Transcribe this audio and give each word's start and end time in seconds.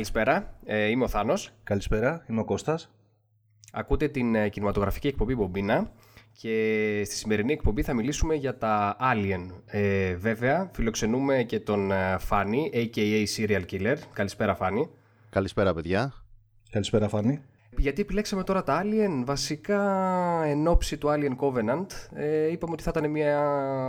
Καλησπέρα, 0.00 0.54
ε, 0.64 0.86
είμαι 0.86 1.04
ο 1.04 1.08
Θάνος. 1.08 1.50
Καλησπέρα, 1.64 2.24
είμαι 2.28 2.40
ο 2.40 2.44
Κώστας. 2.44 2.90
Ακούτε 3.72 4.08
την 4.08 4.34
ε, 4.34 4.48
κινηματογραφική 4.48 5.06
εκπομπή 5.06 5.34
Μπομπίνα 5.34 5.92
και 6.32 7.02
στη 7.04 7.14
σημερινή 7.16 7.52
εκπομπή 7.52 7.82
θα 7.82 7.94
μιλήσουμε 7.94 8.34
για 8.34 8.58
τα 8.58 8.96
Alien. 9.00 9.46
Ε, 9.66 10.14
βέβαια, 10.14 10.70
φιλοξενούμε 10.72 11.42
και 11.42 11.60
τον 11.60 11.90
ε, 11.90 12.16
Φάνη, 12.18 12.70
a.k.a. 12.74 13.24
Serial 13.36 13.62
Killer. 13.70 13.96
Καλησπέρα 14.12 14.54
Φάνη. 14.54 14.90
Καλησπέρα 15.30 15.74
παιδιά. 15.74 16.12
Καλησπέρα 16.70 17.08
Φάνη. 17.08 17.42
Γιατί 17.76 18.00
επιλέξαμε 18.00 18.42
τώρα 18.42 18.62
τα 18.62 18.82
Alien, 18.84 19.22
βασικά 19.24 19.82
εν 20.44 20.66
ώψη 20.66 20.98
του 20.98 21.08
Alien 21.08 21.36
Covenant, 21.36 21.86
ε, 22.14 22.50
είπαμε 22.50 22.72
ότι 22.72 22.82
θα 22.82 22.92
ήταν, 22.96 23.10
μια, 23.10 23.38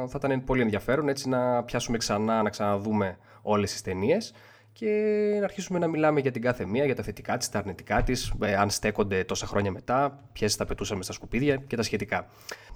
θα 0.08 0.20
ήταν 0.24 0.44
πολύ 0.44 0.62
ενδιαφέρον 0.62 1.08
έτσι 1.08 1.30
να 1.30 1.64
πιάσουμε 1.64 1.98
ξανά, 1.98 2.42
να 2.42 2.50
ξαναδούμε 2.50 3.18
όλες 3.42 3.72
τις 3.72 3.82
ταινίες 3.82 4.34
και 4.74 4.88
να 5.40 5.44
αρχίσουμε 5.44 5.80
να 5.80 5.88
μιλάμε 5.88 6.20
για 6.20 6.32
την 6.32 6.42
κάθε 6.42 6.66
μία, 6.66 6.86
για 6.86 6.96
τα 6.96 7.04
θετικά 7.04 7.38
της, 7.38 7.50
τα 7.50 7.60
αρνητικά 7.60 8.04
της, 8.04 8.34
ε, 8.42 8.56
αν 8.56 8.70
στέκονται 8.70 9.24
τόσα 9.24 9.46
χρόνια 9.46 9.72
μετά, 9.72 10.20
ποιε 10.34 10.48
θα 10.48 10.66
πετούσαμε 10.66 11.04
στα 11.04 11.14
σκουπίδια 11.14 11.56
και 11.56 11.76
τα 11.76 11.84
σχετικά. 11.84 12.28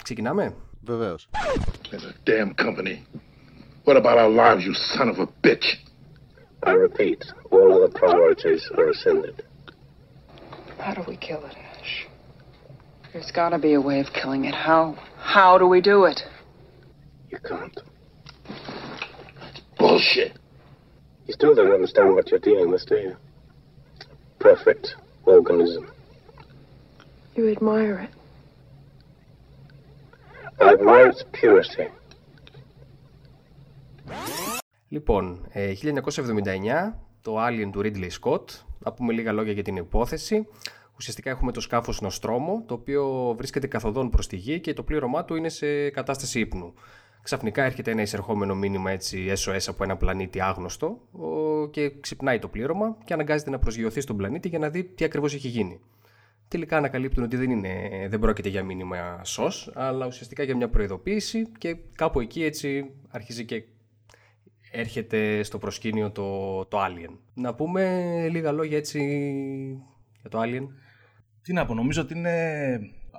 Ξεκινάμε? 0.04 0.56
Βεβαίως. 0.82 1.30
a 1.92 2.30
damn 2.30 2.54
company. 2.66 3.04
What 3.86 3.98
about 3.98 4.18
our 4.18 4.30
lives, 4.30 4.66
you 4.66 4.74
son 4.74 5.10
of 5.10 5.20
a 5.20 5.28
bitch? 5.44 5.68
I 6.64 6.72
repeat, 6.72 7.22
all 7.52 7.68
other 7.78 7.92
priorities 8.02 8.64
are 8.78 8.90
ascended. 8.90 9.36
How 10.80 10.94
do 10.94 11.04
we 11.08 11.18
kill 11.18 11.42
it, 11.50 11.56
Ash? 11.80 12.08
There's 13.12 13.32
gotta 13.32 13.60
be 13.68 13.74
a 13.74 13.82
way 13.90 14.00
of 14.00 14.08
killing 14.20 14.46
it. 14.46 14.56
How? 14.56 14.84
How 15.36 15.52
do 15.58 15.68
we 15.68 15.80
do 15.82 15.98
it? 16.12 16.20
You 17.32 17.40
can't. 17.50 17.78
Bullshit. 19.78 20.34
You 21.28 21.34
still 21.34 21.56
don't 21.56 21.74
understand 21.78 22.14
what 22.16 22.30
you're 22.30 22.46
dealing 22.50 22.70
with, 22.74 22.86
do 22.86 22.96
you? 23.06 23.16
Perfect 24.40 24.96
organism. 25.26 25.84
You 27.36 27.44
admire 27.56 27.96
it. 28.06 28.12
I 30.62 30.68
admire 30.78 31.08
its 31.08 31.24
purity. 31.32 31.88
Λοιπόν, 34.88 35.46
ε, 35.50 35.74
1979, 35.74 37.00
το 37.22 37.46
Alien 37.46 37.70
του 37.72 37.82
Ridley 37.84 38.10
Scott. 38.22 38.44
Να 38.80 38.94
πούμε 38.94 39.14
λίγα 39.14 39.32
λόγια 39.32 39.52
για 39.52 39.64
την 39.64 39.76
υπόθεση. 39.76 40.48
Ουσιαστικά 40.98 41.30
έχουμε 41.30 41.52
το 41.52 41.60
σκάφος 41.60 42.02
Νοστρόμο, 42.02 42.64
το 42.66 42.74
οποίο 42.74 43.34
βρίσκεται 43.38 43.68
καθοδόν 43.68 44.10
προς 44.10 44.28
τη 44.28 44.36
γη 44.36 44.60
και 44.60 44.74
το 44.74 44.84
πλήρωμά 44.84 45.26
του 45.26 45.36
είναι 45.36 45.50
σε 45.50 45.90
κατάσταση 45.90 46.40
ύπνου. 46.40 46.74
Ξαφνικά 47.26 47.64
έρχεται 47.64 47.92
ένα 47.92 48.02
εισερχόμενο 48.02 48.56
μήνυμα 48.56 48.92
έτσι 48.92 49.32
SOS 49.38 49.58
από 49.68 49.84
ένα 49.84 49.98
πλανήτη 49.98 50.42
άγνωστο 50.42 51.02
ο- 51.12 51.68
και 51.70 51.92
ξυπνάει 52.00 52.40
το 52.40 52.48
πλήρωμα 52.48 52.98
και 53.04 53.14
αναγκάζεται 53.14 53.50
να 53.50 53.60
προσγειωθεί 53.60 54.02
στον 54.02 54.18
πλανήτη 54.18 54.48
για 54.48 54.60
να 54.60 54.70
δει 54.70 54.84
τι 54.84 55.06
ακριβώς 55.06 55.34
έχει 55.34 55.48
γίνει. 55.48 55.80
Τελικά 56.48 56.78
ανακαλύπτουν 56.78 57.24
ότι 57.24 57.36
δεν, 57.36 57.50
είναι, 57.52 57.72
δεν 58.10 58.20
πρόκειται 58.20 58.50
για 58.50 58.64
μήνυμα 58.64 59.22
SOS, 59.36 59.72
αλλά 59.74 60.06
ουσιαστικά 60.06 60.44
για 60.44 60.56
μια 60.56 60.70
προειδοποίηση 60.70 61.48
και 61.58 61.78
κάπου 61.96 62.20
εκεί 62.20 62.44
έτσι 62.44 62.92
αρχίζει 63.10 63.46
και 63.46 63.64
έρχεται 64.72 65.44
στο 65.44 65.58
προσκήνιο 65.58 66.12
το, 66.12 66.66
το 66.66 66.78
Alien. 66.86 67.18
Να 67.34 67.54
πούμε 67.56 68.04
λίγα 68.32 68.52
λόγια 68.52 68.78
έτσι 68.78 69.00
για 70.22 70.30
το 70.30 70.42
Alien. 70.42 70.68
Τι 71.42 71.54
να 71.54 71.66
πω, 71.66 71.74
νομίζω 71.74 72.02
ότι 72.02 72.18
είναι 72.18 72.70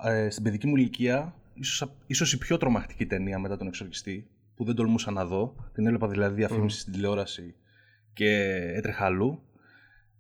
ε, 0.05 0.31
στην 0.31 0.43
παιδική 0.43 0.67
μου 0.67 0.77
ηλικία 0.77 1.35
ίσως, 1.59 1.97
ίσως 2.07 2.33
η 2.33 2.39
πιο 2.39 2.57
τρομακτική 2.57 3.07
ταινία 3.07 3.39
μετά 3.39 3.57
τον 3.57 3.67
εξορκιστή 3.67 4.29
που 4.57 4.65
δεν 4.65 4.75
τολμούσα 4.75 5.11
να 5.11 5.25
δω. 5.25 5.55
Την 5.73 5.87
έβλεπα 5.87 6.09
δηλαδή 6.09 6.35
διαφήμιση 6.35 6.81
στην 6.81 6.93
τηλεόραση 6.93 7.55
και 8.13 8.31
έτρεχα 8.75 9.05
αλλού. 9.05 9.43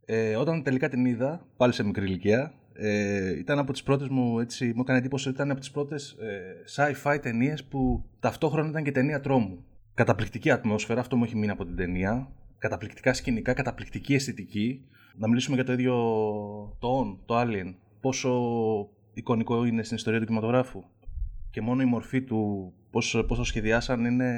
Ε, 0.04 0.36
όταν 0.36 0.62
τελικά 0.62 0.88
την 0.88 1.04
είδα, 1.04 1.46
πάλι 1.56 1.72
σε 1.72 1.82
μικρή 1.82 2.04
ηλικία, 2.04 2.52
ε, 2.72 3.38
ήταν 3.38 3.58
από 3.58 3.72
τις 3.72 3.82
πρώτες 3.82 4.08
μου, 4.08 4.38
έτσι, 4.38 4.72
μου 4.74 4.80
έκανε 4.80 4.98
εντύπωση 4.98 5.28
ότι 5.28 5.36
ήταν 5.36 5.50
από 5.50 5.60
τις 5.60 5.70
πρώτες 5.70 6.10
ε, 6.10 6.64
sci-fi 6.76 7.18
ταινίες 7.22 7.64
που 7.64 8.04
ταυτόχρονα 8.20 8.68
ήταν 8.68 8.82
και 8.82 8.92
ταινία 8.92 9.20
τρόμου. 9.20 9.64
Καταπληκτική 9.94 10.50
ατμόσφαιρα, 10.50 11.00
αυτό 11.00 11.16
μου 11.16 11.24
έχει 11.24 11.36
μείνει 11.36 11.50
από 11.50 11.64
την 11.64 11.76
ταινία. 11.76 12.28
Καταπληκτικά 12.58 13.12
σκηνικά, 13.12 13.52
καταπληκτική 13.52 14.14
αισθητική. 14.14 14.84
Να 15.16 15.28
μιλήσουμε 15.28 15.54
για 15.54 15.64
το 15.64 15.72
ίδιο 15.72 15.94
το 16.78 17.00
On, 17.00 17.18
το 17.26 17.40
Alien. 17.40 17.74
Πόσο 18.00 18.30
εικονικό 19.14 19.64
είναι 19.64 19.82
στην 19.82 19.96
ιστορία 19.96 20.18
του 20.20 20.26
κινηματογράφου; 20.26 20.84
Και 21.56 21.62
μόνο 21.62 21.82
η 21.82 21.84
μορφή 21.84 22.22
του, 22.22 22.72
πώς, 22.90 23.24
πώς 23.28 23.38
το 23.38 23.44
σχεδιάσαν, 23.44 24.04
είναι 24.04 24.32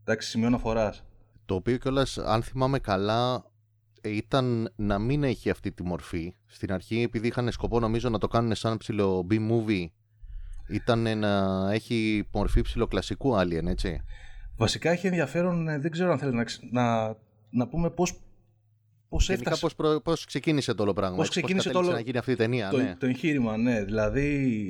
εντάξει, 0.00 0.28
σημείο 0.28 0.46
αναφοράς. 0.46 1.04
Το 1.44 1.54
οποίο 1.54 1.76
κιόλας, 1.76 2.18
αν 2.18 2.42
θυμάμαι 2.42 2.78
καλά, 2.78 3.44
ήταν 4.02 4.72
να 4.76 4.98
μην 4.98 5.24
έχει 5.24 5.50
αυτή 5.50 5.72
τη 5.72 5.82
μορφή. 5.82 6.34
Στην 6.46 6.72
αρχή, 6.72 7.02
επειδή 7.02 7.26
είχαν 7.26 7.52
σκοπό 7.52 7.80
νομίζω 7.80 8.08
να 8.08 8.18
το 8.18 8.28
κάνουν 8.28 8.54
σαν 8.54 8.76
ψηλό 8.76 9.26
B-movie, 9.30 9.86
ήταν 10.68 11.18
να 11.18 11.68
έχει 11.72 12.28
μορφή 12.32 12.60
ψηλοκλασικού 12.60 13.36
Alien, 13.38 13.66
έτσι. 13.66 14.00
Βασικά 14.56 14.90
έχει 14.90 15.06
ενδιαφέρον, 15.06 15.68
ε, 15.68 15.78
δεν 15.78 15.90
ξέρω 15.90 16.12
αν 16.12 16.18
θέλει 16.18 16.34
να, 16.34 16.44
ξ- 16.44 16.72
να, 16.72 17.16
να 17.50 17.68
πούμε 17.68 17.90
πώς, 17.90 18.20
πώς 19.12 19.26
Γενικά 19.28 19.50
έφτασε 19.50 19.60
πώς, 19.60 19.74
προ- 19.74 20.02
πώς 20.02 20.24
ξεκίνησε 20.24 20.74
το 20.74 20.82
όλο 20.82 20.92
πράγμα. 20.92 21.16
Πώς 21.16 21.26
έτσι, 21.26 21.40
ξεκίνησε 21.40 21.68
το 21.68 21.78
κατέληξε 21.78 21.90
όλο- 21.90 22.00
να 22.00 22.06
γίνει 22.06 22.18
αυτή 22.18 22.32
η 22.32 22.36
ταινία, 22.36 22.68
το, 22.70 22.76
ναι. 22.76 22.96
το 22.98 23.06
εγχείρημα, 23.06 23.56
ναι. 23.56 23.84
Δηλαδή, 23.84 24.28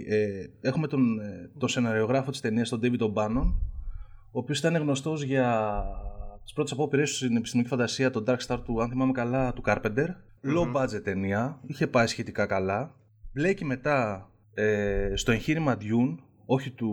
ε, 0.08 0.46
έχουμε 0.68 0.86
τον, 0.86 1.20
ε, 1.20 1.50
τον 1.58 1.68
σεναριογράφο 1.68 2.30
της 2.30 2.40
ταινίας, 2.40 2.68
τον 2.68 2.80
David 2.82 3.00
O'Bannon, 3.00 3.54
ο 4.30 4.38
οποίος 4.38 4.58
ήταν 4.58 4.76
γνωστός 4.76 5.22
για 5.22 5.74
τις 6.42 6.52
πρώτες 6.52 6.72
απόπειρες 6.72 7.10
του 7.10 7.16
στην 7.16 7.36
επιστημονική 7.36 7.74
φαντασία, 7.74 8.10
τον 8.10 8.24
Dark 8.26 8.38
Star 8.46 8.58
του, 8.64 8.82
αν 8.82 8.88
θυμάμαι 8.88 9.12
καλά, 9.12 9.52
του 9.52 9.62
Carpenter. 9.66 10.06
Low 10.56 10.72
budget 10.76 11.02
ταινία, 11.04 11.60
είχε 11.66 11.86
πάει 11.86 12.06
σχετικά 12.06 12.46
καλά. 12.46 12.94
Μπλέκει 13.32 13.64
μετά 13.64 14.28
ε, 14.54 15.12
στο 15.14 15.32
εγχείρημα 15.32 15.76
Dune, 15.80 16.16
όχι 16.54 16.70
του 16.70 16.90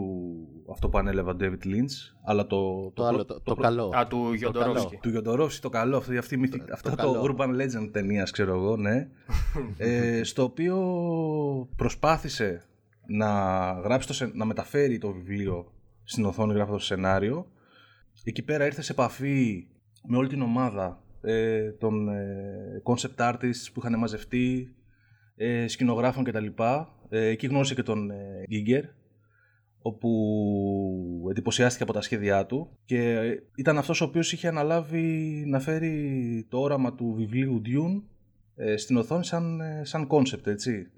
αυτό 0.72 0.90
που 0.90 0.98
ανέλαβε 0.98 1.32
ο 1.32 1.36
David 1.40 1.66
Lynch, 1.66 1.96
αλλά 2.26 2.48
το, 2.48 2.58
Το, 2.84 2.92
το 2.94 3.06
άλλο, 3.06 3.16
πρω- 3.16 3.28
το, 3.28 3.34
το 3.34 3.40
το 3.44 3.54
προ- 3.54 3.66
καλό. 3.66 3.92
Α, 3.96 4.08
του 4.08 4.34
Γιοντορόφσκι. 4.34 4.98
του 5.02 5.10
Γιοντορόφσκι, 5.10 5.62
το 5.62 5.70
καλό, 5.70 5.98
αυτή, 5.98 6.18
αυτή, 6.18 6.36
η 6.36 6.38
μυθι- 6.38 6.66
Το- 6.68 6.74
αυτό 6.74 6.90
το 6.90 6.96
το, 6.96 7.02
καλό. 7.12 7.36
urban 7.38 7.48
legend 7.62 7.90
ταινίας, 7.92 8.32
ξέρω 8.32 8.54
εγώ, 8.56 8.76
ναι. 8.78 9.08
ε, 9.78 10.24
στο 10.24 10.44
οποίο 10.44 10.76
προσπάθησε 11.76 12.62
να 13.08 13.28
γράψει 13.84 14.08
το, 14.08 14.14
σε- 14.14 14.32
να 14.34 14.46
μεταφέρει 14.46 14.98
το 14.98 15.12
βιβλίο 15.12 15.72
στην 16.04 16.26
οθόνη 16.26 16.54
γράφοντας 16.54 16.80
το 16.80 16.86
σενάριο. 16.86 17.48
Εκεί 18.24 18.44
πέρα 18.44 18.66
ήρθε 18.66 18.82
σε 18.82 18.92
επαφή 18.92 19.68
με 20.08 20.18
όλη 20.18 20.28
την 20.28 20.42
ομάδα 20.42 21.04
ε, 21.22 21.72
των 21.72 22.10
ε, 22.10 22.82
concept 22.84 23.16
artists 23.32 23.68
που 23.74 23.80
είχαν 23.80 23.98
μαζευτεί, 24.00 24.76
ε, 25.36 25.68
σκηνογράφων 25.68 26.24
κτλ. 26.24 26.46
Ε, 27.10 27.26
εκεί 27.26 27.48
γνώρισε 27.48 27.74
και 27.76 27.84
τον 27.84 28.10
ε, 28.12 28.44
Giger, 28.50 28.84
όπου 29.82 31.28
εντυπωσιάστηκε 31.30 31.84
από 31.84 31.94
τα 31.94 32.02
σχέδιά 32.02 32.46
του 32.46 32.70
και 32.86 33.12
ε, 33.12 33.44
ήταν 33.56 33.78
αυτός 33.78 34.02
ο 34.02 34.06
οποίος 34.06 34.32
είχε 34.34 34.48
αναλάβει 34.48 35.44
να 35.48 35.60
φέρει 35.60 36.46
το 36.50 36.60
όραμα 36.60 36.94
του 36.94 37.14
βιβλίου 37.18 37.62
Dune 37.66 38.02
ε, 38.56 38.78
στην 38.78 38.98
οθόνη 38.98 39.26
σαν, 39.26 39.62
ε, 39.62 39.82
σαν 39.86 40.08
concept, 40.10 40.48
έτσι. 40.48 40.90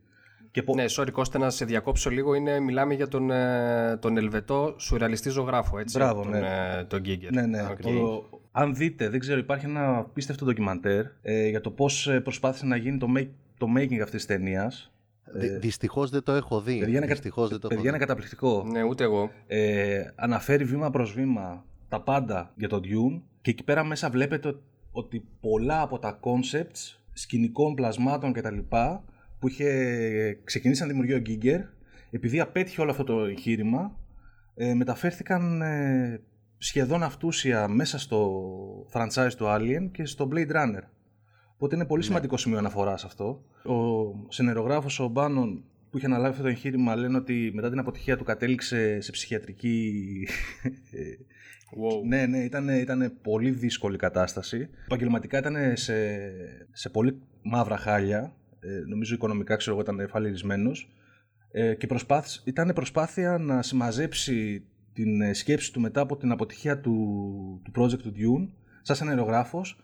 Και 0.51 0.63
πο- 0.63 0.75
Ναι, 0.75 0.85
sorry 0.89 1.11
Κώστα, 1.11 1.39
να 1.39 1.49
σε 1.49 1.65
διακόψω 1.65 2.09
λίγο. 2.09 2.33
Είναι, 2.33 2.59
μιλάμε 2.59 2.93
για 2.93 3.07
τον, 3.07 3.31
ε, 3.31 3.97
τον 4.01 4.17
Ελβετό 4.17 4.75
σουρεαλιστή 4.77 5.29
ζωγράφο, 5.29 5.79
έτσι. 5.79 5.97
Μπράβο, 5.97 6.21
τον, 6.21 6.31
ναι. 6.31 6.39
ε, 6.79 6.83
τον 6.83 6.99
Γκίγκερ. 7.01 7.31
Ναι, 7.33 7.45
ναι. 7.45 7.61
Οκ. 7.71 7.81
Το- 7.81 8.29
αν 8.51 8.75
δείτε, 8.75 9.09
δεν 9.09 9.19
ξέρω, 9.19 9.39
υπάρχει 9.39 9.65
ένα 9.65 9.97
απίστευτο 9.97 10.45
ντοκιμαντέρ 10.45 11.05
ε, 11.21 11.47
για 11.49 11.61
το 11.61 11.71
πώς 11.71 12.07
ε, 12.07 12.19
προσπάθησε 12.19 12.65
να 12.65 12.75
γίνει 12.75 12.97
το, 12.97 13.07
make, 13.17 13.29
το 13.57 13.67
making 13.77 13.97
αυτής 13.99 14.09
της 14.11 14.25
ταινίας. 14.25 14.93
Δυ- 15.33 15.59
Δυστυχώς 15.59 16.09
δεν 16.09 16.23
το 16.23 16.31
έχω 16.31 16.61
δει. 16.61 16.77
Παιδιά 16.79 16.97
είναι, 16.97 17.05
κα- 17.07 17.13
Δυστυχώς 17.13 17.49
δεν 17.49 17.59
το 17.59 17.67
έχω 17.71 17.75
παιδιά 17.75 17.89
είναι 17.89 17.99
δει. 17.99 18.05
καταπληκτικό. 18.05 18.63
Ναι, 18.71 18.83
ούτε 18.83 19.03
εγώ. 19.03 19.31
ε, 19.47 20.03
αναφέρει 20.15 20.63
βήμα 20.63 20.89
προς 20.89 21.13
βήμα 21.13 21.65
τα 21.89 22.01
πάντα 22.01 22.51
για 22.55 22.67
τον 22.69 22.81
Dune 22.83 23.21
και 23.41 23.51
εκεί 23.51 23.63
πέρα 23.63 23.83
μέσα 23.83 24.09
βλέπετε 24.09 24.55
ότι 24.91 25.23
πολλά 25.41 25.81
από 25.81 25.99
τα 25.99 26.19
concepts 26.21 26.97
σκηνικών 27.13 27.75
πλασμάτων 27.75 28.33
κτλ 28.33 28.57
που 29.39 29.47
είχε 29.47 29.69
ξεκινήσει 30.43 30.81
να 30.81 30.87
δημιουργεί 30.87 31.13
ο 31.13 31.21
Giger 31.25 31.59
επειδή 32.11 32.39
απέτυχε 32.39 32.81
όλο 32.81 32.91
αυτό 32.91 33.03
το 33.03 33.19
εγχείρημα 33.25 33.95
ε, 34.55 34.73
μεταφέρθηκαν 34.73 35.61
ε, 35.61 36.21
σχεδόν 36.57 37.03
αυτούσια 37.03 37.67
μέσα 37.67 37.99
στο 37.99 38.41
franchise 38.93 39.31
του 39.37 39.45
Alien 39.47 39.89
και 39.91 40.05
στο 40.05 40.29
Blade 40.33 40.51
Runner. 40.51 40.81
Οπότε 41.61 41.75
είναι 41.75 41.85
πολύ 41.85 42.03
σημαντικό 42.03 42.37
σημείο 42.37 42.57
αναφοράς 42.57 43.03
αυτό. 43.03 43.43
Ο 43.63 43.73
σενερογράφος 44.27 44.99
ο 44.99 45.07
Μπάνον 45.07 45.63
που 45.89 45.97
είχε 45.97 46.05
αναλάβει 46.05 46.29
αυτό 46.29 46.41
το 46.43 46.49
εγχείρημα 46.49 46.95
λένε 46.95 47.17
ότι 47.17 47.51
μετά 47.53 47.69
την 47.69 47.79
αποτυχία 47.79 48.17
του 48.17 48.23
κατέληξε 48.23 49.01
σε 49.01 49.11
ψυχιατρική. 49.11 50.27
Wow. 51.81 52.07
ναι, 52.07 52.25
ναι, 52.25 52.37
ήταν, 52.37 52.69
ήταν 52.69 53.13
πολύ 53.21 53.49
δύσκολη 53.49 53.97
κατάσταση. 53.97 54.69
Επαγγελματικά 54.85 55.37
ήταν 55.37 55.55
σε, 55.77 55.95
σε 56.71 56.89
πολύ 56.89 57.21
μαύρα 57.41 57.77
χάλια. 57.77 58.35
Ε, 58.59 58.69
νομίζω 58.87 59.15
οικονομικά 59.15 59.55
ξέρω 59.55 59.75
εγώ 59.75 59.91
ήταν 59.91 60.09
φαλιρισμένος. 60.09 60.95
Ε, 61.51 61.75
και 61.75 61.87
προσπάθησε, 61.87 62.41
ήταν 62.43 62.71
προσπάθεια 62.75 63.37
να 63.37 63.61
συμμαζέψει 63.61 64.65
την 64.93 65.21
ε, 65.21 65.33
σκέψη 65.33 65.73
του 65.73 65.79
μετά 65.79 66.01
από 66.01 66.17
την 66.17 66.31
αποτυχία 66.31 66.79
του, 66.79 66.95
του 67.63 67.71
project 67.81 67.99
του 67.99 68.13
Dune 68.15 68.49
σαν 68.81 68.95
σενερογράφος 68.95 69.79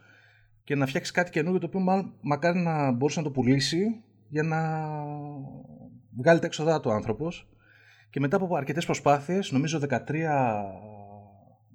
και 0.68 0.75
να 0.75 0.86
φτιάξει 0.86 1.12
κάτι 1.12 1.31
καινούργιο 1.31 1.60
το 1.60 1.66
οποίο 1.66 1.80
μα, 1.80 2.14
μακάρι 2.22 2.60
να 2.60 2.92
μπορούσε 2.92 3.19
να 3.19 3.25
το 3.25 3.31
πουλήσει 3.31 4.04
για 4.28 4.44
να 4.44 4.90
βγάλει 6.18 6.40
τα 6.40 6.46
έξοδά 6.46 6.80
του 6.80 6.90
ο 6.90 6.94
άνθρωπος. 6.94 7.50
Και 8.10 8.19
μετά 8.19 8.36
από 8.36 8.56
αρκετές 8.56 8.86
προσπάθειες, 8.86 9.52
νομίζω 9.52 9.80
13 9.90 10.00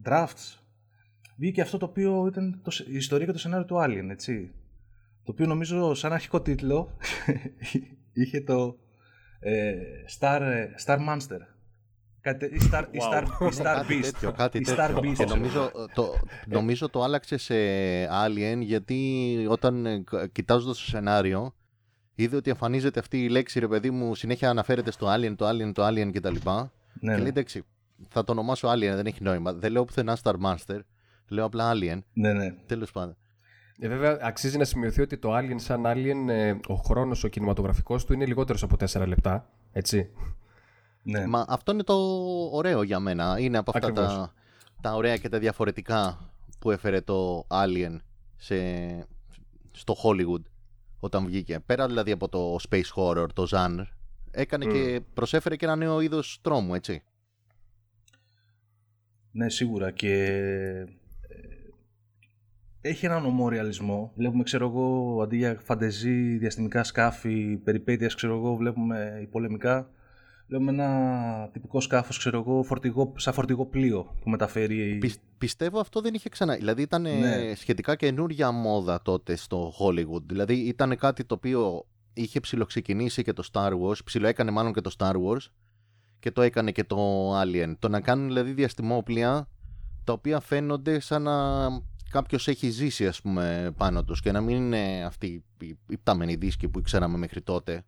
drafts, 0.04 0.58
βγήκε 1.36 1.60
αυτό 1.60 1.78
το 1.78 1.86
οποίο 1.86 2.26
ήταν 2.26 2.60
το, 2.62 2.72
η 2.88 2.96
ιστορία 2.96 3.26
και 3.26 3.32
το 3.32 3.38
σενάριο 3.38 3.66
του 3.66 3.76
Alien, 3.82 4.10
έτσι. 4.10 4.54
Το 5.24 5.32
οποίο 5.32 5.46
νομίζω 5.46 5.94
σαν 5.94 6.12
αρχικό 6.12 6.40
τίτλο 6.42 6.96
είχε 8.22 8.40
το 8.40 8.78
ε, 9.40 9.74
Star, 10.18 10.40
ε, 10.40 10.66
Star 10.84 10.98
Monster. 10.98 11.40
Κάτι, 12.22 12.44
η 12.44 12.60
Star, 12.72 12.84
η 12.90 12.98
Star, 13.12 13.22
η 13.40 13.56
Star 13.58 13.62
κάτι 13.62 13.98
Beast. 13.98 14.02
τέτοιο, 14.02 14.32
κάτι 14.32 14.58
Η 14.58 14.60
τέτοιο. 14.60 14.84
Star 14.84 14.98
Beast. 14.98 15.14
Και 15.16 15.24
νομίζω, 15.24 15.70
το, 15.94 16.14
νομίζω 16.46 16.88
το 16.88 17.02
άλλαξε 17.02 17.36
σε 17.36 17.54
Alien 18.26 18.58
γιατί 18.60 19.46
όταν 19.48 19.86
ε, 19.86 20.04
κοιτάζοντας 20.32 20.76
το 20.78 20.82
σενάριο 20.84 21.54
είδε 22.14 22.36
ότι 22.36 22.50
εμφανίζεται 22.50 23.00
αυτή 23.00 23.24
η 23.24 23.28
λέξη 23.28 23.58
ρε 23.58 23.68
παιδί 23.68 23.90
μου 23.90 24.14
συνέχεια 24.14 24.50
αναφέρεται 24.50 24.90
στο 24.90 25.06
Alien, 25.14 25.34
το 25.36 25.48
Alien, 25.48 25.72
το 25.74 25.86
Alien 25.86 26.10
κτλ. 26.12 26.28
Ναι, 26.28 26.34
και 26.34 26.70
ναι. 27.00 27.16
λέει 27.16 27.26
εντάξει 27.28 27.64
θα 28.08 28.24
το 28.24 28.32
ονομάσω 28.32 28.68
Alien 28.68 28.92
δεν 28.94 29.06
έχει 29.06 29.22
νόημα. 29.22 29.52
Δεν 29.52 29.72
λέω 29.72 29.84
πουθενά 29.84 30.16
Star 30.22 30.34
Master, 30.44 30.78
λέω 31.28 31.44
απλά 31.44 31.72
Alien. 31.74 31.98
ναι, 32.12 32.32
ναι. 32.32 32.54
Τέλος 32.66 32.90
πάντων. 32.92 33.16
Ε, 33.78 33.88
βέβαια, 33.88 34.18
αξίζει 34.22 34.58
να 34.58 34.64
σημειωθεί 34.64 35.00
ότι 35.00 35.18
το 35.18 35.36
Alien 35.36 35.54
σαν 35.56 35.82
Alien, 35.86 36.28
ε, 36.28 36.54
ο 36.66 36.74
χρόνος 36.74 37.24
ο 37.24 37.28
κινηματογραφικός 37.28 38.04
του 38.04 38.12
είναι 38.12 38.26
λιγότερος 38.26 38.62
από 38.62 38.76
4 38.92 39.06
λεπτά. 39.06 39.50
Έτσι. 39.72 40.10
Ναι. 41.02 41.26
Μα 41.26 41.44
αυτό 41.48 41.72
είναι 41.72 41.82
το 41.82 41.94
ωραίο 42.52 42.82
για 42.82 43.00
μένα. 43.00 43.36
Είναι 43.38 43.58
από 43.58 43.72
αυτά 43.74 43.86
Ακριβώς. 43.86 44.12
τα, 44.12 44.32
τα 44.80 44.94
ωραία 44.94 45.16
και 45.16 45.28
τα 45.28 45.38
διαφορετικά 45.38 46.30
που 46.58 46.70
έφερε 46.70 47.00
το 47.00 47.46
Alien 47.48 47.96
σε, 48.36 48.56
στο 49.72 49.94
Hollywood 50.02 50.42
όταν 51.00 51.26
βγήκε. 51.26 51.60
Πέρα 51.66 51.86
δηλαδή 51.86 52.10
από 52.10 52.28
το 52.28 52.56
space 52.68 52.94
horror, 52.96 53.26
το 53.34 53.46
genre, 53.50 53.86
έκανε 54.30 54.64
και 54.64 55.00
προσέφερε 55.14 55.56
και 55.56 55.64
ένα 55.64 55.76
νέο 55.76 56.00
είδος 56.00 56.38
τρόμου, 56.42 56.74
έτσι. 56.74 57.02
Ναι, 59.32 59.48
σίγουρα. 59.48 59.90
Και 59.90 60.24
ε, 60.48 60.84
έχει 62.80 63.06
έναν 63.06 63.24
ομό 63.24 63.48
ρεαλισμό. 63.48 64.12
Βλέπουμε, 64.16 64.42
ξέρω 64.42 64.66
εγώ, 64.66 65.18
αντί 65.22 65.36
για 65.36 65.60
φαντεζή, 65.62 66.36
διαστημικά 66.36 66.84
σκάφη, 66.84 67.56
περιπέτειες, 67.56 68.14
ξέρω 68.14 68.36
εγώ, 68.36 68.56
βλέπουμε 68.56 69.28
πολεμικά. 69.30 69.90
Βλέπουμε 70.58 70.70
ένα 70.82 71.48
τυπικό 71.52 71.80
σκάφος, 71.80 72.18
ξέρω 72.18 72.38
εγώ, 72.38 72.62
φορτηγό, 72.62 73.12
σαν 73.16 73.32
φορτηγό 73.32 73.66
πλοίο 73.66 74.16
που 74.20 74.30
μεταφέρει... 74.30 74.98
Πι- 75.00 75.20
πιστεύω 75.38 75.80
αυτό 75.80 76.00
δεν 76.00 76.14
είχε 76.14 76.28
ξανά. 76.28 76.54
Δηλαδή 76.54 76.82
ήταν 76.82 77.06
ε, 77.06 77.18
Ναι. 77.18 77.54
σχετικά 77.54 77.96
καινούρια 77.96 78.50
μόδα 78.50 79.02
τότε 79.02 79.36
στο 79.36 79.72
Hollywood. 79.80 80.22
Δηλαδή 80.26 80.54
ήταν 80.54 80.96
κάτι 80.96 81.24
το 81.24 81.34
οποίο 81.34 81.86
είχε 82.12 82.40
ψιλοξεκινήσει 82.40 83.22
και 83.22 83.32
το 83.32 83.48
Star 83.52 83.70
Wars, 83.72 84.04
ψιλοέκανε 84.04 84.50
μάλλον 84.50 84.72
και 84.72 84.80
το 84.80 84.94
Star 84.98 85.12
Wars 85.12 85.46
και 86.18 86.30
το 86.30 86.42
έκανε 86.42 86.70
και 86.72 86.84
το 86.84 87.30
Alien. 87.40 87.74
Το 87.78 87.88
να 87.88 88.00
κάνουν 88.00 88.26
δηλαδή 88.26 88.52
διαστημόπλια 88.52 89.48
τα 90.04 90.12
οποία 90.12 90.40
φαίνονται 90.40 91.00
σαν 91.00 91.22
να 91.22 91.32
κάποιος 92.10 92.48
έχει 92.48 92.70
ζήσει 92.70 93.06
ας 93.06 93.20
πούμε 93.20 93.72
πάνω 93.76 94.04
τους 94.04 94.20
και 94.20 94.32
να 94.32 94.40
μην 94.40 94.56
είναι 94.56 95.04
αυτοί 95.06 95.26
οι 95.60 95.76
οι 95.88 95.96
πτάμενοι 95.96 96.34
δίσκοι 96.34 96.68
που 96.68 96.80
ξέραμε 96.82 97.18
μέχρι 97.18 97.40
τότε. 97.40 97.82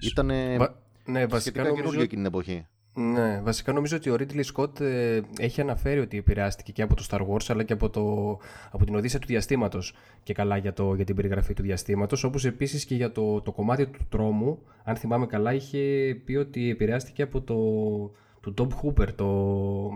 Ήταν 0.00 0.30
Βα- 0.58 0.84
ναι, 1.06 1.26
βασικά 1.26 1.40
σχετικά 1.40 1.62
νομίζω, 1.62 1.80
καινούργιο 1.80 2.02
εκείνη 2.02 2.22
την 2.22 2.30
εποχή. 2.32 2.66
ναι, 2.94 3.40
βασικά 3.40 3.72
νομίζω 3.72 3.96
ότι 3.96 4.10
ο 4.10 4.16
Ridley 4.18 4.42
Scott 4.54 4.80
ε, 4.80 5.20
έχει 5.38 5.60
αναφέρει 5.60 6.00
ότι 6.00 6.16
επηρεάστηκε 6.16 6.72
και 6.72 6.82
από 6.82 6.94
το 6.94 7.06
Star 7.10 7.20
Wars 7.20 7.44
αλλά 7.48 7.62
και 7.62 7.72
από, 7.72 7.90
το, 7.90 8.38
από 8.70 8.84
την 8.84 8.94
Οδύσσια 8.94 9.18
του 9.18 9.26
Διαστήματος 9.26 9.94
και 10.22 10.32
καλά 10.32 10.56
για, 10.56 10.72
το, 10.72 10.94
για 10.94 11.04
την 11.04 11.16
περιγραφή 11.16 11.54
του 11.54 11.62
διαστήματος 11.62 12.24
όπως 12.24 12.44
επίσης 12.44 12.84
και 12.84 12.94
για 12.94 13.12
το, 13.12 13.40
το 13.40 13.52
κομμάτι 13.52 13.86
του 13.86 14.06
τρόμου 14.08 14.58
αν 14.84 14.96
θυμάμαι 14.96 15.26
καλά 15.26 15.52
είχε 15.52 15.78
πει 16.24 16.34
ότι 16.34 16.70
επηρεάστηκε 16.70 17.22
από 17.22 17.40
το 17.40 17.54
του 18.52 18.54
Tom 18.58 18.68
Hooper, 18.82 19.08
το, 19.14 19.90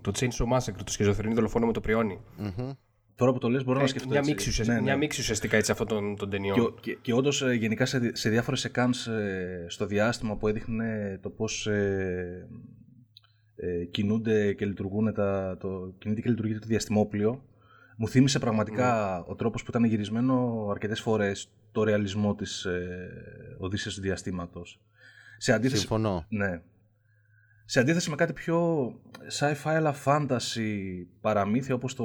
το 0.00 0.12
Chainsaw 0.18 0.56
Massacre, 0.56 0.82
το 0.84 0.92
σχιζοφρενή 0.92 1.34
δολοφόνο 1.34 1.66
με 1.66 1.72
το 1.72 1.80
πριόνι. 1.80 2.20
Μμμ. 2.36 2.70
Τώρα 3.16 3.32
που 3.32 3.38
το 3.38 3.48
λες 3.48 3.64
μπορώ 3.64 3.78
να 3.78 3.84
Ε, 3.84 3.88
σκεφτώ 3.88 4.08
μια, 4.08 4.18
έτσι. 4.18 4.30
μίξη 4.30 4.48
ουσιαστικά, 4.48 4.78
Ναι, 4.78 4.84
ναι. 4.84 4.90
μια 4.90 4.98
μίξη 5.00 5.20
ουσιαστικά 5.20 5.56
έτσι 5.56 5.70
αυτών 5.72 5.86
των, 5.86 6.16
των 6.16 6.30
ταινιών. 6.30 6.54
Και, 6.54 6.60
ο- 6.60 6.74
και, 6.80 6.98
και 7.02 7.12
όντως 7.12 7.42
γενικά 7.52 7.86
σε, 7.86 8.10
σε 8.16 8.28
διάφορες 8.30 8.60
σεκάνς 8.60 9.06
ε, 9.06 9.64
στο 9.68 9.86
διάστημα 9.86 10.36
που 10.36 10.48
έδειχνε 10.48 11.18
το 11.22 11.30
πώς 11.30 11.66
ε, 11.66 12.48
ε, 13.56 13.84
κινούνται 13.84 14.52
και 14.52 14.66
λειτουργούν 14.66 15.12
τα, 15.14 15.56
το, 15.60 15.94
κινείται 15.98 16.20
και 16.20 16.28
λειτουργείται 16.30 16.58
το 16.58 16.66
διαστημόπλιο 16.66 17.44
μου 17.98 18.08
θύμισε 18.08 18.38
πραγματικά 18.38 19.20
ο 19.24 19.34
τρόπος 19.34 19.62
που 19.62 19.70
ήταν 19.70 19.84
γυρισμένο 19.84 20.66
αρκετές 20.70 21.00
φορές 21.00 21.50
το 21.72 21.82
ρεαλισμό 21.84 22.34
της 22.34 22.64
ε, 22.64 23.56
Οδύσσιας 23.58 23.94
του 23.94 24.00
διαστήματος. 24.00 24.80
Σε 25.38 25.52
αντίθεση, 25.52 25.80
Συμφωνώ. 25.80 26.24
ναι. 26.28 26.60
Σε 27.68 27.80
αντίθεση 27.80 28.10
με 28.10 28.16
κάτι 28.16 28.32
πιο 28.32 28.88
sci-fi 29.38 29.70
αλλά 29.70 29.94
fantasy 30.04 31.04
παραμύθια 31.20 31.74
όπως 31.74 31.94
το, 31.94 32.04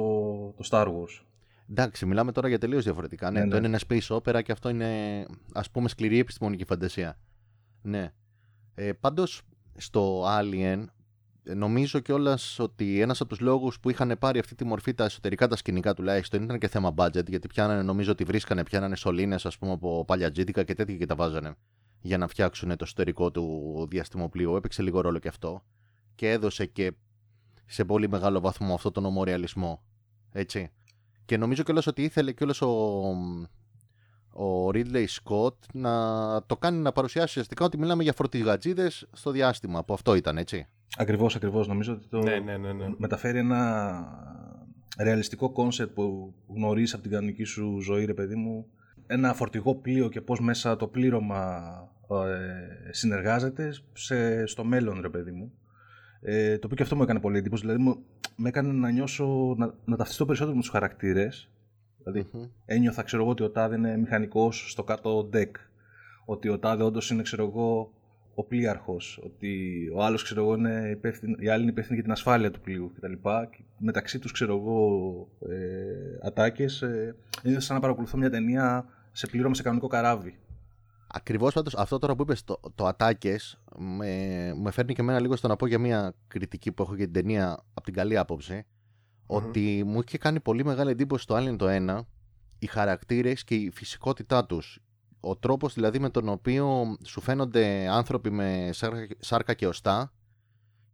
το 0.56 0.68
Star 0.70 0.86
Wars. 0.86 1.24
Εντάξει, 1.70 2.06
μιλάμε 2.06 2.32
τώρα 2.32 2.48
για 2.48 2.58
τελείως 2.58 2.84
διαφορετικά. 2.84 3.30
Ναι, 3.30 3.38
Ναι, 3.38 3.44
το 3.48 3.60
ναι. 3.60 3.66
ένα 3.66 3.78
είναι 3.88 4.00
space 4.02 4.16
opera 4.16 4.42
και 4.42 4.52
αυτό 4.52 4.68
είναι 4.68 5.24
ας 5.52 5.70
πούμε 5.70 5.88
σκληρή 5.88 6.18
επιστημονική 6.18 6.64
φαντασία. 6.64 7.18
Ναι. 7.82 8.12
Ε, 8.74 8.92
πάντως 8.92 9.42
στο 9.76 10.24
Alien 10.38 10.84
ε, 11.44 11.54
νομίζω 11.54 11.98
κιόλας 11.98 12.58
ότι 12.58 13.00
ένας 13.00 13.20
από 13.20 13.28
τους 13.28 13.40
λόγους 13.40 13.80
που 13.80 13.90
είχαν 13.90 14.16
πάρει 14.18 14.38
αυτή 14.38 14.54
τη 14.54 14.64
μορφή 14.64 14.94
τα 14.94 15.04
εσωτερικά 15.04 15.48
τα 15.48 15.56
σκηνικά 15.56 15.94
τουλάχιστον 15.94 16.42
ήταν 16.42 16.58
και 16.58 16.68
θέμα 16.68 16.94
budget 16.96 17.28
γιατί 17.28 17.48
πιάνανε 17.48 17.82
νομίζω 17.82 18.10
ότι 18.12 18.24
βρίσκανε 18.24 18.62
πιάνανε 18.62 18.96
σωλήνες 18.96 19.46
ας 19.46 19.58
πούμε 19.58 19.72
από 19.72 20.04
παλιατζίτικα 20.04 20.62
και 20.62 20.74
τέτοια 20.74 20.96
και 20.96 21.06
τα 21.06 21.14
βάζανε 21.14 21.54
για 22.02 22.18
να 22.18 22.26
φτιάξουν 22.26 22.68
το 22.68 22.76
εσωτερικό 22.80 23.30
του 23.30 23.86
διαστημοπλοίου. 23.90 24.56
Έπαιξε 24.56 24.82
λίγο 24.82 25.00
ρόλο 25.00 25.18
και 25.18 25.28
αυτό 25.28 25.62
και 26.14 26.30
έδωσε 26.30 26.66
και 26.66 26.92
σε 27.66 27.84
πολύ 27.84 28.08
μεγάλο 28.08 28.40
βαθμό 28.40 28.74
αυτό 28.74 28.90
τον 28.90 29.04
ωμό 29.04 29.24
ρεαλισμό. 29.24 29.82
Έτσι. 30.32 30.70
Και 31.24 31.36
νομίζω 31.36 31.62
κιόλας 31.62 31.86
ότι 31.86 32.02
ήθελε 32.02 32.32
κιόλας 32.32 32.60
ο, 32.60 32.68
ο 34.32 34.68
Ridley 34.68 35.06
Scott 35.22 35.54
να 35.72 35.92
το 36.46 36.56
κάνει 36.56 36.78
να 36.78 36.92
παρουσιάσει 36.92 37.28
ουσιαστικά 37.28 37.64
ότι 37.64 37.78
μιλάμε 37.78 38.02
για 38.02 38.12
φορτηγατζίδες 38.12 39.08
στο 39.12 39.30
διάστημα, 39.30 39.84
που 39.84 39.92
αυτό 39.92 40.14
ήταν, 40.14 40.38
έτσι. 40.38 40.66
Ακριβώς, 40.96 41.36
ακριβώς. 41.36 41.68
Νομίζω 41.68 41.92
ότι 41.92 42.06
το 42.08 42.18
Ναι, 42.18 42.38
ναι, 42.38 42.56
ναι, 42.56 42.72
ναι. 42.72 42.86
μεταφέρει 42.96 43.38
ένα 43.38 44.04
ρεαλιστικό 44.98 45.50
concept 45.50 45.94
που 45.94 46.34
γνωρίζεις 46.54 46.92
από 46.94 47.02
την 47.02 47.12
κανονική 47.12 47.44
σου 47.44 47.80
ζωή, 47.80 48.04
ρε 48.04 48.14
παιδί 48.14 48.34
μου. 48.34 48.66
Ένα 49.06 49.34
φορτηγό 49.34 49.74
πλοίο 49.74 50.08
και 50.08 50.20
πώς 50.20 50.40
μέσα 50.40 50.76
το 50.76 50.86
πλήρωμα 50.86 51.62
ε, 52.20 52.90
συνεργάζεται 52.90 53.74
σε, 53.92 54.46
στο 54.46 54.64
μέλλον, 54.64 55.00
ρε 55.00 55.08
παιδί 55.08 55.30
μου. 55.30 55.52
Ε, 56.20 56.58
το 56.58 56.60
οποίο 56.64 56.76
και 56.76 56.82
αυτό 56.82 56.96
μου 56.96 57.02
έκανε 57.02 57.20
πολύ 57.20 57.38
εντύπωση. 57.38 57.62
Δηλαδή, 57.62 57.82
μου, 57.82 58.04
με 58.36 58.48
έκανε 58.48 58.72
να 58.72 58.90
νιώσω, 58.90 59.54
να, 59.58 59.74
να 59.84 59.96
ταυτιστώ 59.96 60.24
περισσότερο 60.24 60.56
με 60.56 60.62
τους 60.62 60.70
χαρακτήρες. 60.70 61.50
Δηλαδή, 61.98 62.28
Μμμ. 62.32 62.44
ένιωθα, 62.64 63.02
ξέρω 63.02 63.22
εγώ, 63.22 63.30
ότι 63.30 63.42
ο 63.42 63.50
Τάδε 63.50 63.76
είναι 63.76 63.96
μηχανικός 63.96 64.70
στο 64.70 64.84
κάτω 64.84 65.28
deck. 65.32 65.50
Ότι 66.24 66.48
ο 66.48 66.58
Τάδε 66.58 66.82
όντως 66.82 67.10
είναι, 67.10 67.22
ξέρω 67.22 67.46
εγώ, 67.46 67.92
ο 68.34 68.44
πλοίαρχος. 68.44 69.20
Ότι 69.24 69.58
ο 69.94 70.04
άλλος, 70.04 70.22
ξέρω 70.22 70.42
εγώ, 70.42 70.54
είναι 70.54 70.88
υπεύθυνο, 70.90 71.36
η 71.38 71.48
άλλη 71.48 71.62
είναι 71.62 71.70
υπεύθυνη 71.70 71.94
για 71.94 72.04
την 72.04 72.12
ασφάλεια 72.12 72.50
του 72.50 72.60
πλοίου 72.60 72.92
κτλ. 72.96 73.12
Και 73.50 73.62
μεταξύ 73.78 74.18
τους, 74.18 74.32
ξέρω 74.32 74.56
εγώ, 74.56 75.28
ε, 75.48 76.26
ατάκες, 76.26 76.82
ε, 76.82 77.16
είναι 77.42 77.60
σαν 77.60 77.74
να 77.74 77.80
παρακολουθώ 77.80 78.18
μια 78.18 78.30
ταινία 78.30 78.86
σε 79.12 79.26
πλήρωμα 79.26 79.54
σε 79.54 79.62
κανονικό 79.62 79.86
καράβι. 79.86 80.38
Ακριβώς 81.14 81.52
πάντως 81.52 81.74
αυτό 81.74 81.98
τώρα 81.98 82.14
που 82.14 82.22
είπες, 82.22 82.44
το, 82.44 82.60
το 82.74 82.86
Ατάκες, 82.86 83.58
με, 83.76 84.54
με 84.56 84.70
φέρνει 84.70 84.94
και 84.94 85.00
εμένα 85.00 85.20
λίγο 85.20 85.36
στο 85.36 85.48
να 85.48 85.56
πω 85.56 85.66
για 85.66 85.78
μια 85.78 86.14
κριτική 86.28 86.72
που 86.72 86.82
έχω 86.82 86.94
για 86.94 87.04
την 87.04 87.14
ταινία 87.14 87.64
από 87.74 87.84
την 87.84 87.94
καλή 87.94 88.18
άποψη. 88.18 88.66
Ότι 89.26 89.82
μου 89.86 90.02
είχε 90.06 90.18
κάνει 90.18 90.40
πολύ 90.40 90.64
μεγάλη 90.64 90.90
εντύπωση 90.90 91.26
το 91.26 91.36
Alien 91.36 91.56
το 91.56 91.66
1 91.68 92.00
οι 92.58 92.66
χαρακτήρες 92.66 93.44
και 93.44 93.54
η 93.54 93.70
φυσικότητά 93.70 94.46
τους. 94.46 94.78
Ο 95.20 95.36
τρόπος 95.36 95.74
δηλαδή 95.74 95.98
με 95.98 96.10
τον 96.10 96.28
οποίο 96.28 96.96
σου 97.04 97.20
φαίνονται 97.20 97.88
άνθρωποι 97.88 98.30
με 98.30 98.70
σάρκα, 98.72 99.14
σάρκα 99.18 99.54
και 99.54 99.66
οστά 99.66 100.12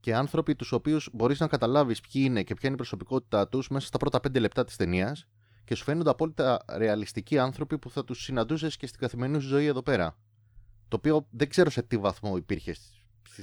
και 0.00 0.14
άνθρωποι 0.14 0.56
τους 0.56 0.72
οποίους 0.72 1.08
μπορείς 1.12 1.40
να 1.40 1.46
καταλάβεις 1.46 2.00
ποιοι 2.00 2.22
είναι 2.24 2.42
και 2.42 2.54
ποια 2.54 2.64
είναι 2.64 2.74
η 2.74 2.76
προσωπικότητά 2.76 3.48
τους 3.48 3.68
μέσα 3.68 3.86
στα 3.86 3.98
πρώτα 3.98 4.20
πέντε 4.20 4.38
λεπτά 4.38 4.64
της 4.64 4.76
ταινίας 4.76 5.26
και 5.68 5.74
σου 5.74 5.84
φαίνονται 5.84 6.10
απόλυτα 6.10 6.64
ρεαλιστικοί 6.76 7.38
άνθρωποι 7.38 7.78
που 7.78 7.90
θα 7.90 8.04
τους 8.04 8.22
συναντούσες 8.22 8.76
και 8.76 8.86
στην 8.86 9.00
καθημερινή 9.00 9.40
σου 9.40 9.48
ζωή 9.48 9.66
εδώ 9.66 9.82
πέρα. 9.82 10.16
Το 10.88 10.96
οποίο 10.96 11.26
δεν 11.30 11.48
ξέρω 11.48 11.70
σε 11.70 11.82
τι 11.82 11.96
βαθμό 11.96 12.36
υπήρχε 12.36 12.72
σ- 12.72 12.80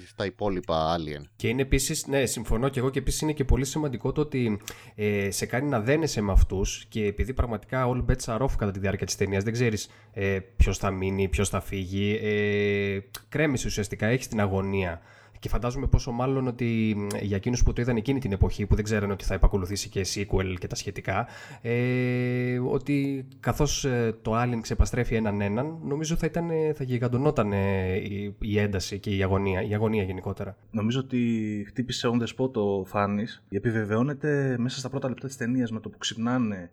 στα 0.07 0.25
υπόλοιπα 0.25 0.95
Alien. 0.97 1.21
Και 1.35 1.47
είναι 1.47 1.61
επίσης, 1.61 2.07
ναι, 2.07 2.25
συμφωνώ 2.25 2.69
και 2.69 2.79
εγώ 2.79 2.89
και 2.89 2.99
επίσης 2.99 3.21
είναι 3.21 3.33
και 3.33 3.43
πολύ 3.43 3.65
σημαντικό 3.65 4.11
το 4.11 4.21
ότι 4.21 4.59
ε, 4.95 5.31
σε 5.31 5.45
κάνει 5.45 5.69
να 5.69 5.79
δένεσαι 5.79 6.21
με 6.21 6.31
αυτούς 6.31 6.85
και 6.85 7.05
επειδή 7.05 7.33
πραγματικά 7.33 7.85
all 7.87 8.05
bets 8.05 8.37
are 8.37 8.41
off 8.41 8.51
κατά 8.57 8.71
τη 8.71 8.79
διάρκεια 8.79 9.05
της 9.05 9.15
ταινίας, 9.15 9.43
δεν 9.43 9.53
ξέρεις 9.53 9.89
ε, 10.13 10.39
ποιος 10.57 10.77
θα 10.77 10.91
μείνει, 10.91 11.27
ποιος 11.27 11.49
θα 11.49 11.61
φύγει. 11.61 12.19
Ε, 12.21 12.99
κρέμεσαι 13.29 13.67
ουσιαστικά, 13.67 14.07
έχεις 14.07 14.27
την 14.27 14.39
αγωνία. 14.39 15.01
Και 15.45 15.51
φαντάζομαι 15.51 15.87
πόσο 15.87 16.11
μάλλον 16.11 16.47
ότι 16.47 16.97
για 17.21 17.35
εκείνους 17.35 17.63
που 17.63 17.73
το 17.73 17.81
είδαν 17.81 17.95
εκείνη 17.95 18.19
την 18.19 18.31
εποχή, 18.31 18.65
που 18.65 18.75
δεν 18.75 18.83
ξέρανε 18.83 19.13
ότι 19.13 19.25
θα 19.25 19.33
επακολουθήσει 19.33 19.89
και 19.89 20.05
sequel 20.15 20.55
και 20.59 20.67
τα 20.67 20.75
σχετικά, 20.75 21.27
ε, 21.61 22.59
ότι 22.59 23.27
καθώς 23.39 23.87
το 24.21 24.41
Alien 24.41 24.59
ξεπαστρέφει 24.61 25.15
έναν 25.15 25.41
έναν, 25.41 25.77
νομίζω 25.83 26.15
θα, 26.15 26.25
ήταν, 26.25 26.49
θα 26.75 26.83
γιγαντωνόταν 26.83 27.51
η, 27.51 28.35
η 28.39 28.59
ένταση 28.59 28.99
και 28.99 29.15
η 29.15 29.23
αγωνία, 29.23 29.61
η 29.61 29.73
αγωνία 29.73 30.03
γενικότερα. 30.03 30.57
Νομίζω 30.71 30.99
ότι 30.99 31.19
χτύπησε 31.67 32.09
on 32.13 32.21
the 32.21 32.27
spot 32.35 32.53
το 32.53 32.83
Φάνης. 32.87 33.43
Επιβεβαιώνεται 33.49 34.55
μέσα 34.59 34.79
στα 34.79 34.89
πρώτα 34.89 35.09
λεπτά 35.09 35.27
της 35.27 35.37
ταινίας 35.37 35.71
με 35.71 35.79
το 35.79 35.89
που 35.89 35.97
ξυπνάνε 35.97 36.55
ε, 36.55 36.69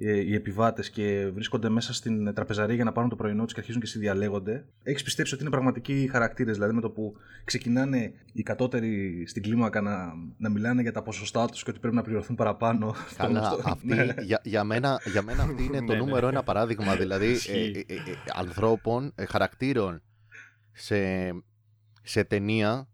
οι 0.00 0.34
επιβάτες 0.34 0.90
και 0.90 1.30
βρίσκονται 1.34 1.68
μέσα 1.68 1.94
στην 1.94 2.34
τραπεζαρία 2.34 2.74
για 2.74 2.84
να 2.84 2.92
πάρουν 2.92 3.10
το 3.10 3.16
πρωινό 3.16 3.44
τους 3.44 3.52
και 3.52 3.60
αρχίζουν 3.60 3.80
και 3.80 3.86
συνδιαλέγονται. 3.86 4.64
Έχεις 4.82 5.02
πιστέψει 5.02 5.34
ότι 5.34 5.42
είναι 5.42 5.52
πραγματικοί 5.52 6.08
χαρακτήρες. 6.12 6.54
Δηλαδή 6.54 6.74
με 6.74 6.80
το 6.80 6.90
που 6.90 7.16
ξεκινάνε 7.44 8.12
οι 8.32 8.42
κατώτεροι 8.42 9.24
στην 9.26 9.42
κλίμακα 9.42 9.80
να, 9.80 10.12
να 10.36 10.48
μιλάνε 10.48 10.82
για 10.82 10.92
τα 10.92 11.02
ποσοστά 11.02 11.46
τους 11.46 11.62
και 11.62 11.70
ότι 11.70 11.78
πρέπει 11.78 11.94
να 11.94 12.02
πληρωθούν 12.02 12.36
παραπάνω. 12.36 12.94
Καλά, 13.16 13.58
αυτή, 13.64 13.86
ναι. 13.86 14.14
για, 14.22 14.40
για, 14.44 14.64
μένα, 14.64 15.00
για 15.12 15.22
μένα 15.22 15.42
αυτή 15.42 15.64
είναι 15.64 15.78
το 15.86 15.92
Ναι, 15.92 15.92
ναι. 15.92 15.98
νούμερο 15.98 16.28
ένα 16.28 16.42
παράδειγμα. 16.42 16.96
Δηλαδή 16.96 17.26
ε, 17.26 17.30
Ισχύει. 17.30 17.84
ε, 17.88 17.92
ε, 17.94 17.96
ε, 17.96 18.14
ανθρώπων, 18.34 19.12
ε, 19.14 19.24
χαρακτήρων 19.24 20.02
σε, 20.72 20.96
σε 22.02 22.24
ταινία 22.24 22.88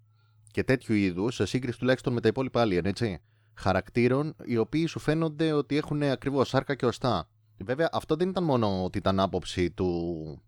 και 0.51 0.65
τέτοιου 0.65 0.95
είδους, 0.95 1.35
σε 1.35 1.47
σύγκριση 1.47 1.79
τουλάχιστον 1.79 2.13
με 2.13 2.21
τα 2.21 2.29
υπόλοιπα 2.29 2.65
Alien, 2.67 2.85
έτσι. 2.85 3.21
Χαρακτήρων 3.55 4.35
οι 4.45 4.57
οποίοι 4.57 4.87
σου 4.87 4.99
φαίνονται 4.99 5.53
ότι 5.53 5.77
έχουν 5.77 6.03
ακριβώς 6.03 6.49
σάρκα 6.49 6.75
και 6.75 6.87
οστά. 6.87 7.29
Βέβαια, 7.59 7.89
αυτό 7.93 8.17
δεν 8.17 8.29
ήταν 8.29 8.45
μόνο 8.45 8.85
ότι 8.85 8.99
ήταν 8.99 9.21
άποψη 9.21 9.71
του 9.71 10.43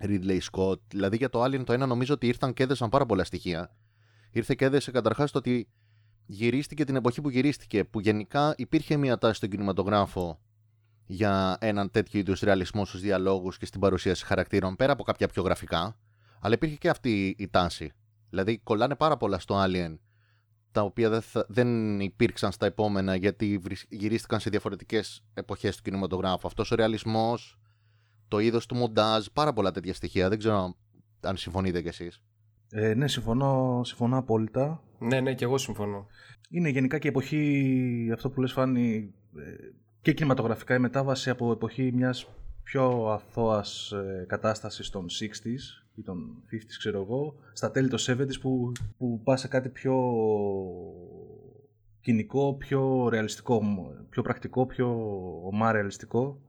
Ridley 0.00 0.38
Scott. 0.50 0.80
Δηλαδή 0.88 1.16
για 1.16 1.28
το 1.28 1.44
Alien 1.44 1.64
το 1.64 1.72
ένα 1.72 1.86
νομίζω 1.86 2.14
ότι 2.14 2.26
ήρθαν 2.26 2.52
και 2.52 2.62
έδεσαν 2.62 2.88
πάρα 2.88 3.06
πολλά 3.06 3.24
στοιχεία. 3.24 3.76
Ήρθε 4.30 4.54
και 4.54 4.64
έδεσε 4.64 4.90
καταρχάς 4.90 5.30
το 5.30 5.38
ότι 5.38 5.68
γυρίστηκε 6.26 6.84
την 6.84 6.96
εποχή 6.96 7.20
που 7.20 7.30
γυρίστηκε, 7.30 7.84
που 7.84 8.00
γενικά 8.00 8.54
υπήρχε 8.56 8.96
μια 8.96 9.18
τάση 9.18 9.34
στον 9.34 9.48
κινηματογράφο 9.48 10.40
για 11.06 11.56
έναν 11.60 11.90
τέτοιο 11.90 12.20
είδους 12.20 12.40
ρεαλισμό 12.40 12.84
στους 12.84 13.00
διαλόγους 13.00 13.58
και 13.58 13.66
στην 13.66 13.80
παρουσίαση 13.80 14.24
χαρακτήρων, 14.24 14.76
πέρα 14.76 14.92
από 14.92 15.02
κάποια 15.02 15.28
πιο 15.28 15.42
γραφικά. 15.42 15.96
Αλλά 16.40 16.54
υπήρχε 16.54 16.76
και 16.76 16.88
αυτή 16.88 17.34
η 17.38 17.48
τάση. 17.48 17.92
Δηλαδή, 18.30 18.58
κολλάνε 18.58 18.94
πάρα 18.94 19.16
πολλά 19.16 19.38
στο 19.38 19.64
Alien, 19.64 19.98
τα 20.78 20.84
οποία 20.84 21.08
δεν, 21.08 21.20
θα- 21.20 21.46
δεν 21.48 22.00
υπήρξαν 22.00 22.52
στα 22.52 22.66
επόμενα 22.66 23.14
γιατί 23.14 23.58
βρυσ- 23.58 23.86
γυρίστηκαν 23.92 24.40
σε 24.40 24.50
διαφορετικές 24.50 25.24
εποχές 25.34 25.76
του 25.76 25.82
κινηματογράφου. 25.82 26.46
Αυτός 26.46 26.70
ο 26.70 26.74
ρεαλισμός, 26.74 27.58
το 28.28 28.38
είδος 28.38 28.66
του 28.66 28.74
μοντάζ, 28.74 29.26
πάρα 29.32 29.52
πολλά 29.52 29.70
τέτοια 29.70 29.94
στοιχεία. 29.94 30.28
Δεν 30.28 30.38
ξέρω 30.38 30.74
αν 31.20 31.36
συμφωνείτε 31.36 31.82
κι 31.82 31.88
εσείς. 31.88 32.22
Ε, 32.70 32.94
ναι, 32.94 33.08
συμφωνώ, 33.08 33.80
συμφωνώ 33.84 34.16
απόλυτα. 34.18 34.82
Ναι, 34.98 35.20
ναι, 35.20 35.34
και 35.34 35.44
εγώ 35.44 35.58
συμφωνώ. 35.58 36.06
Είναι 36.50 36.68
γενικά 36.68 36.98
και 36.98 37.06
η 37.06 37.10
εποχή, 37.10 38.10
αυτό 38.12 38.30
που 38.30 38.40
λες 38.40 38.52
Φάνη, 38.52 39.14
ε, 39.36 39.42
και 40.02 40.12
κινηματογραφικά 40.12 40.74
η 40.74 40.78
μετάβαση 40.78 41.30
από 41.30 41.52
εποχή 41.52 41.92
μιας 41.92 42.26
πιο 42.62 43.06
αθώας 43.12 43.92
ε, 43.92 44.24
κατάστασης 44.28 44.90
των 44.90 45.06
60s 45.08 45.84
ή 45.98 46.02
των 46.02 46.42
50s 46.52 46.64
ξέρω 46.78 47.00
εγώ, 47.02 47.34
στα 47.52 47.70
τέλη 47.70 47.88
των 47.88 47.98
70s 48.06 48.40
που, 48.40 48.72
που 48.98 49.20
πά 49.24 49.36
σε 49.36 49.48
κάτι 49.48 49.68
πιο 49.68 49.94
κοινικό, 52.00 52.54
πιο 52.54 53.08
ρεαλιστικό, 53.08 53.62
πιο 54.10 54.22
πρακτικό, 54.22 54.66
πιο 54.66 54.88
ομά 55.44 55.72
ρεαλιστικό. 55.72 56.40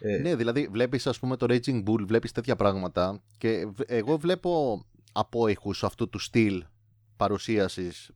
Ε, 0.00 0.16
Ναι, 0.18 0.36
δηλαδή 0.36 0.68
βλέπεις, 0.72 1.06
ας 1.06 1.18
πούμε, 1.18 1.36
το 1.36 1.46
Raging 1.48 1.82
Bull, 1.84 2.04
βλέπεις 2.06 2.32
τέτοια 2.32 2.56
πράγματα 2.56 3.22
και 3.38 3.66
β- 3.66 3.80
εγώ 3.86 4.16
βλέπω 4.18 4.82
απόϊχους 5.12 5.84
αυτού 5.84 6.08
του 6.08 6.18
στυλ 6.18 6.64
παρουσίασης. 7.16 8.10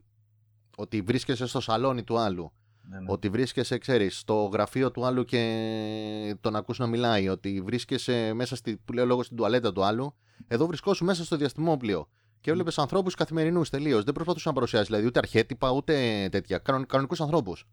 Ότι 0.77 1.01
βρίσκεσαι 1.01 1.45
στο 1.47 1.59
σαλόνι 1.59 2.03
του 2.03 2.17
άλλου. 2.19 2.51
ναι, 2.89 2.99
ναι. 2.99 3.05
Ότι 3.11 3.29
βρίσκεσαι, 3.29 3.77
ξέρεις, 3.77 4.19
στο 4.19 4.49
γραφείο 4.53 4.91
του 4.91 5.05
άλλου 5.05 5.23
και 5.23 6.35
τον 6.41 6.55
ακούς 6.55 6.79
να 6.79 6.87
μιλάει. 6.87 7.29
Ότι 7.29 7.61
βρίσκεσαι 7.61 8.33
μέσα 8.33 8.55
στη, 8.55 8.77
που 8.85 8.93
λέω 8.93 9.05
λόγος 9.05 9.25
στην 9.25 9.37
τουαλέτα 9.37 9.71
του 9.73 9.83
άλλου. 9.83 10.15
Εδώ 10.47 10.65
βρισκόσου 10.67 11.05
μέσα 11.05 11.23
στο 11.25 11.37
διαστημόπλαιο. 11.37 12.07
Και 12.41 12.49
έβλεπες 12.51 12.77
ανθρώπους 12.77 13.15
καθημερινούς 13.15 13.69
τελείως. 13.69 14.03
Δεν 14.03 14.13
προσπαθούσαν 14.13 14.47
να 14.47 14.53
παρουσιάσει 14.53 14.85
δηλαδή 14.85 15.05
ούτε 15.05 15.19
αρχέτυπα 15.19 15.71
ούτε 15.71 16.27
τέτοια. 16.31 16.57
Κανον, 16.57 16.85
Κανονικούς 16.85 17.21
ανθρώπους. 17.21 17.67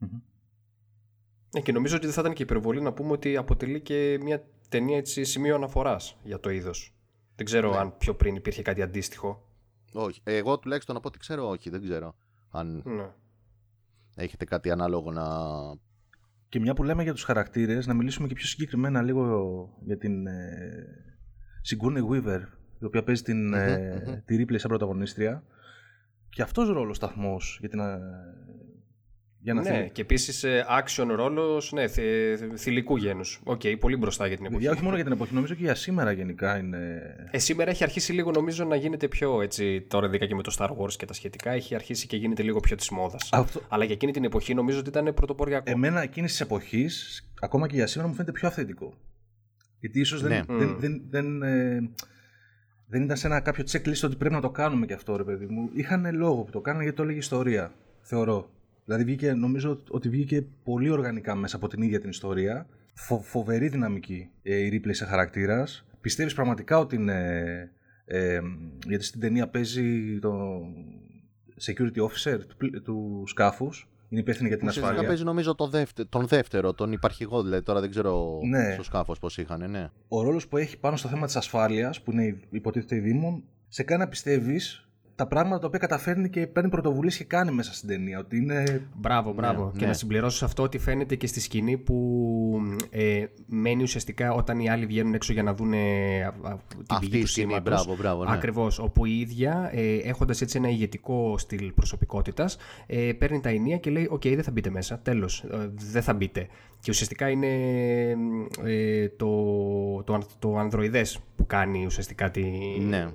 Ναι, 1.54 1.60
και 1.60 1.72
νομίζω 1.72 1.96
ότι 1.96 2.04
δεν 2.04 2.14
θα 2.14 2.20
ήταν 2.20 2.32
και 2.32 2.42
υπερβολή 2.42 2.80
να 2.80 2.92
πούμε 2.92 3.12
ότι 3.12 3.36
αποτελεί 3.36 3.80
και 3.80 4.18
μια 4.22 4.44
ταινία 4.68 4.96
έτσι, 4.96 5.24
σημείο 5.24 5.54
αναφοράς 5.54 6.16
για 6.22 6.40
το 6.40 6.50
είδος. 6.50 6.94
Δεν 7.36 7.44
ξέρω 7.46 7.70
Ναι. 7.70 7.76
αν 7.76 7.96
πιο 7.98 8.14
πριν 8.14 8.34
υπήρχε 8.34 8.62
κάτι 8.62 8.82
αντίστοιχο. 8.82 9.48
Όχι. 9.92 10.20
Εγώ 10.24 10.58
τουλάχιστον 10.58 10.96
από 10.96 11.08
ό,τι 11.08 11.18
ξέρω, 11.18 11.48
όχι. 11.48 11.70
Δεν 11.70 11.82
ξέρω 11.82 12.14
αν 12.50 12.82
Ναι. 12.84 13.10
έχετε 14.14 14.44
κάτι 14.44 14.70
ανάλογο 14.70 15.10
να. 15.12 15.24
Και 16.48 16.60
μια 16.60 16.74
που 16.74 16.82
λέμε 16.82 17.02
για 17.02 17.12
τους 17.12 17.22
χαρακτήρες, 17.22 17.86
να 17.86 17.94
μιλήσουμε 17.94 18.28
και 18.28 18.34
πιο 18.34 18.46
συγκεκριμένα 18.46 19.02
λίγο 19.02 19.68
για 19.84 19.96
την 19.98 20.26
ε, 20.26 21.15
Sigourney 21.68 22.02
Weaver, 22.10 22.40
η 22.80 22.84
οποία 22.84 23.02
παίζει 23.02 23.22
την, 23.22 23.54
ε, 23.54 24.02
μμμ. 24.06 24.14
τη 24.24 24.36
Ripley 24.38 24.54
σαν 24.58 24.68
πρωταγωνίστρια. 24.68 25.42
Και 26.28 26.42
αυτός 26.42 26.68
ρόλος 26.68 26.96
σταθμός 26.96 27.56
για, 27.60 27.68
την, 27.68 27.78
ε, 27.80 27.98
για 29.38 29.54
να 29.54 29.62
ναι, 29.62 29.68
θέλει- 29.68 29.90
και 29.90 30.00
επίσης 30.00 30.44
action 30.80 31.06
ρόλος 31.14 31.72
ναι, 31.72 31.86
θε, 31.86 32.36
θηλυκού 32.56 32.96
γένους. 32.96 33.40
Οκ, 33.44 33.60
πολύ 33.80 33.96
μπροστά 33.96 34.26
για 34.26 34.36
την 34.36 34.44
εποχή. 34.46 34.60
Για, 34.62 34.70
όχι 34.70 34.82
μόνο 34.82 34.94
για 34.94 35.04
την 35.04 35.12
εποχή, 35.12 35.34
νομίζω 35.34 35.54
και 35.54 35.62
για 35.62 35.74
σήμερα 35.74 36.12
γενικά 36.12 36.58
είναι... 36.58 37.02
Ε, 37.30 37.38
σήμερα 37.38 37.70
έχει 37.70 37.82
αρχίσει 37.82 38.12
λίγο 38.12 38.30
νομίζω 38.30 38.64
να 38.64 38.76
γίνεται 38.76 39.08
πιο 39.08 39.42
έτσι, 39.42 39.80
τώρα 39.80 40.06
ειδικά 40.06 40.26
και 40.26 40.34
με 40.34 40.42
το 40.42 40.56
Star 40.58 40.68
Wars 40.68 40.92
και 40.92 41.06
τα 41.06 41.12
σχετικά, 41.12 41.50
έχει 41.50 41.74
αρχίσει 41.74 42.06
και 42.06 42.16
γίνεται 42.16 42.42
λίγο 42.42 42.60
πιο 42.60 42.76
της 42.76 42.90
μόδας. 42.90 43.28
Αυτό, 43.32 43.60
Αλλά 43.68 43.84
για 43.84 43.94
εκείνη 43.94 44.12
την 44.12 44.24
εποχή 44.24 44.54
νομίζω 44.54 44.78
ότι 44.78 44.88
ήταν 44.88 45.14
πρωτοποριακό. 45.14 45.70
εμένα 45.70 46.02
εκείνης 46.02 46.30
της 46.30 46.40
εποχής, 46.40 47.24
ακόμα 47.40 47.66
και 47.68 47.74
για 47.74 47.86
σήμερα, 47.86 48.08
μου 48.08 48.14
φαίνεται 48.14 48.32
πιο 48.32 48.48
αυθεντικό. 48.48 48.94
Γιατί 49.86 50.00
ίσως 50.00 50.22
δεν, 50.22 50.30
Ναι. 50.30 50.56
δεν, 50.58 50.68
Μμ. 50.68 50.78
δεν, 50.78 51.02
δεν, 51.10 51.42
ε, 51.42 51.90
δεν 52.86 53.02
ήταν 53.02 53.16
σε 53.16 53.26
ένα 53.26 53.40
κάποιο 53.40 53.64
checklist 53.70 54.00
ότι 54.04 54.16
πρέπει 54.16 54.34
να 54.34 54.40
το 54.40 54.50
κάνουμε 54.50 54.86
και 54.86 54.92
αυτό, 54.92 55.16
ρε 55.16 55.24
παιδί 55.24 55.46
μου. 55.46 55.70
Είχαν 55.72 56.16
λόγο 56.16 56.42
που 56.42 56.50
το 56.50 56.60
κάνανε 56.60 56.82
γιατί 56.82 56.96
το 56.96 57.02
έλεγε 57.02 57.18
η 57.18 57.22
ιστορία, 57.22 57.72
θεωρώ. 58.00 58.50
Δηλαδή 58.84 59.04
βγήκε, 59.04 59.32
νομίζω 59.32 59.82
ότι 59.90 60.08
βγήκε 60.08 60.46
πολύ 60.64 60.90
οργανικά 60.90 61.34
μέσα 61.34 61.56
από 61.56 61.68
την 61.68 61.82
ίδια 61.82 62.00
την 62.00 62.08
ιστορία. 62.10 62.66
Φο, 62.94 63.20
φοβερή 63.20 63.68
δυναμική 63.68 64.28
ε, 64.42 64.56
η 64.56 64.68
Ripley 64.84 64.90
σε 64.94 65.04
χαρακτήρας. 65.04 65.86
Πιστεύεις 66.00 66.34
πραγματικά 66.34 66.78
ότι 66.78 66.96
είναι... 66.96 67.70
Ε, 68.08 68.40
γιατί 68.86 69.04
στην 69.04 69.20
ταινία 69.20 69.48
παίζει 69.48 70.18
το 70.18 70.60
security 71.60 71.96
officer 72.00 72.38
του, 72.48 72.56
πλ- 72.56 72.76
του 72.84 73.22
σκάφους; 73.26 73.88
Είναι 74.08 74.20
υπεύθυνη 74.20 74.48
για 74.48 74.56
την 74.58 74.66
Ουσιαστικά 74.66 74.86
ασφάλεια. 74.88 75.08
παίζει 75.08 75.24
νομίζω 75.24 75.54
το 75.54 75.66
δεύτε, 75.66 76.04
τον 76.04 76.26
δεύτερο, 76.26 76.72
τον 76.74 76.92
υπαρχηγό 76.92 77.42
δηλαδή. 77.42 77.62
Τώρα 77.62 77.80
δεν 77.80 77.90
ξέρω 77.90 78.40
Ναι. 78.42 78.72
στο 78.72 78.82
σκάφος 78.82 79.18
πώς 79.18 79.38
είχαν, 79.38 79.70
ναι. 79.70 79.90
ο 80.08 80.22
ρόλος 80.22 80.48
που 80.48 80.56
έχει 80.56 80.78
πάνω 80.78 80.96
στο 80.96 81.08
θέμα 81.08 81.26
της 81.26 81.36
ασφάλειας, 81.36 82.00
που 82.02 82.12
είναι 82.12 82.24
η- 82.24 82.40
υποτίθεται 82.50 82.96
η 82.96 82.98
Δήμον, 82.98 83.42
σε 83.68 83.82
κάνει 83.82 84.00
να 84.02 84.08
πιστεύεις 84.08 84.85
τα 85.16 85.26
πράγματα 85.26 85.58
τα 85.60 85.66
οποία 85.66 85.78
καταφέρνει 85.78 86.30
και 86.30 86.46
παίρνει 86.46 86.68
πρωτοβουλίες 86.70 87.16
και 87.16 87.24
κάνει 87.24 87.50
μέσα 87.50 87.74
στην 87.74 87.88
ταινία. 87.88 88.18
Ότι 88.18 88.36
είναι. 88.36 88.82
Μπράβο, 88.96 89.32
μπράβο. 89.32 89.64
Ναι, 89.64 89.70
και 89.70 89.80
ναι. 89.80 89.86
να 89.86 89.92
συμπληρώσω 89.92 90.36
σε 90.36 90.44
αυτό 90.44 90.62
ότι 90.62 90.78
φαίνεται 90.78 91.14
και 91.14 91.26
στη 91.26 91.40
σκηνή 91.40 91.76
που 91.76 92.60
ε, 92.90 93.24
μένει 93.46 93.82
ουσιαστικά 93.82 94.32
όταν 94.32 94.58
οι 94.58 94.70
άλλοι 94.70 94.86
βγαίνουν 94.86 95.14
έξω 95.14 95.32
για 95.32 95.42
να 95.42 95.54
δουν 95.54 95.70
την 95.70 96.84
Αυτή 96.86 97.06
πηγή 97.06 97.18
η 97.18 97.20
τους 97.20 97.30
σκηνή, 97.30 97.46
σήματος. 97.52 97.84
μπράβο, 97.84 97.96
μπράβο, 98.02 98.24
ναι. 98.24 98.36
Ακριβώς, 98.36 98.78
όπου 98.78 99.04
η 99.04 99.18
ίδια, 99.20 99.70
ε, 99.74 99.94
έχοντας 99.96 100.40
έτσι 100.40 100.58
ένα 100.58 100.68
ηγετικό 100.68 101.38
στυλ 101.38 101.72
προσωπικότητας, 101.72 102.56
ε, 102.86 103.12
παίρνει 103.18 103.40
τα 103.40 103.48
ηνία 103.48 103.76
και 103.76 103.90
λέει 103.90 104.06
«OK, 104.10 104.22
δεν 104.22 104.42
θα 104.42 104.50
μπείτε 104.50 104.70
μέσα, 104.70 104.98
τέλος, 104.98 105.44
ε, 105.52 105.70
δεν 105.90 106.02
θα 106.02 106.14
μπείτε». 106.14 106.46
Και 106.80 106.90
ουσιαστικά 106.90 107.28
είναι 107.28 107.46
ε, 108.64 109.08
το, 109.08 109.26
το, 110.04 110.14
αν- 110.14 110.26
το 110.38 110.56
ανδροειδές 110.56 111.18
που 111.36 111.46
κάνει 111.46 111.84
ουσιαστικά 111.86 112.30
τη, 112.30 112.42
Ναι. 112.88 113.06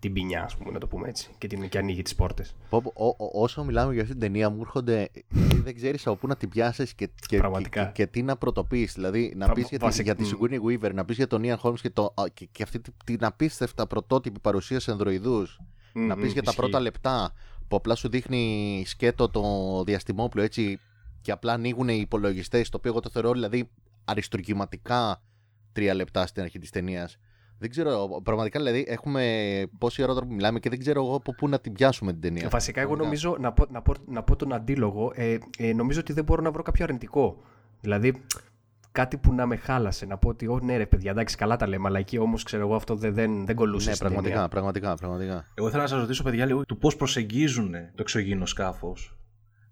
Την 0.00 0.12
ποινιά, 0.12 0.44
ας 0.44 0.56
πούμε, 0.56 0.70
να 0.70 0.78
το 0.78 0.86
πούμε 0.86 1.08
έτσι, 1.08 1.30
και, 1.38 1.46
την, 1.46 1.68
και 1.68 1.78
ανοίγει 1.78 2.02
τις 2.02 2.14
πόρτες. 2.14 2.54
Πω, 2.68 2.82
πω, 2.82 2.92
ό- 2.94 3.24
ό- 3.24 3.42
όσο 3.42 3.64
μιλάμε 3.64 3.92
για 3.92 4.02
αυτή 4.02 4.14
την 4.14 4.22
ταινία, 4.22 4.50
μου 4.50 4.60
έρχονται. 4.60 5.10
δεν 5.64 5.74
ξέρεις 5.74 6.06
από 6.06 6.16
πού 6.16 6.26
να 6.26 6.36
την 6.36 6.48
πιάσεις 6.48 6.94
και, 6.94 7.08
και, 7.26 7.36
Πραγματικά. 7.36 7.84
και, 7.84 7.90
και 7.92 8.06
τι 8.06 8.22
να 8.22 8.36
πρωτοποιείς. 8.36 8.92
Δηλαδή, 8.94 9.32
να 9.36 9.46
Βα- 9.46 9.52
πεις 9.52 9.68
για, 9.68 9.78
τη- 9.78 9.84
βασικ- 9.84 10.04
για 10.04 10.14
τη 10.14 10.22
μ. 10.22 10.26
Sigourney 10.26 10.60
Weaver, 10.68 10.94
να 10.94 11.04
πεις 11.04 11.16
για 11.16 11.26
τον 11.26 11.42
Ian 11.44 11.56
Holmes 11.62 11.80
και, 11.80 11.90
το, 11.90 12.14
α, 12.16 12.24
και, 12.34 12.48
και 12.52 12.62
αυτή 12.62 12.80
τη- 12.80 12.90
την 13.04 13.24
απίστευτα 13.24 13.86
πρωτότυπη 13.86 14.40
παρουσίαση 14.40 14.90
ανδροειδού. 14.90 15.46
να 15.92 16.14
Μμμ, 16.14 16.22
πεις 16.22 16.32
για 16.32 16.42
τα 16.42 16.50
ισχύει. 16.50 16.56
πρώτα 16.56 16.80
λεπτά 16.80 17.32
που 17.68 17.76
απλά 17.76 17.94
σου 17.94 18.08
δείχνει 18.08 18.82
σκέτο 18.86 19.28
το 19.28 19.42
διαστημόπλαιο 19.84 20.44
έτσι 20.44 20.78
και 21.22 21.32
απλά 21.32 21.52
ανοίγουν 21.52 21.88
οι 21.88 21.98
υπολογιστές, 22.00 22.68
το 22.68 22.76
οποίο 22.76 22.90
εγώ 22.90 23.00
το 23.00 23.10
θεωρώ 23.10 23.32
δηλαδή 23.32 23.70
αριστουργηματικά 24.04 25.22
τρία 25.72 25.94
λεπτά 25.94 26.26
στην 26.26 26.42
αρχή 26.42 26.58
της 26.58 26.70
ταινίας. 26.70 27.16
Δεν 27.60 27.70
ξέρω, 27.70 28.20
πραγματικά 28.22 28.58
δηλαδή 28.58 28.84
έχουμε 28.88 29.22
πόση 29.78 30.02
ώρα 30.02 30.14
τώρα 30.14 30.26
που 30.26 30.32
μιλάμε 30.34 30.58
και 30.58 30.68
δεν 30.68 30.78
ξέρω 30.78 31.04
εγώ 31.04 31.14
από 31.14 31.34
πού 31.34 31.48
να 31.48 31.60
την 31.60 31.72
πιάσουμε 31.72 32.12
την 32.12 32.20
ταινία. 32.20 32.48
Βασικά, 32.48 32.80
εγώ 32.80 32.94
Πραγματικά. 32.94 33.26
νομίζω, 33.26 33.42
να 33.42 33.52
πω, 33.52 33.66
να 33.70 33.82
πω, 33.82 33.94
να 34.06 34.22
πω 34.22 34.36
τον 34.36 34.52
αντίλογο, 34.52 35.12
ε, 35.14 35.38
ε, 35.58 35.72
νομίζω 35.72 36.00
ότι 36.00 36.12
δεν 36.12 36.24
μπορώ 36.24 36.42
να 36.42 36.50
βρω 36.50 36.62
κάποιο 36.62 36.84
αρνητικό. 36.84 37.42
Δηλαδή, 37.80 38.22
κάτι 38.92 39.16
που 39.16 39.32
να 39.32 39.46
με 39.46 39.56
χάλασε. 39.56 40.06
Να 40.06 40.16
πω 40.16 40.28
ότι, 40.28 40.46
Ω, 40.46 40.58
ναι, 40.62 40.76
ρε 40.76 40.86
παιδιά, 40.86 41.10
εντάξει, 41.10 41.36
καλά 41.36 41.56
τα 41.56 41.66
λέμε, 41.68 41.88
αλλά 41.88 41.98
εκεί 41.98 42.18
όμως 42.18 42.42
ξέρω 42.42 42.62
εγώ 42.62 42.74
αυτό 42.74 42.94
δεν, 42.94 43.14
δεν, 43.14 43.46
δεν 43.46 43.56
κολούσε. 43.56 43.88
Ναι, 43.88 43.94
στην 43.94 44.06
πραγματικά, 44.06 44.34
ταινία. 44.34 44.48
πραγματικά, 44.50 44.94
πραγματικά. 44.94 45.44
Εγώ 45.54 45.66
ήθελα 45.66 45.82
να 45.82 45.88
σας 45.88 46.00
ρωτήσω, 46.00 46.22
παιδιά, 46.22 46.46
λίγο 46.46 46.64
του 46.64 46.78
πώς 46.78 46.96
προσεγγίζουν 46.96 47.70
το 47.70 48.00
εξωγήινο 48.00 48.46
σκάφος 48.46 49.18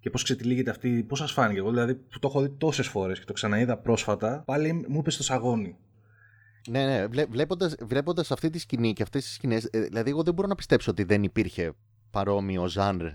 και 0.01 0.11
πώς 0.11 0.23
ξετυλίγεται 0.23 0.71
αυτή. 0.71 1.05
Πώς 1.09 1.19
σας 1.19 1.33
φάνηκε. 1.33 1.59
Εγώ 1.59 1.71
δηλαδή 1.71 1.95
που 1.95 2.19
το 2.19 2.29
έχω 2.29 2.41
δει 2.41 2.49
τόσες 2.59 2.87
φορές 2.89 3.19
και 3.19 3.25
το 3.25 3.33
ξαναείδα 3.33 3.77
πρόσφατα, 3.79 4.43
πάλι 4.47 4.73
μου 4.89 4.99
είπε 4.99 5.11
στο 5.11 5.23
σαγόνι. 5.23 5.77
Ναι, 6.69 6.87
ναι, 6.87 7.07
βλέ, 7.07 7.25
βλέποντας, 7.27 7.75
βλέποντας 7.81 8.31
αυτή 8.31 8.51
τη 8.51 8.59
σκηνή 8.59 8.93
και 8.93 9.03
αυτές 9.03 9.25
τις 9.25 9.35
σκηνές, 9.35 9.65
ε, 9.71 9.81
δηλαδή 9.81 10.11
εγώ 10.11 10.23
δεν 10.23 10.35
μπορώ 10.35 10.49
να 10.49 10.55
πιστέψω 10.55 10.91
ότι 10.91 11.05
δεν 11.05 11.23
υπήρχε 11.23 11.73
παρόμοιο 12.11 12.69
ζάνρ 12.69 13.07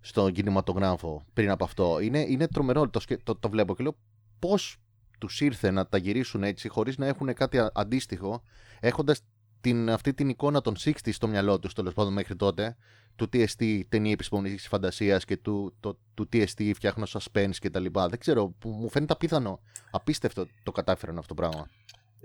στον 0.00 0.32
κινηματογράφο 0.32 1.24
πριν 1.32 1.50
από 1.50 1.64
αυτό. 1.64 2.00
Είναι, 2.00 2.20
είναι 2.20 2.48
τρομερό, 2.48 2.88
το, 2.88 3.00
σκε- 3.00 3.22
το, 3.22 3.34
το 3.34 3.48
βλέπω 3.48 3.74
και 3.74 3.82
λέω 3.82 3.96
πώς 4.38 4.76
τους 5.18 5.40
ήρθε 5.40 5.70
να 5.70 5.86
τα 5.86 5.98
γυρίσουν 5.98 6.42
έτσι 6.42 6.68
χωρίς 6.68 6.96
να 6.98 7.06
έχουν 7.06 7.34
κάτι 7.34 7.58
α- 7.58 7.70
αντίστοιχο, 7.74 8.42
έχοντας 8.80 9.20
την, 9.60 9.90
αυτή 9.90 10.14
την 10.14 10.28
εικόνα 10.28 10.60
των 10.60 10.74
60 10.84 10.92
στο 11.12 11.26
μυαλό 11.28 11.58
τους 11.58 11.72
τέλος 11.72 11.94
πάντων 11.94 12.12
μέχρι 12.12 12.36
τότε, 12.36 12.76
του 13.16 13.28
TST 13.32 13.80
ταινία 13.88 14.12
επιστημονικής 14.12 14.68
φαντασίας 14.68 15.24
και 15.24 15.36
του, 15.36 15.74
το, 15.80 15.98
του 16.14 16.28
TST 16.32 16.70
φτιάχνω 16.74 17.04
suspense 17.08 17.56
και 17.58 17.70
τα 17.70 17.80
λοιπά. 17.80 18.08
Δεν 18.08 18.18
ξέρω, 18.18 18.48
που 18.58 18.68
μου 18.68 18.88
φαίνεται 18.88 19.12
απίθανο, 19.12 19.60
απίστευτο 19.90 20.46
το 20.62 20.72
κατάφεραν 20.72 21.18
αυτό 21.18 21.34
το 21.34 21.42
πράγμα. 21.42 21.68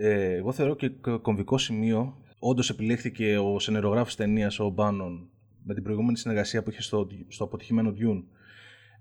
Ε, 0.01 0.33
εγώ 0.33 0.51
θεωρώ 0.51 0.75
και 0.75 0.89
κ- 0.89 1.09
κομβικό 1.21 1.57
σημείο. 1.57 2.17
Όντως 2.39 2.69
επιλέχθηκε 2.69 3.37
ο 3.37 3.59
σενερογράφος 3.59 4.15
ταινίας, 4.15 4.59
ο 4.59 4.69
Μπάνον, 4.69 5.29
με 5.63 5.73
την 5.73 5.83
προηγούμενη 5.83 6.17
συνεργασία 6.17 6.63
που 6.63 6.69
είχε 6.69 6.81
στο, 6.81 7.07
στο 7.27 7.43
αποτυχημένο 7.43 7.93
Dune 7.97 8.23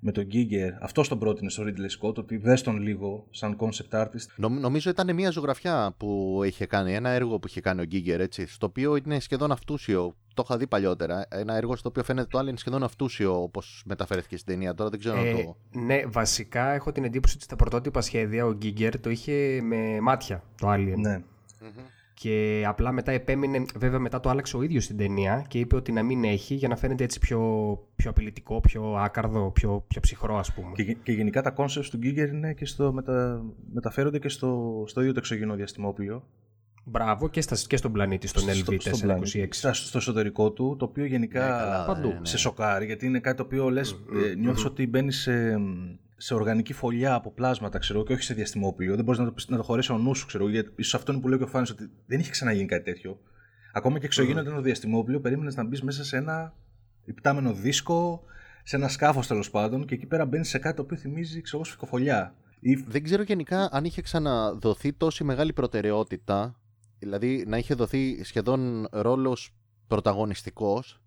με 0.00 0.12
τον 0.12 0.25
Giger. 0.33 0.71
Αυτό 0.81 1.02
τον 1.09 1.19
πρότεινε 1.19 1.50
στο 1.50 1.62
Ridley 1.67 2.07
Scott, 2.09 2.14
ότι 2.14 2.37
δες 2.37 2.62
τον 2.62 2.83
λίγο 2.83 3.26
σαν 3.31 3.57
concept 3.61 4.00
artist. 4.02 4.26
Νομ- 4.37 4.61
νομίζω 4.61 4.90
ήταν 4.90 5.14
μια 5.14 5.31
ζωγραφιά 5.31 5.95
που 5.97 6.40
είχε 6.45 6.67
κάνει, 6.67 6.95
ένα 6.95 7.09
έργο 7.09 7.38
που 7.38 7.47
είχε 7.47 7.61
κάνει 7.61 7.81
ο 7.81 7.85
Γκίγκερ, 7.85 8.21
έτσι, 8.21 8.47
στο 8.47 8.67
οποίο 8.67 8.97
είναι 8.97 9.21
σχεδόν 9.21 9.50
αυτούσιο. 9.52 10.14
Το 10.35 10.43
είχα 10.47 10.59
δει 10.59 10.67
παλιότερα. 10.67 11.26
Ένα 11.31 11.55
έργο 11.55 11.76
στο 11.76 11.88
οποίο 11.88 12.02
φαίνεται 12.02 12.28
το 12.31 12.38
άλλο 12.38 12.49
είναι 12.49 12.59
σχεδόν 12.59 12.83
αυτούσιο, 12.83 13.43
όπως 13.43 13.83
μεταφέρθηκε 13.87 14.37
στην 14.37 14.52
ταινία. 14.55 14.75
Τώρα 14.75 14.90
δεν 14.90 14.99
ξέρω 14.99 15.17
να 15.17 15.26
Ε, 15.26 15.33
το. 15.33 15.57
ναι, 15.81 16.02
βασικά 16.07 16.69
έχω 16.73 16.93
την 16.93 17.05
εντύπωση 17.05 17.35
ότι 17.35 17.45
στα 17.45 17.57
πρωτότυπα 17.57 18.00
σχέδια 18.00 18.47
ο 18.47 18.52
Γκίγκερ 18.52 19.00
το 19.00 19.11
είχε 19.11 19.61
με 19.62 20.00
μάτια 20.00 20.43
το 20.61 20.73
Alien. 20.73 20.95
Ναι. 20.97 21.23
Και 22.21 22.65
απλά 22.67 22.93
μετά 22.93 23.13
επέμεινε, 23.13 23.65
βέβαια 23.77 23.99
μετά 23.99 24.21
το 24.21 24.29
άλλαξε 24.29 24.57
ο 24.57 24.63
ίδιος 24.63 24.85
στην 24.85 24.97
ταινία 24.97 25.45
και 25.49 25.59
είπε 25.59 25.77
ότι 25.77 25.93
να 25.93 26.03
μην 26.03 26.25
έχει 26.25 26.55
για 26.55 26.69
να 26.69 26.77
φαίνεται 26.77 27.05
έτσι 27.05 27.19
πιο, 27.19 27.41
πιο 27.97 28.11
απειλητικό, 28.11 28.61
πιο 28.61 28.95
άκαρδο, 28.95 29.51
πιο, 29.51 29.85
πιο 29.89 30.01
ψυχρό 30.01 30.37
ας 30.37 30.53
πούμε. 30.55 30.73
Και, 30.75 30.83
γε- 30.83 30.97
και 31.03 31.13
γενικά 31.13 31.43
τα 31.43 31.55
concepts 31.57 31.85
του 31.91 31.99
Giger 32.03 32.29
είναι 32.33 32.53
και 32.55 32.65
στο, 32.67 32.93
μετα, 32.93 33.43
μεταφέρονται 33.73 34.19
και 34.19 34.29
στο, 34.29 34.83
στο 34.87 35.01
ίδιο 35.01 35.13
το 35.13 35.19
εξωγήινο 35.19 35.55
διαστημόπλιο. 35.55 36.25
Μπράβο 36.85 37.29
και, 37.29 37.41
στα, 37.41 37.57
και 37.67 37.77
στον 37.77 37.93
πλανήτη, 37.93 38.27
στον 38.27 38.43
Στο- 38.43 38.81
στο 38.81 39.07
πλάνο. 39.07 39.23
LV426. 39.25 39.47
Στα- 39.51 39.73
Στο 39.73 39.99
εσωτερικό 39.99 40.51
του, 40.51 40.77
το 40.79 40.85
οποίο 40.85 41.05
γενικά 41.05 41.41
Ναι, 41.41 41.47
καλά, 41.47 41.85
παντού. 41.87 42.09
ναι, 42.09 42.15
ναι. 42.15 42.27
σε 42.27 42.39
σοκάρει, 42.39 42.87
γιατί 42.87 43.07
είναι 43.07 43.21
κάτι 43.21 43.37
το 43.37 43.43
οποίο 43.43 43.71
λες, 43.71 43.93
Μμμ, 43.95 44.19
ε, 44.25 44.35
νιώθεις 44.35 44.63
μμμ. 44.63 44.71
ότι 44.71 44.87
μπαίνεις 44.87 45.17
σε, 45.21 45.61
σε 46.21 46.35
οργανική 46.35 46.73
φωλιά 46.73 47.15
από 47.15 47.33
πλάσματα, 47.33 47.79
ξέρω, 47.79 48.05
και 48.05 48.13
όχι 48.13 48.23
σε 48.23 48.35
διαστημόπλιο. 48.35 48.95
Δεν 48.95 49.05
μπορείς 49.05 49.21
να 49.21 49.27
το, 49.27 49.33
πεις- 49.33 49.49
να 49.49 49.57
το 49.57 49.63
χωρέσει 49.63 49.93
ο 49.93 49.99
νου 49.99 50.15
σου, 50.15 50.27
ξέρω, 50.27 50.49
γιατί 50.49 50.73
ίσως 50.77 50.95
αυτό 50.95 51.13
είναι 51.13 51.21
που 51.21 51.29
λέει 51.29 51.39
και 51.39 51.45
ο 51.45 51.47
Φάνης, 51.47 51.71
ότι 51.71 51.91
δεν 52.07 52.21
είχε 52.21 52.31
ξαναγίνει 52.31 52.67
κάτι 52.67 52.85
τέτοιο. 52.85 53.21
Ακόμα 53.73 53.99
και 53.99 54.07
εξωγήινο 54.07 54.41
ήταν 54.41 54.55
το 54.55 54.61
διαστημόπλιο, 54.61 55.21
περίμενες 55.21 55.55
να 55.55 55.65
μπεις 55.65 55.83
μέσα 55.83 56.05
σε 56.05 56.17
ένα 56.17 56.55
υπτάμενο 57.05 57.53
δίσκο, 57.53 58.23
σε 58.63 58.77
ένα 58.77 58.89
σκάφος 58.89 59.27
τέλος 59.27 59.51
πάντων, 59.51 59.87
και 59.87 59.95
εκεί 59.95 60.07
πέρα 60.07 60.25
μπαίνεις 60.27 60.49
σε 60.49 60.59
κάτι 60.59 60.77
το 60.77 60.83
οποίο 60.83 60.97
θυμίζει, 60.97 61.41
ξέρω, 61.41 61.57
εγώ, 61.57 61.67
σφυκοφολιά. 61.67 62.35
Ή 62.61 62.75
Δεν 62.75 63.03
ξέρω 63.03 63.23
γενικά 63.23 63.69
αν 63.73 63.85
είχε 63.85 64.03
ξαναδοθεί 64.03 64.93
τόση 64.93 65.25
μεγάλη 65.25 65.52
προτεραιότητα, 65.52 66.57
δηλαδή 66.99 67.45
να 67.47 67.57
είχε 67.57 67.75
δοθεί 67.75 68.25
σχεδόν 68.25 68.89
ρόλος 68.91 69.54
πρωταγωνιστικός 69.87 71.02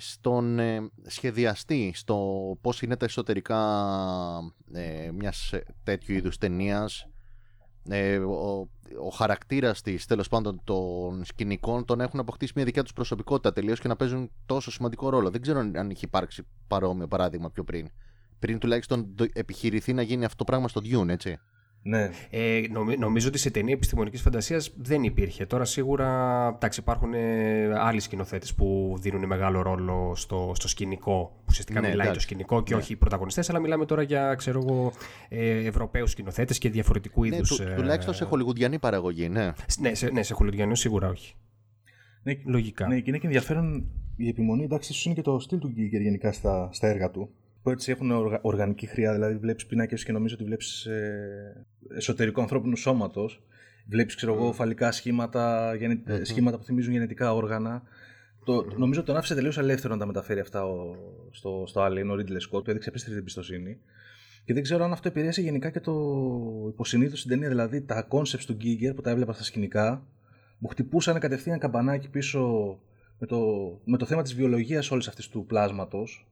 στον 0.00 0.58
ε, 0.58 0.90
σχεδιαστή, 1.06 1.92
στο 1.94 2.16
πώς 2.60 2.82
είναι 2.82 2.96
τα 2.96 3.04
εσωτερικά 3.04 3.60
ε, 4.72 5.10
μιας 5.10 5.52
ε, 5.52 5.64
τέτοιου 5.82 6.14
είδους 6.14 6.38
ταινίας. 6.38 7.06
Ε, 7.88 8.18
ο, 8.18 8.68
ο 9.04 9.08
χαρακτήρας 9.14 9.82
της, 9.82 10.06
τέλος 10.06 10.28
πάντων, 10.28 10.60
των 10.64 11.24
σκηνικών 11.24 11.84
τον 11.84 12.00
έχουν 12.00 12.20
αποκτήσει 12.20 12.52
μια 12.54 12.64
δικιά 12.64 12.82
τους 12.82 12.92
προσωπικότητα 12.92 13.52
τελείως 13.52 13.80
και 13.80 13.88
να 13.88 13.96
παίζουν 13.96 14.30
τόσο 14.46 14.70
σημαντικό 14.70 15.08
ρόλο. 15.08 15.30
Δεν 15.30 15.40
ξέρω 15.40 15.58
αν 15.58 15.76
αν 15.76 15.90
είχε 15.90 16.06
υπάρξει 16.06 16.46
παρόμοιο 16.66 17.08
παράδειγμα 17.08 17.50
πιο 17.50 17.64
πριν. 17.64 17.90
Πριν 18.38 18.58
τουλάχιστον 18.58 19.14
το 19.14 19.26
επιχειρηθεί 19.32 19.92
να 19.92 20.02
γίνει 20.02 20.24
αυτό 20.24 20.36
το 20.36 20.44
πράγμα 20.44 20.68
στο 20.68 20.80
Dune, 20.84 21.08
έτσι. 21.08 21.38
Ναι, 21.82 22.10
Ε, 22.30 22.60
νομι- 22.70 22.98
νομίζω 22.98 23.28
ότι 23.28 23.38
σε 23.38 23.50
ταινία 23.50 23.72
επιστημονικής 23.74 24.20
φαντασίας 24.20 24.72
δεν 24.76 25.02
υπήρχε. 25.02 25.46
Τώρα 25.46 25.64
σίγουρα 25.64 26.08
εντάξει, 26.54 26.80
υπάρχουν 26.80 27.14
ε, 27.14 27.72
άλλοι 27.78 28.00
σκηνοθέτες 28.00 28.54
που 28.54 28.96
δίνουν 29.00 29.26
μεγάλο 29.26 29.62
ρόλο 29.62 30.12
στο, 30.16 30.52
στο 30.54 30.68
σκηνικό. 30.68 31.32
Που 31.36 31.44
ουσιαστικά 31.48 31.80
Ναι, 31.80 31.88
μιλάει 31.88 32.06
εντάξει. 32.06 32.26
το 32.26 32.32
σκηνικό 32.32 32.62
και 32.62 32.74
Ναι. 32.74 32.80
όχι 32.80 32.92
οι 32.92 32.96
πρωταγωνιστές, 32.96 33.50
αλλά 33.50 33.58
μιλάμε 33.58 33.84
τώρα 33.86 34.02
για 34.02 34.34
ξέρω 34.34 34.62
εγώ, 34.68 34.92
ε, 35.28 35.66
Ευρωπαίους 35.66 36.10
σκηνοθέτες 36.10 36.58
και 36.58 36.70
διαφορετικού 36.70 37.24
Ναι, 37.24 37.36
είδους... 37.36 37.48
του, 37.56 37.62
ε, 37.62 37.74
τουλάχιστον 37.74 38.14
σε 38.14 38.24
χολιγουντιανή 38.24 38.78
παραγωγή, 38.78 39.28
ναι. 39.28 39.52
Ναι, 39.80 39.94
σε, 39.94 40.10
ναι, 40.10 40.22
σε 40.22 40.34
χολουδιανού 40.34 40.74
σίγουρα 40.74 41.08
όχι. 41.08 41.34
ναι, 42.22 42.32
Λογικά. 42.44 42.86
Ναι, 42.86 42.96
και 43.00 43.04
είναι 43.10 43.18
και 43.18 43.26
ενδιαφέρον 43.26 43.86
η 44.16 44.28
επιμονή, 44.28 44.64
εντάξει, 44.64 44.92
ίσως 44.92 45.04
είναι 45.04 45.14
και 45.14 45.22
το 45.22 45.38
στυλ 45.38 45.58
του 45.58 45.68
Γκίγκερ 45.68 46.00
γενικά 46.00 46.32
στα, 46.32 46.68
στα 46.72 46.88
έργα 46.88 47.10
του. 47.10 47.30
Που 47.62 47.70
έτσι 47.70 47.90
έχουν 47.90 48.10
οργα- 48.10 48.38
οργανική 48.42 48.86
χρειά, 48.86 49.12
δηλαδή 49.12 49.36
βλέπεις 49.36 49.66
πινάκες 49.66 50.04
και 50.04 50.12
νομίζω 50.12 50.34
ότι 50.34 50.44
βλέπεις 50.44 50.84
ε, 50.86 51.66
εσωτερικό 51.96 52.40
ανθρώπινου 52.40 52.76
σώματος. 52.76 53.42
Βλέπεις, 53.88 54.14
ξέρω 54.14 54.34
εγώ, 54.34 54.52
φαλικά 54.52 54.92
σχήματα, 54.92 55.74
γενε- 55.74 56.08
ε, 56.08 56.24
σχήματα 56.24 56.58
που 56.58 56.64
θυμίζουν 56.64 56.92
γενετικά 56.92 57.34
όργανα. 57.34 57.82
Το, 58.44 58.64
Νομίζω 58.76 59.02
τον 59.02 59.16
άφησε 59.16 59.34
τελείως 59.34 59.58
ελεύθερο 59.58 59.92
να 59.94 60.00
τα 60.00 60.06
μεταφέρει 60.06 60.40
αυτά 60.40 60.64
ο, 60.66 60.94
στο, 61.30 61.64
στο 61.66 61.84
Alien, 61.86 62.06
ο 62.10 62.14
Ridley 62.14 62.56
Scott, 62.56 62.64
του 62.64 62.70
έδειξε 62.70 62.88
απίστευτη 62.88 63.18
εμπιστοσύνη. 63.18 63.78
Και 64.44 64.54
δεν 64.54 64.62
ξέρω 64.62 64.84
αν 64.84 64.92
αυτό 64.92 65.08
επηρέασε 65.08 65.40
γενικά 65.40 65.70
και 65.70 65.80
το 65.80 65.94
υποσυνείδητο 66.68 67.16
στην 67.16 67.30
ταινία, 67.30 67.48
δηλαδή 67.48 67.80
τα 67.82 68.08
concepts 68.10 68.44
του 68.46 68.56
Giger 68.60 68.92
που 68.94 69.00
τα 69.02 69.10
έβλεπα 69.10 69.32
στα 69.32 69.42
σκηνικά, 69.44 70.06
μου 70.58 70.68
χτυπούσαν 70.68 71.18
κατευθείαν 71.18 71.58
καμπανάκι 71.58 72.08
πίσω 72.10 72.40
με 73.18 73.26
το, 73.26 73.38
με 73.84 73.96
το 73.96 74.06
θέμα 74.06 74.22
της 74.22 74.34
βιολογίας 74.34 74.90
όλης 74.90 75.08
αυτής 75.08 75.28
του 75.28 75.44
πλάσματος. 75.46 76.28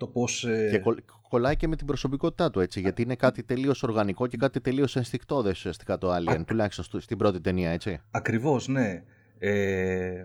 Το 0.00 0.06
πώς... 0.06 0.44
ε, 0.44 0.68
Και 0.70 0.78
κολλ- 0.78 1.00
κολλάει 1.28 1.56
και 1.56 1.68
με 1.68 1.76
την 1.76 1.86
προσωπικότητά 1.86 2.50
του, 2.50 2.60
έτσι. 2.60 2.80
Γιατί 2.80 3.02
είναι 3.02 3.14
κάτι 3.16 3.42
τελείως 3.42 3.82
οργανικό 3.82 4.26
και 4.26 4.36
κάτι 4.36 4.60
τελείως 4.60 4.96
ενστικτώδες 4.96 5.50
ουσιαστικά 5.50 5.98
το 5.98 6.14
Alien, 6.16 6.42
τουλάχιστον 6.46 6.84
στο- 6.84 7.00
στην 7.00 7.16
πρώτη 7.18 7.40
ταινία, 7.40 7.70
έτσι. 7.70 8.00
Ακριβώς, 8.10 8.68
ναι. 8.68 9.02
Ε, 9.38 10.24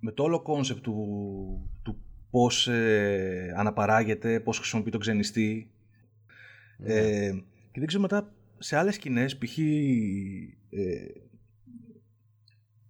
με 0.00 0.12
το 0.12 0.22
όλο 0.22 0.42
concept 0.42 0.80
του, 0.82 1.70
του 1.82 1.98
πώς 2.30 2.68
ε, 2.68 3.54
αναπαράγεται, 3.56 4.40
πώς 4.40 4.58
χρησιμοποιεί 4.58 4.90
τον 4.90 5.00
ξενιστή. 5.00 5.70
Ε, 6.78 7.30
και 7.72 7.78
δεν 7.78 7.86
ξέρω 7.86 8.02
μετά 8.02 8.32
σε 8.58 8.76
άλλες 8.76 8.94
σκηνές, 8.94 9.36
π.χ. 9.38 9.58
Ε, 9.58 9.64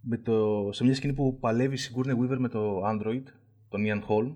με 0.00 0.16
το, 0.18 0.68
σε 0.72 0.84
μια 0.84 0.94
σκηνή 0.94 1.12
που 1.12 1.38
παλεύει 1.38 1.74
η 1.74 1.78
Sigourney 1.78 2.10
Weaver 2.18 2.36
με 2.38 2.48
το 2.48 2.82
Android, 2.86 3.22
τον 3.68 3.82
Ian 3.84 4.00
Holm, 4.08 4.34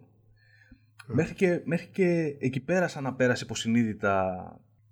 μέχρι, 1.12 1.34
και, 1.34 1.60
μέχρι 1.64 1.86
και 1.86 2.36
εκεί 2.38 2.60
πέρα 2.60 2.88
σαν 2.88 3.02
να 3.02 3.14
πέρασε 3.14 3.44
υποσυνείδητα 3.44 4.44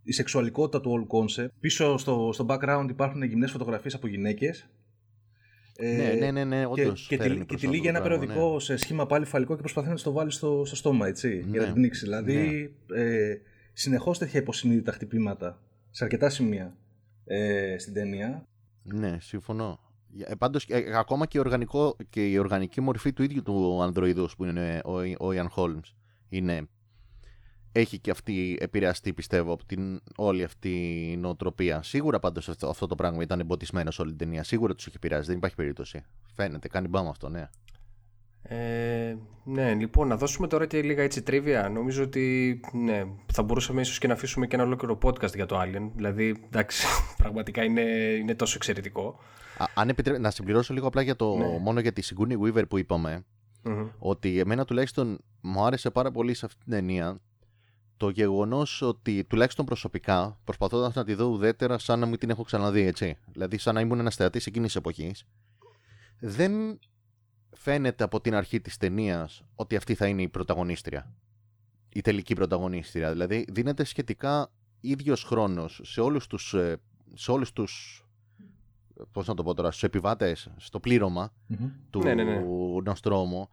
η 0.02 0.12
σεξουαλικότητα 0.12 0.81
του 0.81 1.09
all 1.11 1.16
concept. 1.16 1.48
Πίσω 1.61 1.96
στο, 1.96 2.31
στο 2.33 2.46
background 2.48 2.87
υπάρχουν 2.88 3.22
γυμνές 3.22 3.50
φωτογραφίες 3.50 3.94
από 3.94 4.07
γυναίκες. 4.07 4.68
Ε, 5.81 5.96
ναι, 5.96 6.12
ναι, 6.12 6.31
ναι, 6.31 6.44
ναι, 6.44 6.61
και, 6.74 6.83
όντως 6.83 7.07
και, 7.07 7.16
φέρνει 7.16 7.35
τη, 7.35 7.40
και 7.40 7.46
προς 7.46 7.61
τη 7.61 7.66
αυτό 7.66 7.76
λύγει 7.76 7.83
το 7.83 7.96
ένα 7.96 8.00
πράγμα, 8.00 8.18
περιοδικό 8.18 8.52
ναι. 8.52 8.61
σε 8.61 8.76
σχήμα 8.76 9.07
πάλι 9.07 9.24
φαλικό 9.24 9.54
και 9.54 9.61
προσπαθεί 9.61 9.88
να 9.88 9.96
στο 9.96 10.12
βάλει 10.12 10.31
στο, 10.31 10.62
στο 10.64 10.76
στόμα, 10.76 11.07
έτσι, 11.07 11.37
για 11.37 11.46
να 11.46 11.59
Ναι. 11.59 11.64
την 11.64 11.74
πνίξει. 11.74 12.04
Δηλαδή, 12.04 12.74
ε, 12.94 13.35
συνεχώς 13.72 14.18
τέτοια 14.18 14.40
υποσυνείδητα 14.40 14.92
χτυπήματα 14.92 15.62
σε 15.90 16.04
αρκετά 16.04 16.28
σημεία 16.28 16.76
ε, 17.24 17.76
στην 17.78 17.92
ταινία. 17.92 18.46
Ναι, 18.83 19.18
συμφωνώ. 19.20 19.81
Ε, 20.26 20.35
πάντως, 20.35 20.64
ε, 20.68 20.85
ακόμα 20.94 21.26
και, 21.26 21.38
οργανικό, 21.38 21.96
και 22.11 22.26
η 22.26 22.38
οργανική 22.38 22.81
μορφή 22.81 23.12
του 23.12 23.22
ίδιου 23.22 23.42
του 23.42 23.83
ανδροειδούς 23.83 24.37
που 24.37 24.44
είναι 24.44 24.81
ο, 24.85 24.92
ο 24.98 25.28
Ian 25.35 25.48
Holmes 25.57 25.97
είναι, 26.28 26.68
έχει 27.72 27.98
και 27.98 28.10
αυτή 28.10 28.58
επηρεαστεί 28.60 29.12
πιστεύω 29.12 29.52
από 29.52 29.64
την 29.66 30.00
όλη 30.16 30.44
αυτή 30.44 31.08
η 31.12 31.16
νοοτροπία. 31.16 31.82
Σίγουρα 31.82 32.18
πάντως 32.18 32.48
αυτό, 32.48 32.68
αυτό 32.68 32.86
το 32.86 32.94
πράγμα 32.94 33.22
ήταν 33.22 33.40
εμποτισμένο 33.40 33.90
σε 33.90 34.02
όλη 34.02 34.10
την 34.10 34.18
ταινία. 34.18 34.42
Σίγουρα 34.44 34.74
τους 34.74 34.86
έχει 34.86 34.96
επηρεάσει, 34.96 35.26
δεν 35.26 35.36
υπάρχει 35.36 35.56
περίπτωση. 35.56 36.04
Φαίνεται, 36.34 36.68
κάνει 36.68 36.88
μπάμα 36.88 37.10
αυτό, 37.10 37.28
ναι. 37.28 37.48
Ε, 38.42 39.16
ναι, 39.44 39.74
λοιπόν, 39.74 40.08
να 40.08 40.16
δώσουμε 40.16 40.46
τώρα 40.46 40.66
και 40.66 40.82
λίγα 40.82 41.02
έτσι 41.02 41.22
τρίβια. 41.22 41.68
Νομίζω 41.68 42.02
ότι 42.02 42.60
ναι, 42.72 43.04
θα 43.32 43.42
μπορούσαμε 43.42 43.80
ίσως 43.80 43.98
και 43.98 44.06
να 44.06 44.12
αφήσουμε 44.12 44.46
και 44.46 44.54
ένα 44.56 44.64
ολόκληρο 44.64 44.98
podcast 45.02 45.34
για 45.34 45.46
το 45.46 45.60
Alien. 45.60 45.90
Δηλαδή, 45.94 46.42
εντάξει, 46.46 46.86
πραγματικά 47.22 47.64
είναι, 47.64 47.80
είναι 48.20 48.34
τόσο 48.34 48.54
εξαιρετικό. 48.56 49.18
Α, 49.58 49.64
αν 49.74 49.88
επιτρέ... 49.88 50.18
Να 50.18 50.30
συμπληρώσω 50.30 50.74
λίγο 50.74 50.86
απλά 50.86 51.02
για 51.02 51.16
το, 51.16 51.36
Ναι. 51.36 51.58
μόνο 51.58 51.80
για 51.80 51.92
τη 51.92 52.02
Sigourney 52.04 52.38
Weaver 52.40 52.68
που 52.68 52.78
είπαμε. 52.78 53.24
Μμμ. 53.62 53.88
ότι 53.99 54.38
εμένα 54.38 54.64
τουλάχιστον 54.64 55.18
μου 55.40 55.64
άρεσε 55.64 55.90
πάρα 55.90 56.11
πολύ 56.11 56.35
σε 56.35 56.47
αυτή 56.47 56.64
την 56.64 56.73
ταινία 56.73 57.21
το 57.99 58.09
γεγονός 58.09 58.83
ότι 58.83 59.25
τουλάχιστον 59.25 59.64
προσωπικά, 59.64 60.40
προσπαθώντα 60.44 60.92
να 60.94 61.05
τη 61.05 61.14
δω 61.14 61.25
ουδέτερα 61.25 61.79
σαν 61.79 61.99
να 61.99 62.07
μην 62.07 62.18
την 62.18 62.31
έχω 62.31 62.42
ξαναδεί, 62.42 62.81
έτσι. 62.81 63.16
Δηλαδή, 63.33 63.59
σαν 63.59 63.75
να 63.75 63.81
ήμουν 63.81 63.99
ένας 63.99 64.14
θεατής 64.14 64.47
εκείνης 64.47 64.66
της 64.66 64.77
εποχής, 64.77 65.25
δεν 66.18 66.79
φαίνεται 67.57 68.05
από 68.05 68.21
την 68.21 68.35
αρχή 68.35 68.61
της 68.61 68.77
ταινίας 68.77 69.44
ότι 69.55 69.77
αυτή 69.77 69.94
θα 69.94 70.07
είναι 70.07 70.23
η 70.23 70.29
πρωταγωνίστρια. 70.29 71.14
Η 71.88 72.01
τελική 72.01 72.35
πρωταγωνίστρια. 72.35 73.11
Δηλαδή, 73.11 73.44
δίνεται 73.49 73.85
σχετικά 73.85 74.51
ίδιος 74.81 75.23
χρόνος 75.23 75.81
σε 75.85 76.01
όλους 76.01 76.27
τους. 76.27 76.55
Σε 77.14 77.31
όλους 77.31 77.53
τους 77.53 78.03
πώς 79.12 79.26
να 79.26 79.34
το 79.34 79.42
πω 79.42 79.54
τώρα, 79.54 79.70
στους 79.70 79.82
επιβάτες, 79.82 80.50
στο 80.56 80.80
πληρωμα 80.80 81.32
του 81.90 82.02
Ναι, 82.02 82.14
ναι, 82.14 82.22
ναι. 82.24 82.42
Νοστρόμου 82.84 83.48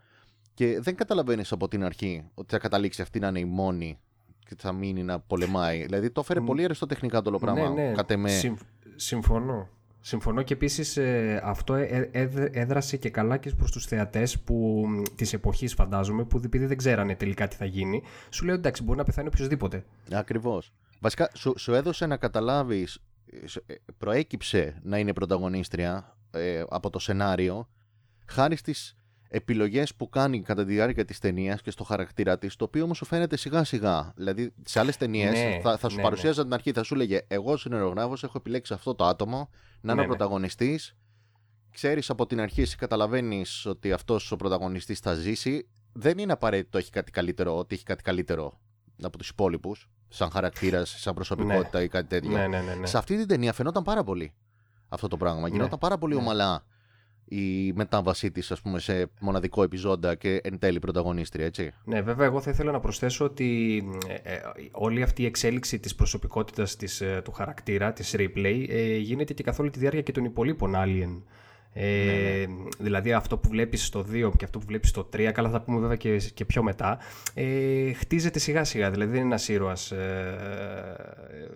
και 0.53 0.79
δεν 0.81 0.95
καταλαβαίνεις 0.95 1.51
από 1.51 1.67
την 1.67 1.83
αρχή 1.83 2.23
ότι 2.33 2.53
θα 2.53 2.59
καταλήξει 2.59 3.01
αυτή 3.01 3.19
να 3.19 3.27
είναι 3.27 3.39
η 3.39 3.45
μόνη 3.45 3.99
και 4.39 4.55
θα 4.57 4.71
μείνει 4.71 5.03
να 5.03 5.19
πολεμάει. 5.19 5.83
Δηλαδή 5.83 6.09
το 6.11 6.19
έφερε 6.19 6.41
πολύ 6.41 6.63
αριστοτεχνικά 6.63 7.21
το 7.21 7.29
όλο 7.29 7.39
πράγμα. 7.39 7.69
Ναι, 7.69 7.83
ναι. 7.87 7.91
Κατ' 7.91 8.11
εμέ. 8.11 8.29
Συμ- 8.29 8.59
συμφωνώ. 8.95 9.69
Συμφωνώ 9.99 10.41
και 10.41 10.53
επίσης 10.53 10.99
αυτό 11.43 11.73
ε- 11.73 12.09
ε- 12.11 12.49
έδρασε 12.51 12.97
και 12.97 13.09
καλά 13.09 13.37
και 13.37 13.49
προς 13.57 13.71
τους 13.71 13.85
θεατές 13.85 14.39
που 14.39 14.85
της 15.15 15.33
εποχής, 15.33 15.73
φαντάζομαι, 15.73 16.23
που 16.23 16.41
επειδή 16.45 16.65
δεν 16.65 16.77
ξέρανε 16.77 17.15
τελικά 17.15 17.47
τι 17.47 17.55
θα 17.55 17.65
γίνει, 17.65 18.01
σου 18.29 18.45
λέει 18.45 18.55
εντάξει, 18.55 18.83
μπορεί 18.83 18.97
να 18.97 19.03
πεθάνει 19.03 19.27
οποιοδήποτε. 19.27 19.85
Ακριβώς. 20.11 20.73
Βασικά, 20.99 21.29
σου, 21.33 21.53
σου 21.57 21.73
έδωσε 21.73 22.05
να 22.05 22.17
καταλάβεις, 22.17 22.99
προέκυψε 23.97 24.79
να 24.83 24.97
είναι 24.97 25.13
πρωταγωνίστρια 25.13 26.17
ε, 26.31 26.63
από 26.69 26.89
το 26.89 26.99
σενάριο, 26.99 27.69
χάρη 28.25 28.55
στις 28.55 28.97
επιλογές 29.27 29.95
που 29.95 30.09
κάνει 30.09 30.41
κατά 30.41 30.65
τη 30.65 30.73
διάρκεια 30.73 31.05
της 31.05 31.19
ταινίας 31.19 31.61
και 31.61 31.71
στο 31.71 31.83
χαρακτήρα 31.83 32.37
της, 32.37 32.55
το 32.55 32.63
οποίο 32.63 32.83
όμως 32.83 32.97
σου 32.97 33.05
φαίνεται 33.05 33.37
σιγά 33.37 33.63
σιγά. 33.63 34.13
Δηλαδή, 34.15 34.53
σε 34.65 34.79
άλλες 34.79 34.97
ταινίες 34.97 35.31
Ναι, 35.31 35.59
θα, 35.61 35.77
θα 35.77 35.89
σου 35.89 35.95
ναι, 35.95 36.01
παρουσίαζαν 36.01 36.43
την 36.43 36.53
αρχή, 36.53 36.71
θα 36.71 36.83
σου 36.83 36.95
λέγε 36.95 37.21
Εγώ, 37.27 37.57
συνεργογράφο, 37.57 38.13
έχω 38.21 38.37
επιλέξει 38.37 38.73
αυτό 38.73 38.95
το 38.95 39.05
άτομο 39.05 39.49
να 39.81 39.91
είναι 39.91 39.93
Ναι, 39.93 39.99
ο 39.99 40.03
ναι. 40.03 40.07
πρωταγωνιστής. 40.07 40.95
Ξέρεις 41.71 42.09
από 42.09 42.25
την 42.25 42.39
αρχή, 42.39 42.61
εσύ 42.61 42.75
καταλαβαίνεις 42.75 43.65
ότι 43.65 43.91
αυτός 43.91 44.31
ο 44.31 44.35
πρωταγωνιστής 44.35 44.99
θα 44.99 45.13
ζήσει. 45.13 45.69
Δεν 45.93 46.17
είναι 46.17 46.31
απαραίτητο 46.31 46.77
έχει 46.77 46.91
κάτι 46.91 47.11
καλύτερο, 47.11 47.57
ότι 47.57 47.75
έχει 47.75 47.83
κάτι 47.83 48.03
καλύτερο 48.03 48.59
από 49.01 49.17
τους 49.17 49.29
υπόλοιπους, 49.29 49.89
σαν 50.07 50.29
χαρακτήρας, 50.29 50.95
σαν 50.99 51.13
προσωπικότητα 51.13 51.81
ή 51.81 51.87
κάτι 51.87 52.07
τέτοιο. 52.07 52.31
Ναι, 52.31 52.47
ναι, 52.47 52.61
ναι. 52.61 52.73
ναι. 52.73 52.85
Σε 52.85 52.97
αυτή 52.97 53.17
την 53.17 53.27
ταινία 53.27 53.53
φαινόταν 53.53 53.83
πάρα 53.83 54.03
πολύ 54.03 54.33
αυτό 54.89 55.07
το 55.07 55.17
πράγμα. 55.17 55.47
Γινόταν 55.47 55.79
πάρα 55.79 55.97
πολύ 55.97 56.13
ναι. 56.13 56.21
ομαλά 56.21 56.65
η 57.25 57.73
μετάβασή 57.73 58.31
της, 58.31 58.51
ας 58.51 58.61
πούμε, 58.61 58.79
σε 58.79 59.11
μοναδικό 59.19 59.63
επιζώντα 59.63 60.15
και 60.15 60.39
εν 60.43 60.59
τέλει 60.59 60.79
πρωταγωνίστρια, 60.79 61.45
έτσι. 61.45 61.71
Ναι, 61.83 62.01
βέβαια, 62.01 62.25
εγώ 62.25 62.41
θα 62.41 62.49
ήθελα 62.49 62.71
να 62.71 62.79
προσθέσω 62.79 63.25
ότι 63.25 63.83
ε, 64.07 64.33
ε, 64.33 64.41
όλη 64.71 65.01
αυτή 65.01 65.21
η 65.21 65.25
εξέλιξη 65.25 65.79
της 65.79 65.95
προσωπικότητας 65.95 66.75
της, 66.75 67.01
ε, 67.01 67.21
του 67.23 67.31
χαρακτήρα, 67.31 67.93
της 67.93 68.15
Ripley, 68.17 68.65
ε, 68.69 68.97
γίνεται 68.97 69.33
και 69.33 69.43
καθ' 69.43 69.59
όλη 69.59 69.69
τη 69.69 69.79
διάρκεια 69.79 70.01
και 70.01 70.11
των 70.11 70.25
υπολείπων 70.25 70.73
Alien. 70.75 71.21
Ε, 71.77 72.45
Δηλαδή 72.79 73.13
αυτό 73.13 73.37
που 73.37 73.49
βλέπεις 73.49 73.85
στο 73.85 74.05
2 74.11 74.31
και 74.37 74.45
αυτό 74.45 74.59
που 74.59 74.65
βλέπεις 74.65 74.89
στο 74.89 75.09
3, 75.13 75.31
καλά 75.33 75.49
θα 75.49 75.57
τα 75.57 75.61
πούμε 75.61 75.79
βέβαια 75.79 75.95
και, 75.95 76.17
και 76.33 76.45
πιο 76.45 76.63
μετά, 76.63 76.97
ε, 77.33 77.93
χτίζεται 77.93 78.39
σιγά 78.39 78.63
σιγά, 78.63 78.91
δηλαδή 78.91 79.11
δεν 79.11 79.19
είναι 79.19 79.27
ένας 79.29 79.47
ήρωας. 79.47 79.91
Ε, 79.91 80.37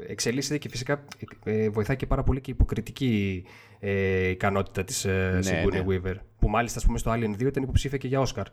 εξελίσσεται 0.08 0.58
και 0.58 0.70
φυσικά 0.70 1.04
ε, 1.44 1.70
βοηθάει 1.70 1.96
και 1.96 2.06
πάρα 2.06 2.24
πολύ 2.24 2.42
και 2.42 2.52
η 2.52 2.54
υποκριτική 2.58 3.44
ε, 3.80 4.28
ικανότητα 4.28 4.84
της 4.84 5.06
ε, 5.06 5.40
Ναι, 5.44 5.64
Sigourney 5.64 5.86
ναι. 5.86 5.86
Weaver, 5.88 6.16
που 6.40 6.50
μάλιστα 6.50 6.80
ας 6.80 6.86
πούμε 6.86 6.98
στο 6.98 7.12
Alien 7.12 7.32
2 7.34 7.40
ήταν 7.40 7.64
υποψήφια 7.64 7.98
και 7.98 8.08
για 8.08 8.26
Oscar. 8.26 8.46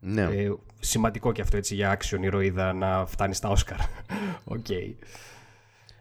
Ναι. 0.00 0.22
Ε, 0.22 0.54
σημαντικό 0.80 1.32
και 1.32 1.40
αυτό 1.40 1.56
έτσι 1.56 1.74
για 1.74 1.98
action 1.98 2.22
ηρωίδα 2.22 2.72
να 2.72 3.06
φτάνει 3.06 3.34
στα 3.34 3.48
Όσκαρ. 3.48 3.78
Οκ. 4.44 4.66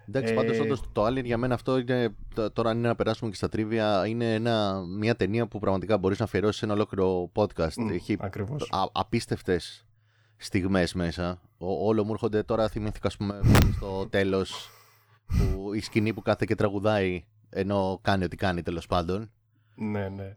Εντάξει, 0.07 0.33
ε, 0.33 0.35
πάντως 0.35 0.59
όντως 0.59 0.81
το 0.91 1.05
Alien 1.05 1.23
για 1.23 1.37
μένα 1.37 1.53
αυτό 1.53 1.77
είναι, 1.77 2.15
τ- 2.35 2.53
τώρα 2.53 2.69
αν 2.69 2.77
είναι 2.77 2.87
να 2.87 2.95
περάσουμε 2.95 3.29
και 3.29 3.35
στα 3.35 3.49
trivia, 3.49 4.07
είναι 4.07 4.33
ένα, 4.33 4.81
μια 4.97 5.15
ταινία 5.15 5.47
που 5.47 5.59
πραγματικά 5.59 5.97
μπορείς 5.97 6.19
να 6.19 6.25
αφιερώσεις 6.25 6.59
σε 6.59 6.65
ένα 6.65 6.73
ολόκληρο 6.73 7.31
podcast. 7.33 7.73
Μμ, 7.77 7.89
Έχει 7.89 8.17
ακριβώς. 8.19 8.69
α, 8.71 8.83
απίστευτες 8.91 9.85
στιγμές 10.37 10.93
μέσα. 10.93 11.41
Ο, 11.57 11.87
όλο 11.87 12.03
μου 12.03 12.11
έρχονται 12.11 12.43
τώρα, 12.43 12.69
θυμήθηκα 12.69 13.07
ας 13.07 13.17
πούμε 13.17 13.39
μόλις 13.43 13.75
στο 13.75 14.07
τέλος, 14.09 14.69
που 15.27 15.73
η 15.73 15.79
σκηνή 15.79 16.13
που 16.13 16.21
κάθεται 16.21 16.45
και 16.47 16.55
τραγουδάει, 16.55 17.23
ενώ 17.49 17.99
κάνει 18.01 18.23
ό,τι 18.23 18.35
κάνει 18.35 18.61
τέλος 18.61 18.85
πάντων. 18.87 19.31
Ναι, 19.75 20.09
ναι. 20.09 20.35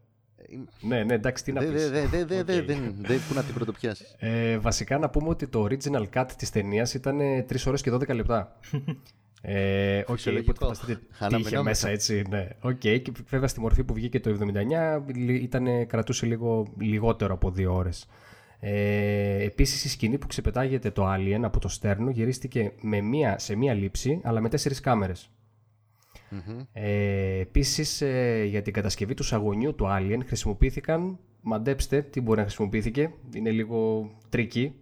Ναι, 0.81 1.03
ναι, 1.05 1.15
εντάξει, 1.15 1.45
τι 1.45 1.53
να 1.53 1.61
Δεν 1.61 1.73
πεις. 1.73 1.91
δε, 1.91 2.07
δε, 2.07 2.25
δε, 2.25 2.43
δε, 2.43 2.59
Οκ. 2.59 2.65
δεν- 2.67 2.95
δεν- 2.99 3.21
πού 3.29 3.35
να 3.35 3.43
την 3.43 3.55
πρωτοπιάσεις. 3.55 4.15
Ε, 4.19 4.59
βασικά 4.59 4.99
να 4.99 5.11
πούμε 5.11 5.29
ότι 5.29 5.47
το 5.49 5.67
original 5.71 6.05
cut 6.15 6.27
της 6.37 6.51
ταινίας 6.51 6.95
ήταν 6.95 7.19
3 7.47 7.67
ώρες 7.67 7.83
και 7.83 7.91
12 7.91 8.15
λεπτά. 8.15 8.57
Ε, 9.43 9.99
οκ, 10.07 10.07
Φυσιολογικό. 10.17 10.53
οπότε 10.57 10.65
φανταστείτε 10.75 10.95
τι 10.95 11.07
είχε 11.15 11.25
Αναμενόμενο. 11.25 11.63
μέσα, 11.63 11.89
έτσι, 11.89 12.23
ναι. 12.29 12.49
Οκ, 12.61 12.79
και 12.79 13.13
βέβαια 13.29 13.49
στη 13.49 13.61
μορφή 13.61 13.85
που 13.85 13.95
βγήκε 13.95 14.21
το 14.21 14.31
79 14.31 15.03
λι- 15.15 15.43
ήταν, 15.43 15.87
κρατούσε 15.87 16.27
λίγο 16.27 16.67
λιγότερο 16.81 17.35
από 17.35 17.51
δύο 17.51 17.75
ώρες. 17.75 18.07
Ε, 18.61 19.45
επίσης 19.45 19.85
η 19.85 19.89
σκηνή 19.89 20.19
που 20.19 20.27
ξεπετάγεται 20.27 20.91
το 20.91 21.13
Alien 21.15 21.41
από 21.43 21.59
το 21.61 21.69
στέρνο 21.69 22.11
γυρίστηκε 22.11 22.73
με 22.81 23.01
μία, 23.01 23.39
σε 23.39 23.57
μία 23.57 23.75
λήψη, 23.75 24.21
αλλά 24.25 24.41
με 24.41 24.49
τέσσερις 24.49 24.81
κάμερες. 24.81 25.31
Ε, 26.73 27.39
Επίσης, 27.41 28.01
ε, 28.01 28.45
για 28.45 28.63
την 28.63 28.73
κατασκευή 28.73 29.15
του 29.15 29.23
σαγονιού 29.23 29.75
του 29.75 29.87
Alien 29.89 30.19
χρησιμοποιήθηκαν. 30.27 31.19
Μαντέψτε 31.41 32.03
τι 32.03 32.21
μπορεί 32.21 32.39
να 32.39 32.45
χρησιμοποιήθηκε. 32.45 33.11
Είναι 33.35 33.51
λίγο 33.51 34.11
tricky 34.29 34.75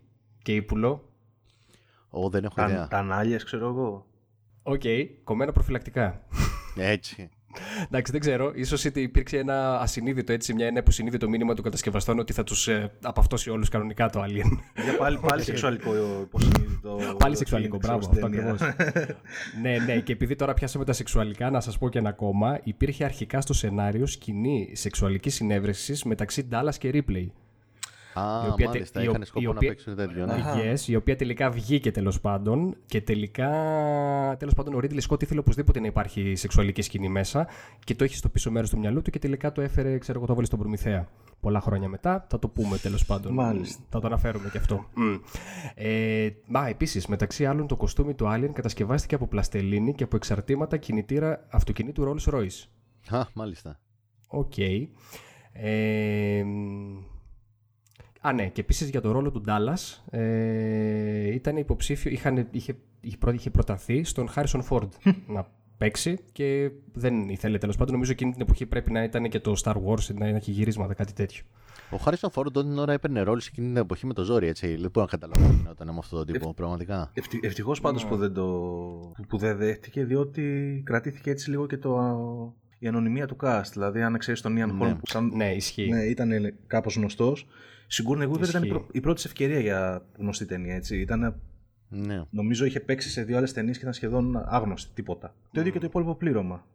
και 0.43 0.55
ύπουλο. 0.55 1.09
Ω, 2.11 2.29
δεν 2.31 2.45
έχω 2.45 2.55
Τα, 2.55 2.65
ιδέα. 2.69 2.89
τανάλιες, 2.89 3.45
ξέρω 3.45 3.69
εγώ. 3.69 4.07
Οκ, 4.69 4.83
κομμένα 5.25 5.53
προφυλακτικά. 5.53 6.23
Έτσι. 6.77 7.31
Εντάξει, 7.85 8.13
δεν 8.13 8.21
ξέρω. 8.21 8.53
Ίσως 8.55 8.85
ότι 8.85 9.01
υπήρξε 9.01 9.39
ένα 9.39 9.81
ασυνείδητο 9.81 10.33
έτσι, 10.33 10.55
μια, 10.55 10.67
ένα 10.67 10.79
υποσυνείδητο 10.79 11.29
μήνυμα 11.29 11.55
των 11.55 11.65
κατασκευαστών 11.65 12.19
ότι 12.19 12.33
θα 12.33 12.43
τους 12.43 12.69
ε, 12.69 12.93
απαυτώσει 13.03 13.51
όλους 13.51 13.69
κανονικά 13.69 14.11
το 14.11 14.23
Alien. 14.23 14.59
Για 14.85 14.97
πάλι, 14.99 15.19
πάλι 15.19 15.43
σεξουαλικό 15.53 15.91
υποσυνείδητο. 16.23 16.99
Πάλι 17.19 17.37
σεξουαλικό, 17.37 17.77
μπράβο, 17.77 18.03
στην 18.03 18.15
αυτό 18.15 18.29
ταινία. 18.29 18.51
ακριβώς. 18.53 18.75
ναι, 19.63 19.79
ναι, 19.79 20.01
και 20.01 20.13
επειδή 20.13 20.37
τώρα 20.37 20.55
πιάσαμε 20.55 20.85
τα 20.85 20.93
σεξουαλικά, 20.93 21.51
να 21.51 21.61
σας 21.61 21.79
πω 21.79 21.89
και 21.89 21.99
ένα 21.99 22.09
ακόμα. 22.09 22.61
Υπήρχε 22.65 23.05
αρχικά 23.05 23.41
στο 23.41 23.53
σενάριο 23.53 24.07
σκηνή 24.07 24.71
σεξουαλικής 24.73 25.35
συνέβρεσης 25.35 26.05
μεταξύ 26.05 26.49
Dallas 26.53 26.75
και 26.79 26.91
Ripley. 26.93 27.27
Α, 28.21 28.47
Η 28.47 28.51
οποία 28.51 28.67
τε- 28.67 28.67
μάλιστα, 28.75 29.03
η 29.03 29.07
ο- 29.07 29.11
είχαν 29.11 29.23
η 29.23 29.25
σκοπό 29.25 29.51
οποία- 29.51 29.69
να 29.69 29.75
παίξουν 29.75 29.97
τέτοιο. 29.97 30.27
Ναι. 30.27 30.73
Yes, 30.73 30.81
η 30.89 30.97
οποία 30.97 31.17
τελικά 31.17 31.51
βγήκε 31.51 31.91
τέλος 31.91 32.21
πάντων 32.21 32.77
και 32.87 33.01
τελικά 33.01 33.49
τέλος 34.39 34.55
πάντων 34.55 34.75
ο 34.75 34.79
Ridley 34.83 35.01
Scott 35.09 35.23
ήθελε 35.23 35.41
οπωσδήποτε 35.41 35.81
να 35.81 35.87
υπάρχει 35.87 36.35
σεξουαλική 36.35 36.83
σκηνή 36.83 37.09
μέσα 37.09 37.47
και 37.85 37.95
το 37.95 38.05
είχε 38.05 38.17
στο 38.17 38.29
πίσω 38.29 38.51
μέρος 38.51 38.71
του 38.71 38.79
μυαλού 38.79 39.03
του 39.03 39.11
και 39.11 39.19
τελικά 39.19 39.53
το 39.53 39.61
έφερε, 39.61 39.99
ξέρω 39.99 40.17
εγώ, 40.19 40.27
το 40.27 40.33
έβαλε 40.33 40.47
στον 40.47 40.59
Προμηθέα. 40.59 41.09
Πολλά 41.41 41.61
χρόνια 41.61 41.89
μετά, 41.89 42.27
θα 42.31 42.39
το 42.39 42.49
πούμε 42.49 42.79
τέλος 42.79 43.07
πάντων. 43.07 43.33
Μάλιστα. 43.33 43.83
Θα 43.89 44.01
το 44.01 44.07
αναφέρουμε 44.07 44.49
και 44.53 44.59
αυτό. 44.59 44.85
Μμ. 44.95 45.15
Ε, 45.75 46.29
μα 46.47 46.69
επίσης, 46.69 47.07
μεταξύ 47.07 47.47
άλλων, 47.47 47.67
το 47.67 47.77
κοστούμι 47.77 48.15
του 48.15 48.25
Alien 48.29 48.51
κατασκευάστηκε 48.53 49.15
από 49.15 49.27
πλαστελίνη 49.27 49.95
και 49.95 50.05
από 50.05 50.17
εξαρτήματα 50.17 50.77
κινητήρα 50.77 51.47
αυτοκινήτου 51.51 52.05
Rolls 52.19 52.35
Royce. 52.35 52.65
Α, 53.19 53.25
μάλιστα. 53.35 53.81
Οκ. 54.29 54.59
Ε, 55.53 56.45
α, 58.27 58.33
ναι, 58.33 58.49
και 58.49 58.61
επίσης 58.61 58.89
για 58.91 59.01
το 59.01 59.11
ρόλο 59.13 59.31
του 59.31 59.41
Ντάλλας 59.41 60.05
ε, 60.11 61.35
ήταν 61.35 61.57
υποψήφιο, 61.57 62.11
είχαν, 62.11 62.49
είχε, 62.51 62.77
είχε, 63.01 63.17
πρω- 63.17 63.35
είχε 63.35 63.51
προταθεί 63.51 64.05
στον 64.05 64.29
Χάρισον 64.29 64.63
Φόρντ 64.63 64.93
να 65.35 65.47
παίξει 65.79 66.19
και 66.33 66.71
δεν 66.93 67.29
ήθελε 67.29 67.59
τέλος 67.59 67.77
πάντων. 67.77 67.93
Νομίζω 67.93 68.11
εκείνη 68.13 68.33
την 68.33 68.41
εποχή 68.41 68.67
πρέπει 68.67 68.93
να 68.93 69.03
ήταν 69.03 69.29
και 69.29 69.41
το 69.41 69.55
Star 69.65 69.75
Wars, 69.75 70.15
να 70.15 70.27
έχει 70.27 70.51
γυρίσματα, 70.51 70.95
κάτι 70.95 71.13
τέτοιο. 71.13 71.43
Ο 71.91 71.97
Χάρισον 71.97 72.31
Φόρντ 72.31 72.53
τότε 72.53 72.69
την 72.69 72.79
ώρα 72.79 72.93
έπαιρνε 72.93 73.21
ρόλο 73.23 73.41
σε 73.41 73.49
εκείνη 73.53 73.67
την 73.67 73.77
εποχή 73.77 74.07
με 74.07 74.13
το 74.13 74.23
ζόρι, 74.23 74.47
έτσι. 74.47 74.67
Λοιπόν, 74.67 75.03
να 75.03 75.09
καταλάβω 75.09 75.49
τι 75.49 75.55
γινόταν 75.55 75.89
με 75.89 75.99
αυτόν 75.99 76.19
τον 76.25 76.33
τύπο, 76.35 76.55
πραγματικά. 76.55 77.11
Ευτυ, 77.15 77.41
Ευτυχώς 77.43 77.81
πάντως 77.81 78.03
Ναι. 78.05 78.09
που, 78.11 78.17
δεν 78.17 78.33
το, 78.33 78.45
που 79.29 79.37
δεν 79.39 79.57
δέχτηκε, 79.57 80.05
διότι 80.05 80.83
κρατήθηκε 80.85 81.31
έτσι 81.31 81.51
λίγο 81.51 81.67
και 81.67 81.77
το, 81.77 82.55
η 82.79 82.87
ανωνυμία 82.87 83.27
του 83.27 83.37
cast. 83.43 83.63
Δηλαδή, 83.73 84.03
αν 84.03 84.19
ξέρεις 84.19 84.41
τον 84.41 84.53
Ian 84.53 84.73
Ναι. 84.73 84.91
Holm 84.91 84.97
που 84.99 85.07
σαν, 85.07 85.31
Ναι, 85.35 85.53
ισχύει. 85.55 85.89
ναι, 85.89 86.03
ήταν 86.03 86.31
κάπως 86.67 86.97
γνωστός. 86.97 87.47
Sigourney 87.91 88.29
Weaver 88.31 88.49
ήταν 88.49 88.63
η, 88.63 88.67
Ισχύει. 88.67 88.69
πρω- 88.69 88.87
η 88.93 89.01
πρώτη 89.01 89.17
της 89.17 89.25
ευκαιρία 89.25 89.61
για 89.61 90.07
γνωστή 90.19 90.47
ταινία. 90.47 90.75
Έτσι. 90.75 91.01
Ήταν, 91.01 91.41
Ναι. 91.89 92.23
νομίζω 92.31 92.65
είχε 92.65 92.81
παίξει 92.81 93.09
σε 93.11 93.23
δύο 93.23 93.37
άλλες 93.37 93.53
ταινίες 93.53 93.77
και 93.77 93.83
ήταν 93.83 93.95
σχεδόν 93.95 94.43
άγνωστη, 94.47 94.95
τίποτα. 94.95 95.35
Το 95.53 95.61
ίδιο 95.61 95.73
και 95.73 95.79
το 95.79 95.87
υπόλοιπο 95.87 96.15
πλήρωμα. 96.15 96.67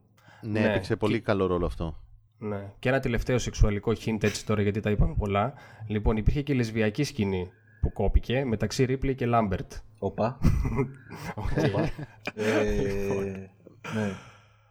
Ναι, 0.41 0.60
Ναι, 0.60 0.69
έπαιξε 0.69 0.95
πολύ 0.95 1.19
καλό 1.19 1.45
ρόλο 1.45 1.65
αυτό. 1.65 1.97
Ναι. 2.38 2.71
Και 2.80 2.89
ένα 2.89 3.00
τελευταίο 3.00 3.38
σεξουαλικό 3.38 3.91
hint 4.06 4.24
έτσι 4.24 4.45
τώρα, 4.45 4.62
γιατί 4.62 4.80
τα 4.80 4.89
είπαμε 4.89 5.15
πολλά. 5.17 5.54
Λοιπόν, 5.88 6.17
υπήρχε 6.17 6.41
και 6.41 6.54
λεσβιακή 6.54 7.04
σκηνή 7.04 7.52
που 7.82 7.93
κόπηκε 7.93 8.45
μεταξύ 8.45 8.86
Ripley 8.89 9.15
και 9.15 9.28
Lambert. 9.30 9.67
Όπα. 10.00 10.38
ε, 12.36 13.50
ναι. 13.95 14.12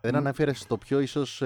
Δεν 0.00 0.14
αναφέρε 0.16 0.52
στο 0.54 0.76
πιο 0.78 1.00
ίσως 1.00 1.42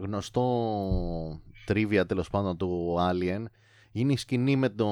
γνωστό 0.00 1.40
τρίβια 1.64 2.06
τέλος 2.06 2.30
πάντων 2.30 2.56
του 2.56 2.96
Alien. 3.00 3.44
Είναι 3.92 4.12
η 4.12 4.16
σκηνή 4.16 4.56
με 4.56 4.68
το 4.68 4.86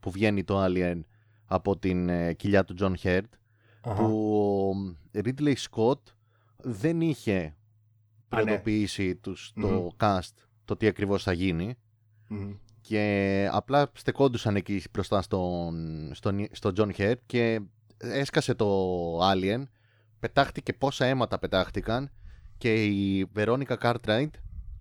που 0.00 0.10
βγαίνει 0.10 0.44
το 0.44 0.64
Alien 0.64 1.00
από 1.46 1.78
την 1.78 2.08
ε, 2.08 2.32
κοιλιά 2.32 2.64
του 2.64 2.74
John 2.80 2.94
Hurt 3.02 3.20
Αχα. 3.80 3.94
που 4.02 4.36
ο 5.14 5.20
Ridley 5.24 5.54
Scott 5.70 5.98
δεν 6.56 7.00
είχε 7.00 7.36
Α, 7.36 8.36
ναι. 8.36 8.42
προειδοποιήσει 8.44 9.16
τους 9.16 9.52
το 9.60 9.90
cast 10.00 10.32
το 10.64 10.76
τι 10.76 10.86
ακριβώς 10.86 11.22
θα 11.22 11.32
γίνει 11.32 11.74
Μμμ. 12.28 12.54
και 12.80 13.48
απλά 13.52 13.90
στεκόντουσαν 13.94 14.56
εκεί 14.56 14.82
μπροστά 14.92 15.22
στον, 15.22 16.10
στον, 16.14 16.46
στον 16.50 16.72
John 16.76 16.90
Hurt 16.96 17.14
και 17.26 17.60
έσκασε 17.98 18.54
το 18.54 19.18
Alien, 19.32 19.62
πετάχτηκε 20.18 20.72
πόσα 20.72 21.04
αίματα 21.04 21.38
πετάχτηκαν 21.38 22.10
και 22.58 22.84
η 22.84 23.24
Βερόνικα 23.32 23.78
Cartwright 23.82 24.30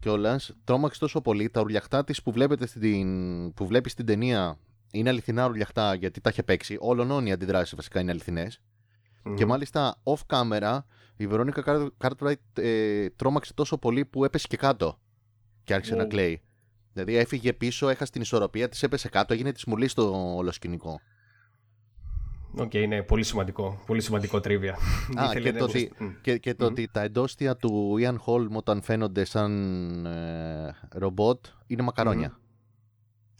κιόλας 0.03 0.51
τρόμαξε 0.63 0.99
τόσο 0.99 1.21
πολύ. 1.21 1.49
Τα 1.49 1.61
ουρλιαχτά 1.61 2.03
της 2.03 2.21
που, 2.21 2.31
βλέπετε 2.31 2.67
στην, 2.67 3.53
που 3.53 3.67
βλέπεις 3.67 3.91
στην 3.91 4.05
ταινία 4.05 4.57
είναι 4.91 5.09
αληθινά 5.09 5.47
ουρλιαχτά 5.47 5.93
γιατί 5.93 6.21
τα 6.21 6.29
είχε 6.29 6.43
παίξει. 6.43 6.77
Όλων 6.79 7.25
οι 7.25 7.31
αντιδράσεις 7.31 7.75
βασικά 7.75 7.99
είναι 7.99 8.11
αληθινές. 8.11 8.61
Μμμ. 9.23 9.35
Και 9.35 9.45
μάλιστα 9.45 10.01
off 10.03 10.21
camera 10.27 10.79
η 11.15 11.27
Veronica 11.27 11.63
Cartwright- 11.65 12.07
Cartwright 12.07 12.61
ε, 12.63 13.09
τρόμαξε 13.09 13.53
τόσο 13.53 13.77
πολύ 13.77 14.05
που 14.05 14.25
έπεσε 14.25 14.47
και 14.47 14.57
κάτω 14.57 14.99
και 15.63 15.73
άρχισε 15.73 15.95
να 15.95 16.05
κλαίει. 16.05 16.41
Δηλαδή 16.93 17.15
έφυγε 17.15 17.53
πίσω, 17.53 17.89
έχασε 17.89 18.11
την 18.11 18.21
ισορροπία 18.21 18.69
της, 18.69 18.83
έπεσε 18.83 19.09
κάτω, 19.09 19.33
έγινε 19.33 19.51
της 19.51 19.65
μουρλής 19.65 19.91
στο 19.91 20.35
όλο 20.35 20.51
σκηνικό. 20.51 20.99
Οκ, 22.57 22.73
ναι, 22.87 23.01
πολύ 23.01 23.23
σημαντικό. 23.23 23.81
Πολύ 23.85 24.01
σημαντικό 24.01 24.39
trivia. 24.39 24.73
Α, 25.17 25.25
Ήθελε 25.25 25.39
και 25.45 25.51
να 25.51 25.57
το, 25.57 25.63
ότι, 25.63 25.73
ουσιαστικά- 25.77 26.03
Μμ. 26.03 26.09
και, 26.21 26.37
και 26.37 26.53
το 26.53 26.65
ότι 26.65 26.89
τα 26.91 27.01
εντόσθια 27.01 27.55
του 27.55 27.95
Ian 27.99 28.15
Holm 28.25 28.47
όταν 28.53 28.81
φαίνονται 28.81 29.25
σαν 29.25 30.05
ε, 30.05 30.75
ρομπότ 30.91 31.45
είναι 31.67 31.81
μακαρόνια. 31.81 32.37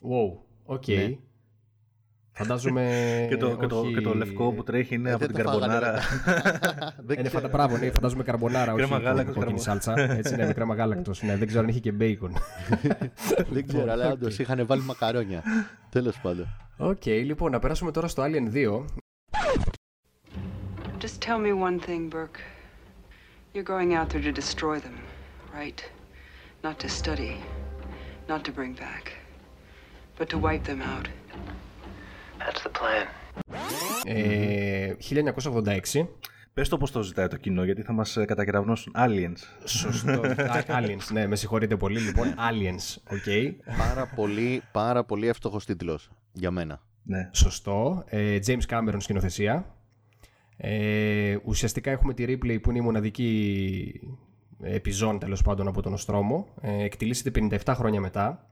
Wow, 0.02 0.38
OK. 0.65 0.88
Ναι. 0.88 1.17
Φαντάζομαι. 2.36 2.82
και, 3.30 3.38
το, 3.38 3.56
και, 3.58 3.67
το, 3.67 3.80
όχι- 3.80 3.93
και 3.93 4.02
το 4.02 4.13
λευκό 4.15 4.52
που 4.52 4.63
τρέχει 4.63 4.95
είναι 4.95 5.10
Ε, 5.10 5.13
από 5.13 5.26
δεν 5.26 5.36
την 5.36 5.43
το 5.43 5.49
φάγανε 5.52 5.73
καρμπονάρα. 5.73 6.02
Δεν 7.08 7.17
Ε, 7.17 7.21
ναι, 7.21 7.28
ξέρω. 7.28 7.30
φαντα, 7.30 7.47
μπράβο, 7.47 7.78
ναι, 7.78 7.91
φαντάζομαι 7.91 8.23
καρμπονάρα, 8.23 8.73
όχι 8.73 8.82
Κρέμα 8.82 8.97
γάλακτος, 8.97 9.36
κόκκινη 9.36 9.60
καρμπο- 9.60 9.82
σάλτσα. 9.84 9.99
Έτσι 10.17 10.34
είναι, 10.34 10.45
με 10.45 10.54
κρέμα 10.54 10.76
γάλακτος. 10.76 11.21
Ναι, 11.21 11.38
δεν 11.38 11.47
ξέρω 11.47 11.63
αν 11.63 11.69
είχε 11.69 11.80
και 11.80 11.91
μπέικον. 11.91 12.34
Δεν 13.54 13.67
ξέρω, 13.67 13.91
αλλά 13.91 14.12
όντως 14.12 14.39
είχαν 14.39 14.65
βάλει 14.65 14.82
μακαρόνια. 14.82 15.43
Τέλος 15.89 16.19
πάντων. 16.21 16.47
Οκ, 16.78 17.06
λοιπόν, 17.06 17.52
να 17.52 17.60
περάσουμε 17.60 17.91
τώρα 17.91 18.08
στο 18.08 18.23
Alien 18.23 18.54
2. 18.56 18.86
Just 21.04 21.20
tell 21.20 21.39
me 21.48 21.52
one 21.68 21.78
thing, 21.88 22.02
Burke. 22.08 22.39
You're 23.54 23.70
going 23.76 23.94
out 23.94 24.08
there 24.12 24.24
to 24.30 24.32
destroy 24.42 24.78
them, 24.86 24.98
right? 25.54 25.80
Not 26.66 26.76
to 26.84 26.88
study, 27.02 27.36
not 28.32 28.42
to 28.46 28.52
bring 28.60 28.74
back, 28.86 29.06
but 30.18 30.28
to 30.30 30.38
wipe 30.38 30.63
them 30.63 30.82
out. 30.94 31.08
That's 32.39 32.62
the 32.63 32.70
plan. 32.80 33.08
Ε, 34.04 34.94
1986. 35.00 36.08
Πες 36.54 36.70
το 36.70 36.78
πώς 36.78 36.92
το 36.92 37.02
ζητάει 37.02 37.28
το 37.28 37.38
κοινό, 37.38 37.63
γιατί 37.63 37.82
θα 37.82 37.94
μας 37.94 38.18
ε, 38.18 38.26
κατακεραυνώσουν 38.26 38.94
aliens. 38.98 39.38
Σωστό. 39.63 40.12
Α, 40.12 40.63
Aliens, 40.68 41.12
ναι, 41.12 41.28
με 41.28 41.36
συγχωρείτε 41.36 41.76
πολύ. 41.76 42.00
Λοιπόν, 42.00 42.28
Aliens, 42.28 43.02
OK. 43.10 43.56
Πάρα 43.78 44.08
πολύ, 44.16 44.63
πάρα 44.72 45.04
πολύ 45.04 45.28
εύστοχο 45.28 45.58
τίτλο 45.58 46.00
για 46.34 46.52
μένα. 46.52 46.82
Ναι. 47.04 47.30
Σωστό. 47.32 48.04
Ε, 48.08 48.39
James 48.46 48.66
Cameron 48.70 48.98
σκηνοθεσία. 48.98 49.66
Ε, 50.58 51.38
ουσιαστικά 51.44 51.92
έχουμε 51.92 52.13
τη 52.13 52.26
Ripley 52.28 52.62
που 52.62 52.70
είναι 52.70 52.80
η 52.80 52.82
μοναδική 52.82 54.02
επιζών 54.62 55.20
τέλος 55.20 55.42
πάντων 55.42 55.68
από 55.68 55.82
τον 55.82 55.94
Οστρόμο. 55.94 56.48
Ε, 56.62 56.84
εκτιλήσεται 56.84 57.48
57 57.66 57.74
χρόνια 57.76 58.02
μετά 58.02 58.50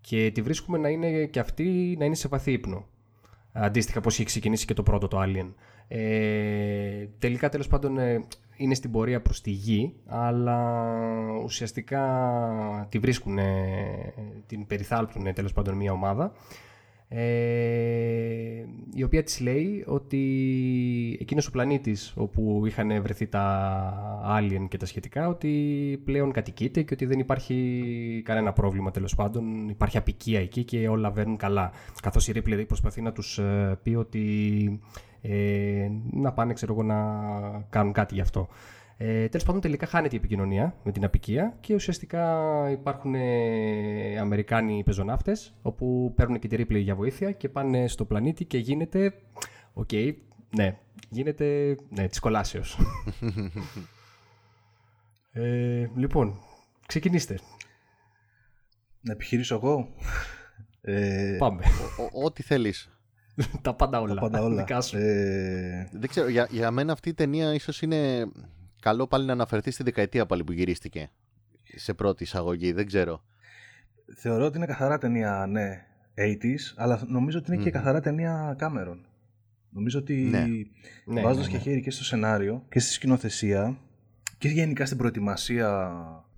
και 0.00 0.30
τη 0.34 0.42
βρίσκουμε 0.42 0.78
να 0.78 0.88
είναι 0.88 1.24
και 1.24 1.40
αυτή 1.40 1.96
να 1.98 2.04
είναι 2.04 2.14
σε 2.14 2.28
βαθύ 2.28 2.52
ύπνο. 2.52 2.86
Αντίστοιχα 3.52 4.00
πώς 4.00 4.14
είχε 4.14 4.24
ξεκινήσει 4.24 4.66
και 4.66 4.74
το 4.74 4.82
πρώτο 4.82 5.08
το 5.08 5.22
Alien. 5.22 5.52
Ε, 5.88 7.06
τελικά 7.18 7.48
τέλος 7.48 7.66
πάντων 7.66 7.98
ε, 7.98 8.24
είναι 8.56 8.74
στην 8.74 8.90
πορεία 8.90 9.22
προς 9.22 9.40
τη 9.40 9.50
γη 9.50 9.94
αλλά 10.06 10.90
ουσιαστικά 11.44 12.86
τη 12.88 12.98
βρίσκουν, 12.98 13.38
την 14.46 14.66
περιθάλπτουν 14.66 15.34
τέλος 15.34 15.52
πάντων 15.52 15.74
μια 15.76 15.92
ομάδα 15.92 16.32
ε, 17.08 18.64
η 18.94 19.02
οποία 19.02 19.22
της 19.22 19.40
λέει 19.40 19.84
ότι 19.86 20.18
εκείνος 21.20 21.46
ο 21.46 21.50
πλανήτης 21.50 22.12
όπου 22.16 22.62
είχαν 22.66 23.02
βρεθεί 23.02 23.26
τα 23.26 24.38
alien 24.38 24.66
και 24.68 24.76
τα 24.76 24.86
σχετικά 24.86 25.28
ότι 25.28 25.50
πλέον 26.04 26.32
κατοικείται 26.32 26.82
και 26.82 26.94
ότι 26.94 27.06
δεν 27.06 27.18
υπάρχει 27.18 28.22
κανένα 28.24 28.52
πρόβλημα 28.52 28.90
τέλος 28.90 29.14
πάντων. 29.14 29.68
Υπάρχει 29.68 29.96
απικία 29.96 30.40
εκεί 30.40 30.64
και 30.64 30.88
όλα 30.88 31.10
βαίνουν 31.10 31.36
καλά. 31.36 31.70
Καθώς 32.02 32.28
η 32.28 32.32
Ripley 32.36 32.42
δηλαδή 32.44 32.64
προσπαθεί 32.64 33.00
να 33.02 33.12
τους 33.12 33.38
ε, 33.38 33.78
πει 33.82 33.94
ότι 33.94 34.80
ε, 35.20 35.88
να 36.10 36.32
πάνε 36.32 36.52
ξέρω 36.52 36.72
εγώ 36.72 36.82
να 36.82 36.96
κάνουν 37.70 37.92
κάτι 37.92 38.14
γι' 38.14 38.20
αυτό 38.20 38.48
ε, 38.98 39.28
Τέλος 39.28 39.46
πάντων, 39.46 39.60
τελικά 39.60 39.86
χάνεται 39.86 40.14
η 40.14 40.18
επικοινωνία 40.18 40.76
με 40.82 40.92
την 40.92 41.04
απικία 41.04 41.56
και 41.60 41.74
ουσιαστικά 41.74 42.24
υπάρχουν 42.70 43.14
ε, 43.14 44.18
Αμερικάνοι 44.18 44.82
πεζοναύτες 44.84 45.54
όπου 45.62 46.12
παίρνουν 46.16 46.38
και 46.38 46.48
τη 46.48 46.56
Ripley 46.58 46.80
για 46.82 46.94
βοήθεια 46.94 47.32
και 47.32 47.48
πάνε 47.48 47.88
στο 47.88 48.04
πλανήτη 48.04 48.44
και 48.44 48.58
γίνεται. 48.58 49.14
Οκ, 49.72 49.90
ναι, 50.56 50.78
γίνεται. 51.10 51.76
Ναι, 51.88 52.08
της 52.08 52.20
κολάσεως. 52.20 52.62
ε, 55.32 55.86
λοιπόν, 55.96 56.38
ξεκινήστε. 56.86 57.38
Να 59.00 59.12
επιχειρήσω 59.12 59.54
εγώ. 59.54 59.88
Ε, 60.80 61.36
Πάμε. 61.38 61.62
Ο- 62.12 62.24
Ό,τι 62.24 62.42
θέλεις. 62.42 62.90
Τα 63.62 63.74
πάντα 63.74 64.00
όλα. 64.00 64.14
τα 64.14 64.20
πάντα 64.20 64.42
όλα. 64.42 64.56
Δικά 64.62 64.80
σου. 64.80 64.96
Ε, 64.98 65.88
Δεν 65.92 66.08
ξέρω, 66.08 66.28
για, 66.28 66.48
για 66.50 66.70
μένα 66.70 66.92
αυτή 66.92 67.08
η 67.08 67.14
ταινία 67.14 67.54
ίσως 67.54 67.82
είναι 67.82 68.26
καλό 68.80 69.06
πάλι 69.06 69.26
να 69.26 69.32
αναφερθεί 69.32 69.70
στη 69.70 69.82
δεκαετία 69.82 70.26
πάλι 70.26 70.44
που 70.44 70.52
γυρίστηκε. 70.52 71.10
Σε 71.74 71.94
πρώτη 71.94 72.22
εισαγωγή, 72.22 72.72
δεν 72.72 72.86
ξέρω. 72.86 73.24
θεωρώ 74.16 74.44
ότι 74.44 74.56
είναι 74.56 74.66
καθαρά 74.66 74.98
ταινία, 74.98 75.46
ναι, 75.48 75.86
80s, 76.14 76.74
αλλά 76.76 77.04
νομίζω 77.06 77.38
ότι 77.38 77.52
είναι 77.52 77.62
και 77.62 77.68
Μμμ. 77.68 77.76
καθαρά 77.78 78.00
ταινία 78.00 78.56
Cameron. 78.60 78.98
Νομίζω 79.70 79.98
ότι 79.98 80.14
Ναι. 80.14 80.46
Ναι, 81.04 81.20
βάζοντας 81.22 81.46
ναι, 81.46 81.52
και 81.52 81.56
ναι. 81.56 81.62
χέρι 81.62 81.80
και 81.82 81.90
στο 81.90 82.04
σενάριο 82.04 82.64
και 82.68 82.78
στη 82.78 82.92
σκηνοθεσία 82.92 83.78
και 84.38 84.48
γενικά 84.48 84.86
στην 84.86 84.98
προετοιμασία 84.98 85.92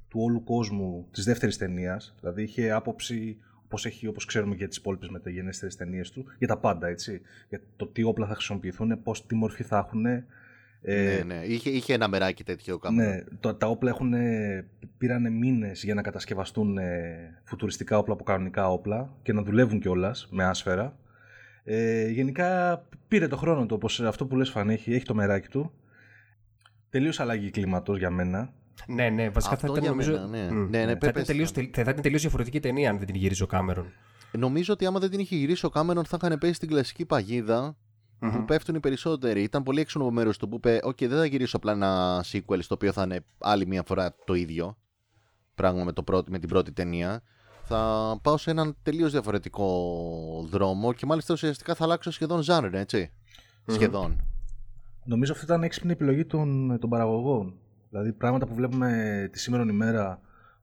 του 0.09 0.20
όλου 0.20 0.44
κόσμου 0.44 1.09
της 1.11 1.24
δεύτερης 1.24 1.57
ταινίας, 1.57 2.14
δηλαδή 2.20 2.42
είχε 2.42 2.70
άποψη 2.70 3.37
όπως 3.64 3.87
έχει 3.87 4.07
όπως 4.07 4.24
ξέρουμε 4.24 4.55
για 4.55 4.68
τις 4.68 4.77
υπόλοιπες 4.77 5.09
μεταγενέστερες 5.09 5.77
ταινίες 5.77 6.11
του, 6.11 6.24
για 6.38 6.48
τα 6.48 6.59
πάντα 6.59 6.87
έτσι, 6.87 7.20
για 7.48 7.61
το 7.77 7.87
τι 7.87 8.03
όπλα 8.03 8.27
θα 8.27 8.35
χρησιμοποιηθούν, 8.35 9.03
πώς, 9.03 9.27
τι 9.27 9.35
μορφή 9.35 9.62
θα 9.62 9.79
έχουν, 9.79 10.05
ε, 10.83 11.23
ναι, 11.27 11.35
ναι. 11.35 11.45
Είχε, 11.45 11.71
είχε 11.71 11.95
ένα 11.95 12.09
μεράκι 12.09 12.45
τέτοιο 12.45 12.79
κάμερα. 12.79 13.11
ναι, 13.14 13.23
το, 13.41 13.55
τα 13.55 13.67
όπλα 13.67 13.91
έχουν, 13.91 14.12
πήραν 14.99 15.33
μήνες 15.33 15.83
για 15.85 15.95
να 15.95 16.03
κατασκευαστούν 16.03 16.79
ε, 16.79 17.41
φουτουριστικά 17.45 17.99
όπλα 17.99 18.14
από 18.14 18.25
κανονικά 18.25 18.71
όπλα 18.71 19.14
και 19.23 19.33
να 19.33 19.43
δουλεύουν 19.43 19.81
κιόλας 19.81 20.29
με 20.31 20.45
άσφαιρα. 20.45 20.97
Ε, 21.64 22.09
γενικά 22.09 22.83
πήρε 23.09 23.27
το 23.29 23.37
χρόνο 23.37 23.67
του, 23.67 23.75
όπως 23.75 24.01
αυτό 24.01 24.27
που 24.27 24.37
λες 24.37 24.51
Φανή, 24.51 24.73
έχει, 24.73 24.95
έχει 24.95 25.05
το 25.05 25.14
μεράκι 25.14 25.49
του. 25.49 25.73
Τελείως 26.91 27.21
αλλαγή 27.21 27.51
κλίματος 27.51 27.99
για 27.99 28.11
μένα. 28.11 28.53
Ναι, 28.87 29.09
ναι, 29.09 29.29
βασικά 29.29 29.55
Αυτό 29.55 29.67
θα 29.67 29.73
ήταν 29.73 29.83
για 29.83 29.91
νομίζω. 29.91 30.12
μένα, 30.12 30.27
ναι. 30.27 30.55
Μμ. 30.57 30.69
Ναι, 30.71 30.85
ναι, 30.85 30.93
θα, 30.93 30.99
πε- 30.99 31.03
ήταν 31.03 31.12
πες. 31.12 31.27
τελείως, 31.27 31.53
τε- 31.53 31.75
θα 31.75 31.81
ήταν 31.81 32.01
τελείως 32.03 32.21
διαφορετική 32.21 32.61
ταινία 32.61 32.91
αν 32.91 32.97
δεν 32.99 33.07
την 33.07 33.14
γυρίζει 33.14 33.43
ο 33.43 33.47
Κάμερον. 33.47 33.93
Νομίζω 34.33 34.73
ότι 34.73 34.87
άμα 34.87 34.99
δεν 34.99 35.11
την 35.11 35.19
είχε 35.21 35.37
γυρίσει 35.37 35.67
ο 35.67 35.69
Κάμερον 35.69 36.05
θα 36.05 36.19
είχαν 36.23 36.38
πέσει 36.38 36.53
στην 36.53 36.69
κλασική 36.69 37.05
παγίδα 37.05 37.77
που 38.18 38.44
πέφτουν 38.44 38.74
οι 38.74 38.81
περισσότεροι. 38.81 39.42
Ήταν 39.42 39.62
πολύ 39.62 39.81
έξω 39.81 39.98
από 39.98 40.11
μέρο 40.11 40.31
του 40.31 40.48
που 40.48 40.57
είπε: 40.57 40.78
OK, 40.83 41.09
δεν 41.09 41.18
θα 41.18 41.26
γυρίσω 41.26 41.57
απλά 41.57 41.72
ένα 41.72 42.24
sequel 42.33 42.59
στο 42.59 42.74
οποίο 42.74 42.92
θα 42.92 43.02
είναι 43.02 43.24
άλλη 43.38 43.66
μια 43.66 43.83
φορά 43.83 44.14
το 44.24 44.35
ίδιο 44.35 44.76
πράγμα 45.59 45.85
με, 45.85 45.92
το 45.92 46.02
πρώτο, 46.02 46.31
με 46.31 46.38
την 46.38 46.48
πρώτη 46.48 46.72
ταινία. 46.72 47.22
Θα 47.64 48.18
πάω 48.22 48.37
σε 48.37 48.50
έναν 48.50 48.76
τελείως 48.83 49.12
διαφορετικό 49.12 49.66
δρόμο 50.50 50.92
και 50.92 51.07
μάλιστα 51.07 51.35
ουσιαστικά 51.35 51.74
θα 51.74 51.85
αλλάξω 51.85 52.11
σχεδόν 52.11 52.42
genre, 52.46 52.70
έτσι. 52.72 53.12
Σχεδόν. 53.66 54.22
Νομίζω 55.04 55.33
αυτή 55.33 55.44
ήταν 55.44 55.62
έξυπνη 55.62 55.92
επιλογή 55.92 56.24
των, 56.24 56.78
των 56.81 56.90
παραγωγών. 56.90 57.54
Δηλαδή 57.90 58.12
πράγματα 58.12 58.46
που 58.46 58.54
βλέπουμε 58.54 59.28
τη 59.33 59.38
σήμερα 59.38 59.62
ημέρα 59.62 60.20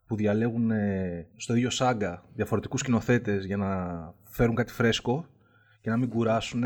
που 0.08 0.16
διαλέγουν 0.16 0.72
ε, 0.72 1.28
στο 1.38 1.56
ίδιο 1.56 1.70
σάγκα 1.70 2.24
διαφορετικούς 2.36 2.80
σκηνοθέτες 2.80 3.46
για 3.46 3.58
να 3.58 4.14
φέρουν 4.24 4.56
κάτι 4.56 4.72
φρέσκο 4.72 5.26
και 5.82 5.90
να 5.90 5.98
μην 5.98 6.10
κουράσουν. 6.10 6.64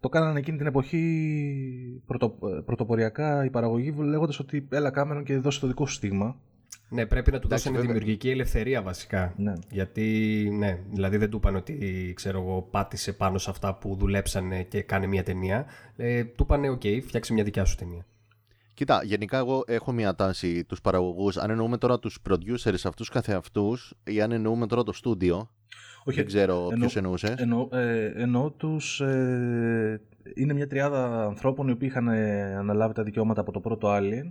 Το 0.00 0.08
κάνανε 0.08 0.38
εκείνη 0.38 0.56
την 0.56 0.66
εποχή 0.66 2.02
πρωτο, 2.06 2.38
ε, 2.42 2.60
πρωτοποριακά 2.60 3.44
η 3.44 3.50
παραγωγή 3.50 3.94
λέγοντας 3.98 4.38
ότι 4.38 4.68
έλα 4.70 4.90
Κάμερον 4.90 5.24
και 5.24 5.38
δώσε 5.38 5.60
το 5.60 5.66
δικό 5.66 5.86
σου 5.86 5.94
στίγμα. 5.94 6.36
Ναι, 6.88 7.06
πρέπει 7.06 7.30
να 7.30 7.38
του 7.38 7.46
Εντάξει, 7.46 7.68
δώσουν 7.68 7.80
βέβαια. 7.80 7.98
δημιουργική 7.98 8.30
ελευθερία 8.30 8.82
βασικά. 8.82 9.34
Ναι. 9.36 9.52
Γιατί, 9.70 10.48
ναι, 10.58 10.78
δηλαδή 10.90 11.16
δεν 11.16 11.30
του 11.30 11.36
είπαν 11.36 11.56
ότι, 11.56 12.12
ξέρω 12.16 12.40
εγώ, 12.40 12.62
πάτησε 12.70 13.12
πάνω 13.12 13.38
σε 13.38 13.50
αυτά 13.50 13.74
που 13.74 13.96
δουλέψανε 13.96 14.62
και 14.62 14.82
κάνει 14.82 15.06
μια 15.06 15.22
ταινία. 15.22 15.66
Ε, 15.96 16.24
του 16.24 16.42
είπαν, 16.42 16.64
οκ, 16.64 16.82
φτιάξε 17.06 17.32
μια 17.32 17.44
δικιά 17.44 17.64
σου 17.64 17.76
ταινία. 17.76 18.06
Κοίτα, 18.74 19.02
γενικά 19.04 19.38
εγώ 19.38 19.64
έχω 19.66 19.92
μια 19.92 20.14
τάση 20.14 20.64
τους 20.64 20.80
παραγωγούς, 20.80 21.36
αν 21.36 21.50
εννοούμε 21.50 21.78
τώρα 21.78 21.98
τους 21.98 22.18
producers 22.28 22.80
αυτούς 22.84 23.08
καθεαυτούς 23.08 23.94
ή 24.04 24.20
αν 24.20 24.32
εννοούμε 24.32 24.66
τώρα 24.66 24.82
το 24.82 24.92
στούντιο, 24.92 25.50
Όχι, 26.04 26.16
δεν 26.16 26.26
ξέρω 26.26 26.54
εννο- 26.62 26.76
ποιος 26.78 26.96
εννοούσες. 26.96 27.34
Εννοώ, 27.36 27.68
ε, 27.72 28.12
εννοώ 28.16 28.50
τους, 28.50 29.00
ε, 29.00 30.00
είναι 30.34 30.52
μια 30.52 30.66
τριάδα 30.66 31.24
ανθρώπων 31.24 31.68
οι 31.68 31.70
οποίοι 31.70 31.88
είχαν 31.90 32.08
ε, 32.08 32.54
αναλάβει 32.56 32.94
τα 32.94 33.02
δικαιώματα 33.02 33.40
από 33.40 33.52
το 33.52 33.60
πρώτο 33.60 33.88
Alien 33.96 34.30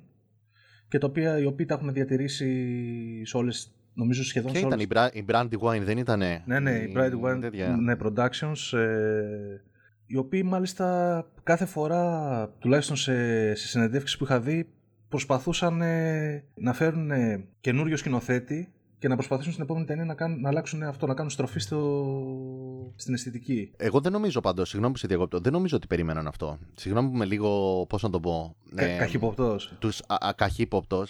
και 0.87 0.97
τα 0.97 1.07
οποία, 1.07 1.39
οι 1.39 1.45
οποίοι 1.45 1.65
τα 1.65 1.73
έχουν 1.73 1.93
διατηρήσει 1.93 3.21
σε 3.25 3.37
όλες, 3.37 3.73
νομίζω 3.93 4.23
σχεδόν 4.23 4.51
Ποια 4.51 4.59
σε 4.59 4.65
ήταν 4.67 4.79
όλες. 4.79 4.85
η, 4.85 4.89
Bra- 4.93 5.15
η 5.17 5.25
Brandywine, 5.31 5.85
δεν 5.85 5.97
ήτανε. 5.97 6.43
Ναι, 6.45 6.59
ναι, 6.59 6.71
η 6.71 6.93
Bright 6.95 7.33
One 7.35 7.37
τέτοια. 7.41 7.67
ναι, 7.75 7.95
Productions, 8.03 8.77
ε, 8.77 9.61
οι 10.05 10.17
οποίοι 10.17 10.41
μάλιστα 10.45 11.25
κάθε 11.43 11.65
φορά, 11.65 12.49
τουλάχιστον 12.59 12.95
σε, 12.95 13.13
σε 13.55 13.67
συνεντεύξεις 13.67 14.17
που 14.17 14.23
είχα 14.23 14.39
δει, 14.39 14.69
προσπαθούσαν 15.09 15.81
ε, 15.81 16.43
να 16.55 16.73
φέρουν 16.73 17.11
ε, 17.11 17.45
καινούριο 17.61 17.97
σκηνοθέτη 17.97 18.71
και 18.99 19.07
να 19.07 19.15
προσπαθήσουν 19.15 19.51
στην 19.51 19.63
επόμενη 19.63 19.85
ταινία 19.85 20.05
να, 20.05 20.13
κάνουν, 20.13 20.41
να 20.41 20.49
αλλάξουν 20.49 20.83
αυτό, 20.83 21.07
να 21.07 21.13
κάνουν 21.13 21.31
στροφή 21.31 21.59
στο, 21.59 22.93
στην 22.95 23.13
αισθητική. 23.13 23.71
Εγώ 23.77 23.99
δεν 23.99 24.11
νομίζω 24.11 24.41
πάντως, 24.41 24.69
συγγνώμη 24.69 24.93
που 24.93 24.99
σε 24.99 25.07
διακόπτω, 25.07 25.39
δεν 25.39 25.51
νομίζω 25.51 25.75
ότι 25.75 25.87
περίμεναν 25.87 26.27
αυτό. 26.27 26.57
Συγγνώμη 26.75 27.09
που 27.09 27.15
είμαι 27.15 27.25
λίγο, 27.25 27.85
πώς 27.89 28.03
να 28.03 28.09
το 28.09 28.19
πω. 28.19 28.55
Κα, 28.75 28.97
καχυποπτός. 28.97 29.73
Τους 29.79 30.01
ακαχύποπτο. 30.07 31.05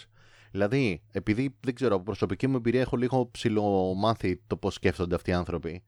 Δηλαδή, 0.50 1.02
επειδή 1.12 1.56
δεν 1.60 1.74
ξέρω, 1.74 1.94
από 1.94 2.04
προσωπική 2.04 2.46
μου 2.46 2.56
εμπειρία 2.56 2.80
έχω 2.80 2.96
λίγο 2.96 3.28
ψηλομάθει 3.30 4.40
το 4.46 4.56
πώς 4.56 4.74
σκέφτονται 4.74 5.14
αυτοί 5.14 5.30
οι 5.30 5.32
άνθρωποι. 5.32 5.82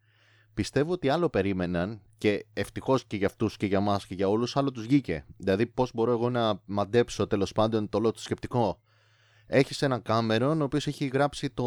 Πιστεύω 0.55 0.93
ότι 0.93 1.09
άλλο 1.09 1.29
περίμεναν 1.29 2.01
και 2.19 2.47
ευτυχώς 2.53 3.05
και 3.05 3.17
για 3.17 3.27
αυτούς 3.27 3.57
και 3.57 3.67
για 3.67 3.79
εμά 3.79 4.01
και 4.09 4.15
για 4.15 4.29
όλους, 4.29 4.57
άλλο 4.57 4.71
τους 4.71 4.87
βγήκε. 4.87 5.25
Δηλαδή, 5.37 5.67
πώς 5.67 5.91
μπορώ 5.95 6.12
εγώ 6.12 6.31
να 6.31 6.61
μαντέψω 6.65 7.27
τέλος 7.27 7.53
πάντων 7.53 7.88
το 7.88 7.99
όλο 7.99 8.11
το 8.11 8.21
σκεπτικό. 8.21 8.79
Έχεις 9.55 9.83
έναν 9.83 10.03
Κάμερον 10.03 10.61
ο 10.61 10.65
οποίος 10.65 10.87
έχει 10.87 11.07
γράψει 11.07 11.51
το 11.51 11.65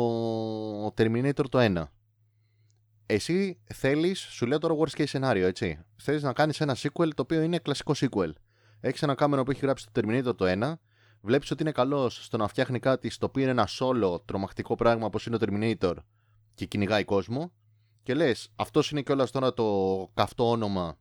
Terminator 0.88 1.50
το 1.50 1.60
1. 1.60 1.84
Εσύ 3.06 3.60
θέλεις, 3.74 4.20
σου 4.20 4.46
λέω 4.46 4.58
τώρα 4.58 4.76
worst 4.78 4.98
case 5.00 5.08
σενάριο, 5.08 5.48
έτσι. 5.48 5.80
Θέλεις 5.96 6.24
να 6.24 6.34
κάνεις 6.34 6.62
ένα 6.62 6.76
sequel 6.76 7.08
το 7.16 7.22
οποίο 7.22 7.42
είναι 7.42 7.58
κλασικό 7.60 7.94
sequel. 7.96 8.32
Έχεις 8.80 9.02
ένα 9.04 9.16
Κάμερον 9.16 9.46
που 9.46 9.52
έχει 9.52 9.60
γράψει 9.60 9.86
το 9.92 10.02
Terminator 10.02 10.36
το 10.36 10.46
1. 10.48 10.74
Βλέπεις 11.22 11.52
ότι 11.52 11.62
είναι 11.62 11.72
καλός 11.72 12.26
στο 12.26 12.38
να 12.38 12.48
φτιάχνει 12.48 12.80
κάτι 12.80 13.10
στο 13.10 13.26
οποίο 13.26 13.42
είναι 13.42 13.52
ένα 13.52 13.68
solo 13.80 14.26
τρομακτικό 14.26 14.76
πράγμα 14.76 15.06
όπως 15.06 15.26
είναι 15.26 15.38
το 15.38 15.46
Terminator 15.50 15.94
και 16.54 16.66
κυνηγάει 16.66 17.04
κόσμο. 17.04 17.52
Και 18.04 18.14
λες, 18.14 18.50
αυτός 18.56 18.92
είναι 18.92 19.02
κιόλας 19.02 19.32
τώρα 19.32 19.54
το 19.54 20.10
καυτό 20.14 20.50
όνομα 20.50 20.98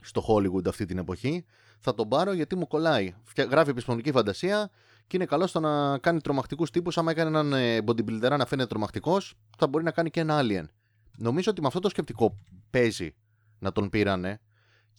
στο 0.00 0.24
Hollywood 0.28 0.66
αυτή 0.68 0.84
την 0.84 0.98
εποχή. 0.98 1.44
Θα 1.80 1.94
τον 1.94 2.08
πάρω 2.08 2.32
γιατί 2.32 2.56
μου 2.56 2.66
κολλάει. 2.66 3.14
Φτια- 3.22 3.44
Γράφει 3.44 3.70
επιστημονική 3.70 4.12
φαντασία 4.12 4.70
και 5.06 5.16
είναι 5.16 5.24
καλό 5.24 5.46
στο 5.46 5.60
να 5.60 5.98
κάνει 5.98 6.20
τρομακτικούς 6.20 6.70
τύπους. 6.70 6.98
Άμα 6.98 7.10
έκανε 7.10 7.28
έναν 7.28 7.52
ε, 7.52 7.78
bodybuilder 7.86 8.36
να 8.38 8.46
φαίνεται 8.46 8.68
τρομακτικός, 8.68 9.34
θα 9.58 9.66
μπορεί 9.66 9.84
να 9.84 9.90
κάνει 9.90 10.10
και 10.10 10.20
ένα 10.20 10.40
alien. 10.42 10.64
Νομίζω 11.18 11.50
ότι 11.50 11.60
με 11.60 11.66
αυτό 11.66 11.80
το 11.80 11.88
σκεπτικό 11.88 12.38
παίζει 12.70 13.14
να 13.58 13.72
τον 13.72 13.88
πήρανε 13.88 14.40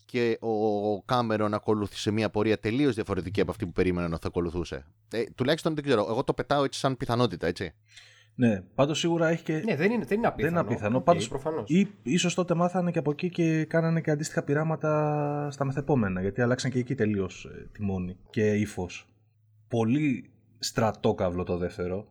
και 0.05 0.37
ο 0.41 1.01
Κάμερον 1.03 1.53
ακολούθησε 1.53 2.11
μια 2.11 2.29
πορεία 2.29 2.59
τελείως 2.59 2.95
διαφορετική 2.95 3.41
από 3.41 3.51
αυτή 3.51 3.65
που 3.65 3.71
περίμεναν 3.71 4.11
ότι 4.11 4.21
θα 4.21 4.27
ακολουθούσε. 4.27 4.85
Ε, 5.11 5.23
τουλάχιστον 5.35 5.75
δεν 5.75 5.83
ξέρω. 5.83 6.05
Εγώ 6.09 6.23
το 6.23 6.33
πετάω 6.33 6.63
έτσι 6.63 6.79
σαν 6.79 6.97
πιθανότητα, 6.97 7.47
έτσι. 7.47 7.73
Ναι, 8.35 8.61
πάντως 8.75 8.99
σίγουρα 8.99 9.27
έχει 9.27 9.43
και... 9.43 9.53
Ναι, 9.53 9.75
δεν 9.75 9.91
είναι, 9.91 10.05
δεν 10.05 10.17
είναι 10.17 10.27
απίθανο. 10.27 10.53
Δεν 10.53 10.63
είναι 10.63 10.73
απίθανο. 10.73 10.97
Οκ, 10.97 11.03
Πάντως, 11.03 11.27
προφανώς. 11.27 11.69
ή 11.69 11.87
ίσως 12.03 12.33
τότε 12.33 12.53
μάθανε 12.53 12.91
και 12.91 12.99
από 12.99 13.11
εκεί 13.11 13.29
και 13.29 13.65
κάνανε 13.65 14.01
και 14.01 14.11
αντίστοιχα 14.11 14.43
πειράματα 14.43 15.47
στα 15.51 15.65
μεθεπόμενα, 15.65 16.21
γιατί 16.21 16.41
αλλάξαν 16.41 16.71
και 16.71 16.79
εκεί 16.79 16.95
τελείως 16.95 17.45
ε, 17.45 17.69
τιμόνι 17.71 18.17
και 18.29 18.53
ύφος. 18.53 19.07
Πολύ 19.67 20.29
στρατόκαυλο 20.59 21.43
το 21.43 21.57
δεύτερο, 21.57 22.07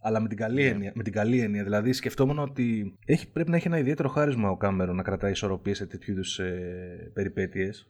αλλά 0.00 0.20
με 0.20 0.28
την 0.28 0.36
καλή, 0.36 0.62
Ναι. 0.62 0.68
έννοια, 0.68 0.92
με 0.94 1.02
την 1.02 1.12
καλή 1.12 1.40
έννοια. 1.40 1.62
Δηλαδή 1.64 1.92
σκεφτόμουν 1.92 2.38
ότι 2.38 2.94
έχει, 3.04 3.28
πρέπει 3.30 3.50
να 3.50 3.56
έχει 3.56 3.66
ένα 3.66 3.78
ιδιαίτερο 3.78 4.08
χάρισμα 4.08 4.50
ο 4.50 4.56
Κάμερον 4.56 4.92
να 4.92 5.02
κρατάει 5.02 5.30
ισορροπίες 5.30 5.76
σε 5.76 5.86
τέτοιου 5.86 6.12
είδους 6.12 6.38
ε, 6.38 7.10
περιπέτειες. 7.14 7.86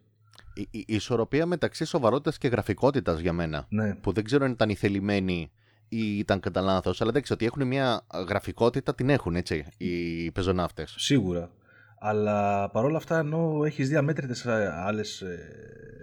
Η, 0.55 0.67
η, 0.71 0.79
η 0.87 0.95
ισορροπία 0.95 1.47
μεταξύ 1.47 1.85
σοβαρότητας 1.85 2.39
και 2.39 2.49
γραφικότητας 2.49 3.21
για 3.21 3.33
μένα. 3.33 3.67
Ναι, 3.69 3.95
Που 3.95 4.13
δεν 4.13 4.25
ξέρω 4.25 4.45
αν 4.45 4.51
ήταν 4.51 4.69
η 4.69 4.75
θελημένη 4.75 5.51
ή 5.89 6.19
ήταν 6.19 6.41
κατά 6.41 6.61
λάθος, 6.61 7.01
αλλά 7.01 7.13
δεν 7.13 7.23
ξέρω 7.23 7.39
ότι 7.43 7.49
έχουν 7.55 7.67
μια 7.67 8.07
γραφικότητα, 8.29 8.95
την 8.95 9.09
έχουν 9.11 9.37
έτσι 9.37 9.65
οι 9.77 10.31
πεζοναύτες. 10.31 10.95
σίγουρα. 10.99 11.51
Αλλά 11.99 12.69
παρόλα 12.71 12.97
αυτά, 12.97 13.19
ενώ 13.19 13.63
έχεις 13.65 13.89
δει 13.89 13.97
αμέτρητες 13.97 14.45
ε, 14.45 14.73
άλλες 14.77 15.21
ε, 15.21 15.39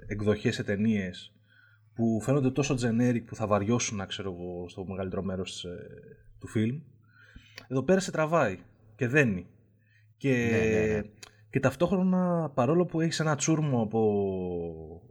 εκδοχές 0.08 0.56
σε 0.56 0.63
ταινίες 0.63 1.34
που 2.00 2.20
φαίνονται 2.22 2.52
τόσο 2.52 2.76
generic 2.82 3.22
που 3.26 3.36
θα 3.36 3.48
βαριώσουν, 3.48 4.06
ξέρω 4.08 4.32
εγώ, 4.40 4.70
στο 4.70 4.86
μεγαλύτερο 4.86 5.22
μέρος 5.24 5.64
ε, 5.64 5.70
του 6.40 6.48
φιλμ, 6.48 6.80
εδώ 7.68 7.84
πέρα 7.84 8.00
σε 8.00 8.12
τραβάει 8.12 8.58
και 8.96 9.08
δένει. 9.08 9.48
Και, 10.18 10.30
Ναι, 10.52 10.78
ναι, 10.80 10.94
ναι. 10.94 11.02
και 11.50 11.60
ταυτόχρονα, 11.60 12.52
παρόλο 12.54 12.86
που 12.86 13.02
έχεις 13.02 13.20
ένα 13.20 13.36
τσούρμο 13.36 13.82
από 13.82 14.02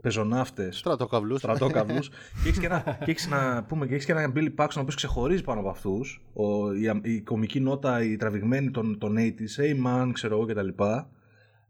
πεζοναύτες, 0.01 0.79
Στρατοκαυλού. 0.79 1.39
στρατόκαυλους 1.39 2.09
και 2.43 2.49
έχεις 2.49 2.59
και 2.59 2.67
ένα, 2.67 2.99
και 3.05 3.11
έχεις 3.11 3.29
να 3.29 3.65
πούμε, 3.65 3.87
και 3.87 3.95
έχεις 3.95 4.05
και 4.07 4.13
ένα 4.13 4.33
Billy 4.37 4.55
Paxton 4.57 4.77
ο 4.77 4.81
οποίος 4.81 4.95
ξεχωρίζει 4.95 5.43
πάνω 5.43 5.61
από 5.61 5.69
αυτούς 5.69 6.23
ο, 6.33 6.73
η, 6.73 7.01
η 7.03 7.21
κομική 7.21 7.61
νότα, 7.61 8.03
η 8.03 8.17
τραβηγμένη 8.17 8.71
των, 8.71 8.99
των 8.99 9.17
80s, 9.19 9.63
hey 9.63 9.87
man, 9.87 10.11
ξέρω 10.13 10.35
εγώ 10.37 10.47
κτλ. 10.47 10.69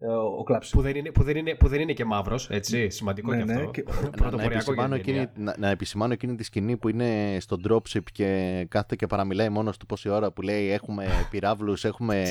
Ε, 0.00 0.06
Ο, 0.06 0.22
ο 0.38 0.42
κλαψι... 0.42 0.70
Που 0.72 0.80
δεν, 0.80 0.96
είναι, 0.96 1.10
που, 1.10 1.22
δεν 1.22 1.36
είναι, 1.36 1.54
που 1.54 1.68
δεν 1.68 1.80
είναι 1.80 1.92
και 1.92 2.04
μαύρος, 2.04 2.50
έτσι. 2.50 2.90
Σημαντικό 2.90 3.30
Ναι, 3.34 3.36
και 3.36 3.50
αυτό. 3.52 3.64
ναι, 3.64 3.70
και- 3.70 3.84
Να, 3.88 4.02
να, 4.02 4.10
Πρωτοποριακό 4.10 4.48
για 4.48 4.56
επισημάνω 4.56 4.88
την 4.94 5.00
εκείνη, 5.00 5.16
ταινία. 5.16 5.32
να, 5.36 5.54
να 5.58 5.68
επισημάνω 5.70 6.12
εκείνη 6.12 6.34
τη 6.34 6.44
σκηνή 6.44 6.76
που 6.76 6.88
είναι 6.88 7.36
στο 7.40 7.56
dropship 7.68 8.02
και 8.12 8.66
κάθεται 8.68 8.96
και 8.96 9.06
παραμιλάει 9.06 9.48
μόνος 9.48 9.76
του 9.76 9.86
πόση 9.86 10.08
ώρα 10.08 10.30
που 10.30 10.42
λέει 10.42 10.70
έχουμε 10.70 11.06
πυράβλους, 11.30 11.84
έχουμε 11.84 12.22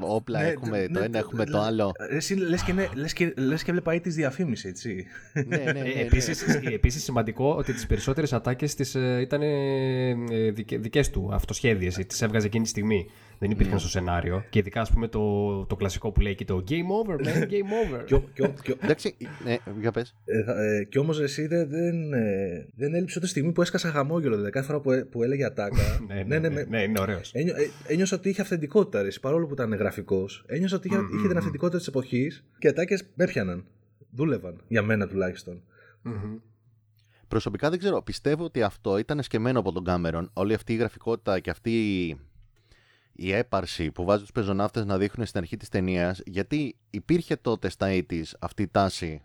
όπλα, 0.00 0.40
Ναι, 0.42 0.48
έχουμε 0.48 0.78
ναι, 0.80 0.86
το 0.88 0.98
ναι, 0.98 1.04
ένα, 1.04 1.18
έχουμε 1.18 1.44
ναι, 1.44 1.50
το 1.50 1.58
άλλο. 1.60 1.92
Ε, 2.10 2.16
Εσύ 2.16 2.34
λες 2.34 2.62
και, 2.62 2.70
είναι- 2.70 2.88
λες 2.94 3.12
και, 3.12 3.34
λες 3.36 3.62
και 3.62 3.70
έβλεπα 3.70 3.94
ή 3.94 4.00
της 4.00 4.14
διαφήμιση, 4.14 4.68
έτσι. 4.68 5.06
ναι, 5.46 5.56
ναι, 5.56 5.62
ναι, 5.64 5.72
ναι. 5.82 5.88
Ε, 5.88 6.00
επίσης, 6.00 6.42
επίσης 6.64 7.02
σημαντικό 7.04 7.54
ότι 7.58 7.72
τις 7.72 7.86
περισσότερες 7.86 8.32
ατάκες 8.32 8.74
τις, 8.74 8.94
ε, 8.94 9.20
ήταν 9.20 9.42
ε, 9.42 10.50
δικε, 10.50 10.78
δικές 10.78 11.10
του 11.10 11.28
αυτοσχέδιες, 11.32 11.98
ε, 11.98 12.02
τις 12.04 12.22
έβγαζε 12.22 12.46
εκείνη 12.46 12.62
τη 12.64 12.70
στιγμή. 12.70 13.06
Δεν 13.42 13.50
υπήρχαν 13.50 13.78
στο 13.78 13.88
σενάριο. 13.88 14.44
Και 14.50 14.58
ειδικά, 14.58 14.80
ας 14.80 14.90
πούμε, 14.90 15.08
το, 15.08 15.64
το 15.66 15.76
κλασικό 15.76 16.12
που 16.12 16.20
λέει 16.20 16.34
και 16.34 16.44
το 16.44 16.64
Game 16.68 16.72
over, 16.72 17.14
man, 17.14 17.42
game 17.42 17.70
over. 17.86 18.04
και, 18.04 18.14
ο- 18.14 18.24
και, 18.34 18.42
ο- 18.42 18.54
και, 18.62 18.72
ο- 18.72 18.76
Εντάξει, 18.80 19.14
ναι, 19.44 19.56
για 19.80 19.90
πες. 19.90 20.14
ε, 20.24 20.42
θα- 20.44 20.62
ε, 20.64 20.84
και 20.84 20.98
όμως 20.98 21.20
εσύ 21.20 21.46
δεν, 21.46 21.68
δεν, 21.68 22.12
ε, 22.12 22.66
δεν 22.74 22.94
έλειψε 22.94 23.18
ούτε 23.18 23.26
στιγμή 23.28 23.52
που 23.52 23.62
έσκασα 23.62 23.90
χαμόγελο. 23.90 24.34
Δηλαδή 24.34 24.50
κάθε 24.52 24.66
φορά 24.66 24.80
που, 24.80 24.90
ε- 24.92 25.04
που 25.04 25.22
έλεγε 25.22 25.44
ατάκα. 25.44 25.76
ναι, 26.08 26.22
ναι, 26.22 26.38
ναι, 26.38 26.50
με- 26.50 26.64
ναι, 26.68 26.82
είναι 26.82 27.00
ωραίος. 27.00 27.30
Ένιω, 27.34 27.54
ε, 27.56 27.92
ένιωσα 27.92 28.16
ότι 28.16 28.28
είχε 28.28 28.40
αυθεντικότητα, 28.40 29.02
ρε, 29.02 29.08
παρόλο 29.20 29.46
που 29.46 29.52
ήταν 29.54 29.72
γραφικός. 29.74 30.44
Ένιωσα 30.46 30.76
ότι 30.76 30.88
είχε, 30.88 30.98
είχε 31.18 31.28
την 31.28 31.36
αυθεντικότητα 31.36 31.78
της 31.78 31.86
εποχής 31.86 32.44
και 32.58 32.66
οι 32.66 32.70
ατάκες 32.70 33.04
με 33.14 33.24
έπιαναν. 33.24 33.64
Δούλευαν, 34.10 34.60
για 34.68 34.82
μένα 34.82 35.06
τουλάχιστον. 35.08 35.62
Μμμ. 36.02 36.36
Προσωπικά 37.28 37.70
δεν 37.70 37.78
ξέρω. 37.78 38.02
Πιστεύω 38.02 38.44
ότι 38.44 38.62
αυτό 38.62 38.98
ήταν 38.98 39.22
σκεμμένο 39.22 39.58
από 39.58 39.72
τον 39.72 39.84
Κάμερον. 39.84 40.30
Όλη 40.32 40.54
αυτή 40.54 40.72
η 40.72 40.76
γραφικότητα 40.76 41.40
και 41.40 41.50
αυτή 41.50 41.70
η, 43.12 43.26
η 43.26 43.32
έπαρση 43.32 43.90
που 43.90 44.04
βάζει 44.04 44.20
τους 44.22 44.32
πεζοναύτες 44.32 44.84
να 44.84 44.98
δείχνουν 44.98 45.26
στην 45.26 45.40
αρχή 45.40 45.56
της 45.56 45.68
ταινίας. 45.68 46.20
Γιατί 46.26 46.76
υπήρχε 46.90 47.36
τότε 47.36 47.68
στα 47.68 47.86
80s 47.90 48.22
αυτή 48.38 48.62
η 48.62 48.68
τάση. 48.68 49.22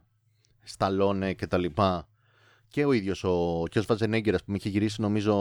Σταλόνε 0.63 1.33
και 1.33 1.47
τα 1.47 1.57
λοιπά. 1.57 2.07
Και 2.69 2.85
ο 2.85 2.91
ίδιος 2.91 3.23
ο, 3.23 3.63
και 3.69 3.79
ο 3.79 3.81
Σβατζενέγκερ, 3.81 4.43
που 4.43 4.55
είχε 4.55 4.69
γυρίσει 4.69 5.01
νομίζω, 5.01 5.35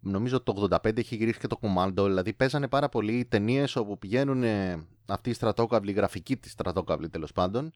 νομίζω 0.00 0.40
το 0.40 0.68
85 0.82 0.98
είχε 0.98 1.16
γυρίσει 1.16 1.38
και 1.38 1.46
το 1.46 1.58
Commando. 1.62 1.92
Δηλαδή 2.04 2.32
παίζανε 2.32 2.68
πάρα 2.68 2.88
πολλοί 2.88 3.24
ταινίες 3.24 3.76
όπου 3.76 3.98
πηγαίνουν 3.98 4.42
ε, 4.42 4.86
αυτοί 5.06 5.30
οι 5.30 5.32
στρατόκαυλοι, 5.32 5.90
οι 5.90 5.94
γραφικοί 5.94 6.36
της 6.36 6.52
στρατόκαυλοι 6.52 7.08
τέλος 7.08 7.32
πάντων, 7.32 7.72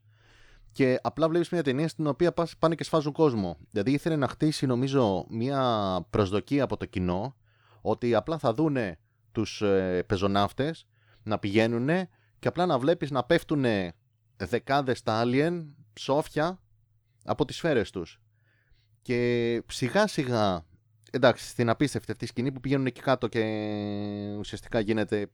και 0.71 0.99
απλά 1.01 1.29
βλέπεις 1.29 1.49
μια 1.49 1.63
ταινία 1.63 1.87
στην 1.87 2.07
οποία 2.07 2.31
πας- 2.31 2.57
πάνε 2.57 2.75
και 2.75 2.83
σφάζουν 2.83 3.11
κόσμο. 3.11 3.57
Δηλαδή 3.71 3.91
ήθελε 3.91 4.15
να 4.15 4.27
χτίσει, 4.27 4.65
νομίζω, 4.65 5.25
μια 5.29 6.05
προσδοκία 6.09 6.63
από 6.63 6.77
το 6.77 6.85
κοινό 6.85 7.35
ότι 7.81 8.15
απλά 8.15 8.37
θα 8.37 8.53
δούνε 8.53 8.99
τους 9.33 9.61
ε, 9.61 10.03
πεζοναύτες 10.07 10.85
να 11.23 11.39
πηγαίνουν 11.39 11.87
και 12.39 12.47
απλά 12.47 12.65
να 12.65 12.79
βλέπεις 12.79 13.11
να 13.11 13.23
πέφτουν 13.23 13.65
δεκάδες 14.37 15.01
τα 15.01 15.21
alien 15.25 15.65
ψόφια 15.93 16.59
από 17.23 17.45
τις 17.45 17.55
σφαίρες 17.55 17.89
τους. 17.89 18.21
Και 19.01 19.63
σιγά 19.67 20.07
σιγά, 20.07 20.65
εντάξει, 21.11 21.47
στην 21.47 21.69
απίστευτη 21.69 22.11
αυτή 22.11 22.25
σκηνή 22.25 22.51
που 22.51 22.59
πηγαίνουν 22.59 22.85
εκεί 22.85 23.01
κάτω 23.01 23.27
και 23.27 23.41
ουσιαστικά 24.39 24.79
γίνεται 24.79 25.27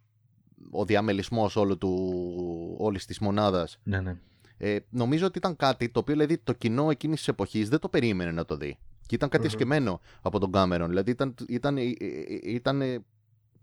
ο 0.72 0.86
διαμελισμός 0.86 1.56
όλου 1.56 1.78
του, 1.78 2.76
όλης 2.78 3.06
της 3.06 3.20
μονάδας 3.20 3.80
Ναι, 3.84 4.02
ναι. 4.02 4.18
ε, 4.58 4.78
νομίζω 4.90 5.26
ότι 5.26 5.38
ήταν 5.38 5.56
κάτι 5.56 5.90
το 5.90 6.00
οποίο 6.00 6.14
δηλαδή, 6.14 6.38
το 6.38 6.54
κοινό 6.54 6.90
εκείνης 6.90 7.18
της 7.18 7.28
εποχής 7.28 7.70
δεν 7.70 7.80
το 7.80 7.90
περίμενε 7.90 8.32
να 8.32 8.46
το 8.46 8.58
δει. 8.58 8.78
Και 9.06 9.16
ήταν 9.16 9.30
κάτι 9.30 9.44
Μμμ. 9.44 9.52
σκεμμένο 9.52 10.02
από 10.22 10.40
τον 10.40 10.52
Κάμερον. 10.52 10.88
Δηλαδή 10.88 11.12
ήταν, 11.12 11.36
ήταν, 11.48 11.78
ε, 11.78 11.82
ε, 11.82 11.94
ήταν, 12.44 12.82
ε, 12.82 13.06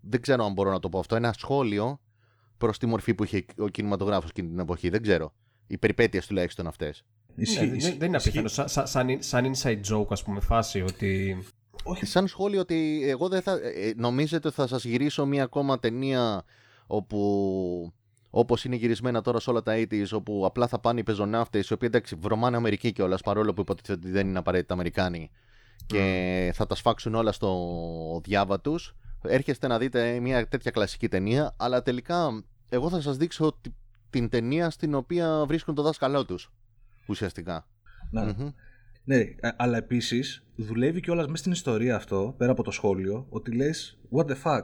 δεν 0.08 0.20
ξέρω 0.20 0.44
αν 0.44 0.52
μπορώ 0.52 0.70
να 0.70 0.78
το 0.78 0.88
πω 0.88 0.98
αυτό, 0.98 1.16
ένα 1.16 1.32
σχόλιο 1.38 2.00
προς 2.58 2.78
τη 2.78 2.86
μορφή 2.86 3.14
που 3.14 3.24
είχε 3.24 3.44
ο 3.58 3.68
κινηματογράφος 3.68 4.30
εκείνη 4.30 4.48
την 4.48 4.58
εποχή. 4.58 4.88
Δεν 4.88 5.02
ξέρω. 5.02 5.32
Οι 5.66 5.78
περιπέτειες 5.78 6.26
τουλάχιστον 6.26 6.66
αυτές. 6.66 7.04
Ισχύει, 7.36 7.60
Ναι, 7.60 7.66
δεν- 7.66 7.76
ισχύει, 7.76 7.96
δεν 7.96 8.08
είναι 8.08 8.16
ισχύει. 8.16 8.28
απίθανο. 8.38 8.48
Σαν, 8.48 8.68
σαν, 8.68 8.86
σαν, 8.86 9.22
σαν 9.22 9.52
inside 9.54 9.92
joke, 9.94 10.06
ας 10.10 10.22
πούμε, 10.22 10.40
φάση 10.40 10.80
ότι. 10.82 11.38
Όχι, 11.84 12.06
Σαν 12.06 12.26
σχόλιο 12.26 12.60
ότι 12.60 13.02
εγώ 13.08 13.28
δεν 13.28 13.42
θα. 13.42 13.52
ε, 13.52 13.92
νομίζετε 13.96 14.46
ότι 14.48 14.56
θα 14.56 14.66
σας 14.66 14.84
γυρίσω 14.84 15.26
μια 15.26 15.42
ακόμα 15.42 15.78
ταινία 15.78 16.44
όπου. 16.86 17.92
Όπως 18.30 18.64
είναι 18.64 18.76
γυρισμένα 18.76 19.20
τώρα 19.22 19.40
σε 19.40 19.50
όλα 19.50 19.62
τα 19.62 19.74
80s, 19.76 20.06
όπου 20.12 20.42
απλά 20.46 20.66
θα 20.66 20.78
πάνε 20.78 21.00
οι 21.00 21.02
πεζοναύτες, 21.02 21.68
οι 21.68 21.72
οποίοι 21.72 21.88
εντάξει 21.92 22.16
βρωμάνε 22.20 22.56
Αμερική 22.56 22.92
κιόλας, 22.92 23.20
παρόλο 23.20 23.54
που 23.54 23.60
υποτίθεται 23.60 23.92
ότι 23.92 24.10
δεν 24.10 24.28
είναι 24.28 24.38
απαραίτητα 24.38 24.74
Αμερικάνοι, 24.74 25.30
και 25.86 26.50
θα 26.54 26.66
τα 26.66 26.74
σφάξουν 26.74 27.14
όλα 27.14 27.32
στο 27.32 28.20
διάβα 28.24 28.60
τους. 28.60 28.94
Έρχεστε 29.28 29.66
να 29.66 29.78
δείτε 29.78 30.20
μια 30.20 30.48
τέτοια 30.48 30.70
κλασική 30.70 31.08
ταινία, 31.08 31.54
αλλά 31.58 31.82
τελικά 31.82 32.44
εγώ 32.68 32.90
θα 32.90 33.00
σας 33.00 33.16
δείξω 33.16 33.58
τη- 33.60 33.70
την 34.10 34.28
ταινία 34.28 34.70
στην 34.70 34.94
οποία 34.94 35.44
βρίσκουν 35.46 35.74
το 35.74 35.82
δάσκαλό 35.82 36.24
τους. 36.24 36.52
Ουσιαστικά. 37.06 37.66
να, 38.10 38.22
Μμμ. 38.24 38.48
Ναι, 39.04 39.16
ε, 39.16 39.34
αλλά 39.56 39.76
επίσης 39.76 40.44
δουλεύει 40.56 41.00
κιόλας 41.00 41.26
μέσα 41.26 41.36
στην 41.36 41.52
ιστορία 41.52 41.96
αυτό, 41.96 42.34
πέρα 42.38 42.50
από 42.52 42.62
το 42.62 42.70
σχόλιο, 42.70 43.26
ότι 43.28 43.52
λες, 43.56 43.98
what 44.10 44.24
the 44.26 44.34
fuck. 44.44 44.62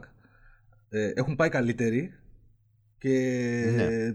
Ε, 0.89 1.13
έχουν 1.15 1.37
πάει 1.37 1.49
καλύτεροι 1.49 2.15
και 2.99 3.09
Ναι. 3.77 3.83
ε, 3.83 4.15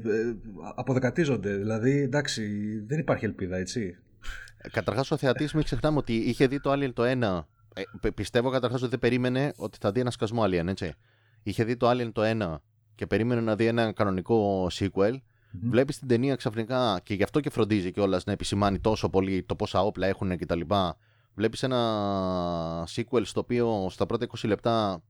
αποδεκατίζονται. 0.75 1.55
Δηλαδή, 1.55 1.91
εντάξει, 2.01 2.43
δεν 2.87 2.99
υπάρχει 2.99 3.25
ελπίδα, 3.25 3.57
έτσι. 3.57 3.97
Καταρχάς, 4.71 5.11
ο 5.11 5.17
θεατής 5.17 5.53
μην 5.53 5.63
ξεχνάμε 5.63 5.97
ότι 5.97 6.13
είχε 6.13 6.47
δει 6.47 6.59
το 6.59 6.71
Alien 6.71 6.93
το 6.93 7.03
1. 7.03 7.47
Ε, 7.77 7.83
πι- 8.01 8.13
πιστεύω 8.13 8.49
καταρχάς 8.49 8.81
ότι 8.81 8.89
δεν 8.89 8.99
περίμενε 8.99 9.53
ότι 9.55 9.77
θα 9.81 9.91
δει 9.91 9.99
ένα 9.99 10.11
σκασμό 10.11 10.43
Alien, 10.43 10.67
έτσι. 10.67 10.93
Είχε 11.43 11.63
δει 11.63 11.77
το 11.77 11.89
Alien 11.89 12.09
το 12.13 12.21
1 12.23 12.55
και 12.95 13.07
περίμενε 13.07 13.41
να 13.41 13.55
δει 13.55 13.65
ένα 13.65 13.91
κανονικό 13.91 14.67
sequel. 14.71 15.17
Μμμ. 15.51 15.69
Βλέπεις 15.69 15.99
την 15.99 16.07
ταινία 16.07 16.35
ξαφνικά 16.35 16.99
και 17.03 17.13
γι' 17.13 17.23
αυτό 17.23 17.39
και 17.39 17.49
φροντίζει 17.49 17.91
κιόλας 17.91 18.23
να 18.23 18.31
επισημάνει 18.31 18.79
τόσο 18.79 19.09
πολύ 19.09 19.43
το 19.43 19.55
πόσα 19.55 19.81
όπλα 19.81 20.07
έχουν 20.07 20.37
κτλ. 20.37 20.59
Βλέπεις 21.35 21.63
ένα 21.63 22.87
sequel 22.95 23.21
στο 23.23 23.39
οποίο 23.39 23.87
στα 23.89 24.05
πρώτα 24.05 24.27
20 24.37 24.47
λεπτά 24.47 25.03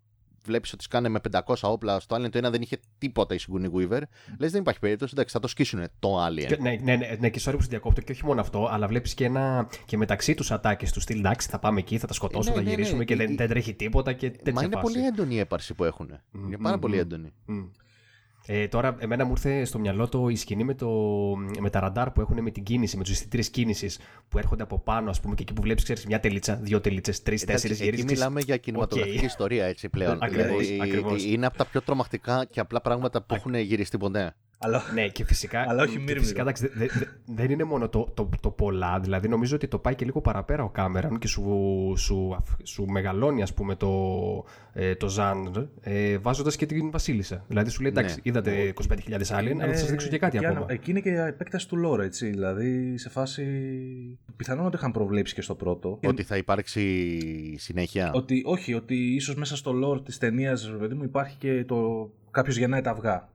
βλέπεις 0.48 0.74
ότι 0.74 0.84
σκάνε 0.84 1.10
με 1.10 1.20
500 1.32 1.54
όπλα. 1.62 2.00
Στο 2.00 2.16
Alien 2.16 2.30
το 2.32 2.48
1 2.48 2.52
δεν 2.52 2.62
είχε 2.62 2.80
τίποτα 2.98 3.36
η 3.36 3.38
Sigourney 3.48 3.72
Weaver. 3.78 4.02
Λες 4.40 4.52
δεν 4.52 4.62
υπάρχει 4.62 4.80
περίπτωση, 4.80 5.12
εντάξει, 5.16 5.34
θα 5.34 5.40
το 5.40 5.48
σκίσουν 5.48 5.84
το 6.00 6.26
Alien. 6.26 6.46
Και- 6.48 6.58
Ναι, 6.62 6.78
ναι, 6.84 6.96
ναι, 6.96 7.16
ναι, 7.20 7.30
και 7.30 7.42
sorry 7.44 7.54
που 7.56 7.62
σε 7.62 7.68
διακόπτω 7.70 8.02
και 8.02 8.12
όχι 8.12 8.26
μόνο 8.26 8.42
αυτό, 8.42 8.68
αλλά 8.72 8.88
βλέπεις 8.88 9.14
και, 9.14 9.26
ένα, 9.26 9.68
και 9.86 9.98
μεταξύ 9.98 10.34
τους 10.34 10.52
ατάκες 10.52 10.92
του 10.92 11.00
στυλ. 11.00 11.18
Εντάξει, 11.18 11.50
θα 11.50 11.60
πάμε 11.60 11.80
εκεί, 11.80 11.98
θα 11.98 12.08
τα 12.08 12.14
σκοτώσουμε, 12.14 12.56
ναι, 12.56 12.62
θα 12.62 12.64
ναι, 12.64 12.70
ναι. 12.70 12.76
γυρίσουμε 12.76 13.06
και 13.06 13.14
Η- 13.14 13.18
δεν, 13.18 13.32
η- 13.32 13.36
δεν 13.36 13.48
τρέχει 13.50 13.74
τίποτα 13.74 14.14
και 14.14 14.30
τέτοια 14.32 14.54
Μα 14.54 14.64
είναι 14.64 14.76
φάση. 14.76 14.94
πολύ 14.94 15.06
έντονη 15.06 15.36
η 15.36 15.40
έπαρση 15.40 15.74
που 15.74 15.84
έχουν. 15.84 16.10
Είναι 16.46 16.58
πάρα 16.58 16.78
μ, 16.78 16.80
πολύ 16.80 16.96
μ. 16.96 17.00
έντονη. 17.00 17.34
Μμ. 17.46 17.64
Ε, 18.50 18.68
τώρα, 18.68 18.96
εμένα 19.00 19.26
μου 19.26 19.32
ήρθε 19.32 19.66
στο 19.66 19.80
μυαλό 19.80 20.08
το 20.08 20.28
η 20.30 20.36
σκηνή 20.36 20.64
με, 20.64 20.74
το, 20.74 20.90
με 21.60 21.70
τα 21.70 21.80
ραντάρ 21.80 22.12
που 22.12 22.22
έχουν 22.22 22.42
με 22.42 22.52
την 22.52 22.64
κίνηση, 22.64 22.98
με 22.98 23.04
τους 23.04 23.12
αισθητήρες 23.12 23.42
κίνησης 23.42 23.90
που 24.28 24.38
έρχονται 24.38 24.64
από 24.64 24.80
πάνω, 24.80 25.10
ας 25.10 25.20
πούμε, 25.20 25.36
και 25.36 25.42
εκεί 25.42 25.54
που 25.54 25.62
βλέπεις, 25.62 25.84
ξέρεις, 25.84 26.06
μια 26.06 26.20
τελίτσα, 26.20 26.56
δύο 26.56 26.82
τελίτσες, 26.82 27.22
τρεις, 27.22 27.44
Εντάξει, 27.44 27.62
τέσσερις 27.62 27.88
εκεί 27.88 27.96
γυρίσει. 27.96 28.14
μιλάμε 28.14 28.42
για 28.42 28.58
κινηματογραφική 28.58 29.18
Οκ. 29.18 29.24
ιστορία 29.24 29.66
έτσι 29.66 29.90
πλέον. 29.90 30.18
Ακριβώς, 30.24 30.68
Δηλαδή, 30.68 30.90
ακριβώς. 30.90 31.26
Είναι 31.26 31.46
από 31.46 31.58
τα 31.58 31.66
πιο 31.66 31.82
τρομακτικά 31.82 32.46
και 32.46 32.60
απλά 32.60 32.82
πράγματα 32.82 33.22
που 33.22 33.36
έχουν 33.36 33.56
γυριστεί 33.56 33.98
ποτέ. 33.98 34.36
Αλλά 34.60 34.82
Ναι, 34.94 35.08
και 35.08 35.26
φυσικά, 35.26 35.66
Αλλά 35.68 35.84
όχι 35.84 35.92
και 35.92 35.98
μύρμηρο. 35.98 36.20
φυσικά 36.20 36.42
εντάξει, 36.42 36.68
δε- 36.68 36.86
δε- 36.86 37.06
δεν 37.26 37.50
είναι 37.52 37.64
μόνο 37.64 37.90
το, 37.90 38.12
το, 38.14 38.30
το 38.42 38.50
πολλά. 38.50 39.00
Δηλαδή, 39.00 39.28
νομίζω 39.28 39.56
ότι 39.56 39.68
το 39.68 39.78
πάει 39.80 39.96
και 39.96 40.06
λίγο 40.06 40.22
παραπέρα 40.22 40.64
ο 40.64 40.70
Κάμερον 40.70 41.20
και 41.20 41.28
σου, 41.28 41.44
σου, 41.98 42.36
αφ- 42.40 42.60
σου 42.68 42.86
μεγαλώνει, 42.86 43.42
ας 43.42 43.54
πούμε, 43.54 43.76
το, 43.76 43.90
ε, 44.74 44.96
το 44.96 45.08
ζάνρ, 45.10 45.58
ε, 45.82 46.18
βάζοντας 46.18 46.56
και 46.56 46.66
την 46.66 46.92
Βασίλισσα. 46.92 47.44
Δηλαδή, 47.48 47.70
σου 47.70 47.82
λέει, 47.82 47.92
εντάξει, 47.92 48.16
Ναι. 48.16 48.22
είδατε 48.24 48.68
25.000 48.68 49.32
άλλοι, 49.32 49.52
αλλά 49.52 49.72
θα 49.72 49.78
σας 49.78 49.90
δείξω 49.90 50.08
και 50.08 50.18
κάτι 50.18 50.38
για 50.38 50.50
ακόμα. 50.50 50.66
να- 50.68 50.74
Εκεί 50.74 50.92
είναι 50.92 51.00
και 51.00 51.10
η 51.10 51.16
επέκταση 51.16 51.68
του 51.68 51.78
lore, 51.86 52.00
έτσι. 52.04 52.30
Δηλαδή, 52.30 52.98
σε 52.98 53.10
φάση. 53.10 53.44
Πιθανόν 54.36 54.66
ότι 54.66 54.76
είχαν 54.76 54.92
προβλέψει 54.92 55.34
και 55.34 55.42
στο 55.42 55.56
πρώτο. 55.56 56.00
Ότι 56.08 56.24
θα 56.24 56.38
υπάρξει 56.38 57.56
συνέχεια. 57.58 58.12
Ότι, 58.14 58.42
όχι, 58.46 58.74
ότι 58.74 58.96
ίσως 59.16 59.36
μέσα 59.36 59.56
στο 59.56 59.74
lore 59.84 60.06
της 60.06 60.18
ταινίας, 60.18 60.76
παιδί 60.80 60.94
μου, 60.94 61.04
υπάρχει 61.04 61.38
και 61.38 61.64
το. 61.68 62.10
Κάποιος 62.32 62.58
γεννάει 62.58 62.82
τα 62.82 62.92
αυγά. 62.92 63.30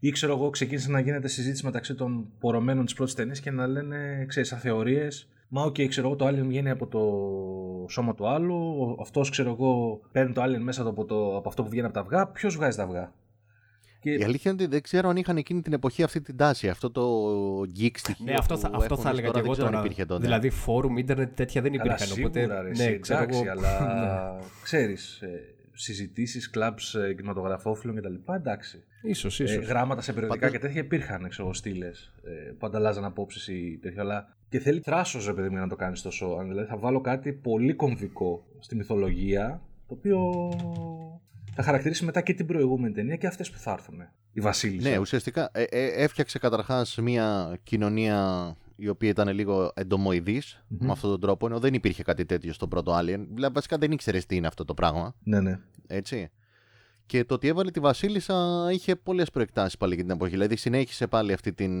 Ή 0.00 0.10
ξέρω 0.10 0.32
εγώ, 0.32 0.50
ξεκίνησε 0.50 0.90
να 0.90 1.00
γίνεται 1.00 1.28
συζήτηση 1.28 1.64
μεταξύ 1.64 1.94
των 1.94 2.26
πορωμένων 2.38 2.84
της 2.84 2.94
πρώτης 2.94 3.14
ταινίας 3.14 3.40
και 3.40 3.50
να 3.50 3.66
λένε, 3.66 4.24
ξέρεις, 4.28 4.48
σαν 4.48 4.58
θεωρίες. 4.58 5.08
Μα, 5.48 5.62
οκ, 5.62 5.76
ξέρω 5.88 6.06
εγώ, 6.06 6.16
το 6.16 6.26
alien 6.26 6.44
βγαίνει 6.46 6.70
από 6.70 6.86
το 6.86 7.00
σώμα 7.90 8.14
του 8.14 8.28
άλλου. 8.28 8.96
Αυτός, 9.00 9.30
ξέρω 9.30 9.50
εγώ, 9.50 10.00
παίρνει 10.12 10.32
το 10.32 10.42
alien 10.42 10.60
μέσα 10.60 10.82
από, 10.82 11.04
το, 11.04 11.36
από 11.36 11.48
αυτό 11.48 11.62
που 11.62 11.68
βγαίνει 11.68 11.86
από 11.86 11.94
τα 11.94 12.00
αυγά. 12.00 12.26
Ποιος 12.26 12.56
βγάζει 12.56 12.76
τα 12.76 12.82
αυγά; 12.82 13.12
Και 14.00 14.10
Η 14.10 14.22
αλήθεια 14.24 14.50
είναι 14.50 14.62
ότι 14.62 14.70
δεν 14.72 14.82
ξέρω 14.82 15.08
αν 15.08 15.16
είχαν 15.16 15.36
εκείνη 15.36 15.62
την 15.62 15.72
εποχή 15.72 16.02
αυτή 16.02 16.20
την 16.20 16.36
τάση, 16.36 16.68
αυτό 16.68 16.90
το 16.90 17.02
geek 17.60 17.90
στοιχείο. 17.94 18.24
Ναι, 18.24 18.34
αυτό 18.34 18.56
θα, 18.56 18.70
που 18.70 18.76
αυτό 18.76 18.92
έχουν 18.94 19.04
θα 19.04 19.10
έλεγα 19.10 19.26
τώρα, 19.26 19.40
και 19.40 19.46
εγώ 19.46 19.54
δεν 19.54 19.64
ξέρω 19.64 19.66
αν 19.66 19.72
τώρα. 19.74 19.84
υπήρχε 19.84 20.04
τότε. 20.04 20.22
Δηλαδή, 20.22 20.50
φόρουμ, 20.50 20.96
ίντερνετ, 20.96 21.36
τέτοια 21.36 21.62
δεν 21.62 21.72
Καλά, 21.76 21.84
υπήρχαν. 21.84 22.06
σίγουρα, 22.06 22.40
οπότε, 22.40 22.62
ρε, 22.62 22.68
ναι, 22.76 22.84
εσύ, 22.84 22.98
ξέρω 22.98 23.22
εντάξει, 23.22 23.40
εγώ. 23.40 23.50
αλλά 23.50 24.38
ξέρεις, 24.66 25.20
ε, 25.20 25.54
συζητήσεις, 25.76 26.50
κλαμπς 26.50 26.94
ε, 26.94 27.14
κινηματογραφόφιλων 27.14 27.96
κτλ. 27.96 28.14
Εντάξει. 28.32 28.84
Ίσως, 29.02 29.40
Ε, 29.40 29.44
ίσως. 29.44 29.66
γράμματα 29.66 30.00
σε 30.00 30.12
περιοδικά 30.12 30.40
Πάντως- 30.40 30.60
και 30.60 30.66
τέτοια 30.66 30.80
υπήρχαν, 30.82 31.28
ξέρω, 31.28 31.54
στήλες 31.54 32.12
ε, 32.24 32.50
που 32.58 32.66
ανταλλάζαν 32.66 33.04
απόψεις 33.04 33.48
ή 33.48 33.78
τέτοια, 33.82 34.02
αλλά 34.02 34.36
και 34.48 34.58
θέλει 34.58 34.80
θράσος, 34.80 35.26
ρε 35.26 35.32
παιδί 35.32 35.46
μου, 35.46 35.52
για 35.52 35.62
να 35.62 35.68
το 35.68 35.76
κάνεις 35.76 36.02
τόσο. 36.02 36.26
Αν 36.40 36.48
δηλαδή 36.48 36.68
θα 36.68 36.76
βάλω 36.76 37.00
κάτι 37.00 37.32
πολύ 37.32 37.74
κομβικό 37.74 38.46
στη 38.58 38.76
μυθολογία, 38.76 39.62
το 39.88 39.94
οποίο 39.94 40.48
θα 41.54 41.62
χαρακτηρίσει 41.62 42.04
μετά 42.04 42.20
και 42.20 42.34
την 42.34 42.46
προηγούμενη 42.46 42.94
ταινία 42.94 43.16
και 43.16 43.26
αυτές 43.26 43.50
που 43.50 43.58
θα 43.58 43.70
έρθουν. 43.72 44.08
Η 44.32 44.40
Βασίλισσα. 44.40 44.88
Ναι, 44.90 44.98
ουσιαστικά 44.98 45.50
ε, 45.52 45.62
ε, 45.62 45.86
έφτιαξε 46.02 46.38
καταρχάς 46.38 46.96
μια 47.02 47.58
κοινωνία 47.62 48.54
η 48.76 48.88
οποία 48.88 49.08
ήταν 49.08 49.28
λίγο 49.28 49.70
εντομοειδής 49.74 50.64
με 50.68 50.90
αυτόν 50.92 51.10
τον 51.10 51.20
τρόπο, 51.20 51.46
ενώ 51.46 51.58
δεν 51.58 51.74
υπήρχε 51.74 52.02
κάτι 52.02 52.24
τέτοιο 52.24 52.52
στο 52.52 52.68
πρώτο 52.68 52.92
Alien. 52.98 53.26
Δηλαδή, 53.34 53.54
βασικά 53.54 53.78
δεν 53.78 53.92
ήξερες 53.92 54.26
τι 54.26 54.36
είναι 54.36 54.46
αυτό 54.46 54.64
το 54.64 54.74
πράγμα. 54.74 55.14
ναι, 55.22 55.40
ναι. 55.40 55.58
Έτσι. 55.86 56.30
Και 57.06 57.24
το 57.24 57.34
ότι 57.34 57.48
έβαλε 57.48 57.70
τη 57.70 57.80
Βασίλισσα 57.80 58.68
είχε 58.72 58.96
πολλές 58.96 59.30
προεκτάσεις 59.30 59.76
πάλι 59.76 59.94
για 59.94 60.02
την 60.02 60.12
εποχή. 60.12 60.30
Δηλαδή 60.32 60.56
συνέχισε 60.56 61.06
πάλι 61.06 61.32
αυτή 61.32 61.52
την. 61.52 61.72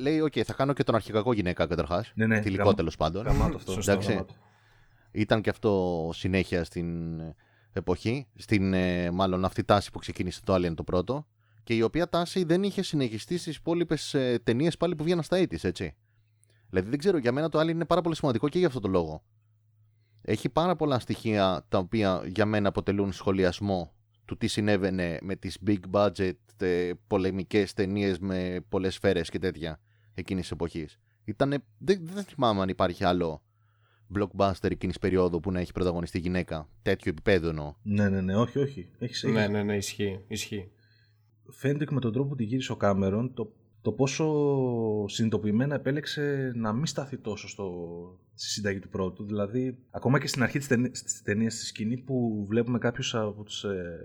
Λέει, 0.00 0.20
οκ, 0.20 0.32
θα 0.44 0.52
κάνω 0.54 0.72
και 0.72 0.82
τον 0.82 0.94
αρχικακό 0.94 1.32
γυναίκα 1.32 1.66
καταρχάς. 1.66 2.12
Ναι, 2.14 2.26
ναι, 2.26 2.40
Θηλυκό 2.40 2.62
γραμ- 2.62 2.76
τέλος 2.76 2.96
πάντων. 2.96 3.24
Γαμάτο 3.24 3.56
αυτό. 3.56 3.72
Σωστό. 3.72 3.90
Εντάξει. 3.90 4.10
Γαμάτο. 4.12 4.34
Ήταν 5.10 5.40
και 5.40 5.50
αυτό 5.50 6.10
συνέχεια 6.14 6.64
στην 6.64 7.20
εποχή. 7.72 8.26
Στην 8.34 8.72
ε, 8.74 9.10
μάλλον 9.10 9.44
αυτή 9.44 9.64
τάση 9.64 9.90
που 9.90 9.98
ξεκίνησε 9.98 10.40
το 10.44 10.54
Alien 10.54 10.74
το 10.74 10.82
πρώτο. 10.84 11.26
Και 11.66 11.74
η 11.74 11.82
οποία 11.82 12.08
τάση 12.08 12.44
δεν 12.44 12.62
είχε 12.62 12.82
συνεχιστεί 12.82 13.38
στις 13.38 13.56
υπόλοιπες 13.56 14.14
ε, 14.14 14.38
ταινίες 14.44 14.76
πάλι 14.76 14.96
που 14.96 15.04
βγαίναν 15.04 15.22
στα 15.22 15.38
80's, 15.38 15.64
έτσι. 15.64 15.94
Δηλαδή 16.68 16.88
δεν 16.90 16.98
ξέρω, 16.98 17.18
για 17.18 17.32
μένα 17.32 17.48
το 17.48 17.60
Alien 17.60 17.68
είναι 17.68 17.84
πάρα 17.84 18.00
πολύ 18.00 18.16
σημαντικό 18.16 18.48
και 18.48 18.58
για 18.58 18.66
αυτό 18.66 18.80
το 18.80 18.88
λόγο. 18.88 19.22
Έχει 20.22 20.48
πάρα 20.48 20.76
πολλά 20.76 20.98
στοιχεία 20.98 21.64
τα 21.68 21.78
οποία 21.78 22.22
για 22.34 22.46
μένα 22.46 22.68
αποτελούν 22.68 23.12
σχολιασμό 23.12 23.94
του 24.24 24.36
τι 24.36 24.46
συνέβαινε 24.46 25.18
με 25.22 25.36
τις 25.36 25.58
big 25.66 25.80
budget 25.90 26.32
ε, 26.58 26.90
πολεμικές 27.06 27.72
ταινίες 27.72 28.18
με 28.18 28.64
πολλές 28.68 28.94
σφαίρες 28.94 29.30
και 29.30 29.38
τέτοια 29.38 29.80
εκείνης 30.14 30.42
της 30.42 30.50
εποχής. 30.50 30.98
Ήτανε, 31.24 31.58
δεν, 31.78 32.00
δεν 32.02 32.24
θυμάμαι 32.24 32.60
αν 32.60 32.68
υπάρχει 32.68 33.04
άλλο 33.04 33.42
blockbuster 34.14 34.70
εκείνης 34.70 34.98
περίοδου 34.98 35.40
που 35.40 35.52
να 35.52 35.60
έχει 35.60 35.72
πρωταγωνιστεί 35.72 36.18
γυναίκα. 36.18 36.68
Τέτοιο 36.82 37.10
επίπεδο 37.10 37.48
εννοώ. 37.48 37.74
Ναι, 37.82 38.08
ναι, 38.08 38.20
ναι, 38.20 38.36
όχι, 38.36 38.58
όχι. 38.58 38.88
Έχεις, 38.98 39.22
έχεις 39.24 39.34
Ναι, 39.34 39.46
ναι, 39.46 39.62
ναι, 39.62 39.76
ισχύει. 39.76 40.20
ισχύει. 40.28 40.70
Φαίνεται 41.50 41.84
και 41.84 41.94
με 41.94 42.00
τον 42.00 42.12
τρόπο 42.12 42.28
που 42.28 42.36
τη 42.36 42.44
γύρισε 42.44 42.72
ο 42.72 42.76
Κάμερον 42.76 43.34
το, 43.34 43.52
το 43.82 43.92
πόσο 43.92 44.24
συνειδητοποιημένα 45.08 45.74
επέλεξε 45.74 46.52
να 46.54 46.72
μην 46.72 46.86
σταθεί 46.86 47.16
τόσο 47.16 47.48
στο, 47.48 47.68
στη 48.34 48.48
συνταγή 48.48 48.78
του 48.78 48.88
πρώτου. 48.88 49.24
Δηλαδή, 49.24 49.78
ακόμα 49.90 50.20
και 50.20 50.26
στην 50.26 50.42
αρχή 50.42 50.58
της, 50.58 50.66
ταινία, 50.66 50.90
της 50.90 51.22
ταινίας, 51.22 51.54
στη 51.54 51.64
σκηνή 51.64 51.96
που 51.96 52.44
βλέπουμε 52.48 52.78
κάποιους 52.78 53.14
από 53.14 53.42
τους 53.42 53.64
ε, 53.64 54.00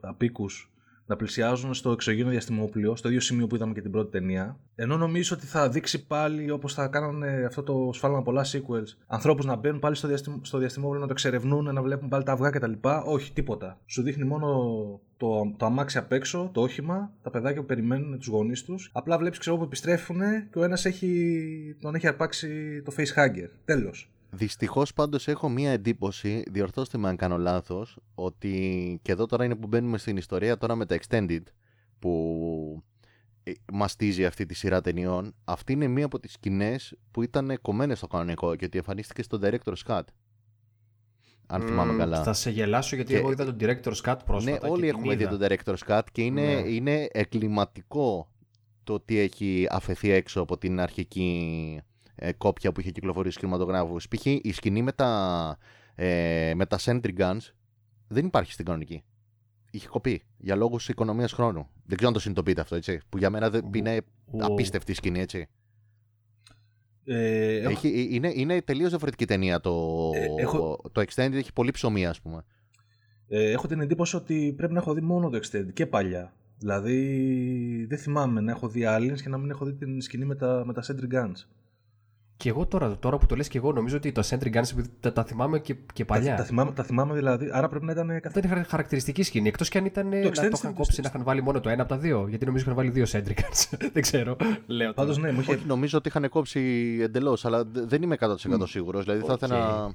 απίκους 0.00 0.72
να 1.10 1.16
πλησιάζουν 1.16 1.74
στο 1.74 1.90
εξωγήινο 1.90 2.30
διαστημόπλιο, 2.30 2.96
στο 2.96 3.08
ίδιο 3.08 3.20
σημείο 3.20 3.46
που 3.46 3.54
είδαμε 3.54 3.72
και 3.72 3.80
την 3.80 3.90
πρώτη 3.90 4.10
ταινία. 4.10 4.58
Ενώ 4.74 4.96
νομίζω 4.96 5.36
ότι 5.36 5.46
θα 5.46 5.68
δείξει 5.68 6.06
πάλι, 6.06 6.50
όπως 6.50 6.74
θα 6.74 6.86
κάνανε 6.86 7.44
αυτό 7.46 7.62
το 7.62 7.90
σφάλμα 7.92 8.22
πολλά 8.22 8.44
sequels, 8.44 8.96
ανθρώπους 9.06 9.44
να 9.44 9.56
μπαίνουν 9.56 9.78
πάλι 9.78 9.94
στο, 9.94 10.08
διαστημ, 10.08 10.34
στο 10.42 10.58
διαστημόπλιο, 10.58 11.00
να 11.00 11.06
το 11.06 11.12
εξερευνούν, 11.12 11.74
να 11.74 11.82
βλέπουν 11.82 12.08
πάλι 12.08 12.24
τα 12.24 12.32
αυγά 12.32 12.50
κτλ. 12.50 12.72
Όχι, 13.04 13.32
τίποτα. 13.32 13.78
Σου 13.86 14.02
δείχνει 14.02 14.24
μόνο 14.24 14.46
το, 15.16 15.54
το 15.56 15.66
αμάξι 15.66 15.98
απ' 15.98 16.12
έξω, 16.12 16.50
το 16.52 16.60
όχημα, 16.60 17.12
τα 17.22 17.30
παιδάκια 17.30 17.60
που 17.60 17.66
περιμένουν 17.66 18.18
τους 18.18 18.26
γονείς 18.26 18.64
τους. 18.64 18.90
Απλά 18.92 19.18
βλέπεις, 19.18 19.38
ξέρω 19.38 19.56
που 19.56 19.62
επιστρέφουν 19.62 20.20
και 20.52 20.58
ο 20.58 20.64
ένας 20.64 20.84
έχει, 20.84 21.76
τον 21.80 21.94
έχει 21.94 22.06
αρπάξει 22.06 22.82
το 22.82 22.92
facehugger. 22.96 23.48
Τέλος. 23.64 24.10
Δυστυχώς 24.32 24.92
πάντως 24.92 25.28
έχω 25.28 25.48
μία 25.48 25.70
εντύπωση, 25.70 26.42
διορθώστε 26.50 26.98
με 26.98 27.08
αν 27.08 27.16
κάνω 27.16 27.38
λάθος, 27.38 27.98
ότι 28.14 28.98
και 29.02 29.12
εδώ 29.12 29.26
τώρα 29.26 29.44
είναι 29.44 29.56
που 29.56 29.66
μπαίνουμε 29.66 29.98
στην 29.98 30.16
ιστορία 30.16 30.56
τώρα 30.58 30.74
με 30.74 30.86
τα 30.86 30.98
Extended, 31.00 31.42
που 31.98 32.82
ε, 33.42 33.52
μαστίζει 33.72 34.24
αυτή 34.26 34.46
τη 34.46 34.54
σειρά 34.54 34.80
ταινιών. 34.80 35.34
Αυτή 35.44 35.72
είναι 35.72 35.86
μία 35.86 36.04
από 36.04 36.18
τις 36.20 36.32
σκηνές 36.32 36.94
που 37.10 37.22
ήταν 37.22 37.58
κομμένες 37.62 37.98
στο 37.98 38.06
κανονικό 38.06 38.56
και 38.56 38.64
ότι 38.64 38.78
εμφανίστηκε 38.78 39.22
στο 39.22 39.38
Director's 39.42 39.82
Cut. 39.86 40.02
Αν 41.46 41.62
θυμάμαι 41.62 41.90
Μμμ, 41.92 41.98
καλά. 41.98 42.22
Θα 42.22 42.32
σε 42.32 42.50
γελάσω 42.50 42.96
γιατί 42.96 43.12
Και- 43.12 43.18
εγώ 43.18 43.30
είδα 43.30 43.44
τον 43.44 43.56
Director's 43.60 44.00
Cut 44.10 44.16
πρόσφατα. 44.26 44.50
Ναι, 44.52 44.58
και 44.58 44.66
όλοι 44.66 44.80
την 44.80 44.90
έχουμε 44.90 45.14
δει 45.14 45.22
είδα. 45.22 45.38
τον 45.38 45.48
Director's 45.48 45.88
Cut 45.88 46.02
και 46.12 46.22
είναι, 46.22 46.54
Ναι. 46.54 46.68
είναι 46.68 47.08
εκκληματικό 47.12 48.30
το 48.84 48.92
ότι 48.92 49.18
έχει 49.18 49.66
αφαιθεί 49.70 50.10
έξω 50.10 50.40
από 50.40 50.58
την 50.58 50.80
αρχική 50.80 51.80
ε, 52.22 52.32
κόπια 52.32 52.72
που 52.72 52.80
είχε 52.80 52.90
κυκλοφορήσει 52.90 53.30
στους 53.36 53.44
κινηματογράφους. 53.48 54.08
Π.χ. 54.08 54.26
η 54.26 54.52
σκηνή 54.52 54.82
με 54.82 54.92
τα, 54.92 55.58
ε, 55.94 56.52
με 56.56 56.66
τα 56.66 56.78
Sentry 56.80 57.18
Guns 57.18 57.52
δεν 58.08 58.26
υπάρχει 58.26 58.52
στην 58.52 58.64
κανονική. 58.64 59.02
Είχε 59.70 59.88
κοπεί 59.88 60.22
για 60.38 60.56
λόγους 60.56 60.88
οικονομίας 60.88 61.32
χρόνου. 61.32 61.68
Δεν 61.84 61.96
ξέρω 61.96 62.06
αν 62.08 62.12
το 62.12 62.20
συνειδητοποιείτε 62.20 62.60
αυτό, 62.60 62.76
έτσι. 62.76 63.00
Που 63.08 63.18
για 63.18 63.30
μένα 63.30 63.50
δεν, 63.50 63.70
είναι 63.74 64.00
Ο- 64.30 64.44
απίστευτη 64.44 64.94
σκηνή, 64.94 65.20
έτσι. 65.20 65.46
Ε, 67.04 67.56
έχω- 67.56 67.70
Έχει, 67.70 67.88
ε, 67.88 68.14
είναι, 68.14 68.32
είναι 68.34 68.62
τελείως 68.62 68.88
διαφορετική 68.88 69.24
ταινία 69.26 69.60
το, 69.60 70.10
Ε, 70.14 70.42
έχω- 70.42 70.80
το 70.92 71.00
Extended, 71.00 71.32
έχει 71.32 71.52
πολύ 71.52 71.70
ψωμί, 71.70 72.06
ας 72.06 72.20
πούμε. 72.20 72.44
Ε, 73.28 73.50
έχω 73.50 73.66
την 73.66 73.80
εντύπωση 73.80 74.16
ότι 74.16 74.54
πρέπει 74.56 74.72
να 74.72 74.78
έχω 74.78 74.94
δει 74.94 75.00
μόνο 75.00 75.30
το 75.30 75.38
Extended 75.42 75.72
και 75.72 75.86
παλιά. 75.86 76.32
Δηλαδή 76.58 77.86
δεν 77.88 77.98
θυμάμαι 77.98 78.40
να 78.40 78.50
έχω 78.50 78.68
δει 78.68 78.84
Aliens 78.86 79.20
και 79.22 79.28
να 79.28 79.38
μην 79.38 79.50
έχω 79.50 79.64
δει 79.64 79.72
την 79.74 80.00
σκηνή 80.00 80.24
με 80.24 80.34
τα, 80.34 80.62
με 80.66 80.72
τα 80.72 80.82
Sentry 80.86 81.14
Guns. 81.14 81.46
Και 82.40 82.48
εγώ 82.48 82.66
τώρα, 82.66 82.96
τώρα 82.98 83.18
που 83.18 83.26
το 83.26 83.36
λες 83.36 83.48
και 83.48 83.58
εγώ 83.58 83.72
νομίζω 83.72 83.96
ότι 83.96 84.12
το 84.12 84.22
Sentry 84.30 84.46
Guns 84.54 84.70
επειδή 84.72 84.88
τα, 85.00 85.12
τα 85.12 85.24
θυμάμαι 85.24 85.58
και, 85.58 85.76
και 85.92 86.04
παλιά. 86.04 86.30
Τα, 86.30 86.36
τα, 86.36 86.44
θυμάμαι, 86.44 86.72
τα 86.72 86.82
θυμάμαι 86.82 87.14
δηλαδή, 87.14 87.48
άρα 87.52 87.68
πρέπει 87.68 87.84
να 87.84 87.92
ήταν 87.92 88.06
καθ- 88.08 88.26
Αυτό 88.26 88.38
είναι 88.38 88.48
χαρα- 88.48 88.64
χαρακτηριστική 88.64 89.22
σκηνή. 89.22 89.48
Εκτός 89.48 89.68
και 89.68 89.78
αν 89.78 89.84
ήταν. 89.84 90.08
να 90.08 90.20
το 90.20 90.28
Extended 90.28 90.32
είχαν 90.32 90.50
είναι- 90.64 90.72
κόψει 90.76 91.00
να 91.00 91.08
είχαν 91.08 91.22
βάλει 91.24 91.42
μόνο 91.42 91.60
το 91.60 91.68
ένα 91.68 91.82
από 91.82 91.90
τα 91.94 91.98
δύο. 91.98 92.26
Γιατί 92.28 92.44
νομίζω 92.44 92.64
είχαν 92.64 92.76
βάλει 92.76 92.90
δύο 92.90 93.04
Sentry 93.12 93.30
Guns. 93.40 93.78
Δεν 93.92 94.02
ξέρω. 94.02 94.36
Λέω. 94.66 94.92
Πάντως 94.92 95.16
τώρα. 95.16 95.26
ναι, 95.28 95.34
μου 95.34 95.40
είχε... 95.40 95.52
Όχι, 95.54 95.64
νομίζω 95.66 95.98
ότι 95.98 96.08
είχαν 96.08 96.28
κόψει 96.28 96.60
εντελώς, 97.02 97.44
αλλά 97.44 97.64
δε- 97.64 97.84
δεν 97.84 98.02
είμαι 98.02 98.16
100% 98.20 98.34
σίγουρος. 98.64 99.04
Δηλαδή 99.04 99.20
θα 99.26 99.32
Οκ. 99.32 99.40
ήθελα. 99.42 99.90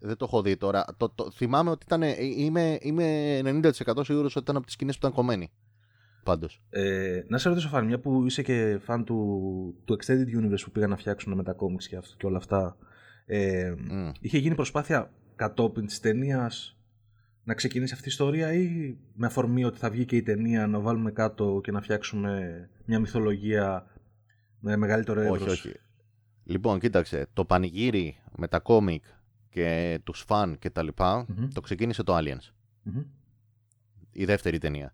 Δεν 0.00 0.16
το 0.16 0.24
έχω 0.24 0.42
δει 0.42 0.56
τώρα. 0.56 0.84
Το, 0.96 1.08
το, 1.14 1.30
θυμάμαι 1.34 1.70
ότι 1.70 1.84
ήταν. 1.86 2.02
ε, 2.02 2.14
Είμαι, 2.36 2.78
είμαι 2.80 3.40
90% 3.44 4.04
σίγουρος 4.04 4.36
ότι 4.36 4.44
ήταν 4.44 4.56
από 4.56 4.64
τις 4.64 4.74
σκηνές 4.74 4.94
που 4.94 5.00
ήταν 5.06 5.16
κομμένοι. 5.16 5.50
Πάντως. 6.28 6.60
Ε, 6.70 7.22
να 7.28 7.38
σε 7.38 7.48
ρωτήσω, 7.48 7.68
Φαν, 7.68 7.86
μια 7.86 7.98
που 7.98 8.26
είσαι 8.26 8.42
και 8.42 8.78
φαν 8.82 9.04
του, 9.04 9.74
του 9.84 9.98
Extended 10.00 10.36
Universe 10.38 10.62
που 10.64 10.70
πήγαν 10.70 10.90
να 10.90 10.96
φτιάξουν 10.96 11.32
με 11.32 11.42
τα 11.42 11.56
comics 11.58 11.84
και, 11.88 11.96
αυτό, 11.96 12.14
και 12.16 12.26
όλα 12.26 12.36
αυτά. 12.36 12.76
Ε, 13.26 13.74
Είχε 14.20 14.38
γίνει 14.38 14.54
προσπάθεια 14.54 15.12
κατόπιν 15.36 15.86
της 15.86 16.00
ταινίας 16.00 16.78
να 17.44 17.54
ξεκινήσει 17.54 17.92
αυτή 17.94 18.06
η 18.06 18.10
ιστορία 18.10 18.52
ή 18.52 18.96
με 19.14 19.26
αφορμή 19.26 19.64
ότι 19.64 19.78
θα 19.78 19.90
βγει 19.90 20.04
και 20.04 20.16
η 20.16 20.22
ταινία 20.22 20.66
να 20.66 20.80
βάλουμε 20.80 21.10
κάτω 21.10 21.60
και 21.62 21.72
να 21.72 21.80
φτιάξουμε 21.80 22.68
μια 22.84 22.98
μυθολογία 22.98 23.86
με 24.60 24.76
μεγαλύτερο 24.76 25.20
εύρος. 25.20 25.40
Όχι, 25.42 25.50
όχι. 25.50 25.76
Λοιπόν, 26.44 26.78
κοίταξε. 26.78 27.26
Το 27.32 27.44
πανηγύρι 27.44 28.16
με 28.36 28.48
τα 28.48 28.58
κόμικ 28.58 29.04
και 29.50 30.00
τους 30.04 30.24
φαν 30.26 30.58
και 30.58 30.70
τα 30.70 30.82
λοιπα 30.82 31.26
Μμμ. 31.28 31.48
το 31.48 31.60
ξεκίνησε 31.60 32.02
το 32.02 32.16
Aliens. 32.16 32.52
Μμμ. 32.82 33.02
η 34.12 34.24
δεύτερη 34.24 34.58
ταινία. 34.58 34.92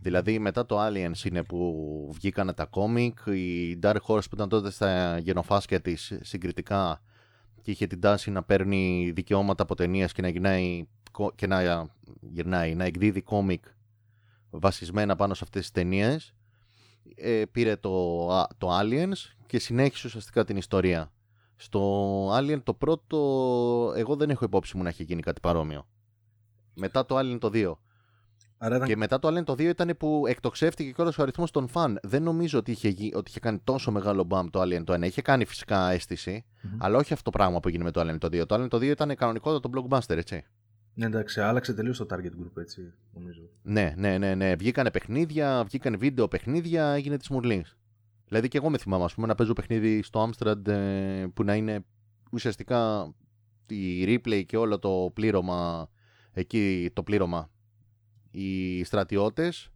Δηλαδή 0.00 0.38
μετά 0.38 0.66
το 0.66 0.86
Aliens 0.86 1.24
είναι 1.24 1.42
που 1.42 2.10
βγήκαν 2.14 2.54
τα 2.54 2.64
κόμικ, 2.64 3.18
η 3.26 3.78
Dark 3.82 3.96
Horse 4.06 4.22
που 4.28 4.34
ήταν 4.34 4.48
τότε 4.48 4.70
στα 4.70 5.18
γενοφάσκια 5.18 5.80
της 5.80 6.18
συγκριτικά 6.22 7.02
και 7.62 7.70
είχε 7.70 7.86
την 7.86 8.00
τάση 8.00 8.30
να 8.30 8.42
παίρνει 8.42 9.10
δικαιώματα 9.14 9.62
από 9.62 9.74
ταινίες 9.74 10.12
και 10.12 10.22
να 10.22 10.28
γυρνάει, 10.28 10.86
κο- 11.12 11.32
και 11.34 11.46
να, 11.46 11.86
γυρνάει, 12.20 12.74
να 12.74 12.84
εκδίδει 12.84 13.22
κόμικ 13.22 13.64
βασισμένα 14.50 15.16
πάνω 15.16 15.34
σε 15.34 15.40
αυτές 15.44 15.60
τις 15.62 15.70
ταινίες. 15.70 16.34
Ε, 17.14 17.42
πήρε 17.50 17.76
το, 17.76 18.26
α- 18.32 18.48
το 18.58 18.78
Aliens 18.78 19.32
και 19.46 19.58
συνέχισε 19.58 20.06
ουσιαστικά 20.06 20.44
την 20.44 20.56
ιστορία. 20.56 21.12
Στο 21.56 22.30
Alien 22.38 22.62
το 22.62 22.74
πρώτο 22.74 23.16
εγώ 23.96 24.16
δεν 24.16 24.30
έχω 24.30 24.44
υπόψη 24.44 24.76
μου 24.76 24.82
να 24.82 24.88
έχει 24.88 25.02
γίνει 25.02 25.22
κάτι 25.22 25.40
παρόμοιο. 25.40 25.86
Μετά 26.74 27.06
το 27.06 27.18
Alien 27.18 27.38
το 27.40 27.50
2. 27.54 27.72
Άρα 28.58 28.76
ήταν... 28.76 28.88
Και 28.88 28.96
μετά 28.96 29.18
το 29.18 29.28
Alien 29.28 29.44
το 29.44 29.52
2 29.52 29.60
ήταν 29.60 29.94
που 29.98 30.24
εκτοξεύτηκε 30.28 30.90
και 30.90 31.02
ο 31.02 31.12
αριθμός 31.16 31.50
των 31.50 31.68
φαν. 31.68 31.98
Δεν 32.02 32.22
νομίζω 32.22 32.58
ότι 32.58 32.70
είχε, 32.70 32.88
γι- 32.88 33.12
ότι 33.14 33.30
είχε 33.30 33.40
κάνει 33.40 33.60
τόσο 33.64 33.90
μεγάλο 33.90 34.24
μπαμ 34.24 34.48
το 34.50 34.60
Alien 34.62 34.84
το 34.84 34.92
1. 34.92 35.02
Είχε 35.02 35.22
κάνει 35.22 35.44
φυσικά 35.44 35.90
αίσθηση, 35.90 36.44
Μμμ. 36.62 36.76
αλλά 36.78 36.98
όχι 36.98 37.12
αυτό 37.12 37.30
το 37.30 37.38
πράγμα 37.38 37.60
που 37.60 37.68
έγινε 37.68 37.84
με 37.84 37.90
το 37.90 38.00
Alien 38.00 38.18
το 38.18 38.26
2. 38.26 38.46
Το 38.46 38.54
Alien 38.54 38.68
το 38.68 38.76
2 38.76 38.82
ήταν 38.82 39.14
κανονικότατο 39.16 39.70
blockbuster, 39.74 40.16
έτσι. 40.16 40.44
Ναι, 40.94 41.06
εντάξει, 41.06 41.40
άλλαξε 41.40 41.74
τελείως 41.74 41.96
το 41.98 42.06
target 42.10 42.42
group, 42.42 42.60
έτσι, 42.60 42.92
νομίζω. 43.14 43.40
Ναι, 43.62 43.94
ναι, 43.96 44.18
ναι, 44.18 44.34
ναι. 44.34 44.54
Βγήκανε 44.54 44.90
παιχνίδια, 44.90 45.64
βγήκαν 45.64 45.98
βίντεο 45.98 46.28
παιχνίδια, 46.28 46.86
έγινε 46.92 47.16
της 47.16 47.28
Μουρλή. 47.28 47.64
Δηλαδή 48.28 48.48
και 48.48 48.56
εγώ 48.58 48.70
με 48.70 48.78
θυμάμαι, 48.78 49.04
ας 49.04 49.14
πούμε, 49.14 49.26
να 49.26 49.34
παίζω 49.34 49.52
παιχνίδι 49.52 50.02
στο 50.02 50.28
Amstrad 50.30 50.66
ε, 50.68 51.26
που 51.34 51.44
να 51.44 51.54
είναι 51.54 51.84
ουσιαστικά 52.32 53.12
η 53.66 54.04
replay 54.04 54.42
και 54.46 54.56
όλο 54.56 54.78
το 54.78 55.10
πλήρωμα, 55.14 55.88
εκεί 56.32 56.90
το 56.92 57.02
πλήρωμα, 57.02 57.50
οι 58.40 58.84
στρατιώτες 58.84 59.70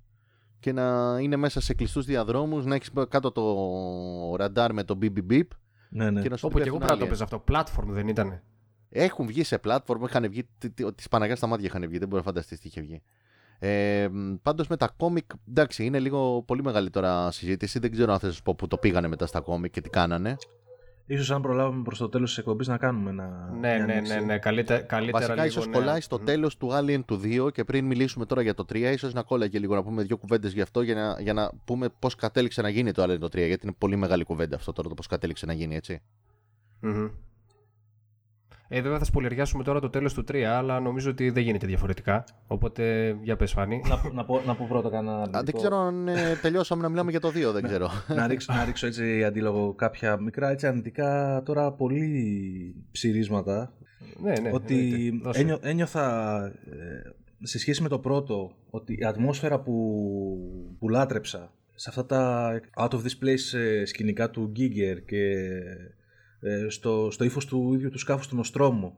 και 0.58 0.72
να 0.72 1.16
είναι 1.20 1.36
μέσα 1.36 1.60
σε 1.60 1.74
κλειστούς 1.74 2.04
διαδρόμους, 2.06 2.64
να 2.64 2.74
έχεις 2.74 2.90
κάτω 3.08 3.32
το 3.32 4.36
ραντάρ 4.36 4.72
με 4.72 4.84
το 4.84 4.98
BB 5.02 5.18
beep 5.30 5.42
Ναι, 5.90 6.10
ναι. 6.10 6.20
και 6.22 6.28
να 6.28 6.36
σου 6.36 6.46
Όπου 6.46 6.58
και 6.58 6.62
πέφτουν 6.64 6.82
εγώ 6.82 6.86
πρέπει 6.86 6.92
να 6.92 6.96
το 6.98 7.04
aliens. 7.04 7.08
παίζω 7.08 7.24
αυτό. 7.24 7.44
Platform 7.48 7.86
δεν 7.92 8.08
ήταν. 8.08 8.42
Έχουν 8.88 9.26
βγει 9.26 9.42
σε 9.42 9.60
platform, 9.64 10.00
είχαν 10.08 10.28
βγει, 10.28 10.48
τη 10.74 11.04
Παναγιάς 11.10 11.38
στα 11.38 11.46
μάτια 11.46 11.66
είχαν 11.66 11.88
βγει, 11.88 11.98
δεν 11.98 12.08
μπορεί 12.08 12.22
να 12.22 12.28
φανταστείς 12.28 12.60
τι 12.60 12.68
είχε 12.68 12.80
βγει. 12.80 13.02
Ε, 13.58 14.08
Πάντως 14.42 14.66
με 14.66 14.76
τα 14.76 14.88
κόμικ, 14.96 15.30
εντάξει, 15.48 15.84
είναι 15.84 15.98
λίγο 15.98 16.42
πολύ 16.42 16.62
μεγάλη 16.62 16.90
τώρα 16.90 17.30
συζήτηση. 17.30 17.78
Δεν 17.78 17.90
ξέρω 17.90 18.12
αν 18.12 18.18
θα 18.18 18.32
σα 18.32 18.42
πω 18.42 18.54
που 18.54 18.66
το 18.66 18.76
πήγανε 18.78 19.08
μετά 19.08 19.26
στα 19.26 19.40
κόμικ 19.40 19.72
και 19.72 19.80
τι 19.80 19.90
κάνανε. 19.90 20.36
Ίσως 21.06 21.30
αν 21.30 21.42
προλάβουμε 21.42 21.82
προς 21.82 21.98
το 21.98 22.08
τέλος 22.08 22.28
της 22.28 22.38
εκπομπής 22.38 22.66
να 22.68 22.76
κάνουμε 22.76 23.10
ένα... 23.10 23.48
Ναι, 23.52 23.58
μια 23.58 23.86
ναι, 23.86 23.92
ανοίξη. 23.92 24.14
ναι, 24.14 24.20
ναι. 24.20 24.38
Καλύτερα, 24.38 24.80
καλύτερα 24.80 25.18
Βασικά, 25.18 25.34
λίγο, 25.34 25.46
ίσως 25.46 25.66
ναι. 25.66 25.72
κολλάει 25.72 26.00
στο 26.00 26.18
Μμ. 26.20 26.24
τέλος 26.24 26.56
του 26.56 26.70
Alien 26.72 27.00
του 27.06 27.20
2 27.24 27.52
και 27.52 27.64
πριν 27.64 27.84
μιλήσουμε 27.84 28.26
τώρα 28.26 28.42
για 28.42 28.54
το 28.54 28.64
3, 28.72 28.74
ίσως 28.76 29.12
να 29.12 29.22
κόλλαγε 29.22 29.58
λίγο 29.58 29.74
να 29.74 29.82
πούμε 29.82 30.02
δύο 30.02 30.16
κουβέντες 30.16 30.52
γι' 30.52 30.60
αυτό 30.60 30.82
για 30.82 30.94
να, 30.94 31.20
για 31.20 31.32
να 31.32 31.50
πούμε 31.64 31.88
πώς 31.98 32.14
κατέληξε 32.14 32.62
να 32.62 32.68
γίνει 32.68 32.92
το 32.92 33.02
Alien 33.02 33.18
το 33.18 33.26
3. 33.26 33.34
Γιατί 33.34 33.66
είναι 33.66 33.74
πολύ 33.78 33.96
μεγάλη 33.96 34.24
κουβέντα 34.24 34.56
αυτό 34.56 34.72
τώρα 34.72 34.88
το 34.88 34.94
πώς 34.94 35.06
κατέληξε 35.06 35.46
να 35.46 35.52
γίνει, 35.52 35.76
έτσι. 35.76 36.02
Μμμ. 36.80 37.08
Ε, 38.68 38.80
βέβαια 38.80 38.98
θα 38.98 39.04
σπολιαριάσουμε 39.04 39.62
τώρα 39.62 39.80
το 39.80 39.90
τέλος 39.90 40.14
του 40.14 40.24
3, 40.32 40.36
αλλά 40.36 40.80
νομίζω 40.80 41.10
ότι 41.10 41.30
δεν 41.30 41.42
γίνεται 41.42 41.66
διαφορετικά. 41.66 42.24
Οπότε, 42.46 43.16
για 43.22 43.36
πες 43.36 43.52
Φάνη. 43.52 43.82
να, 43.88 44.10
να, 44.12 44.24
πω, 44.24 44.40
να 44.46 44.54
πω 44.54 44.66
πρώτα 44.68 44.90
κανένα 44.90 45.16
Α, 45.16 45.24
δεν 45.24 45.34
αρνητικό. 45.34 45.58
ξέρω 45.58 45.76
αν 45.76 46.08
ε, 46.08 46.38
τελειώσαμε 46.42 46.82
να 46.82 46.88
μιλάμε 46.88 47.10
για 47.10 47.20
το 47.20 47.28
2, 47.28 47.52
δεν 47.52 47.62
ξέρω. 47.62 47.90
να, 48.16 48.26
ρίξω, 48.26 48.52
να 48.52 48.64
ρίξω 48.64 48.86
έτσι 48.86 49.24
αντίλογο 49.24 49.74
κάποια 49.74 50.20
μικρά 50.20 50.50
έτσι 50.50 50.66
αρνητικά 50.66 51.42
τώρα 51.44 51.72
πολύ 51.72 52.74
ψηρίσματα 52.92 53.72
ναι, 54.22 54.32
ναι. 54.40 54.50
ότι 54.52 54.74
εννοείται. 54.74 55.18
Δώσε. 55.22 55.40
ένιω, 55.40 55.58
ένιωθα 55.62 56.44
ε, 56.46 57.10
σε 57.42 57.58
σχέση 57.58 57.82
με 57.82 57.88
το 57.88 57.98
πρώτο 57.98 58.56
ότι 58.70 58.92
η 58.92 59.04
ατμόσφαιρα 59.04 59.60
που, 59.60 59.74
που 60.78 60.88
λάτρεψα 60.88 61.52
σε 61.74 61.88
αυτά 61.88 62.06
τα 62.06 62.52
out 62.76 62.88
of 62.88 62.98
this 62.98 63.24
place 63.24 63.58
ε, 63.58 63.84
σκηνικά 63.84 64.30
του 64.30 64.52
Giger 64.56 64.96
και 65.06 65.32
ε, 65.32 65.94
στο, 66.68 67.10
στο 67.10 67.24
ύφος 67.24 67.46
του 67.46 67.74
ίδιου 67.74 67.90
του 67.90 67.98
σκάφους 67.98 68.28
του 68.28 68.36
Νοστρόμου 68.36 68.94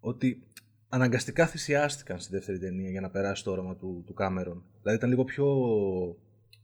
ότι 0.00 0.42
αναγκαστικά 0.88 1.46
θυσιάστηκαν 1.46 2.18
στη 2.18 2.32
δεύτερη 2.32 2.58
ταινία 2.58 2.90
για 2.90 3.00
να 3.00 3.10
περάσει 3.10 3.44
το 3.44 3.50
όραμα 3.50 3.76
του, 3.76 4.02
του 4.06 4.14
Κάμερον. 4.14 4.62
Δηλαδή 4.80 4.98
ήταν 4.98 5.10
λίγο 5.10 5.24
πιο 5.24 5.46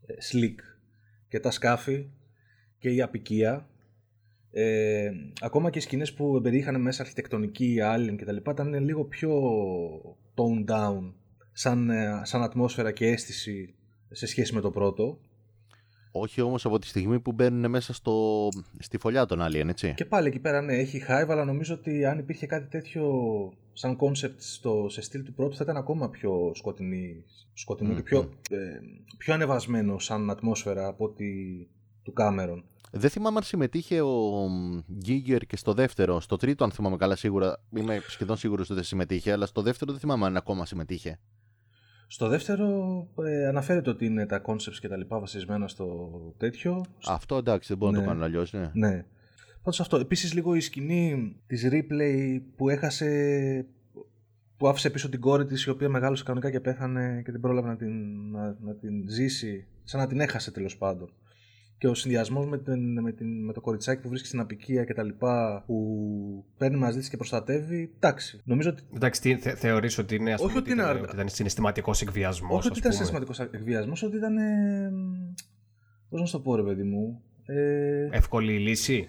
ε, 0.07 0.15
slick 0.31 0.57
και 1.29 1.41
τα 1.41 1.51
σκάφη 1.51 2.09
και 2.79 2.91
η 2.91 3.03
απικία 3.03 3.69
ε, 4.53 5.11
ακόμα 5.41 5.71
και 5.71 5.79
οι 5.79 5.83
σκηνές 5.83 6.13
που 6.13 6.41
περιείχαν 6.43 6.81
μέσα 6.81 7.03
αρχιτεκτονική, 7.03 7.79
alien 7.83 8.15
και 8.19 8.25
τα 8.25 8.33
λοιπά 8.33 8.51
ήταν 8.53 8.85
λίγο 8.85 9.05
πιο 9.05 9.33
toned 10.35 10.71
down 10.71 11.13
σαν, 11.53 11.91
ε, 11.91 12.21
σαν 12.23 12.43
ατμόσφαιρα 12.43 12.93
και 12.93 13.07
αίσθηση 13.07 13.75
σε 14.11 14.27
σχέση 14.27 14.55
με 14.55 14.61
το 14.61 14.71
πρώτο. 14.71 15.19
Όχι 16.13 16.41
όμως 16.41 16.65
από 16.65 16.79
τη 16.79 16.87
στιγμή 16.87 17.21
που 17.21 17.33
μπαίνουν 17.33 17.71
μέσα 17.71 17.93
στο, 17.93 18.49
στη 18.79 18.99
φωλιά 18.99 19.27
των 19.27 19.43
Alien, 19.43 19.69
έτσι. 19.69 19.95
Και 19.97 20.05
πάλι 20.05 20.29
εκεί 20.29 20.39
πέρα 20.39 20.61
ναι, 20.61 20.75
έχει 20.75 21.03
hive, 21.09 21.29
αλλά 21.29 21.45
νομίζω 21.45 21.75
ότι 21.75 22.05
αν 22.05 22.19
υπήρχε 22.19 22.47
κάτι 22.47 22.69
τέτοιο 22.69 23.05
σαν 23.73 23.97
concept 24.01 24.35
στο, 24.37 24.87
σε 24.89 25.01
στυλ 25.01 25.23
του 25.23 25.35
πρώτου 25.35 25.57
θα 25.57 25.65
ήταν 25.65 25.77
ακόμα 25.77 26.11
πιο 26.11 26.53
σκοτεινή, 26.55 27.25
σκοτεινό 27.53 27.95
και 27.95 28.03
πιο, 28.03 28.19
ε, 28.51 28.57
πιο 29.17 29.35
ανεβασμένο 29.35 29.99
σαν 29.99 30.31
ατμόσφαιρα 30.31 30.87
από 30.87 31.05
ότι 31.05 31.69
του 32.03 32.13
Κάμερον. 32.13 32.65
Δεν 32.93 33.11
θυμάμαι 33.11 33.37
αν 33.37 33.43
συμμετείχε 33.43 34.01
ο 34.01 34.49
Γκίγκερ 34.99 35.47
και 35.47 35.57
στο 35.57 35.73
δεύτερο. 35.75 36.21
Στο 36.21 36.37
τρίτο, 36.37 36.65
αν 36.65 36.71
θυμάμαι 36.71 36.97
καλά, 36.97 37.17
σίγουρα. 37.17 37.63
Είμαι 37.77 38.03
σχεδόν 38.07 38.37
σίγουρος 38.37 38.65
ότι 38.65 38.75
δεν 38.75 38.85
συμμετείχε, 38.85 39.33
αλλά 39.33 39.47
στο 39.47 39.63
δεύτερο 39.63 39.91
δεν 39.91 40.01
θυμάμαι 40.01 40.27
αν 40.27 40.37
ακόμα 40.37 40.67
συμμετείχε. 40.67 41.19
Στο 42.13 42.29
δεύτερο 42.29 43.07
ε, 43.25 43.47
αναφέρεται 43.47 43.91
ότι 43.91 44.07
είναι 44.07 44.27
τα 44.27 44.43
concepts 44.47 44.79
και 44.81 44.89
τα 44.89 44.97
λοιπά 44.97 45.19
βασισμένα 45.19 45.69
στο 45.69 46.11
τέτοιο. 46.37 46.85
Αυτό 47.07 47.37
εντάξει, 47.37 47.69
δεν 47.69 47.77
μπορώ 47.79 47.91
να 47.93 47.99
Ναι. 47.99 48.05
το 48.05 48.11
κάνω 48.11 48.25
αλλιώς. 48.25 48.53
Ναι. 48.53 48.71
Ναι. 48.73 49.05
Πάντως 49.63 49.81
αυτό. 49.81 49.97
Επίσης 49.97 50.35
λίγο 50.35 50.55
η 50.55 50.61
σκηνή 50.61 51.37
της 51.47 51.69
replay 51.73 52.41
που 52.57 52.69
έχασε 52.69 53.67
που 54.57 54.69
άφησε 54.69 54.91
πίσω 54.91 55.09
την 55.09 55.21
κόρη 55.21 55.45
της 55.45 55.65
η 55.65 55.71
οποία 55.71 55.89
μεγάλωσε 55.89 56.23
κανονικά 56.25 56.51
και 56.51 56.61
πέθανε 56.61 57.23
και 57.25 57.31
δεν 57.33 57.41
πρόλαβε 57.41 57.69
να 57.69 57.77
την, 57.77 58.31
να, 58.31 58.57
να 58.61 58.75
την 58.75 59.09
ζήσει 59.09 59.67
σαν 59.85 60.01
να 60.01 60.07
την 60.07 60.21
έχασε 60.21 60.51
τέλος 60.51 60.77
πάντων. 60.77 61.11
Και 61.81 61.89
ο 61.89 61.95
συνδυασμός 61.95 62.47
με, 62.47 62.59
την, 62.59 63.01
με, 63.01 63.13
την, 63.13 63.45
με 63.45 63.53
το 63.53 63.61
κοριτσάκι 63.61 64.03
που 64.03 64.09
βρίσκει 64.09 64.27
στην 64.27 64.41
απικία 64.41 64.85
και 64.85 64.95
τα 64.95 65.03
λοιπά 65.03 65.63
που 65.67 66.45
παίρνει 66.57 66.77
μαζί 66.77 66.99
της 66.99 67.09
και 67.09 67.17
προστατεύει, 67.17 67.93
εντάξει. 67.97 68.41
Νομίζω 68.45 68.71
ότι 68.71 68.83
Εντάξει, 68.95 69.21
τι, 69.21 69.37
θε, 69.37 69.55
θεωρείς 69.55 69.99
ότι 69.99 70.15
είναι, 70.15 70.33
ας 70.33 70.41
Όχι 70.41 70.49
πούμε, 70.49 70.61
ότι 70.61 70.71
είναι 70.71 70.81
ήταν, 70.81 70.91
αργά. 70.95 71.03
ότι 71.07 71.15
ήταν 71.15 71.29
συναισθηματικός 71.29 72.01
εκβιασμός, 72.03 72.59
όχι 72.59 72.69
ότι 72.69 72.73
ας 72.73 72.79
ήταν 72.79 72.91
πούμε. 72.91 73.05
συναισθηματικός 73.05 73.41
εκβιασμός, 73.61 74.03
ότι 74.03 74.17
ήταν. 74.17 74.37
Ε, 74.37 74.93
Πώς 76.09 76.21
να 76.21 76.27
σου 76.27 76.33
το 76.33 76.41
πω, 76.41 76.57
ρε 76.57 76.63
παιδί 76.63 76.83
μου. 76.83 77.23
Ε, 77.47 78.09
Εύκολη 78.11 78.53
η 78.55 78.59
λύση; 78.59 79.09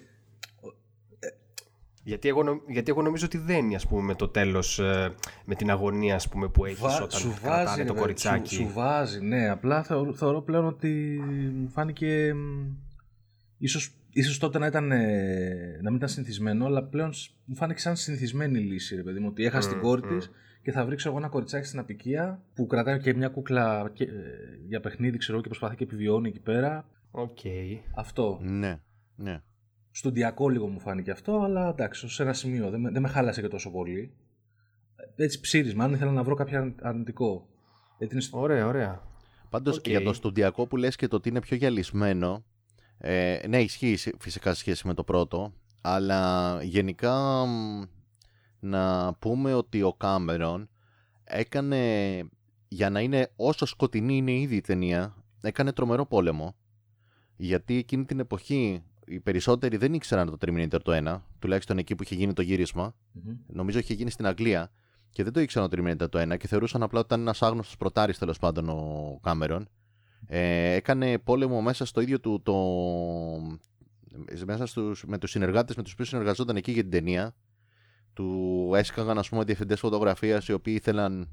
Γιατί 2.12 2.28
εγώ, 2.30 2.44
νο- 2.44 2.62
γιατί 2.68 2.92
εγώ 2.92 3.02
νομίζω 3.02 3.26
ότι 3.26 3.38
δένει 3.38 3.76
ας 3.76 3.88
πούμε, 3.88 4.02
με 4.02 4.16
το 4.16 4.28
τέλος, 4.28 4.80
ε, 4.80 5.14
με 5.46 5.56
την 5.56 5.70
αγωνία 5.70 6.16
ας 6.16 6.28
πούμε, 6.30 6.48
που 6.48 6.66
έχεις 6.66 6.80
Βα- 6.80 7.02
όταν 7.04 7.20
σου 7.20 7.34
κρατάνε 7.42 7.64
βάζει, 7.66 7.76
το 7.78 7.78
ρε, 7.78 7.88
παιδί, 7.88 8.00
κοριτσάκι. 8.00 8.56
Σου, 8.56 8.62
σου 8.62 8.72
βάζει, 8.74 9.22
ναι. 9.22 9.50
Απλά 9.50 9.84
θεωρώ, 9.84 10.14
θεωρώ 10.14 10.42
πλέον 10.42 10.66
ότι 10.66 11.22
μου 11.56 11.70
φάνηκε. 11.70 12.34
μ, 12.34 12.72
Ίσως, 13.58 13.92
ίσως 14.14 14.38
τότε 14.38 14.58
να, 14.60 14.66
ήταν, 14.66 14.92
ε, 14.92 15.80
να 15.82 15.90
μην 15.90 15.96
ήταν 15.96 16.10
συνηθισμένο, 16.10 16.66
αλλά 16.66 16.84
πλέον 16.84 17.14
σ- 17.14 17.32
μου 17.46 17.56
φάνηκε 17.56 17.80
σαν 17.80 17.96
συνηθισμένη 17.96 18.60
λύση, 18.60 18.96
ρε 18.96 19.02
παιδί 19.04 19.20
μου. 19.20 19.28
Ότι 19.30 19.46
έχασε 19.46 19.70
την 19.70 19.82
κόρη 19.82 20.02
της 20.02 20.32
και 20.62 20.72
θα 20.72 20.86
βρει 20.86 20.96
ξέρω, 20.96 21.14
εγώ 21.14 21.20
ένα 21.24 21.30
κοριτσάκι 21.32 21.66
στην 21.68 21.80
αποικία 21.80 22.42
που 22.56 22.68
κρατάει 22.68 23.00
και 23.00 23.14
μια 23.14 23.28
κούκλα 23.28 23.90
και, 23.94 24.04
ε, 24.04 24.08
για 24.68 24.80
παιχνίδι, 24.80 25.18
ξέρω 25.18 25.34
εγώ, 25.34 25.42
και 25.42 25.50
προσπαθεί 25.50 25.76
και 25.76 25.84
επιβιώνει 25.84 26.28
εκεί 26.30 26.40
πέρα. 26.40 26.86
Οκ. 27.12 27.38
Αυτό. 27.96 28.40
Ναι, 28.42 28.80
ναι. 29.16 29.42
Στουντιακό 29.92 30.50
λίγο 30.50 30.68
μου 30.68 30.80
φάνηκε 30.80 31.12
αυτό, 31.12 31.42
αλλά 31.42 31.70
εντάξει, 31.70 32.08
σε 32.10 32.24
ένα 32.24 32.34
σημείο. 32.34 32.70
Δεν, 32.70 32.80
με- 32.80 32.90
δεν 32.92 33.02
με 33.02 33.08
χάλασε 33.08 33.42
και 33.42 33.48
τόσο 33.48 33.72
πολύ. 33.72 34.14
Έτσι 35.16 35.40
ψείρισμα, 35.40 35.84
αν 35.84 35.94
ήθελα 35.94 36.12
να 36.12 36.24
βρω 36.24 36.36
κάποιο 36.36 36.76
αρνητικό. 36.82 37.48
Γιατί 37.98 38.14
είναι 38.14 38.24
στο- 38.24 38.40
Ωραία, 38.40 38.68
ωραία. 38.68 39.02
Πάντως 39.50 39.78
Οκ. 39.78 39.88
για 39.88 40.02
το 40.04 40.14
στουντιακό 40.14 40.68
που 40.68 40.78
λες 40.78 40.96
και 40.96 41.08
το 41.08 41.16
ότι 41.16 41.30
είναι 41.30 41.40
πιο 41.42 41.58
γυαλισμένο, 41.58 42.44
ε, 42.98 43.40
ναι 43.48 43.62
ισχύει 43.62 43.96
σε- 43.96 44.14
φυσικά 44.20 44.54
σε 44.54 44.60
σχέση 44.60 44.88
με 44.88 44.94
το 44.94 45.04
πρώτο, 45.04 45.54
αλλά 45.82 46.60
γενικά 46.64 47.46
μ, 47.46 47.84
να 48.60 49.14
πούμε 49.14 49.54
ότι 49.54 49.82
ο 49.82 49.94
Κάμερον 49.94 50.70
έκανε, 51.24 51.78
για 52.68 52.90
να 52.90 53.00
είναι 53.00 53.32
όσο 53.36 53.66
σκοτεινή 53.66 54.16
είναι 54.18 54.32
ήδη 54.32 54.56
η 54.56 54.62
ταινία, 54.62 55.16
έκανε 55.42 55.72
τρομερό 55.72 56.06
πόλεμο. 56.06 56.56
Γιατί 57.36 57.78
εκείνη 57.78 58.06
την 58.06 58.20
εποχή 58.20 58.84
οι 59.06 59.20
περισσότεροι 59.20 59.78
δεν 59.78 59.94
ήξεραν 59.94 60.38
το 60.38 60.38
Terminator 60.46 60.82
το 60.84 60.92
1, 61.06 61.22
τουλάχιστον 61.40 61.78
εκεί 61.78 61.96
που 61.96 62.04
είχε 62.04 62.16
γίνει 62.16 62.34
το 62.34 62.42
γύρισμα. 62.42 62.96
Μμμ. 63.12 63.36
Νομίζω 63.48 63.80
είχε 63.80 63.94
γίνει 63.94 64.10
στην 64.10 64.26
Αγγλία 64.26 64.72
και 65.10 65.24
δεν 65.24 65.34
το 65.34 65.40
ήξεραν 65.40 65.70
το 65.70 65.78
Terminator 65.78 66.10
το 66.10 66.34
1 66.34 66.38
και 66.38 66.48
θεωρούσαν 66.48 66.84
απλά 66.84 67.00
ότι 67.00 67.08
ήταν 67.08 67.22
ένας 67.22 67.42
άγνωστος 67.42 67.78
πρωτάρη 67.78 68.14
τέλος 68.14 68.40
πάντων 68.40 68.70
ο 68.70 69.20
Κάμερον. 69.22 69.70
Ε, 70.28 70.74
έκανε 70.74 71.18
πόλεμο 71.18 71.62
μέσα 71.62 71.86
στο 71.86 72.02
ίδιο 72.02 72.20
του 72.20 72.42
το. 72.44 72.56
Μέσα 74.46 74.66
στους, 74.66 75.04
με 75.06 75.18
τους 75.18 75.32
συνεργάτες 75.32 75.76
με 75.76 75.84
τους 75.84 75.94
οποίους 75.94 76.08
συνεργαζόταν 76.08 76.56
εκεί 76.56 76.72
για 76.72 76.82
την 76.82 76.92
ταινία. 76.92 77.36
Του 78.14 78.72
έσκαγαν, 78.76 79.18
ας 79.18 79.30
πούμε, 79.30 79.44
διευθυντές 79.44 79.80
φωτογραφίας 79.80 80.48
οι 80.48 80.54
οποίοι 80.54 80.74
ήθελαν 80.78 81.30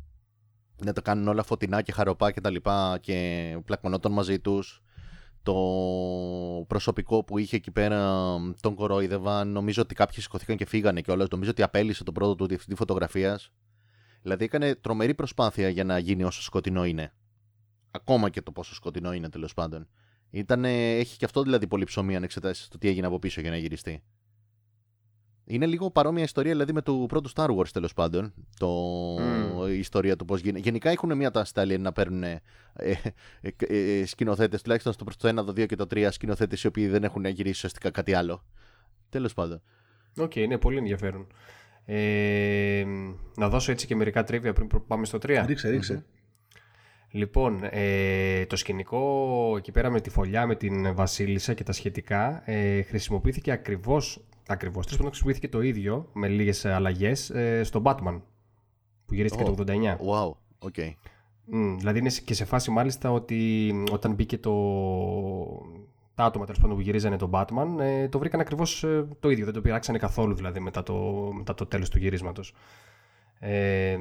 να 0.85 0.93
τα 0.93 1.01
κάνουν 1.01 1.29
όλα 1.29 1.43
φωτεινά 1.43 1.83
και 1.83 1.93
χαροπά 1.93 2.31
και 2.31 2.41
τα 2.41 2.51
λοιπά 2.51 2.99
και 3.01 3.59
πλακωνόταν 3.64 4.12
μαζί 4.12 4.39
τους 4.39 4.83
το 5.49 6.65
προσωπικό 6.67 7.25
που 7.25 7.39
είχε 7.39 7.57
εκεί 7.57 7.71
πέρα 7.71 8.35
τον 8.61 8.75
κορόιδευαν. 8.75 9.49
Νομίζω 9.49 9.83
ότι 9.83 9.95
κάποιοι 9.95 10.23
σηκωθήκαν 10.23 10.57
και 10.57 10.67
φύγανε 10.67 11.01
κιόλας. 11.01 11.29
Νομίζω 11.29 11.51
ότι 11.51 11.63
απέλησε 11.63 12.05
τον 12.05 12.15
πρώτο 12.15 12.35
του 12.35 12.47
διευθυντή 12.47 12.75
φωτογραφίας. 12.75 13.53
Δηλαδή 14.23 14.45
έκανε 14.45 14.75
τρομερή 14.75 15.15
προσπάθεια 15.15 15.69
για 15.69 15.85
να 15.85 15.99
γίνει 15.99 16.25
όσο 16.25 16.43
σκοτεινό 16.43 16.85
είναι. 16.85 17.13
Ακόμα 17.91 18.31
και 18.31 18.43
το 18.43 18.53
πόσο 18.53 18.75
σκοτεινό 18.75 19.13
είναι 19.13 19.29
τέλος 19.29 19.55
πάντων. 19.55 19.89
Ήτανε, 20.31 20.97
έχει 20.97 21.17
και 21.17 21.25
αυτό 21.25 21.43
δηλαδή 21.43 21.67
πολύ 21.67 21.85
ψωμί 21.85 22.17
αν 22.17 22.23
εξετάσεις 22.23 22.69
το 22.69 22.79
τι 22.79 22.89
έγινε 22.89 23.07
από 23.07 23.19
πίσω 23.19 23.41
για 23.41 23.51
να 23.51 23.57
γυριστεί. 23.57 24.03
Είναι 25.51 25.67
λίγο 25.67 25.91
παρόμοια 25.91 26.23
ιστορία 26.23 26.53
δηλαδή 26.53 26.73
με 26.73 26.83
το 26.83 26.93
πρώτο 26.95 27.31
Star 27.35 27.57
Wars 27.57 27.69
τέλος 27.73 27.93
πάντων. 27.95 28.35
Το... 28.59 28.69
Μμμ. 29.19 29.67
Η 29.69 29.79
ιστορία 29.79 30.17
του 30.17 30.25
πώς 30.25 30.41
γίνεται. 30.41 30.59
Γενικά 30.59 30.91
έχουν 30.91 31.17
μια 31.17 31.31
τάση 31.31 31.55
τα 31.55 31.63
Alien 31.63 31.79
να 31.79 31.93
παίρνουν 31.93 32.23
ε, 32.23 32.41
ε, 32.73 32.95
ε, 33.41 33.51
ε, 34.01 34.07
σκηνοθέτες, 34.07 34.63
τουλάχιστον 34.63 34.93
στο, 34.93 35.05
στο 35.09 35.29
1, 35.29 35.35
το 35.35 35.51
2 35.51 35.67
και 35.67 35.77
το 35.77 35.87
3, 35.91 36.09
σκηνοθέτες 36.11 36.63
οι 36.63 36.67
οποίοι 36.67 36.89
δεν 36.89 37.05
έχουν 37.05 37.25
γυρίσει 37.25 37.55
ουσιαστικά 37.55 37.91
κάτι 37.91 38.15
άλλο. 38.15 38.45
Τέλος 39.09 39.35
πάντων. 39.35 39.63
Οκ, 40.17 40.37
είναι 40.37 40.59
πολύ 40.59 40.77
ενδιαφέρον. 40.77 41.27
Ε, 41.85 42.85
να 43.37 43.49
δώσω 43.49 43.73
έτσι 43.73 43.87
και 43.87 43.97
μερικά 43.97 44.25
trivia 44.25 44.53
πριν 44.53 44.67
προ- 44.67 44.85
πάμε 44.87 45.05
στο 45.05 45.19
3. 45.19 45.45
Ρίξε, 45.47 45.69
ρίξε. 45.69 46.05
Λοιπόν, 47.11 47.61
ε, 47.71 48.47
το 48.47 48.57
σκηνικό 48.57 49.55
εκεί 49.57 49.73
πέρα 49.73 49.91
με 49.91 50.01
τη 50.01 50.11
φωλιά, 50.11 50.47
με 50.47 50.55
την 50.55 50.95
βασίλισσα 50.95 51.55
και 51.55 51.63
τα 51.65 51.73
σχετικά 51.73 52.43
ε, 52.51 52.83
χρησιμοποιήθηκε 52.83 53.51
ακριβώς, 53.51 54.21
ακριβώς, 54.49 54.85
τέλος 54.85 54.97
πάντων 54.97 55.13
χρησιμοποιήθηκε 55.13 55.49
το 55.49 55.61
ίδιο 55.61 56.09
με 56.13 56.29
λίγες 56.29 56.65
αλλαγές 56.65 57.31
ε, 57.31 57.63
στο 57.65 57.83
Batman 57.85 58.21
που 59.07 59.15
γυρίστηκε 59.15 59.43
Ω. 59.43 59.55
το 59.55 59.65
89. 59.67 59.73
Wow, 59.73 60.33
οκ. 60.59 60.75
Μμ, 61.45 61.77
δηλαδή 61.77 61.99
είναι 61.99 62.11
και 62.25 62.35
σε 62.35 62.45
φάση 62.45 62.71
μάλιστα 62.71 63.13
ότι 63.13 63.73
όταν 63.93 64.15
μπήκε 64.15 64.39
το... 64.39 64.53
τα 66.15 66.25
άτομα 66.25 66.45
τέλος 66.45 66.61
πάντων 66.61 66.77
που 66.77 66.83
γυρίζανε 66.83 67.17
τον 67.17 67.31
Batman 67.33 67.67
ε, 67.79 68.09
το 68.09 68.19
βρήκαν 68.19 68.41
ακριβώς 68.41 68.85
ε, 68.85 69.09
το 69.21 69.31
ίδιο, 69.31 69.45
δεν 69.45 69.55
το 69.55 69.61
πειράξανε 69.61 69.99
καθόλου 69.99 70.35
δηλαδή 70.35 70.61
μετά 70.61 70.83
το, 70.83 70.95
μετά 71.35 71.55
το 71.55 71.67
τέλος 71.67 71.89
του 71.89 71.99
γυρίσματος. 71.99 72.55
Ε, 73.41 73.97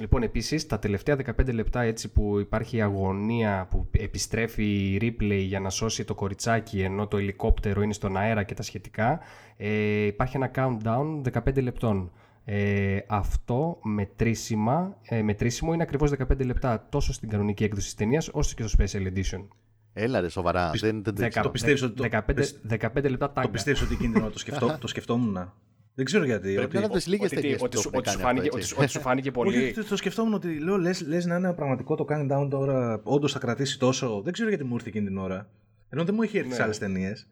λοιπόν, 0.00 0.22
επίσης, 0.22 0.66
τα 0.66 0.78
τελευταία 0.78 1.16
15 1.16 1.52
λεπτά 1.52 1.80
έτσι 1.82 2.12
που 2.12 2.38
υπάρχει 2.38 2.76
η 2.76 2.80
αγωνία 2.82 3.66
που 3.70 3.88
επιστρέφει 3.90 4.64
η 4.64 4.98
Ripley 5.02 5.42
για 5.46 5.60
να 5.60 5.70
σώσει 5.70 6.04
το 6.04 6.14
κοριτσάκι 6.14 6.80
ενώ 6.80 7.06
το 7.06 7.16
ελικόπτερο 7.16 7.82
είναι 7.82 7.92
στον 7.92 8.16
αέρα 8.16 8.42
και 8.42 8.54
τα 8.54 8.62
σχετικά, 8.62 9.20
ε, 9.56 10.04
υπάρχει 10.06 10.36
ένα 10.36 10.50
countdown 10.54 11.22
15 11.32 11.60
λεπτών. 11.62 12.10
Ε, 12.44 12.98
αυτό 13.06 13.78
μετρήσιμα, 13.82 14.96
ε, 15.02 15.22
μετρήσιμο 15.22 15.72
είναι 15.72 15.82
ακριβώς 15.82 16.10
15 16.10 16.44
λεπτά 16.44 16.86
τόσο 16.88 17.12
στην 17.12 17.28
κανονική 17.28 17.64
έκδοση 17.64 17.86
της 17.86 17.94
ταινίας 17.94 18.28
όσο 18.32 18.54
και 18.54 18.66
στο 18.66 18.78
Special 18.84 19.06
Edition. 19.12 19.46
Έλα 19.92 20.20
ρε, 20.20 20.28
σοβαρά. 20.28 20.70
Πισ- 20.70 20.84
δεν, 20.84 20.92
δεν, 20.94 21.02
δεν, 21.02 21.14
Δεκα- 21.14 21.42
το 21.42 21.50
πιστεύεις 21.50 21.82
ότι 21.82 21.94
το- 21.94 22.02
15, 22.02 22.54
15 22.68 23.08
λεπτά 23.08 23.26
Το 23.26 23.32
τάγκα. 23.32 23.50
πιστεύεις 23.50 23.82
ότι 23.82 23.94
εκείνη 23.94 24.12
την 24.12 24.22
ώρα 24.22 24.30
το, 24.30 24.38
σκεφτό, 24.38 24.76
το 24.80 24.86
σκεφτόμουν. 24.86 25.52
Δεν 25.98 26.06
ξέρω 26.06 26.24
γιατί. 26.24 26.42
Πρέπει 26.54 26.60
ότι- 26.64 26.72
να 26.74 26.78
είναι 26.80 26.88
από 26.92 26.98
τι 27.02 27.08
λίγες 27.10 27.26
Ότι, 27.26 27.34
τι- 27.34 27.40
ταινίες 27.40 27.58
που 27.58 27.64
ότι, 27.64 27.74
το 27.76 27.82
σου, 27.82 27.88
έχουν 27.88 27.98
ότι, 28.00 28.10
σου 28.10 28.16
κάνει 28.18 28.28
αυτό, 28.28 28.36
φάνηκε, 28.38 28.48
ότι, 28.54 28.56
έτσι. 28.58 28.68
σου- 28.68 28.76
ότι 28.82 28.90
σου 28.90 29.00
φάνηκε 29.00 29.30
πολύ. 29.38 29.56
Όχι, 29.62 29.72
το, 29.72 29.84
το 29.84 29.96
σκεφτόμουν 29.96 30.34
ότι 30.34 30.58
λέω 30.58 30.76
λες, 30.76 31.00
λες 31.06 31.26
να 31.26 31.36
είναι 31.36 31.52
πραγματικό 31.52 31.94
το 31.94 32.06
countdown 32.08 32.46
τώρα, 32.50 33.00
όντως 33.02 33.32
θα 33.32 33.38
κρατήσει 33.38 33.78
τόσο. 33.78 34.20
Δεν 34.24 34.32
ξέρω 34.32 34.48
γιατί 34.48 34.64
μου 34.64 34.74
ήρθε 34.74 34.88
εκείνη 34.88 35.06
την 35.06 35.18
ώρα. 35.18 35.48
Ενώ 35.88 36.04
δεν 36.04 36.14
μου 36.14 36.22
έχει 36.22 36.36
έρθει 36.36 36.48
Ναι. 36.48 36.54
σε 36.54 36.62
άλλες 36.62 36.78
ταινίες. 36.78 37.28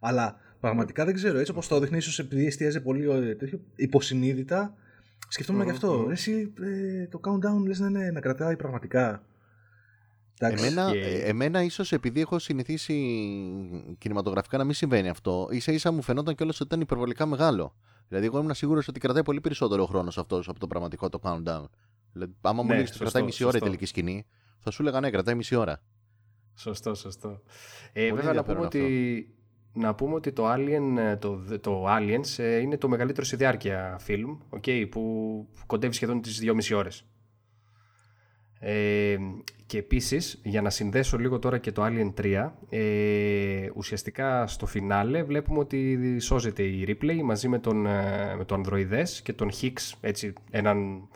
Αλλά 0.00 0.36
πραγματικά 0.60 1.04
δεν 1.04 1.14
ξέρω. 1.14 1.38
Έτσι 1.38 1.50
όπως 1.50 1.68
το 1.68 1.78
δείχνει, 1.80 1.96
ίσως 1.96 2.18
επειδή 2.18 2.46
εστίαζε 2.46 2.80
πολύ 2.80 3.10
ε, 3.10 3.34
τέτοιο, 3.34 3.60
υποσυνείδητα, 3.76 4.74
σκεφτόμουν 5.28 5.60
Μμμ, 5.62 5.68
γι' 5.70 5.74
αυτό. 5.76 5.92
μμμ. 5.98 6.06
Ρε, 6.06 6.12
Εσύ 6.12 6.52
ε, 6.62 7.06
το 7.06 7.20
countdown 7.24 7.66
λες 7.66 7.78
να, 7.78 7.86
είναι, 7.88 8.10
να 8.10 8.20
κρατάει 8.20 8.56
πραγματικά. 8.56 9.22
Εντάξει. 10.38 10.66
Εμένα, 10.66 10.90
Και- 10.90 10.98
ε, 10.98 11.28
εμένα 11.28 11.62
ίσως 11.62 11.92
επειδή 11.92 12.20
έχω 12.20 12.38
συνηθίσει 12.38 12.94
κινηματογραφικά 13.98 14.58
να 14.58 14.64
μην 14.64 14.74
συμβαίνει 14.74 15.08
αυτό, 15.08 15.48
ίσα 15.50 15.72
ίσα 15.72 15.90
μου 15.92 16.02
φαινόταν 16.02 16.34
κιόλας 16.34 16.60
ότι 16.60 16.68
ήταν 16.68 16.80
υπερβολικά 16.80 17.26
μεγάλο. 17.26 17.74
Δηλαδή, 18.08 18.26
εγώ 18.26 18.38
ήμουν 18.38 18.54
σίγουρος 18.54 18.88
ότι 18.88 19.00
κρατάει 19.00 19.22
πολύ 19.22 19.40
περισσότερο 19.40 19.86
χρόνος 19.86 20.18
αυτός 20.18 20.48
από 20.48 20.58
το 20.58 20.66
πραγματικό 20.66 21.08
το 21.08 21.20
countdown. 21.22 21.64
Δηλαδή, 22.12 22.34
άμα 22.40 22.62
μου 22.62 22.68
Ναι, 22.68 22.74
έλεγες 22.74 22.88
ότι 22.90 22.98
σωστό, 22.98 23.02
κρατάει 23.04 23.22
μισή 23.22 23.42
ώρα 23.44 23.50
η 23.50 23.52
σωστό. 23.52 23.66
τελική 23.66 23.86
σκηνή, 23.86 24.26
θα 24.58 24.70
σου 24.70 24.82
έλεγα 24.82 25.00
ναι, 25.00 25.10
κρατάει 25.10 25.34
μισή 25.34 25.54
ώρα. 25.54 25.82
Σωστό, 26.54 26.94
σωστό. 26.94 27.42
Ε, 27.92 28.08
Πολύ 28.08 28.20
βέβαια 28.20 28.32
να 28.32 28.42
πούμε, 28.44 28.64
ενδιαφέρον 28.64 28.64
ότι, 28.66 29.34
να 29.72 29.94
πούμε 29.94 30.14
ότι 30.14 30.32
το, 30.32 30.52
Alien, 30.52 30.96
ε, 30.98 31.16
το, 31.16 31.58
το 31.60 31.84
Aliens 31.88 32.34
ε, 32.36 32.56
είναι 32.56 32.76
το 32.78 32.88
μεγαλύτερο 32.88 33.26
σε 33.26 33.36
διάρκεια 33.36 33.96
φιλμ, 34.00 34.36
okay, 34.50 34.86
που 34.90 35.46
κοντεύει 35.66 35.94
σχεδόν 35.94 36.20
τις 36.20 36.40
2,5 36.42 36.76
ώρες. 36.76 37.04
Ε, 38.58 39.16
και 39.66 39.78
επίσης, 39.78 40.40
για 40.44 40.62
να 40.62 40.70
συνδέσω 40.70 41.18
λίγο 41.18 41.38
τώρα 41.38 41.58
και 41.58 41.72
το 41.72 41.84
Alien 41.84 42.12
3, 42.14 42.52
ε, 42.68 43.68
ουσιαστικά 43.74 44.46
στο 44.46 44.66
φινάλε 44.66 45.22
βλέπουμε 45.22 45.58
ότι 45.58 46.18
σώζεται 46.20 46.62
η 46.62 46.84
Ripley 46.88 47.20
μαζί 47.24 47.48
με 47.48 47.58
τον, 47.58 47.86
ε, 47.86 48.34
με 48.36 48.44
τον 48.44 48.56
Ανδροειδές 48.56 49.22
και 49.22 49.32
τον 49.32 49.50
Hicks, 49.60 49.92
έτσι 50.00 50.32
έναν 50.50 51.08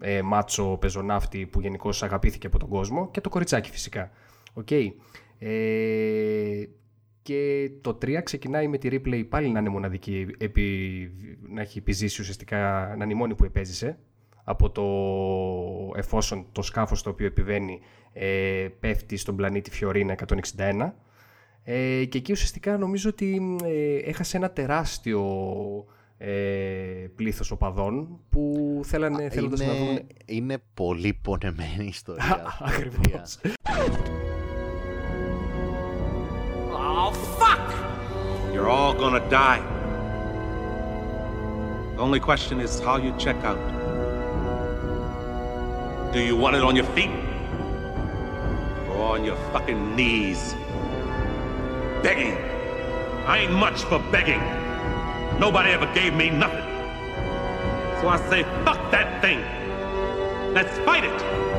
ε, 0.00 0.22
μάτσο 0.22 0.76
πεζοναύτη 0.80 1.46
που 1.46 1.60
γενικώς 1.60 2.02
αγαπήθηκε 2.02 2.46
από 2.46 2.58
τον 2.58 2.68
κόσμο 2.68 3.10
και 3.10 3.20
το 3.20 3.28
κοριτσάκι 3.28 3.70
φυσικά. 3.70 4.10
Οκ. 4.52 4.70
Ε, 5.38 6.68
και 7.22 7.70
το 7.80 7.98
3 8.02 8.20
ξεκινάει 8.22 8.68
με 8.68 8.78
τη 8.78 8.88
Ripley 8.92 9.24
πάλι 9.28 9.48
να 9.48 9.60
είναι 9.60 9.68
μοναδική, 9.68 10.26
επί, 10.38 11.10
να 11.48 11.60
έχει 11.60 11.78
επιζήσει 11.78 12.20
ουσιαστικά 12.20 12.86
να 12.98 13.04
είναι 13.04 13.12
η 13.12 13.16
μόνη 13.16 13.34
που 13.34 13.44
επέζησε 13.44 13.98
από 14.44 14.70
το 14.70 14.84
εφόσον 15.98 16.46
το 16.52 16.62
σκάφος 16.62 17.02
το 17.02 17.10
οποίο 17.10 17.26
επιβαίνει 17.26 17.80
ε, 18.12 18.68
πέφτει 18.80 19.16
στον 19.16 19.36
πλανήτη 19.36 19.70
Φιωρίνα 19.70 20.16
161 20.56 20.90
ε, 21.64 22.04
και 22.04 22.18
εκεί 22.18 22.32
ουσιαστικά 22.32 22.78
νομίζω 22.78 23.08
ότι 23.10 23.58
ε, 23.64 23.96
έχασε 24.10 24.36
ένα 24.36 24.50
τεράστιο 24.50 25.22
ε, 26.18 26.32
πλήθος 27.14 27.50
οπαδών 27.50 28.20
που 28.28 28.80
θέλανε, 28.84 29.28
θέλοντας 29.28 29.60
να 29.60 29.74
δουν 29.74 29.88
είναι, 29.88 30.06
είναι 30.24 30.62
πολύ 30.74 31.18
πονεμένη 31.22 31.86
ιστορία. 31.86 32.42
αυτό, 32.46 32.64
Ακριβώς. 32.68 33.38
You're 38.52 38.68
all 38.68 38.94
gonna 38.94 39.24
die. 39.42 39.62
The 41.96 42.02
only 42.06 42.20
question 42.20 42.60
is 42.60 42.72
how 42.86 42.96
you 43.04 43.12
check 43.24 43.38
out. 43.50 43.83
Do 46.14 46.20
you 46.20 46.36
want 46.36 46.54
it 46.54 46.62
on 46.62 46.76
your 46.76 46.84
feet? 46.94 47.10
Or 48.90 49.16
on 49.16 49.24
your 49.24 49.34
fucking 49.50 49.96
knees? 49.96 50.54
Begging. 52.04 52.36
I 53.26 53.38
ain't 53.38 53.52
much 53.52 53.82
for 53.82 53.98
begging. 54.12 54.38
Nobody 55.40 55.70
ever 55.70 55.92
gave 55.92 56.14
me 56.14 56.30
nothing. 56.30 56.62
So 58.00 58.06
I 58.06 58.24
say, 58.30 58.44
fuck 58.64 58.92
that 58.92 59.20
thing. 59.22 59.40
Let's 60.54 60.78
fight 60.86 61.02
it. 61.02 61.53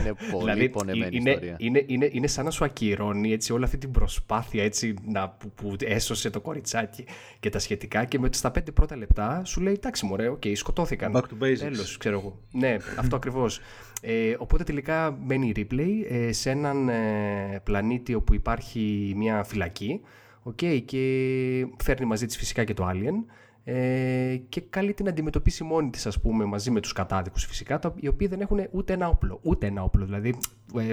Είναι 0.00 0.14
πολύ 0.30 0.44
Δηλαδή, 0.44 0.68
πονεμένη 0.68 1.16
είναι, 1.16 1.30
ιστορία. 1.30 1.56
είναι, 1.58 1.84
είναι, 1.86 2.08
είναι 2.12 2.26
σαν 2.26 2.44
να 2.44 2.50
σου 2.50 2.64
ακυρώνει 2.64 3.32
έτσι, 3.32 3.52
όλη 3.52 3.64
αυτή 3.64 3.78
την 3.78 3.90
προσπάθεια 3.90 4.64
έτσι, 4.64 4.94
να, 5.06 5.28
που, 5.28 5.50
που 5.50 5.76
έσωσε 5.84 6.30
το 6.30 6.40
κοριτσάκι 6.40 7.04
και 7.40 7.48
τα 7.50 7.58
σχετικά 7.58 8.04
και 8.04 8.18
με, 8.18 8.28
στα 8.32 8.50
πέντε 8.50 8.70
πρώτα 8.70 8.96
λεπτά 8.96 9.42
σου 9.44 9.60
λέει 9.60 9.72
εντάξει 9.72 10.06
μωρέ, 10.06 10.28
οκ, 10.28 10.42
σκοτώθηκαν. 10.54 11.12
Back 11.14 11.20
to 11.20 11.44
basics. 11.44 11.58
Τέλος, 11.58 11.96
ξέρω 11.96 12.18
εγώ. 12.18 12.38
ναι, 12.52 12.76
αυτό 12.98 13.16
ακριβώς. 13.16 13.60
Ε, 14.00 14.34
οπότε 14.38 14.64
τελικά 14.64 15.18
μένει 15.24 15.52
η 15.56 15.66
replay 15.70 16.04
ε, 16.08 16.32
σε 16.32 16.50
έναν 16.50 16.88
ε, 16.88 17.60
πλανήτη 17.64 18.14
όπου 18.14 18.34
υπάρχει 18.34 19.12
μια 19.16 19.44
φυλακή 19.44 20.00
okay, 20.44 20.82
και 20.84 21.66
φέρνει 21.82 22.06
μαζί 22.06 22.26
της 22.26 22.36
φυσικά 22.36 22.64
και 22.64 22.74
το 22.74 22.88
Alien 22.88 23.32
ε, 23.64 24.36
και 24.48 24.60
καλεί 24.60 24.94
την 24.94 25.08
αντιμετωπίσει 25.08 25.64
μόνη 25.64 25.90
της 25.90 26.06
ας 26.06 26.20
πούμε 26.20 26.44
μαζί 26.44 26.70
με 26.70 26.80
τους 26.80 26.92
κατάδικους 26.92 27.44
φυσικά 27.44 27.78
τα, 27.78 27.94
οι 27.96 28.08
οποίοι 28.08 28.26
δεν 28.26 28.40
έχουν 28.40 28.66
ούτε 28.70 28.92
ένα 28.92 29.08
όπλο 29.08 29.38
ούτε 29.42 29.66
ένα 29.66 29.82
όπλο 29.82 30.04
δηλαδή 30.04 30.34
ε, 30.76 30.90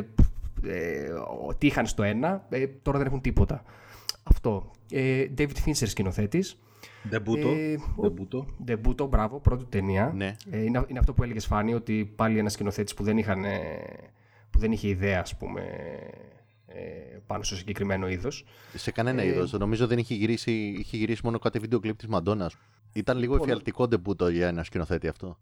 ε, 0.63 1.09
τι 1.57 1.67
είχαν 1.67 1.85
στο 1.85 2.03
ένα 2.03 2.45
ε, 2.49 2.67
τώρα 2.67 2.97
δεν 2.97 3.07
έχουν 3.07 3.21
τίποτα 3.21 3.63
αυτό 4.23 4.71
ε, 4.91 5.25
David 5.37 5.65
Fincher 5.65 5.87
σκηνοθέτης 5.87 6.57
Ντεμπούτο. 7.09 7.49
Ε, 7.49 7.77
Ντεμπούτο. 8.01 8.45
Ντεμπούτο, 8.63 9.05
μπράβο, 9.05 9.39
πρώτη 9.39 9.63
του 9.63 9.69
ταινία. 9.69 10.11
Ναι. 10.15 10.35
Ε, 10.49 10.63
είναι, 10.63 10.85
είναι 10.87 10.99
αυτό 10.99 11.13
που 11.13 11.23
έλεγες 11.23 11.45
Φάνη, 11.45 11.73
ότι 11.73 12.13
πάλι 12.15 12.39
ένας 12.39 12.53
σκηνοθέτης 12.53 12.93
που 12.93 13.03
δεν, 13.03 13.17
είχαν, 13.17 13.43
ε, 13.43 13.59
που 14.49 14.59
δεν 14.59 14.71
είχε 14.71 14.87
ιδέα, 14.87 15.19
ας 15.19 15.37
πούμε, 15.37 15.61
ε, 15.61 16.07
πάνω 17.27 17.43
στο 17.43 17.55
συγκεκριμένο 17.55 18.07
είδος. 18.09 18.45
Σε 18.75 18.91
κανένα 18.91 19.21
Ε, 19.21 19.27
είδος. 19.27 19.51
Νομίζω 19.51 19.87
δεν 19.87 19.97
είχε 19.97 20.13
γυρίσει, 20.13 20.51
είχε 20.51 20.97
γυρίσει 20.97 21.21
μόνο 21.23 21.39
κάτι 21.39 21.59
βίντεο 21.59 21.79
κλιπ 21.79 21.97
της 21.97 22.07
Μαντόνα. 22.07 22.51
Ήταν 22.93 23.17
λίγο 23.17 23.31
Λοιπόν, 23.33 23.47
εφιαλτικό 23.47 23.87
ντεμπούτο 23.87 24.29
για 24.29 24.47
ένα 24.47 24.63
σκηνοθέτη 24.63 25.07
αυτό. 25.07 25.37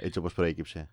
Έτσι 0.00 0.18
όπως 0.18 0.34
προέκυψε. 0.34 0.88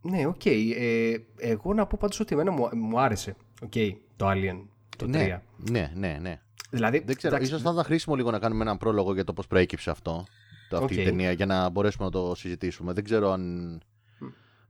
Ναι, 0.00 0.26
οκ. 0.26 0.46
Ε, 0.46 1.16
εγώ 1.36 1.74
να 1.74 1.86
πω 1.86 1.96
πάντως 2.00 2.20
ότι 2.20 2.34
εμένα 2.34 2.50
μου, 2.50 2.68
μου 2.76 3.00
άρεσε 3.00 3.36
okay, 3.66 3.92
το 4.16 4.30
Alien, 4.30 4.64
το 4.96 5.04
3. 5.04 5.08
ναι, 5.08 5.42
ναι, 5.56 5.92
ναι, 5.94 6.18
ναι. 6.20 6.40
Δηλαδή, 6.70 7.02
Δεν 7.06 7.16
ξέρω, 7.16 7.34
εντάξει, 7.34 7.52
ίσως 7.52 7.64
θα 7.64 7.70
ήταν 7.72 7.84
χρήσιμο 7.84 8.14
λίγο 8.14 8.30
να 8.30 8.38
κάνουμε 8.38 8.62
έναν 8.62 8.76
πρόλογο 8.78 9.14
για 9.14 9.24
το 9.24 9.32
πώς 9.32 9.46
προέκυψε 9.46 9.90
αυτό, 9.90 10.24
το, 10.68 10.76
αυτή 10.76 10.94
η 10.94 10.98
Οκ. 10.98 11.04
ταινία, 11.04 11.32
για 11.32 11.46
να 11.46 11.68
μπορέσουμε 11.68 12.04
να 12.04 12.10
το 12.10 12.34
συζητήσουμε. 12.34 12.92
Δεν 12.92 13.04
ξέρω 13.04 13.30
αν 13.30 13.80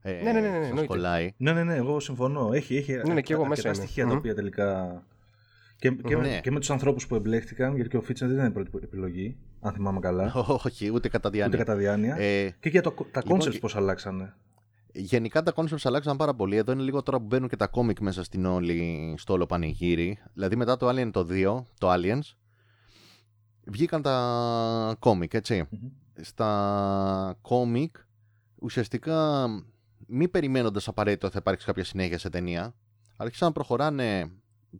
ε, 0.09 0.21
Ναι, 0.23 0.31
ναι, 0.31 0.39
ναι, 0.39 0.47
ναι, 0.49 0.57
σας 0.57 0.65
εννοείται. 0.67 0.85
κολλάει. 0.87 1.33
Ναι, 1.37 1.53
ναι, 1.53 1.63
ναι, 1.63 1.75
εγώ 1.75 1.99
συμφωνώ. 1.99 2.49
Έχει, 2.53 2.75
έχει 2.75 2.93
Ναι, 2.93 3.13
ναι, 3.13 3.21
και 3.21 3.33
εγώ 3.33 3.41
αρκετά 3.41 3.47
μέσα 3.47 3.67
είμαι. 3.67 3.73
στοιχεία 3.73 4.03
τα 4.03 4.09
Μμμ. 4.09 4.17
οποία 4.17 4.35
τελικά. 4.35 5.03
Και, 5.79 5.89
και, 5.91 6.17
με- 6.17 6.27
Ναι. 6.27 6.39
και 6.41 6.51
με 6.51 6.59
τους 6.59 6.69
ανθρώπους 6.69 7.07
που 7.07 7.15
εμπλέχτηκαν, 7.15 7.73
γιατί 7.75 7.89
και 7.89 7.97
ο 7.97 8.01
Φίτσεν 8.01 8.27
δεν 8.27 8.37
ήταν 8.37 8.49
η 8.49 8.51
πρώτη 8.51 8.69
επιλογή, 8.83 9.37
αν 9.61 9.73
θυμάμαι 9.73 9.99
καλά. 9.99 10.33
Όχι, 10.65 10.91
ούτε 10.93 11.09
κατά 11.09 11.29
διάνοια. 11.29 11.47
Ούτε 11.59 11.63
κατά 11.65 11.77
διάνοια. 11.79 12.15
Ε, 12.15 12.55
και 12.59 12.69
για 12.69 12.81
το, 12.81 12.91
τα 13.11 13.21
λοιπόν, 13.25 13.39
concepts 13.41 13.49
και- 13.51 13.59
πώς 13.59 13.75
αλλάξανε; 13.75 14.33
Γενικά 14.91 15.43
τα 15.43 15.53
concepts 15.55 15.77
αλλάξαν 15.83 16.17
πάρα 16.17 16.33
πολύ. 16.33 16.55
Εδώ 16.55 16.71
είναι 16.71 16.81
λίγο 16.81 17.03
τώρα 17.03 17.17
που 17.19 17.25
μπαίνουν 17.25 17.49
και 17.49 17.55
τα 17.55 17.67
κόμικ 17.67 17.99
μέσα 17.99 18.23
στην 18.23 18.45
όλη, 18.45 19.13
στο 19.17 19.33
όλο 19.33 19.45
πανηγύρι. 19.45 20.17
Δηλαδή 20.33 20.55
μετά 20.55 20.77
το 20.77 20.89
Alien 20.89 21.09
το 21.11 21.27
2, 21.29 21.63
το 21.77 21.93
Aliens, 21.93 22.35
βγήκαν 23.65 24.01
τα 24.01 24.95
κόμικ, 24.99 25.33
έτσι. 25.33 25.67
Στα 26.21 27.37
κόμικ, 27.41 27.95
ουσιαστικά 28.59 29.47
μη 30.07 30.27
περιμένοντας 30.27 30.87
απαραίτητο 30.87 31.29
θα 31.29 31.37
υπάρξει 31.39 31.65
κάποια 31.65 31.83
συνέχεια 31.83 32.19
σε 32.19 32.29
ταινία, 32.29 32.75
άρχισαν 33.17 33.47
να 33.47 33.53
προχωράνε 33.53 34.31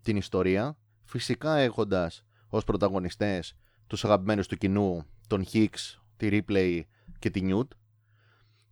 την 0.01 0.17
ιστορία, 0.17 0.77
φυσικά 1.03 1.55
έχοντας 1.55 2.25
ως 2.47 2.63
πρωταγωνιστές 2.63 3.55
τους 3.87 4.05
αγαπημένους 4.05 4.47
του 4.47 4.57
κοινού, 4.57 5.05
τον 5.27 5.45
Hicks, 5.53 5.99
τη 6.17 6.29
Ripley 6.31 6.81
και 7.19 7.29
τη 7.29 7.41
Newt, 7.43 7.67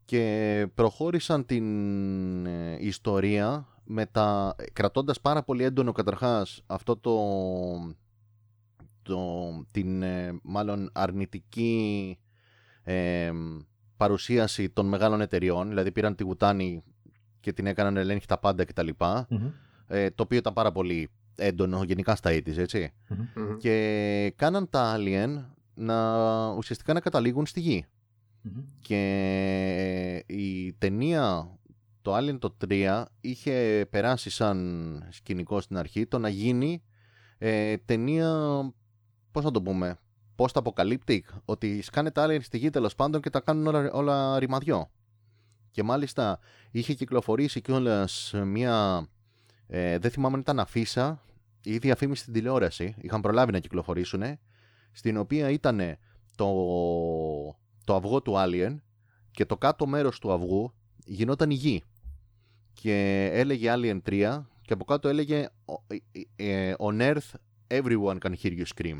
και 0.06 0.68
προχώρησαν 0.74 1.46
την 1.46 2.46
ε, 2.46 2.78
ιστορία 2.80 3.68
με 3.84 4.06
τα, 4.06 4.56
κρατώντας 4.74 5.22
πάρα 5.22 5.44
πολύ 5.44 5.64
έντονο 5.64 5.92
καταρχάς 5.92 6.64
αυτό 6.66 6.98
το, 6.98 7.20
το 9.02 9.52
την 9.72 10.02
ε, 10.02 10.40
μάλλον 10.44 10.90
αρνητική 10.94 12.20
ε, 12.84 13.32
παρουσίαση 13.98 14.70
των 14.70 14.88
μεγάλων 14.88 15.22
εταιριών 15.22 15.68
δηλαδή 15.68 15.92
πήραν 15.92 16.16
τη 16.16 16.24
Γουτάνη 16.24 16.84
και 17.40 17.54
την 17.54 17.68
έκαναν 17.68 17.94
να 17.94 18.00
ελέγχει 18.00 18.26
τα 18.26 18.38
πάντα 18.40 18.66
κτλ 18.66 18.90
ε, 19.88 20.10
το 20.10 20.24
οποίο 20.24 20.38
ήταν 20.38 20.54
πάρα 20.54 20.72
πολύ 20.72 21.10
έντονο 21.36 21.84
γενικά 21.84 22.16
στα 22.16 22.32
80's 22.32 22.58
έτσι. 22.58 22.94
Μμμ. 23.08 23.58
και 23.58 24.34
κάναν 24.36 24.70
τα 24.70 24.96
Alien 24.98 25.44
να 25.74 26.48
ουσιαστικά 26.50 26.94
να 26.94 27.00
καταλήγουν 27.00 27.46
στη 27.46 27.60
γη. 27.60 27.86
Και 28.82 30.24
η 30.28 30.74
ταινία 30.74 31.50
το 32.02 32.18
Alien 32.18 32.40
το 32.40 32.56
3 32.68 33.04
είχε 33.22 33.88
περάσει 33.90 34.30
σαν 34.30 35.08
σκηνικό 35.10 35.62
στην 35.62 35.78
αρχή 35.78 36.06
το 36.06 36.20
να 36.20 36.30
γίνει 36.30 36.84
ε, 37.38 37.78
ταινία 37.78 38.60
πώς 39.32 39.44
να 39.44 39.52
το 39.52 39.62
πούμε 39.62 40.00
post-apocalyptic 40.36 41.20
ότι 41.46 41.82
σκάνε 41.82 42.12
τα 42.12 42.26
Alien 42.28 42.42
στη 42.42 42.58
γη 42.58 42.70
τέλος 42.70 42.96
πάντων 42.96 43.22
και 43.22 43.30
τα 43.30 43.40
κάνουν 43.40 43.68
όλα, 43.68 43.92
όλα 43.92 44.40
ρημαδιό 44.40 44.90
και 45.72 45.84
μάλιστα 45.84 46.40
είχε 46.72 46.94
κυκλοφορήσει 46.94 47.62
κιόλας 47.62 48.34
μια 48.46 49.08
ε, 49.68 49.98
δεν 49.98 50.12
θυμάμαι 50.12 50.36
αν 50.36 50.42
ήταν 50.42 50.60
αφίσα 50.60 51.22
ή 51.64 51.78
διαφήμιση 51.78 52.22
στην 52.22 52.34
τηλεόραση 52.34 52.96
είχαν 53.02 53.22
προλάβει 53.22 53.52
να 53.52 53.60
κυκλοφορήσουν 53.60 54.24
στην 54.92 55.18
οποία 55.18 55.50
ήταν 55.50 55.98
το, 56.36 56.48
το 57.84 57.96
αυγό 57.96 58.22
του 58.22 58.34
Alien 58.38 58.76
και 59.32 59.46
το 59.46 59.58
κάτω 59.58 59.88
μέρος 59.88 60.20
του 60.20 60.32
αυγού 60.32 60.74
γινόταν 61.06 61.50
η 61.50 61.54
γη. 61.54 61.84
Και 62.74 63.30
έλεγε 63.34 63.74
Alien 63.76 64.00
3 64.06 64.44
και 64.62 64.74
από 64.74 64.86
κάτω 64.86 65.08
έλεγε 65.08 65.50
ε, 66.36 66.74
On 66.80 67.02
Earth 67.02 67.30
everyone 67.68 68.18
can 68.20 68.34
hear 68.42 68.52
you 68.52 68.66
scream. 68.76 69.00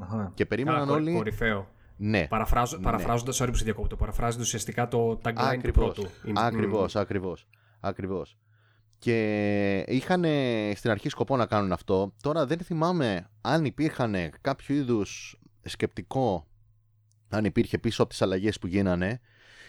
Αχα. 0.00 0.32
Και 0.34 0.46
περίμεναν 0.46 0.80
Καλά, 0.80 0.90
κορυ- 0.92 1.06
όλοι... 1.08 1.16
Κορυφαίο. 1.16 1.68
Ναι, 1.96 2.26
Παραφράζω, 2.26 2.76
Ναι. 2.76 2.82
Παραφράζοντας, 2.82 3.42
sorry 3.42 3.48
που 3.50 3.54
σε 3.56 3.64
διακόπτω, 3.64 3.96
παραφράζοντας 3.96 4.46
ουσιαστικά 4.46 4.88
το 4.88 5.10
tagline 5.24 5.32
του 5.34 5.40
Ακριβώς. 5.42 5.84
πρώτου. 5.94 6.08
Είναι- 6.24 6.40
Ακριβώς, 6.42 6.96
ακριβώς, 6.96 7.48
ακριβώς. 7.80 8.36
Και 8.98 9.78
είχαν 9.88 10.24
στην 10.74 10.90
αρχή 10.90 11.08
σκοπό 11.08 11.36
να 11.36 11.46
κάνουν 11.46 11.72
αυτό. 11.72 12.14
Τώρα 12.22 12.46
δεν 12.46 12.58
θυμάμαι 12.58 13.30
αν 13.40 13.64
υπήρχαν 13.64 14.14
κάποιο 14.40 14.74
είδους 14.74 15.40
σκεπτικό, 15.62 16.46
αν 17.28 17.44
υπήρχε 17.44 17.78
πίσω 17.78 18.02
από 18.02 18.10
τις 18.10 18.22
αλλαγές 18.22 18.58
που 18.58 18.66
γίνανε 18.66 19.20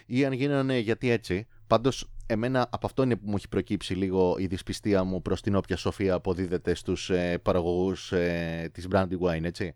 ή 0.06 0.24
αν 0.24 0.32
γίνανε 0.32 0.78
γιατί 0.78 1.10
έτσι. 1.10 1.46
Πάντως 1.66 2.10
εμένα 2.26 2.68
από 2.70 2.86
αυτό 2.86 3.02
είναι 3.02 3.16
που 3.16 3.28
μου 3.28 3.34
έχει 3.36 3.48
προκύψει 3.48 3.94
λίγο 3.94 4.36
η 4.38 4.46
δυσπιστία 4.46 5.04
μου 5.04 5.22
προς 5.22 5.40
την 5.42 5.54
όποια 5.56 5.76
σοφία 5.76 6.14
αποδίδεται 6.14 6.74
στους 6.74 7.10
ε, 7.10 7.38
παραγωγούς 7.38 8.12
ε, 8.12 8.68
της 8.72 8.86
Brandywine, 8.92 9.42
έτσι. 9.44 9.74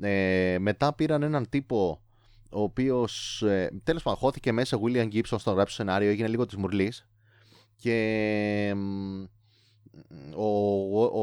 Ε, 0.00 0.56
μετά 0.60 0.92
πήραν 0.94 1.22
έναν 1.22 1.48
τύπο 1.48 2.00
ο 2.50 2.62
οποίος 2.62 3.42
ε, 3.42 3.70
τέλος 3.84 4.02
πάντων 4.02 4.18
χώθηκε 4.18 4.52
μέσα 4.52 4.78
William 4.84 5.12
Gibson 5.12 5.20
στο 5.38 5.50
να 5.50 5.52
γράψει 5.52 5.74
σενάριο, 5.74 6.10
έγινε 6.10 6.28
λίγο 6.28 6.46
της 6.46 6.56
μουρλής. 6.56 7.06
Και 7.76 8.72
μ, 8.76 9.22
ο, 10.36 10.46
ο, 11.00 11.20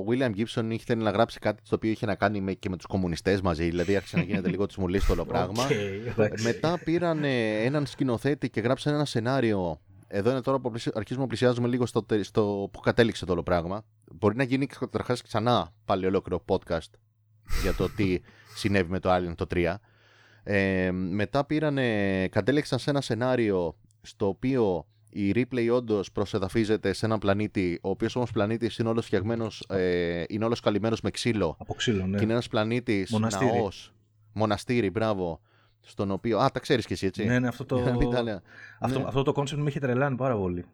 ο 0.00 0.04
William 0.08 0.30
Gibson 0.36 0.66
ήθελε 0.70 1.02
να 1.02 1.10
γράψει 1.10 1.38
κάτι 1.38 1.62
το 1.68 1.74
οποίο 1.74 1.90
είχε 1.90 2.06
να 2.06 2.14
κάνει 2.14 2.40
με, 2.40 2.52
και 2.52 2.68
με 2.68 2.76
τους 2.76 2.86
κομμουνιστές 2.86 3.40
μαζί, 3.40 3.64
δηλαδή 3.68 3.96
άρχισε 3.96 4.16
να 4.16 4.22
γίνεται 4.22 4.48
λίγο 4.48 4.66
της 4.66 4.76
μουρλής 4.76 5.06
το 5.06 5.12
όλο 5.12 5.24
πράγμα. 5.24 5.64
Οκ. 6.18 6.40
Μετά 6.40 6.78
πήραν 6.84 7.24
ε, 7.24 7.64
έναν 7.64 7.86
σκηνοθέτη 7.86 8.50
και 8.50 8.60
γράψαν 8.60 8.94
ένα 8.94 9.04
σενάριο. 9.04 9.80
Εδώ 10.08 10.30
είναι 10.30 10.40
τώρα 10.40 10.58
που 10.58 10.70
πλησι- 10.70 10.96
αρχίζουμε 10.96 11.22
να 11.22 11.28
πλησιάζουμε 11.28 11.68
λίγο 11.68 11.86
στο, 11.86 12.02
τε- 12.02 12.24
στο 12.24 12.68
που 12.72 12.80
κατέληξε 12.80 13.24
το 13.24 13.32
όλο 13.32 13.42
πράγμα. 13.42 13.84
Μπορεί 14.12 14.36
να 14.36 14.42
γίνει 14.42 14.66
καταρχάς 14.66 15.22
ξανά 15.22 15.72
πάλι 15.84 16.06
ολόκληρο 16.06 16.44
podcast 16.46 16.90
για 17.62 17.74
το 17.74 17.88
τι 17.90 18.18
συνέβη 18.54 18.90
με 18.90 18.98
το 19.00 19.14
Alien 19.14 19.34
το 19.34 19.46
3. 19.54 19.74
Ε, 20.42 20.90
μετά 20.90 21.44
πήραν, 21.44 21.78
κατέληξαν 22.30 22.78
σε 22.78 22.90
ένα 22.90 23.00
σενάριο 23.00 23.76
στο 24.02 24.26
οποίο 24.28 24.86
η 25.10 25.32
Ripley 25.34 25.68
όντως 25.72 26.12
προσεδαφίζεται 26.12 26.92
σε 26.92 27.06
έναν 27.06 27.18
πλανήτη, 27.18 27.78
ο 27.82 27.88
οποίος 27.90 28.16
όμως 28.16 28.30
πλανήτης 28.30 28.78
είναι 28.78 28.88
όλος 28.88 29.06
φτιαγμένος, 29.06 29.64
ε, 29.68 30.24
είναι 30.28 30.44
όλος 30.44 30.60
καλυμμένος 30.60 31.00
με 31.00 31.10
ξύλο 31.10 31.56
Από 31.58 31.74
ξύλο, 31.74 32.06
ναι. 32.06 32.16
και 32.16 32.22
είναι 32.22 32.32
ένας 32.32 32.48
πλανήτης 32.48 33.10
Μοναστήρι. 33.10 33.50
ναός. 33.50 33.92
Μοναστήρι, 34.32 34.90
μπράβο. 34.90 35.40
Στον 35.80 36.10
οποίο. 36.10 36.38
Α, 36.38 36.50
τα 36.50 36.60
ξέρεις 36.60 36.86
κι 36.86 36.92
εσύ, 36.92 37.06
έτσι. 37.06 37.24
Ναι, 37.24 37.38
ναι, 37.38 37.48
αυτό 37.48 37.64
το, 37.64 37.76
Για 37.76 37.90
να 37.90 37.96
μην 37.96 38.10
τα 38.10 38.22
λέω. 38.22 38.40
αυτό, 38.80 38.98
Ναι. 38.98 39.04
αυτό 39.06 39.22
το 39.22 39.32
concept 39.36 39.56
με 39.56 39.68
έχει 39.68 39.78
τρελάνει 39.78 40.16
πάρα 40.16 40.36
πολύ. 40.36 40.64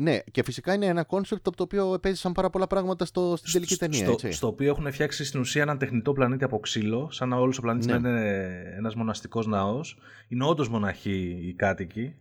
Ναι, 0.00 0.18
και 0.30 0.42
φυσικά 0.42 0.74
είναι 0.74 0.86
ένα 0.86 1.04
concept 1.04 1.46
από 1.48 1.56
το 1.56 1.62
οποίο 1.62 1.94
επέζησαν 1.94 2.32
πάρα 2.32 2.50
πολλά 2.50 2.66
πράγματα 2.66 3.04
στο, 3.04 3.36
στην 3.36 3.52
τελική 3.52 3.74
Στο- 3.74 3.84
ταινία. 3.86 4.02
στο, 4.04 4.10
έτσι. 4.12 4.32
στο 4.32 4.46
οποίο 4.46 4.68
έχουν 4.70 4.92
φτιάξει 4.92 5.24
στην 5.24 5.40
ουσία 5.40 5.62
έναν 5.62 5.78
τεχνητό 5.78 6.12
πλανήτη 6.12 6.44
από 6.44 6.58
ξύλο, 6.60 7.08
σαν 7.10 7.28
να 7.28 7.36
όλος 7.36 7.58
ο 7.58 7.60
πλανήτης 7.62 7.86
Ναι. 7.86 7.98
να 7.98 8.08
είναι 8.08 8.74
ένας 8.76 8.94
μοναστικός 8.94 9.46
ναός. 9.46 9.98
Είναι 10.28 10.44
όντως 10.44 10.68
μοναχοί 10.68 11.38
οι 11.42 11.52
κάτοικοι. 11.54 12.14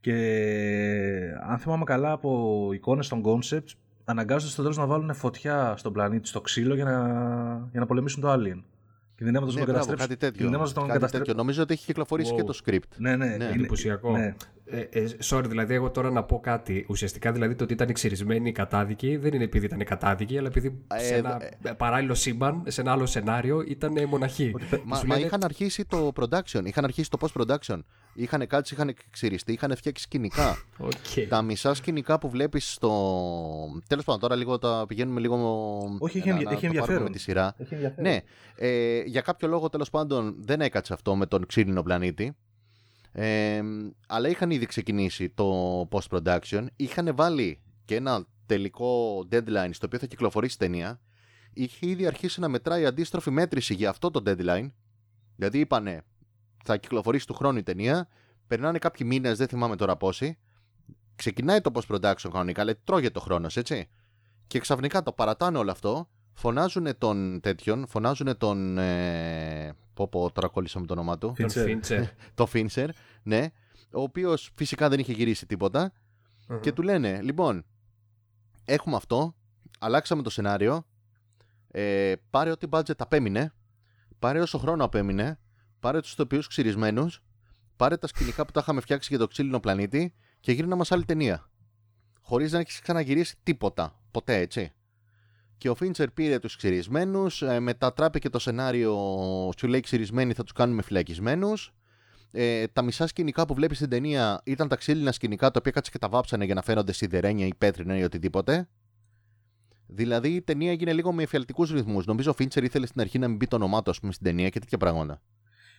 Και 0.00 0.14
αν 1.48 1.58
θυμάμαι 1.58 1.84
καλά 1.84 2.12
από 2.12 2.68
εικόνες 2.72 3.08
των 3.08 3.22
concepts, 3.24 3.74
αναγκάζονται 4.04 4.52
στο 4.52 4.62
τέλος 4.62 4.76
να 4.76 4.86
βάλουν 4.86 5.14
φωτιά 5.14 5.74
στον 5.76 5.92
πλανήτη, 5.92 6.28
στο 6.28 6.40
ξύλο, 6.40 6.74
για 6.74 6.84
να, 6.84 6.98
για 7.70 7.80
να 7.80 7.86
πολεμήσουν 7.86 8.20
το 8.20 8.32
Alien. 8.32 8.62
Κινδυνεύοντα 9.16 9.52
Ναι, 9.52 9.60
να 9.60 9.66
τον 9.66 9.74
μπράβο, 9.74 9.86
καταστρέψει. 9.90 10.06
κάτι 10.06 10.16
τέτοιο. 10.16 10.36
Κινδυνεύοντας 10.36 10.68
να 10.68 10.74
τον 10.74 10.82
Κάτι 10.86 10.92
καταστρέψει. 10.98 11.26
τέτοιο. 11.28 11.42
Νομίζω 11.44 11.62
ότι 11.62 11.72
έχει 11.72 11.84
κυκλοφορήσει 11.84 12.32
Wow. 12.34 12.36
και 12.36 12.42
το 12.44 12.58
script. 12.64 12.96
Ναι, 12.96 13.16
ναι, 13.16 13.26
Ναι. 13.26 13.34
είναι- 13.34 13.44
Εντυπωσιακό. 13.44 14.10
ναι. 14.16 14.34
Ε, 14.70 14.80
ε, 14.90 15.08
sorry, 15.24 15.44
δηλαδή, 15.48 15.74
εγώ 15.74 15.90
τώρα 15.90 16.10
να 16.10 16.22
πω 16.24 16.40
κάτι. 16.40 16.86
Ουσιαστικά, 16.88 17.32
δηλαδή, 17.32 17.54
το 17.54 17.64
ότι 17.64 17.72
ήταν 17.72 17.88
ξυρισμένοι 17.88 18.48
οι 18.48 18.52
κατάδικοι 18.52 19.16
δεν 19.16 19.32
είναι 19.34 19.44
επειδή 19.44 19.66
ήταν 19.66 19.84
κατάδικοι, 19.84 20.38
αλλά 20.38 20.46
επειδή 20.46 20.82
σε 20.96 21.14
Ε, 21.14 21.16
ένα 21.18 21.40
παράλληλο 21.76 22.14
σύμπαν, 22.14 22.62
σε 22.66 22.80
ένα 22.80 22.92
άλλο 22.92 23.06
σενάριο, 23.06 23.64
ήταν 23.66 23.92
μοναχοί. 24.08 24.52
Μα, 24.84 24.96
Σου 24.96 25.06
μα 25.06 25.14
λένε, 25.14 25.26
είχαν 25.26 25.44
αρχίσει 25.44 25.84
το 25.84 26.12
production, 26.20 26.60
είχαν 26.64 26.84
αρχίσει 26.84 27.10
το 27.10 27.18
post-production. 27.20 27.78
Είχαν 28.14 28.46
κάτσει, 28.46 28.74
είχαν 28.74 28.94
ξυριστεί, 29.10 29.52
είχαν 29.52 29.76
φτιάξει 29.76 30.02
σκηνικά. 30.02 30.56
«Οκ». 30.78 31.28
τα 31.28 31.42
μισά 31.42 31.74
σκηνικά 31.74 32.18
που 32.18 32.30
βλέπεις 32.30 32.72
στο. 32.72 32.90
Τέλος 33.88 34.04
πάντων, 34.04 34.20
τώρα 34.20 34.36
λίγο 34.36 34.58
τα 34.58 34.84
πηγαίνουμε 34.88 35.20
λίγο. 35.20 35.36
Όχι, 35.98 36.18
έχει 36.18 36.28
να- 36.28 36.32
ενδια- 36.34 36.50
να 36.50 36.56
έχει 36.56 36.66
το 36.66 36.72
πάρουμε 36.72 36.78
ενδιαφέρον. 36.80 37.02
Με 37.02 37.10
τη 37.10 37.18
σειρά. 37.18 37.54
Έχει 37.58 37.74
ενδιαφέρον. 37.74 38.10
Ναι, 38.10 38.18
ε, 38.56 39.00
για 39.02 39.20
κάποιο 39.20 39.48
λόγο 39.48 39.68
τέλος 39.68 39.90
πάντων 39.90 40.34
δεν 40.38 40.60
έκατσε 40.60 40.92
αυτό 40.92 41.16
με 41.16 41.26
τον 41.26 41.46
ξύλινο 41.46 41.82
πλανήτη. 41.82 42.36
Ε, 43.12 43.62
αλλά 44.06 44.28
είχαν 44.28 44.50
ήδη 44.50 44.66
ξεκινήσει 44.66 45.28
το 45.28 45.88
post-production. 45.90 46.66
Είχαν 46.76 47.14
βάλει 47.14 47.60
και 47.84 47.94
ένα 47.94 48.26
τελικό 48.46 49.18
deadline 49.30 49.70
στο 49.70 49.86
οποίο 49.86 49.98
θα 49.98 50.06
κυκλοφορήσει 50.06 50.54
η 50.54 50.58
ταινία. 50.58 51.00
Είχε 51.52 51.88
ήδη 51.88 52.06
αρχίσει 52.06 52.40
να 52.40 52.48
μετράει 52.48 52.86
αντίστροφη 52.86 53.30
μέτρηση 53.30 53.74
για 53.74 53.88
αυτό 53.88 54.10
το 54.10 54.22
deadline. 54.26 54.70
Δηλαδή 55.36 55.58
είπανε 55.58 56.04
θα 56.64 56.76
κυκλοφορήσει 56.76 57.26
του 57.26 57.34
χρόνου 57.34 57.58
η 57.58 57.62
ταινία. 57.62 58.08
Περνάνε 58.46 58.78
κάποιοι 58.78 59.06
μήνες, 59.10 59.38
δεν 59.38 59.48
θυμάμαι 59.48 59.76
τώρα 59.76 59.96
πόσοι. 59.96 60.38
Ξεκινάει 61.14 61.60
το 61.60 61.70
post-production 61.74 62.28
κανονικά, 62.32 62.60
αλλά 62.62 62.74
τρώγεται 62.84 63.12
το 63.12 63.20
χρόνος, 63.20 63.56
έτσι. 63.56 63.88
Και 64.46 64.58
ξαφνικά 64.58 65.02
το 65.02 65.12
παρατάνε 65.12 65.58
όλο 65.58 65.70
αυτό. 65.70 66.08
Φωνάζουν 66.32 66.98
τον 66.98 67.40
τέτοιον, 67.40 67.86
φωνάζουν 67.86 68.36
τον. 68.36 68.78
Ε, 68.78 69.76
πω, 70.08 70.20
πω, 70.20 70.32
τώρα 70.32 70.48
κόλλησα 70.48 70.80
με 70.80 70.86
το 70.86 70.92
όνομά 70.92 71.18
του. 71.18 71.34
Τον 71.36 71.48
Fincher. 71.50 71.80
Fincher. 71.82 72.04
το 72.34 72.48
Fincher, 72.52 72.88
ναι. 73.22 73.46
Ο 73.92 74.02
οποίος 74.02 74.50
φυσικά 74.54 74.88
δεν 74.88 74.98
είχε 74.98 75.12
γυρίσει 75.12 75.46
τίποτα. 75.46 75.92
Μμμ. 76.48 76.60
Και 76.60 76.72
του 76.72 76.82
λένε, 76.82 77.22
λοιπόν, 77.22 77.64
έχουμε 78.64 78.96
αυτό, 78.96 79.34
αλλάξαμε 79.78 80.22
το 80.22 80.30
σενάριο, 80.30 80.86
ε, 81.70 82.14
πάρε 82.30 82.50
ό,τι 82.50 82.66
budget 82.70 82.96
απέμεινε, 82.98 83.52
πάρε 84.18 84.40
όσο 84.40 84.58
χρόνο 84.58 84.84
απέμεινε, 84.84 85.38
πάρε 85.80 86.00
τους 86.00 86.14
τοπίους 86.14 86.46
ξυρισμένους, 86.46 87.22
πάρε 87.76 87.96
τα 87.96 88.06
σκηνικά 88.06 88.44
που 88.44 88.52
τα 88.52 88.60
είχαμε 88.60 88.80
φτιάξει 88.80 89.08
για 89.10 89.18
το 89.18 89.26
ξύλινο 89.26 89.60
πλανήτη 89.60 90.14
και 90.40 90.52
γύρνα 90.52 90.76
μας 90.76 90.92
άλλη 90.92 91.04
ταινία. 91.04 91.50
Χωρίς 92.20 92.52
να 92.52 92.58
έχεις 92.58 92.80
ξαναγυρίσει 92.80 93.36
τίποτα, 93.42 94.00
ποτέ 94.10 94.36
έτσι. 94.36 94.72
Και 95.60 95.68
ο 95.68 95.74
Φίντσερ 95.74 96.10
πήρε 96.10 96.38
τους 96.38 96.56
ξυρισμένους, 96.56 97.42
ε, 97.42 97.60
μετατράπηκε 97.60 98.28
το 98.28 98.38
σενάριο, 98.38 98.94
σου 99.58 99.66
λέει 99.66 99.80
ξυρισμένοι 99.80 100.32
θα 100.32 100.42
τους 100.42 100.52
κάνουμε 100.52 100.82
φυλακισμένους, 100.82 101.74
ε, 102.30 102.66
τα 102.66 102.82
μισά 102.82 103.06
σκηνικά 103.06 103.46
που 103.46 103.54
βλέπεις 103.54 103.76
στην 103.76 103.88
ταινία 103.88 104.40
ήταν 104.44 104.68
τα 104.68 104.76
ξύλινα 104.76 105.12
σκηνικά 105.12 105.50
τα 105.50 105.56
οποία 105.58 105.72
κάτσε 105.72 105.90
και 105.90 105.98
τα 105.98 106.08
βάψανε 106.08 106.44
για 106.44 106.54
να 106.54 106.62
φαίνονται 106.62 106.92
σιδερένια 106.92 107.46
ή 107.46 107.54
πέτρινα 107.58 107.98
ή 107.98 108.02
οτιδήποτε. 108.02 108.68
Δηλαδή 109.86 110.28
η 110.28 110.42
ταινία 110.42 110.70
έγινε 110.70 110.92
λίγο 110.92 111.12
με 111.12 111.22
εφιαλτικούς 111.22 111.70
ρυθμούς. 111.70 112.06
Νομίζω 112.06 112.30
ο 112.30 112.34
Φίντσερ 112.34 112.64
ήθελε 112.64 112.86
στην 112.86 113.00
αρχή 113.00 113.18
να 113.18 113.28
μην 113.28 113.38
πει 113.38 113.46
το 113.46 113.56
όνομά 113.56 113.82
του, 113.82 113.90
ας 113.90 114.00
πούμε, 114.00 114.12
στην 114.12 114.26
ταινία 114.26 114.48
και 114.48 114.58
τέτοια 114.58 114.78
πράγματα. 114.78 115.22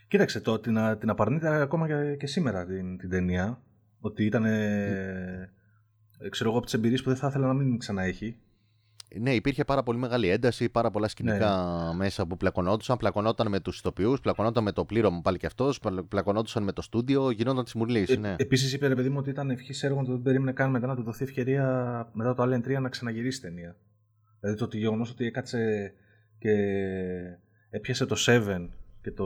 Κοίταξε, 0.07 0.39
το, 0.39 0.59
την, 0.59 0.77
α- 0.77 0.97
την 0.97 1.09
απαρνείται 1.09 1.61
ακόμα 1.61 1.87
και, 1.87 2.15
και 2.19 2.27
σήμερα 2.27 2.65
την, 2.65 2.97
την 2.97 3.09
ταινία. 3.09 3.61
Ότι 3.99 4.25
ήταν. 4.25 4.45
Ε, 4.45 5.49
ξέρω 6.29 6.49
εγώ 6.49 6.57
από 6.57 6.65
τις 6.65 6.75
εμπειρίες 6.75 7.01
που 7.01 7.09
δεν 7.09 7.17
θα 7.17 7.27
ήθελα 7.27 7.47
να 7.47 7.53
μην 7.53 7.77
ξαναέχει. 7.77 8.37
Ναι, 9.19 9.33
υπήρχε 9.33 9.63
πάρα 9.63 9.83
πολύ 9.83 9.97
μεγάλη 9.97 10.27
ένταση, 10.27 10.69
πάρα 10.69 10.91
πολλά 10.91 11.07
σκηνικά 11.07 11.93
μέσα 11.95 12.25
που 12.25 12.37
πλακωνόντουσαν. 12.37 12.97
Πλακωνόταν 12.97 13.49
με 13.49 13.59
τους 13.59 13.77
ηθοποιούς, 13.77 14.19
πλακωνόταν 14.19 14.63
με 14.63 14.71
το 14.71 14.85
πλήρωμα 14.85 15.21
πάλι 15.21 15.37
και 15.37 15.45
αυτός, 15.45 15.79
πλακωνόντουσαν 16.07 16.63
με 16.63 16.71
το 16.71 16.81
στούντιο, 16.81 17.29
γινόταν 17.29 17.63
της 17.63 17.73
μουρλής. 17.73 18.09
Ε, 18.09 18.15
ναι. 18.15 18.35
Επίσης 18.37 18.73
είπε 18.73 18.87
ρε 18.87 18.95
παιδί 18.95 19.09
μου 19.09 19.17
ότι 19.19 19.29
ήταν 19.29 19.49
ευχής 19.49 19.83
έργο 19.83 19.99
ότι 19.99 20.11
δεν 20.11 20.21
περίμενε 20.21 20.51
καν 20.51 20.69
μετά 20.69 20.87
να 20.87 20.95
του 20.95 21.03
δοθεί 21.03 21.23
ευκαιρία 21.23 21.65
μετά 22.13 22.33
το 22.33 22.43
Alien 22.43 22.77
3 22.77 22.81
να 22.81 22.89
ξαναγυρίσει 22.89 23.41
ταινία. 23.41 23.75
Δηλαδή 24.39 24.59
το 24.67 24.77
γεγονός 24.77 25.09
ότι 25.09 25.25
έκατσε 25.25 25.93
και 26.39 26.55
έπιασε 27.69 28.05
το 28.05 28.15
7 28.25 28.67
και 29.01 29.11
το, 29.11 29.25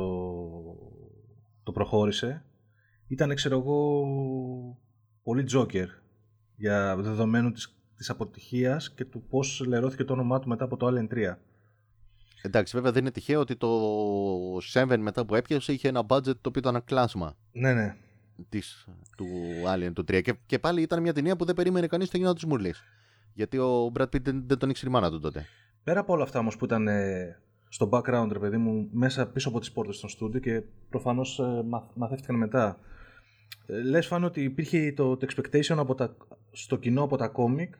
το 1.63 1.71
προχώρησε 1.71 2.43
ήταν 3.07 3.35
ξέρω 3.35 3.57
εγώ 3.57 4.05
πολύ 5.23 5.43
τζόκερ 5.43 5.87
για 6.55 6.95
δεδομένου 6.95 7.51
της, 7.51 7.74
της 7.97 8.09
αποτυχίας 8.09 8.91
και 8.91 9.05
του 9.05 9.23
πώς 9.29 9.63
λερώθηκε 9.67 10.03
το 10.03 10.13
όνομά 10.13 10.39
του 10.39 10.47
μετά 10.47 10.63
από 10.63 10.77
το 10.77 10.87
Alien 10.87 11.13
3. 11.13 11.35
Εντάξει, 12.41 12.75
βέβαια 12.75 12.91
δεν 12.91 13.01
είναι 13.01 13.11
τυχαίο 13.11 13.39
ότι 13.39 13.55
το 13.55 13.69
7 14.73 14.95
μετά 14.97 15.25
που 15.25 15.35
έπιασε 15.35 15.73
είχε 15.73 15.87
ένα 15.87 16.05
budget 16.07 16.23
το 16.23 16.49
οποίο 16.49 16.61
ήταν 16.69 16.83
κλάσμα. 16.83 17.35
Ναι, 17.51 17.73
ναι. 17.73 17.95
της, 18.49 18.87
του 19.17 19.25
Alien 19.73 19.91
του 19.93 20.01
3. 20.01 20.21
Και, 20.21 20.33
και 20.45 20.59
πάλι 20.59 20.81
ήταν 20.81 21.01
μια 21.01 21.13
ταινία 21.13 21.35
που 21.35 21.45
δεν 21.45 21.55
περίμενε 21.55 21.87
κανείς 21.87 22.09
το 22.09 22.17
γινόταν 22.17 22.35
της 22.35 22.45
Μουρλής. 22.45 22.83
Γιατί 23.33 23.57
ο 23.57 23.91
Brad 23.97 24.03
Pitt 24.03 24.21
δεν, 24.21 24.43
δεν 24.47 24.57
τον 24.57 24.69
ήξερε 24.69 24.89
η 24.89 24.93
μάνα 24.93 25.09
του 25.09 25.19
τότε. 25.19 25.45
Πέρα 25.83 25.99
από 25.99 26.13
όλα 26.13 26.23
αυτά 26.23 26.39
όμως 26.39 26.57
που 26.57 26.65
ήταν 26.65 26.87
ε, 26.87 27.39
στο 27.69 27.89
background, 27.91 28.27
ρε 28.31 28.39
παιδί 28.39 28.57
μου, 28.57 28.89
μέσα 28.91 29.27
πίσω 29.27 29.49
από 29.49 29.59
τις 29.59 29.71
πόρτες 29.71 29.99
των 29.99 30.09
στούντιο 30.09 30.39
και 30.39 30.63
προφανώς 30.89 31.39
ε, 31.39 31.63
μαθ- 31.65 31.95
μαθεύτηκαν 31.95 32.35
μετά. 32.35 32.79
Ε, 33.65 33.81
λες 33.81 34.07
φάνη 34.07 34.25
ότι 34.25 34.43
υπήρχε 34.43 34.93
το, 34.95 35.17
το 35.17 35.27
expectation 35.29 35.75
από 35.77 35.95
τα, 35.95 36.15
στο 36.51 36.75
κοινό 36.77 37.03
από 37.03 37.17
τα 37.17 37.27
κόμικ 37.27 37.73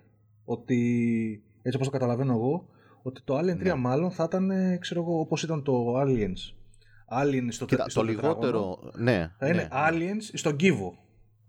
ότι, 0.45 1.43
έτσι 1.61 1.75
όπως 1.77 1.87
το 1.87 1.93
καταλαβαίνω 1.97 2.33
εγώ, 2.33 2.67
ότι 3.01 3.21
το 3.23 3.37
Alien 3.37 3.55
3 3.55 3.57
Ναι. 3.63 3.73
μάλλον 3.73 4.11
θα 4.11 4.23
ήταν, 4.23 4.49
ε, 4.51 4.77
ξέρω 4.81 5.01
εγώ, 5.01 5.19
όπως 5.19 5.43
ήταν 5.43 5.63
το 5.63 6.01
Aliens. 6.01 6.53
Alien 7.23 7.47
στο, 7.49 7.65
Κοίτα, 7.65 7.81
τε- 7.83 7.91
στο 7.91 8.01
το 8.01 8.07
τετράγωνο, 8.07 8.39
λιγότερο. 8.39 8.79
Ναι, 8.95 9.31
θα 9.37 9.47
είναι 9.47 9.55
ναι. 9.61 9.67
Aliens 9.71 10.21
στον 10.33 10.55
κύβο. 10.55 10.97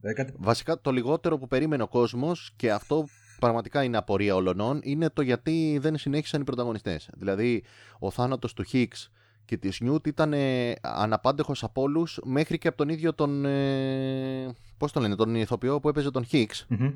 Δηλαδή 0.00 0.16
κάτι- 0.22 0.32
Βασικά 0.38 0.80
το 0.80 0.90
λιγότερο 0.90 1.38
που 1.38 1.46
περίμενε 1.46 1.82
ο 1.82 1.88
κόσμος 1.88 2.52
και 2.56 2.72
αυτό 2.72 3.06
πραγματικά 3.40 3.82
είναι 3.84 3.96
απορία 3.96 4.34
όλων 4.34 4.80
είναι 4.82 5.10
το 5.10 5.22
γιατί 5.22 5.78
δεν 5.80 5.96
συνέχισαν 5.96 6.40
οι 6.40 6.44
πρωταγωνιστές. 6.44 7.10
Δηλαδή 7.16 7.62
ο 7.98 8.10
θάνατος 8.10 8.52
του 8.54 8.64
Hicks 8.72 9.06
και 9.44 9.56
της 9.56 9.80
Νιούτ 9.80 10.06
ήταν 10.06 10.32
ε, 10.32 10.72
αναπάντεχος 10.80 11.62
από 11.64 11.82
όλους 11.82 12.20
μέχρι 12.24 12.58
και 12.58 12.68
από 12.68 12.76
τον 12.76 12.88
ίδιο 12.88 13.14
τον. 13.14 13.44
Ε, 13.44 14.46
πώς 14.78 14.92
τον 14.92 15.02
λένε, 15.02 15.16
τον 15.16 15.34
ηθοποιό 15.34 15.80
που 15.80 15.88
έπαιζε 15.88 16.10
τον 16.10 16.24
Hicks. 16.32 16.64
Μμμ. 16.68 16.92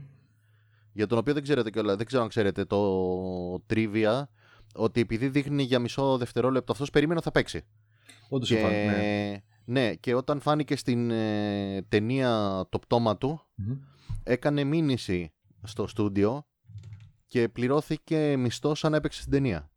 Για 0.92 1.06
τον 1.06 1.18
οποίο 1.18 1.34
δεν 1.34 1.42
ξέρετε 1.42 1.70
κιόλας, 1.70 1.96
δεν 1.96 2.06
ξέρω 2.06 2.22
αν 2.22 2.28
ξέρετε 2.28 2.64
το 2.64 3.54
trivia, 3.54 4.22
ότι 4.74 5.00
επειδή 5.00 5.28
δείχνει 5.28 5.62
για 5.62 5.78
μισό 5.78 6.16
δευτερόλεπτο 6.16 6.72
αυτός 6.72 6.90
περίμενε 6.90 7.20
θα 7.20 7.30
παίξει. 7.30 7.64
Όντως 8.28 8.48
Και, 8.48 8.54
συμφωνώ, 8.54 8.76
ναι. 8.76 9.42
ναι, 9.64 9.94
και 9.94 10.14
όταν 10.14 10.40
φάνηκε 10.40 10.76
στην 10.76 11.10
ε, 11.10 11.82
ταινία 11.88 12.64
το 12.68 12.78
πτώμα 12.78 13.16
του, 13.16 13.40
Μμμ. 13.54 13.78
έκανε 14.22 14.64
μήνυση 14.64 15.32
στο 15.62 15.86
στούντιο 15.86 16.46
και 17.26 17.48
πληρώθηκε 17.48 18.36
μισθό 18.36 18.74
σαν 18.74 18.90
να 18.90 18.96
έπαιξε 18.96 19.20
στην 19.20 19.32
ταινία. 19.32 19.70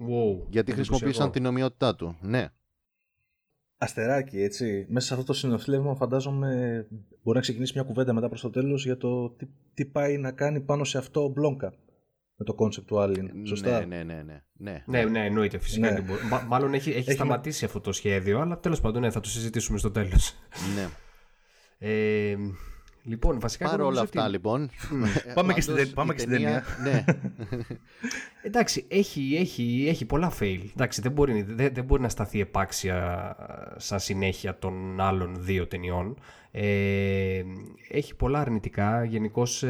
Wow, 0.00 0.46
Γιατί 0.48 0.72
χρησιμοποίησαν 0.72 1.30
την 1.30 1.46
ομοιότητά 1.46 1.94
του. 1.94 2.16
Ναι. 2.20 2.48
Αστεράκι, 3.78 4.42
έτσι. 4.42 4.86
Μέσα 4.88 5.06
σε 5.06 5.12
αυτό 5.14 5.24
το 5.26 5.32
συνονθύλευμα 5.32 5.94
φαντάζομαι 5.94 6.50
μπορεί 7.22 7.36
να 7.36 7.40
ξεκινήσει 7.42 7.72
μια 7.74 7.82
κουβέντα 7.82 8.12
μετά 8.12 8.28
προς 8.28 8.40
το 8.40 8.50
τέλος 8.50 8.84
για 8.84 8.96
το 8.96 9.30
τι, 9.30 9.46
τι 9.74 9.84
πάει 9.84 10.18
να 10.18 10.32
κάνει 10.32 10.60
πάνω 10.60 10.84
σε 10.84 10.98
αυτό 10.98 11.24
ο 11.24 11.28
Μπλόνκα 11.28 11.74
με 12.36 12.44
το 12.44 12.54
concept 12.54 12.86
του 12.86 12.96
Alien. 12.98 13.28
Σωστά; 13.44 13.86
Ναι, 13.86 13.96
ναι, 13.96 14.02
ναι. 14.02 14.22
ναι, 14.22 14.82
ναι. 14.86 15.02
Ναι, 15.02 15.04
ναι, 15.10 15.24
εννοείται 15.26 15.58
φυσικά. 15.58 15.90
Ναι. 15.90 15.96
και 15.96 16.02
μπορεί- 16.02 16.22
Μα- 16.30 16.44
μάλλον 16.48 16.74
έχει, 16.74 16.88
έχει, 16.90 16.98
Έχει 16.98 17.12
σταματήσει 17.12 17.64
αυτό 17.64 17.80
το 17.80 17.92
σχέδιο, 17.92 18.40
αλλά 18.40 18.58
τέλος 18.58 18.80
πάντων 18.80 19.00
ναι, 19.02 19.10
θα 19.10 19.20
το 19.20 19.28
συζητήσουμε 19.28 19.78
στο 19.78 19.90
τέλος. 19.90 20.34
ναι. 20.74 20.88
Ε, 21.78 22.36
λοιπόν, 23.08 23.40
βασικά. 23.40 23.64
εγώ 23.64 23.72
Παρ' 23.76 23.80
όλα 23.86 23.88
νομίζω 23.94 24.04
αυτά 24.04 24.22
ότι- 24.22 24.30
λοιπόν. 24.32 24.70
Πάμε 25.34 25.52
και 25.52 25.60
στην 25.60 25.74
πάντως, 25.74 25.86
τε- 25.88 25.94
πάμε 25.96 26.12
η 26.12 26.16
και 26.16 26.20
στην 26.22 26.32
ταινία. 26.32 26.64
Ναι. 26.82 27.04
Εντάξει, 28.42 28.84
έχει, 28.88 29.36
έχει, 29.40 29.86
έχει 29.88 30.04
πολλά 30.04 30.32
fail. 30.40 30.60
Εντάξει, 30.72 31.00
δεν 31.00 31.12
μπορεί, 31.12 31.42
δεν, 31.42 31.74
δεν 31.74 31.84
μπορεί 31.84 32.02
να 32.02 32.08
σταθεί 32.08 32.40
επάξια 32.40 33.36
σαν 33.76 34.00
συνέχεια 34.00 34.58
των 34.58 35.00
άλλων 35.00 35.36
δύο 35.38 35.66
ταινιών. 35.66 36.16
Ε, 36.50 37.42
έχει 37.88 38.14
πολλά 38.14 38.40
αρνητικά. 38.40 39.04
Γενικώς 39.04 39.64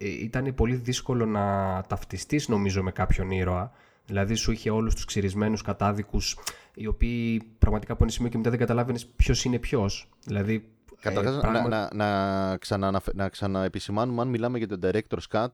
ήταν 0.00 0.54
πολύ 0.54 0.74
δύσκολο 0.74 1.26
να 1.26 1.42
ταυτιστείς 1.88 2.48
νομίζω 2.48 2.82
με 2.82 2.90
κάποιον 2.90 3.30
ήρωα. 3.30 3.72
Δηλαδή 4.06 4.34
σου 4.34 4.52
είχε 4.52 4.70
όλους 4.70 4.94
τους 4.94 5.04
ξυρισμένους 5.04 5.62
κατάδικους 5.62 6.38
οι 6.74 6.86
οποίοι 6.86 7.42
πραγματικά 7.58 7.92
από 7.92 8.02
ένα 8.04 8.12
σημείο 8.12 8.30
και 8.30 8.36
μετά 8.36 8.50
δεν 8.50 8.58
καταλάβαινες 8.58 9.06
ποιος 9.06 9.44
είναι 9.44 9.58
ποιος. 9.58 10.08
Δηλαδή, 10.24 10.68
Καταρχάς 11.02 11.32
ε, 11.32 11.36
να, 11.36 11.40
πράγμα- 11.50 11.68
να, 11.68 11.90
να, 11.94 12.56
ξανααναφε- 12.56 13.14
να 13.16 13.28
ξαναεπισημάνουμε 13.28 14.20
αν 14.22 14.28
μιλάμε 14.28 14.58
για 14.58 14.68
το 14.68 14.78
director's 14.82 15.26
cut 15.30 15.48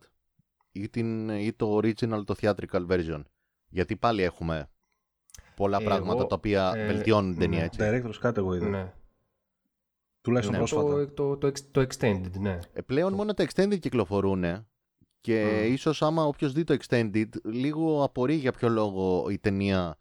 ή, 0.72 0.88
την, 0.88 1.28
ή 1.28 1.53
το 1.53 1.76
original, 1.76 2.22
το 2.24 2.34
theatrical 2.40 2.86
version. 2.88 3.22
Γιατί 3.68 3.96
πάλι 3.96 4.22
έχουμε 4.22 4.68
πολλά 5.57 5.76
Εγώ, 5.76 5.86
πράγματα 5.86 6.26
τα 6.26 6.34
οποία 6.34 6.72
ε, 6.76 6.86
βελτιώνουν 6.86 7.30
την 7.30 7.40
ταινία 7.40 7.59
ναι. 7.59 7.64
έτσι. 7.64 7.78
Director's 7.82 8.28
Cut 8.28 8.36
εγώ 8.36 8.55
είδα. 8.55 8.68
ναι. 8.68 8.92
Τουλάχιστον 10.20 10.59
Ναι, 10.59 10.66
πρόσφατα. 10.66 11.07
Το, 11.07 11.07
το, 11.14 11.36
το, 11.36 11.46
ex- 11.46 11.68
το 11.70 11.80
extended, 11.80 12.38
ναι. 12.38 12.59
Ε, 12.72 12.80
πλέον 12.80 13.12
μόνο 13.12 13.34
τα 13.34 13.44
extended 13.49 13.78
κυκλοφορούν 13.78 14.44
και 15.20 15.64
Μμ. 15.68 15.72
ίσως 15.72 16.03
άμα 16.03 16.24
όποιος 16.24 16.53
δει 16.53 16.64
το 16.64 16.76
extended 16.80 17.28
λίγο 17.44 18.03
απορεί 18.03 18.34
για 18.34 18.53
ποιο 18.53 18.68
λόγο 18.68 19.26
η 19.30 19.38
ταινία 19.38 19.96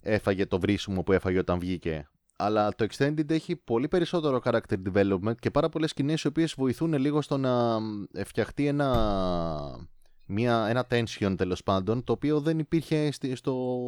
έφαγε 0.00 0.46
το 0.46 0.58
βρίσιμο 0.60 1.02
που 1.02 1.12
έφαγε 1.12 1.38
όταν 1.38 1.58
βγήκε. 1.58 2.08
Αλλά 2.36 2.74
το 2.74 2.86
Extended 2.90 3.30
έχει 3.30 3.56
πολύ 3.56 3.88
περισσότερο 3.88 4.40
character 4.44 4.76
development 4.92 5.36
και 5.38 5.50
πάρα 5.50 5.68
πολλές 5.68 5.90
σκηνές 5.90 6.22
οι 6.22 6.26
οποίες 6.26 6.54
βοηθούν 6.54 6.92
λίγο 6.94 7.22
στο 7.22 7.36
να 7.36 7.78
φτιαχτεί 8.24 8.66
ένα, 8.66 9.88
μια, 10.26 10.66
ένα 10.68 10.86
tension 10.90 11.34
τέλος 11.36 11.62
πάντων 11.62 12.04
το 12.04 12.12
οποίο 12.12 12.40
δεν 12.40 12.58
υπήρχε 12.58 13.10
στη, 13.10 13.34
στο, 13.34 13.78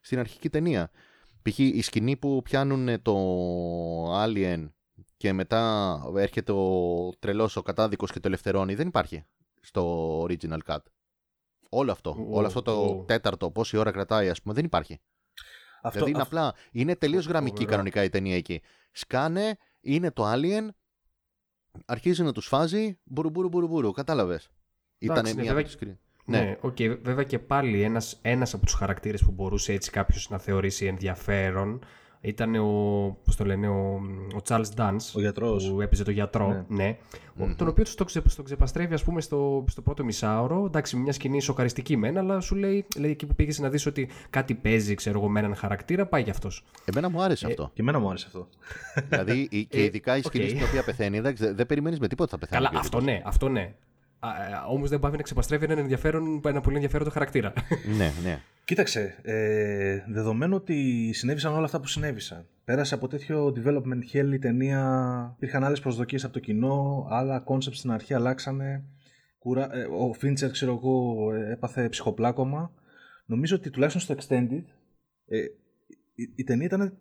στην 0.00 0.18
αρχική 0.18 0.48
ταινία. 0.48 0.90
Π.χ. 1.42 1.58
η 1.58 1.82
σκηνή 1.82 2.16
που 2.16 2.42
πιάνουν 2.42 3.02
το 3.02 3.14
Alien 4.24 4.70
και 5.16 5.32
μετά 5.32 5.94
έρχεται 6.16 6.52
ο 6.52 7.10
τρελός 7.18 7.56
ο 7.56 7.62
κατάδικος 7.62 8.12
και 8.12 8.20
το 8.20 8.28
ελευθερώνει 8.28 8.74
δεν 8.74 8.86
υπάρχει 8.86 9.24
στο 9.60 10.22
original 10.22 10.58
cut. 10.66 10.78
Όλο 11.68 11.92
αυτό, 11.92 12.16
Ου, 12.18 12.28
όλο 12.30 12.46
αυτό 12.46 12.62
το 12.62 12.72
ου. 12.72 13.04
τέταρτο, 13.06 13.50
πόση 13.50 13.76
ώρα 13.76 13.90
κρατάει, 13.90 14.28
ας 14.28 14.42
πούμε, 14.42 14.54
δεν 14.54 14.64
υπάρχει. 14.64 15.00
Αυτό, 15.84 15.90
δηλαδή 16.04 16.10
είναι 16.10 16.20
αυ- 16.22 16.26
απλά, 16.32 16.54
είναι 16.72 16.96
τελείως 16.96 17.26
γραμμική 17.26 17.50
φοβερό. 17.54 17.70
κανονικά 17.70 18.04
η 18.04 18.08
ταινία 18.08 18.36
εκεί. 18.36 18.60
Σκάνε, 18.92 19.56
είναι 19.80 20.10
το 20.10 20.32
Alien, 20.32 20.68
αρχίζει 21.86 22.22
να 22.22 22.32
τους 22.32 22.46
φάζει, 22.46 22.98
μπουρου 23.04 23.30
μπουρου 23.30 23.48
μπουρου 23.48 23.66
μπουρου, 23.68 23.90
κατάλαβες. 23.92 24.50
Ήταν 24.98 25.16
Εντάξει, 25.16 25.34
ναι, 25.34 25.42
μια 25.42 25.52
βέβαια- 25.54 25.66
από 25.68 25.78
τις 25.78 25.80
σκρι- 25.80 25.98
Ναι, 26.24 26.40
Ναι. 26.40 26.56
οκ, 26.60 26.76
βέβαια 27.02 27.24
και 27.24 27.38
πάλι 27.38 27.82
ένας, 27.82 28.18
ένας 28.22 28.54
από 28.54 28.64
τους 28.64 28.74
χαρακτήρες 28.74 29.22
που 29.24 29.30
μπορούσε 29.30 29.72
έτσι 29.72 29.90
κάποιος 29.90 30.30
να 30.30 30.38
θεωρήσει 30.38 30.86
ενδιαφέρον 30.86 31.84
ήταν 32.24 32.54
ο, 32.54 33.16
πώς 33.24 33.36
το 33.36 33.44
λένε, 33.44 33.68
ο, 33.68 34.00
ο 34.36 34.40
Charles 34.48 34.64
Dance 34.76 34.96
Ο 35.14 35.20
γιατρός. 35.20 35.70
που 35.70 35.80
έπαιζε 35.80 36.04
το 36.04 36.10
γιατρό, 36.10 36.48
Ναι. 36.48 36.64
ναι, 36.84 36.96
ο- 37.38 37.54
τον 37.56 37.68
οποίο 37.68 37.84
στο, 37.84 38.04
ξε, 38.04 38.22
στο 38.26 38.42
ξεπαστρεύει 38.42 38.94
ας 38.94 39.04
πούμε 39.04 39.20
στο, 39.20 39.64
στο 39.68 39.82
πρώτο 39.82 40.04
μισάωρο, 40.04 40.64
εντάξει 40.66 40.96
μια 40.96 41.12
σκηνή 41.12 41.40
σοκαριστική 41.40 41.96
μένα, 41.96 42.20
αλλά 42.20 42.40
σου 42.40 42.54
λέει, 42.54 42.86
λέει 42.96 43.10
εκεί 43.10 43.26
που 43.26 43.34
πήγες 43.34 43.58
να 43.58 43.68
δεις 43.68 43.86
ότι 43.86 44.08
κάτι 44.30 44.54
παίζει 44.54 44.94
ξέρω 44.94 45.18
εγώ 45.18 45.28
με 45.28 45.38
έναν 45.40 45.54
χαρακτήρα, 45.54 46.06
πάει 46.06 46.22
για 46.22 46.32
αυτός. 46.32 46.64
Εμένα 46.84 47.08
μου 47.10 47.22
άρεσε 47.22 47.46
αυτό. 47.46 47.70
Και 47.74 47.80
εμένα 47.80 47.98
μου 47.98 48.08
άρεσε 48.08 48.26
αυτό. 48.26 48.48
δηλαδή, 49.08 49.48
η- 49.50 49.64
και 49.64 49.78
Ε, 49.80 49.82
ειδικά 49.82 50.16
η 50.16 50.22
σκηνή 50.22 50.44
οκ. 50.44 50.50
στην 50.50 50.62
οποία 50.64 50.82
πεθαίνει, 50.84 51.16
εντάξει, 51.16 51.44
δεν, 51.44 51.56
δεν 51.56 51.66
περιμένεις 51.66 51.98
με 52.00 52.08
τίποτα 52.08 52.30
θα 52.30 52.38
πεθάνει. 52.38 52.64
Καλά, 52.64 52.76
ο 52.76 52.80
αυτό 52.80 52.98
τύπος. 52.98 53.12
ναι, 53.12 53.22
αυτό 53.24 53.48
ναι. 53.48 53.72
Όμως 54.70 54.88
δεν 54.90 55.00
πάει 55.00 55.10
να 55.12 55.22
ξεπαστρεύει 55.22 55.64
έναν 55.64 55.78
ενδιαφέρον, 55.78 56.40
ένα 56.46 56.60
πολύ 56.60 56.74
ενδιαφέρον 56.74 57.06
το 57.06 57.12
χαρακτήρα. 57.12 57.52
Ναι, 57.96 58.12
ναι. 58.24 58.40
Κοίταξε, 58.72 59.18
ε, 59.22 60.04
δεδομένου 60.08 60.56
ότι 60.56 61.10
συνέβησαν 61.12 61.54
όλα 61.54 61.64
αυτά 61.64 61.80
που 61.80 61.86
συνέβησαν. 61.86 62.46
Πέρασε 62.64 62.94
από 62.94 63.08
τέτοιο 63.08 63.52
development 63.56 64.02
hell 64.12 64.32
η 64.32 64.38
ταινία. 64.38 65.32
Υπήρχαν 65.36 65.64
άλλες 65.64 65.80
προσδοκίες 65.80 66.24
από 66.24 66.32
το 66.32 66.38
κοινό, 66.38 67.06
άλλα 67.10 67.44
concepts 67.46 67.72
στην 67.72 67.90
αρχή 67.90 68.14
αλλάξανε. 68.14 68.84
Κουρα... 69.38 69.76
ε, 69.76 69.84
ο 69.84 70.14
Fincher, 70.22 70.50
ξέρω 70.50 70.72
εγώ, 70.72 71.26
ε, 71.34 71.52
έπαθε 71.52 71.88
ψυχοπλάκωμα. 71.88 72.72
Νομίζω 73.26 73.56
ότι 73.56 73.70
τουλάχιστον 73.70 74.02
στο 74.02 74.14
Extended 74.14 74.64
ε, 75.26 75.38
η, 76.14 76.32
η 76.36 76.44
ταινία 76.44 76.66
ήταν 76.66 76.98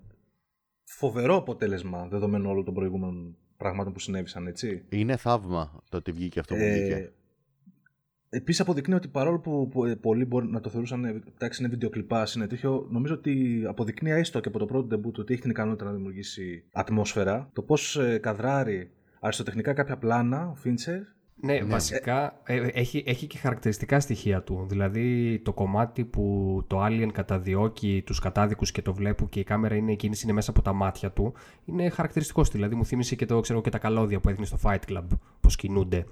φοβερό 0.83 1.35
αποτέλεσμα 1.35 2.07
δεδομένου 2.07 2.49
όλων 2.49 2.65
των 2.65 2.73
προηγούμενων 2.73 3.37
πραγμάτων 3.57 3.93
που 3.93 3.99
συνέβησαν, 3.99 4.47
έτσι. 4.47 4.85
Είναι 4.89 5.17
θαύμα 5.17 5.83
το 5.89 5.97
ότι 5.97 6.11
βγήκε 6.11 6.39
αυτό 6.39 6.55
που 6.55 6.61
Ε, 6.61 6.73
βγήκε. 6.73 7.11
Επίσης 8.33 8.61
αποδεικνύει 8.61 8.95
ότι 8.95 9.07
παρόλο 9.07 9.39
που, 9.39 9.67
που, 9.71 9.85
ε, 9.85 9.95
πολλοί 9.95 10.25
μπορεί 10.25 10.47
να 10.47 10.59
το 10.59 10.69
θεωρούσαν 10.69 11.05
ε, 11.05 11.21
εντάξει 11.35 11.61
είναι 11.61 11.71
βιντεοκλιπά, 11.71 12.27
είναι 12.35 12.47
τέτοιο, 12.47 12.87
νομίζω 12.89 13.13
ότι 13.13 13.63
αποδεικνύει 13.67 14.11
έστω 14.11 14.39
και 14.39 14.47
από 14.47 14.59
το 14.59 14.65
πρώτο 14.65 14.95
debut 14.95 15.13
ότι 15.13 15.33
έχει 15.33 15.41
την 15.41 15.51
ικανότητα 15.51 15.85
να 15.85 15.91
δημιουργήσει 15.91 16.63
ατμόσφαιρα. 16.71 17.49
Το 17.53 17.61
πώς 17.61 17.99
καδράρει 18.21 18.91
αριστοτεχνικά 19.19 19.73
κάποια 19.73 19.97
πλάνα, 19.97 20.49
ο 20.49 20.55
Φίντσερ; 20.55 20.99
Ναι, 21.35 21.63
βασικά 21.63 22.41
ε, 22.45 22.67
έχει, 22.73 23.03
έχει 23.05 23.27
και 23.27 23.37
χαρακτηριστικά 23.37 23.99
στοιχεία 23.99 24.41
του. 24.41 24.65
Δηλαδή 24.69 25.39
το 25.43 25.53
κομμάτι 25.53 26.05
που 26.05 26.63
το 26.67 26.85
Alien 26.85 27.09
καταδιώκει 27.13 28.03
τους 28.05 28.19
κατάδικους 28.19 28.71
και 28.71 28.81
το 28.81 28.93
βλέπουν 28.93 29.29
και 29.29 29.39
η 29.39 29.43
κάμερα 29.43 29.75
είναι 29.75 29.91
εκείνη 29.91 30.17
είναι 30.23 30.33
μέσα 30.33 30.49
από 30.49 30.61
τα 30.61 30.73
μάτια 30.73 31.11
του 31.11 31.33
είναι 31.65 31.89
χαρακτηριστικός. 31.89 32.49
Δηλαδή 32.49 32.75
μου 32.75 32.85
θύμισε 32.85 33.15
και, 33.15 33.25
το, 33.25 33.39
ξέρω, 33.39 33.61
και 33.61 33.69
τα 33.69 33.77
καλώδια 33.77 34.19
που 34.19 34.29
έδινε 34.29 34.45
στο 34.45 34.57
Fight 34.63 34.91
Club, 34.91 35.07
πώς 35.41 35.55
κινούνται. 35.55 36.05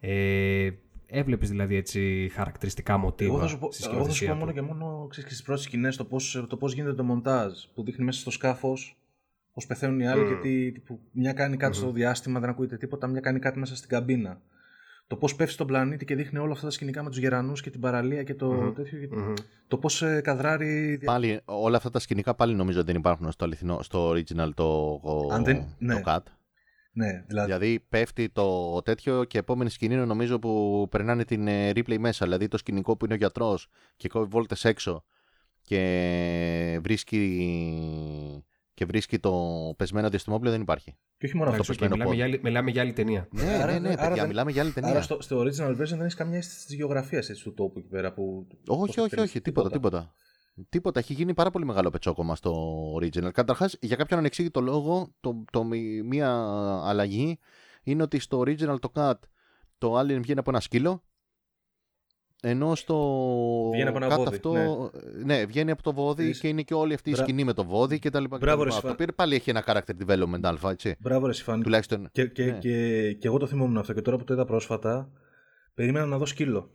Ε, 0.00 0.70
έβλεπες 1.10 1.48
δηλαδή 1.50 1.76
έτσι 1.76 2.30
χαρακτηριστικά 2.34 2.96
μοτίβα 2.96 3.30
Εγώ 3.32 3.40
θα 3.40 3.46
σου 3.46 3.58
πω, 3.58 3.72
στη 3.72 3.82
εγώ 3.84 3.92
θα 3.92 3.98
σου 3.98 4.06
πω 4.08 4.12
σκηνοθεσία 4.14 4.34
μόνο 4.34 4.46
του; 4.46 4.52
και 4.54 4.60
μόνο 4.62 5.06
ξέρεις, 5.10 5.28
και 5.28 5.34
στις 5.34 5.46
πρώτες 5.46 5.64
σκηνές 5.64 5.96
το 5.96 6.04
πώς 6.04 6.44
το 6.48 6.56
πώς 6.56 6.72
γίνεται 6.74 6.94
το 6.94 7.04
μοντάζ 7.04 7.52
που 7.74 7.82
δείχνει 7.82 8.04
μέσα 8.04 8.20
στο 8.20 8.30
σκάφος 8.30 8.96
πώς 9.52 9.66
πεθαίνουν 9.66 10.00
οι 10.00 10.06
άλλοι 10.08 10.22
Mm. 10.22 10.26
γιατί 10.26 10.82
που 10.86 11.00
μια 11.12 11.32
κάνει 11.32 11.56
κάτι 11.56 11.76
στο 11.76 11.90
διάστημα, 11.92 12.40
δεν 12.40 12.48
ακούγεται 12.48 12.76
τίποτα, 12.76 13.06
μια 13.06 13.20
κάνει 13.20 13.38
κάτι 13.38 13.58
μέσα 13.58 13.76
στην 13.76 13.88
καμπίνα. 13.88 14.40
Το 15.06 15.16
πώς 15.16 15.34
πέφτει 15.36 15.52
στον 15.52 15.66
πλανήτη 15.66 16.04
και 16.04 16.14
δείχνει 16.14 16.38
όλα 16.38 16.52
αυτά 16.52 16.64
τα 16.66 16.70
σκηνικά 16.72 17.02
με 17.02 17.08
τους 17.08 17.18
γερανούς 17.18 17.60
και 17.60 17.70
την 17.70 17.80
παραλία 17.80 18.22
και 18.22 18.34
το 18.34 18.52
Μμμ. 18.52 18.72
τέτοιο. 18.72 18.98
Μμμ. 19.10 19.32
Το 19.68 19.78
πώς 19.78 20.04
καδράρει. 20.22 21.00
Πάλι, 21.04 21.40
όλα 21.44 21.76
αυτά 21.76 21.90
τα 21.90 21.98
σκηνικά 21.98 22.34
πάλι 22.34 22.54
νομίζω 22.54 22.84
δεν 22.84 22.96
υπάρχουν 22.96 23.30
στο 23.32 23.44
αληθινό, 23.44 23.82
στο 23.82 24.10
original 24.10 24.50
το, 24.54 25.00
Αν 25.32 25.44
δεν- 25.44 25.64
ναι. 25.78 25.94
το 25.94 26.00
cut. 26.04 26.18
Ναι, 26.98 27.24
δηλαδή. 27.26 27.46
Δηλαδή 27.52 27.80
πέφτει 27.88 28.28
το 28.28 28.78
τέτοιο 28.82 29.24
και 29.24 29.38
επόμενη 29.38 29.70
σκηνή 29.70 29.94
είναι 29.94 30.04
νομίζω 30.04 30.38
που 30.38 30.86
περνάνε 30.90 31.24
την 31.24 31.48
ε, 31.48 31.70
replay 31.70 31.98
μέσα. 31.98 32.24
Δηλαδή 32.24 32.48
το 32.48 32.56
σκηνικό 32.56 32.96
που 32.96 33.04
είναι 33.04 33.14
ο 33.14 33.16
γιατρός 33.16 33.68
και 33.96 34.08
κόβει 34.08 34.26
βόλτες 34.30 34.64
έξω 34.64 35.04
και 35.62 36.78
βρίσκει, 36.82 38.42
και 38.74 38.84
βρίσκει 38.84 39.18
το 39.18 39.34
πεσμένο 39.76 40.08
διαστημόπλοιο 40.08 40.52
δεν 40.52 40.60
υπάρχει. 40.60 40.96
Και 41.18 41.26
όχι 41.26 41.36
μόνο 41.36 41.50
αυτό. 41.50 41.62
Εντάξει, 41.62 41.70
οκ, 41.72 41.78
πεσμένο 41.78 41.94
μιλάμε, 41.94 42.04
πόδι. 42.04 42.16
για 42.16 42.24
άλλη, 42.24 42.40
μιλάμε 42.42 42.70
για 42.70 42.82
άλλη 42.82 42.92
ταινία. 42.92 43.28
Ναι, 43.30 43.42
Άρα- 43.62 43.72
ναι, 43.72 43.78
ναι, 43.78 43.88
άρα 43.88 43.96
παιδιά, 44.00 44.14
δεν- 44.14 44.26
μιλάμε 44.26 44.50
για 44.50 44.62
άλλη 44.62 44.72
ταινία. 44.72 44.90
Άρα 44.90 45.02
στο, 45.02 45.20
στο 45.20 45.40
original 45.40 45.70
version 45.70 45.86
δεν 45.88 46.00
έχεις 46.00 46.14
καμία 46.14 46.38
αίσθηση 46.38 46.66
της 46.66 46.74
γεωγραφίας 46.74 47.26
του 47.26 47.54
τόπου 47.54 47.78
εκεί 47.78 47.88
πέρα. 47.88 48.12
Που, 48.12 48.46
πώς 48.64 48.78
Όχι, 48.78 49.00
όχι, 49.00 49.08
πεθαίνεις. 49.08 49.30
όχι, 49.30 49.40
τίποτα, 49.40 49.70
τίποτα. 49.70 49.98
Τίποτα, 49.98 50.14
έχει 50.94 51.12
γίνει 51.12 51.34
πάρα 51.34 51.50
πολύ 51.50 51.64
μεγάλο 51.64 51.90
πετσόκομα 51.90 52.34
στο 52.36 52.52
original. 52.94 53.30
Καταρχάς, 53.32 53.76
για 53.80 53.96
κάποιον 53.96 54.18
ανεξήγητο 54.18 54.60
λόγο, 54.60 55.08
το, 55.20 55.44
το, 55.52 55.64
μη- 55.64 56.02
μία 56.02 56.30
αλλαγή 56.84 57.38
είναι 57.82 58.02
ότι 58.02 58.18
στο 58.18 58.38
original 58.40 58.76
το 58.80 58.90
cut 58.94 59.12
το 59.78 59.98
alien 59.98 60.18
βγαίνει 60.20 60.38
από 60.38 60.50
ένα 60.50 60.60
σκύλο. 60.60 61.02
Ενώ 62.42 62.74
στο 62.74 62.96
Βγαίνει 63.72 63.88
από 63.88 63.96
ένα 64.04 64.14
cut 64.14 64.16
βόδι, 64.16 64.28
αυτό. 64.34 64.90
Ναι. 65.24 65.44
βγαίνει 65.44 65.70
από 65.70 65.82
το 65.82 65.92
βόδι 65.92 66.22
Είδες. 66.22 66.40
και 66.40 66.48
είναι 66.48 66.62
και 66.62 66.74
όλη 66.74 66.94
αυτή 66.94 67.10
η 67.10 67.12
Μπρα- 67.16 67.24
σκηνή 67.24 67.44
με 67.44 67.52
το 67.52 67.64
βόδι 67.64 67.98
κτλ. 67.98 68.24
Μπράβο, 68.24 68.62
ρε, 68.62 68.70
Το 68.70 68.74
Σφα- 68.76 68.90
οποίο 68.90 69.06
πάλι 69.14 69.34
έχει 69.34 69.50
ένα 69.50 69.64
character 69.66 70.06
development 70.06 70.40
αλφα, 70.42 70.70
έτσι. 70.70 70.96
Μπράβο, 71.00 71.26
ρε 71.26 71.32
Σιφάνη. 71.32 71.62
Τουλάχιστον. 71.62 72.08
Και, 72.12 72.26
και, 72.26 72.44
ναι. 72.44 72.58
και, 72.58 73.12
και 73.12 73.26
εγώ 73.26 73.38
το 73.38 73.46
θυμόμουν 73.46 73.78
αυτό 73.78 73.92
και 73.92 74.02
τώρα 74.02 74.16
που 74.16 74.24
το 74.24 74.34
είδα 74.34 74.44
πρόσφατα, 74.44 75.10
περίμενα 75.74 76.06
να 76.06 76.18
δω 76.18 76.26
σκύλο. 76.26 76.70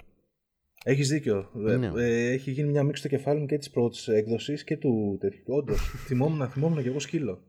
Έχεις 0.84 1.10
δίκιο. 1.10 1.50
Ε, 1.68 1.76
Ναι. 1.76 1.92
ε, 1.96 2.32
έχει 2.32 2.52
γίνει 2.52 2.70
μια 2.70 2.84
μίξη 2.84 3.00
στο 3.00 3.10
κεφάλι 3.10 3.40
μου 3.40 3.46
και 3.46 3.58
της 3.58 3.70
πρώτης 3.70 4.08
έκδοσης 4.08 4.64
και 4.64 4.78
του 4.78 5.18
τέτοιου. 5.20 5.44
Όντως, 5.48 5.94
θυμόμουν, 6.08 6.48
θυμόμουν 6.50 6.82
και 6.84 6.90
εγώ 6.90 7.00
σκύλο. 7.00 7.42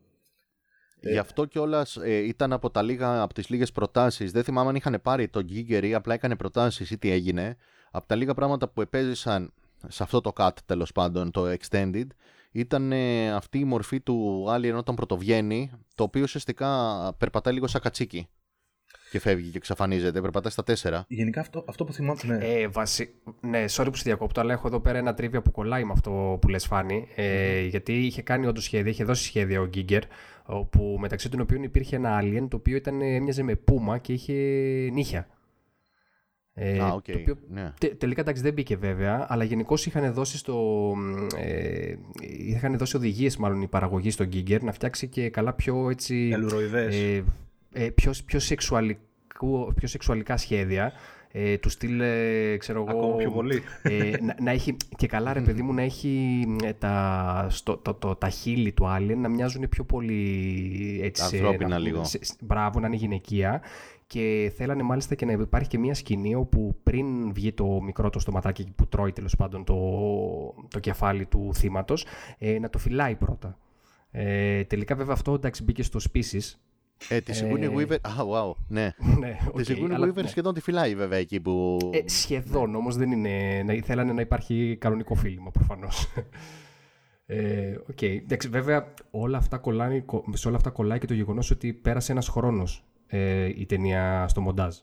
Γι' 1.01 1.17
αυτό 1.17 1.45
κιόλας 1.45 1.97
ε, 1.97 2.15
ήταν 2.15 2.53
από, 2.53 2.69
τα 2.69 2.81
λίγα, 2.81 3.21
από 3.21 3.33
τις 3.33 3.49
λίγες 3.49 3.71
προτάσεις, 3.71 4.31
δεν 4.31 4.43
θυμάμαι 4.43 4.69
αν 4.69 4.75
είχαν 4.75 4.99
πάρει 5.01 5.27
το 5.27 5.45
Giger 5.49 5.83
ή 5.83 5.93
απλά 5.93 6.13
έκανε 6.13 6.35
προτάσεις 6.35 6.91
ή 6.91 6.97
τι 6.97 7.11
έγινε, 7.11 7.57
από 7.91 8.07
τα 8.07 8.15
λίγα 8.15 8.33
πράγματα 8.33 8.67
που 8.69 8.81
επέζησαν 8.81 9.53
σε 9.87 10.03
αυτό 10.03 10.21
το 10.21 10.31
cut 10.35 10.49
τέλος 10.65 10.91
πάντων, 10.91 11.31
το 11.31 11.53
extended, 11.59 12.07
ήταν 12.51 12.91
ε, 12.91 13.31
αυτή 13.31 13.59
η 13.59 13.63
μορφή 13.63 14.01
του 14.01 14.45
Alien 14.49 14.73
όταν 14.77 14.95
πρωτοβγαίνει, 14.95 15.71
το 15.95 16.03
οποίο 16.03 16.21
ουσιαστικά 16.21 16.69
περπατάει 17.17 17.53
λίγο 17.53 17.67
σαν 17.67 17.81
κατσίκι 17.81 18.27
και 19.15 19.21
φεύγει 19.21 19.49
και 19.49 19.57
εξαφανίζεται, 19.57 20.21
περπατάει 20.21 20.51
στα 20.51 20.63
τέσσερα. 20.63 21.05
Γενικά 21.07 21.39
αυτό, 21.41 21.65
αυτό 21.67 21.83
που 21.83 21.93
θυμάμαι. 21.93 22.19
Ναι. 22.23 22.37
Ε, 22.37 22.67
βασι... 22.67 23.13
Ναι, 23.41 23.65
sorry 23.69 23.87
που 23.91 23.95
σε 23.95 24.03
διακόπτω, 24.05 24.41
αλλά 24.41 24.53
έχω 24.53 24.67
εδώ 24.67 24.79
πέρα 24.79 24.97
ένα 24.97 25.13
trivia 25.13 25.41
που 25.41 25.51
κολλάει 25.51 25.83
με 25.83 25.91
αυτό 25.91 26.37
που 26.41 26.47
λες 26.47 26.65
Φάνη. 26.65 27.07
Ε, 27.15 27.61
Γιατί 27.61 27.93
είχε 28.05 28.21
κάνει 28.21 28.45
όντως 28.45 28.63
σχέδια, 28.63 28.91
είχε 28.91 29.03
δώσει 29.03 29.23
σχέδια 29.23 29.61
ο 29.61 29.65
Giger, 29.65 30.03
όπου 30.45 30.97
μεταξύ 30.99 31.29
των 31.29 31.39
οποίων 31.39 31.63
υπήρχε 31.63 31.95
ένα 31.95 32.19
alien 32.21 32.47
το 32.49 32.55
οποίο 32.55 32.75
ήταν, 32.75 33.01
έμοιαζε 33.01 33.43
με 33.43 33.55
πούμα 33.55 33.97
και 33.97 34.13
είχε 34.13 34.33
νύχια. 34.93 35.27
Ε, 36.57 36.79
Α, 36.79 36.93
οκ, 36.93 37.03
το 37.05 37.17
οποίο 37.19 37.35
ναι. 37.49 37.73
τε- 37.79 37.97
τελικά 37.97 38.21
εντάξει 38.21 38.41
δεν 38.41 38.53
μπήκε 38.53 38.75
βέβαια, 38.75 39.25
αλλά 39.29 39.43
γενικώς 39.43 39.85
είχαν 39.85 40.13
δώσει 40.13 40.37
στο. 40.37 40.93
Ε, 41.37 41.95
είχαν 42.21 42.77
δώσει 42.77 42.95
οδηγίες, 42.95 43.37
μάλλον 43.37 43.61
η 43.61 43.67
παραγωγή 43.67 44.11
στον 44.11 44.27
Γκίγκερ 44.27 44.63
να 44.63 44.71
φτιάξει 44.71 45.07
και 45.07 45.29
καλά 45.29 45.53
πιο 45.53 45.89
έτσι. 45.89 46.29
Ελουροειδές. 46.33 46.95
ε, 46.95 47.15
ε, 47.15 47.23
πιο, 47.95 48.13
πιο, 48.25 48.39
σεξουαλικού, 48.39 49.73
πιο 49.75 49.87
σεξουαλικά 49.87 50.37
σχέδια. 50.37 50.91
Ε, 51.37 51.57
του 51.57 51.69
στυλ, 51.69 51.99
ε, 51.99 52.57
ξέρω 52.57 52.85
εγώ. 52.87 52.97
Ακόμα 52.99 53.15
πιο 53.15 53.31
πολύ. 53.31 53.61
Ε, 53.81 54.11
να, 54.21 54.35
να 54.41 54.51
έχει, 54.51 54.75
και 54.97 55.07
καλά, 55.07 55.33
ρε 55.33 55.41
παιδί 55.41 55.61
μου, 55.61 55.73
να 55.73 55.81
έχει 55.81 56.43
ε, 56.63 56.73
τα, 56.73 57.47
στο, 57.49 57.77
το, 57.77 57.93
το, 57.93 58.15
τα 58.15 58.29
χείλη 58.29 58.71
του 58.71 58.83
Alien 58.97 59.15
να 59.17 59.29
μοιάζουν 59.29 59.69
πιο 59.69 59.83
πολύ 59.83 60.99
έτσι. 61.03 61.23
σε- 61.23 61.35
Ανθρώπινα 61.35 61.69
να- 61.69 61.77
λίγο. 61.77 62.03
σε- 62.03 62.25
σε- 62.25 62.35
μπράβο, 62.41 62.79
να 62.79 62.87
είναι 62.87 62.95
γυναικεία. 62.95 63.61
Και 64.07 64.51
θέλανε 64.55 64.83
μάλιστα 64.83 65.15
και 65.15 65.25
να 65.25 65.31
υπάρχει 65.31 65.67
και 65.69 65.77
μια 65.79 65.93
σκηνή 65.93 66.35
όπου 66.35 66.75
πριν 66.83 67.33
βγει 67.33 67.51
το 67.53 67.81
μικρό 67.81 68.09
το 68.09 68.19
στοματάκι 68.19 68.71
που 68.75 68.87
τρώει 68.87 69.11
τέλος 69.11 69.35
πάντων 69.35 69.63
το, 69.63 69.75
το 70.69 70.79
κεφάλι 70.79 71.25
του 71.25 71.51
θύματος, 71.55 72.05
ε, 72.37 72.59
να 72.59 72.69
το 72.69 72.77
φυλάει 72.77 73.15
πρώτα. 73.15 73.57
Ε, 74.11 74.63
τελικά 74.63 74.95
βέβαια 74.95 75.13
αυτό 75.13 75.33
εντάξει 75.33 75.63
μπήκε 75.63 75.83
στο 75.83 75.99
Species. 76.13 76.53
Ε, 77.09 77.21
τη 77.21 77.39
Sigourney 77.41 77.61
Ε, 77.61 77.69
Weaver, 77.75 77.97
α, 78.01 78.11
wow, 78.31 78.53
ναι. 78.67 78.93
ναι, 79.19 79.37
Τη 79.53 79.73
OK, 79.73 79.79
Sigourney 79.79 79.91
αλλά- 79.93 80.07
Weaver 80.07 80.21
ναι. 80.21 80.27
σχεδόν 80.27 80.53
τη 80.53 80.61
φυλάει 80.61 80.95
βέβαια 80.95 81.19
εκεί 81.19 81.39
που... 81.39 81.77
Ε, 81.93 82.09
σχεδόν 82.09 82.75
όμως 82.75 82.95
δεν 82.95 83.11
είναι. 83.11 83.63
να- 83.65 83.81
Θέλανε 83.83 84.13
να 84.13 84.21
υπάρχει 84.21 84.77
κανονικό 84.79 85.15
φίλημα 85.15 85.51
προφανώς. 85.51 86.07
Ε, 87.25 87.75
οκ. 87.89 88.01
Εντάξει, 88.01 88.47
βέβαια, 88.49 88.93
όλα 89.11 89.37
αυτά 89.37 89.57
κολλάνε, 89.57 89.99
κο- 89.99 90.23
σε 90.33 90.47
όλα 90.47 90.57
αυτά 90.57 90.69
κολλάει 90.69 90.99
και 90.99 91.05
το 91.07 91.13
γεγονός 91.13 91.51
ότι 91.51 91.73
πέρασε 91.73 92.11
ένας 92.11 92.27
χρόνος 92.27 92.83
ε, 93.07 93.45
η 93.45 93.65
ταινία 93.65 94.27
στο 94.27 94.41
μοντάζ. 94.41 94.75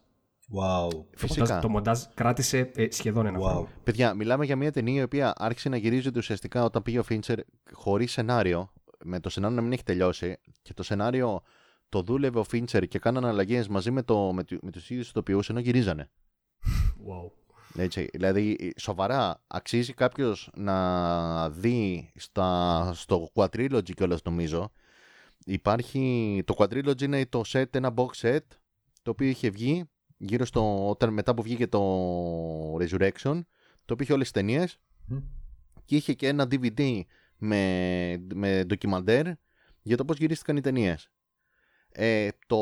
Wow. 0.54 0.88
Το 0.90 1.06
Φυσικά. 1.16 1.40
μοντάζ, 1.42 1.60
το 1.62 1.68
μοντάζ 1.68 2.00
κράτησε 2.14 2.70
ε, 2.74 2.86
σχεδόν 2.90 3.26
ένα 3.26 3.38
Wow. 3.38 3.42
χρόνο. 3.42 3.68
Παιδιά, 3.84 4.14
μιλάμε 4.14 4.44
για 4.44 4.56
μια 4.56 4.72
ταινία 4.72 5.00
η 5.00 5.04
οποία 5.04 5.32
άρχισε 5.36 5.68
να 5.68 5.76
γυρίζεται 5.76 6.18
ουσιαστικά 6.18 6.64
όταν 6.64 6.82
πήγε 6.82 6.98
ο 6.98 7.02
Φίντσερ 7.02 7.38
χωρίς 7.72 8.12
σενάριο, 8.12 8.72
με 9.04 9.20
το 9.20 9.28
σενάριο 9.30 9.56
να 9.56 9.62
μην 9.62 9.72
έχει 9.72 9.82
τελειώσει 9.82 10.36
και 10.62 10.74
το 10.74 10.82
σενάριο 10.82 11.42
το 11.92 12.02
δούλευε 12.02 12.38
ο 12.38 12.44
Φίντσερ 12.44 12.86
και 12.88 12.98
κάνανε 12.98 13.28
αλλαγές 13.28 13.68
μαζί 13.68 13.90
με, 13.90 14.02
το, 14.02 14.32
με, 14.32 14.44
του- 14.44 14.58
με 14.62 14.70
τους 14.70 14.90
ίδιους 14.90 15.08
ηθοποιούς 15.08 15.48
ενώ 15.48 15.60
γυρίζανε. 15.60 16.10
Wow. 17.08 17.30
Έτσι, 17.76 18.08
δηλαδή, 18.12 18.72
σοβαρά, 18.76 19.42
αξίζει 19.46 19.92
κάποιος 19.92 20.50
να 20.54 21.50
δει 21.50 22.10
στα, 22.16 22.90
στο 22.94 23.30
Quadrilogy 23.34 23.90
κιόλας 23.94 24.22
νομίζω. 24.22 24.70
Υπάρχει, 25.44 26.42
το 26.46 26.54
Quadrilogy 26.58 27.02
είναι 27.02 27.26
το 27.26 27.42
set, 27.46 27.74
ένα 27.74 27.94
box 27.96 28.10
set, 28.20 28.38
το 29.02 29.10
οποίο 29.10 29.26
είχε 29.28 29.50
βγει 29.50 29.84
γύρω 30.18 30.44
στο, 30.44 30.88
όταν 30.88 31.12
μετά 31.12 31.34
που 31.34 31.42
βγήκε 31.42 31.66
το 31.66 31.80
Resurrection, 32.76 33.40
το 33.84 33.92
οποίο 33.92 33.98
είχε 34.00 34.12
όλες 34.12 34.30
τις 34.32 34.42
ταινίες 34.42 34.78
Μμ. 35.06 35.16
και 35.84 35.96
είχε 35.96 36.12
και 36.12 36.28
ένα 36.28 36.44
DVD 36.50 37.00
με, 37.36 38.26
με 38.34 38.64
ντοκιμαντέρ 38.64 39.26
για 39.82 39.96
το 39.96 40.04
πώς 40.04 40.16
γυρίστηκαν 40.18 40.56
οι 40.56 40.60
ταινίες. 40.60 41.10
Ε, 41.92 42.28
το 42.46 42.58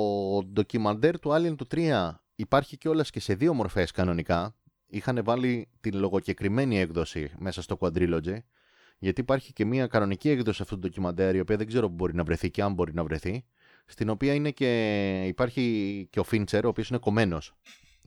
ντοκιμαντέρ 0.53 1.19
του 1.19 1.31
Alien 1.33 1.55
του 1.57 1.67
3 1.71 2.11
υπάρχει 2.35 2.77
κιόλας 2.77 3.11
και 3.11 3.21
σε 3.21 3.35
δύο 3.35 3.55
μορφές 3.55 3.91
κανονικά. 3.91 4.55
Είχαν 4.87 5.21
βάλει 5.25 5.69
την 5.81 5.99
λογοκεκριμένη 5.99 6.79
έκδοση 6.79 7.31
μέσα 7.39 7.63
στο 7.63 7.77
Quadrilogy 7.81 8.39
γιατί 8.99 9.21
υπάρχει 9.21 9.53
και 9.53 9.65
μια 9.65 9.87
κανονική 9.87 10.29
έκδοση 10.29 10.63
αυτού 10.63 10.75
του 10.75 10.81
ντοκιμαντέρ 10.81 11.35
η 11.35 11.41
οποία 11.41 11.57
δεν 11.57 11.67
ξέρω 11.67 11.89
που 11.89 11.95
μπορεί 11.95 12.15
να 12.15 12.25
βρεθεί 12.25 12.51
και 12.51 12.63
αν 12.63 12.73
μπορεί 12.73 12.95
να 12.95 13.05
βρεθεί 13.05 13.45
στην 13.87 14.09
οποία 14.09 14.35
είναι 14.35 14.51
και, 14.51 15.25
υπάρχει 15.27 16.07
και 16.11 16.21
ο 16.21 16.23
Φίντσερ 16.23 16.65
ο 16.65 16.69
οποίος 16.69 16.89
είναι 16.89 16.99
κομμένος 16.99 17.55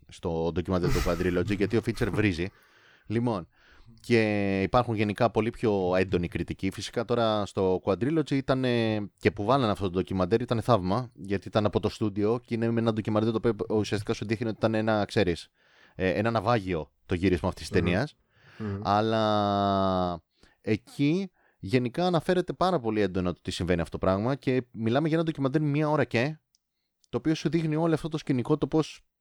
στο 0.08 0.52
ντοκιμαντέρ 0.54 0.90
του 0.92 1.04
Quadrilogy 1.06 1.56
γιατί 1.62 1.78
ο 1.78 1.82
Φίντσερ 1.82 2.10
βρίζει 2.10 2.48
λοιπόν 3.06 3.48
και 4.06 4.62
υπάρχουν 4.62 4.96
γενικά 4.96 5.32
πολύ 5.32 5.50
πιο 5.50 5.96
έντονοι 5.96 6.28
κριτικοί. 6.28 6.72
Φυσικά 6.72 7.06
τώρα 7.06 7.46
στο 7.46 7.82
Quadrilogy 7.84 8.32
ήταν 8.32 8.62
και 9.18 9.32
που 9.34 9.44
βάλανε 9.44 9.72
αυτό 9.72 9.84
το 9.84 9.90
ντοκιμαντέρ 9.90 10.42
ήταν 10.42 10.62
θαύμα 10.62 11.12
γιατί 11.14 11.48
ήταν 11.48 11.66
από 11.66 11.80
το 11.80 11.90
στούντιο 11.90 12.40
και 12.46 12.54
είναι 12.54 12.72
με 12.72 12.80
ένα 12.80 12.94
ντοκιμαντέρ 12.94 13.32
το 13.32 13.38
οποίο 13.38 13.78
ουσιαστικά 13.78 14.14
σου 14.14 14.26
δείχνει 14.26 14.48
ότι 14.48 14.56
ήταν 14.58 14.74
ένα, 14.74 15.06
ξέρεις, 15.06 15.50
ε, 15.96 16.10
ένα 16.10 16.32
ναυάγιο 16.32 16.92
το 17.06 17.16
γύρισμα 17.16 17.50
αυτής 17.50 17.70
της 17.70 17.80
ταινίας 17.80 18.16
Μμμ. 18.58 18.80
αλλά 18.84 20.24
εκεί 20.62 21.32
γενικά 21.60 22.06
αναφέρεται 22.06 22.54
πάρα 22.54 22.80
πολύ 22.80 23.02
έντονα 23.02 23.34
το 23.34 23.40
τι 23.42 23.52
συμβαίνει 23.52 23.82
αυτό 23.82 23.98
το 23.98 24.06
πράγμα 24.06 24.36
και 24.36 24.64
μιλάμε 24.72 25.08
για 25.08 25.18
ένα 25.18 25.26
ντοκιμαντέρ 25.26 25.62
μία 25.62 25.90
ώρα 25.90 26.04
και 26.04 26.38
το 27.10 27.18
οποίο 27.18 27.36
σου 27.36 27.50
δείχνει 27.50 27.76
όλο 27.76 27.94
αυτό 27.94 28.10
το 28.10 28.18
σκηνικό 28.18 28.58
το 28.58 28.68
πώς 28.68 28.98
υπο- 28.98 29.13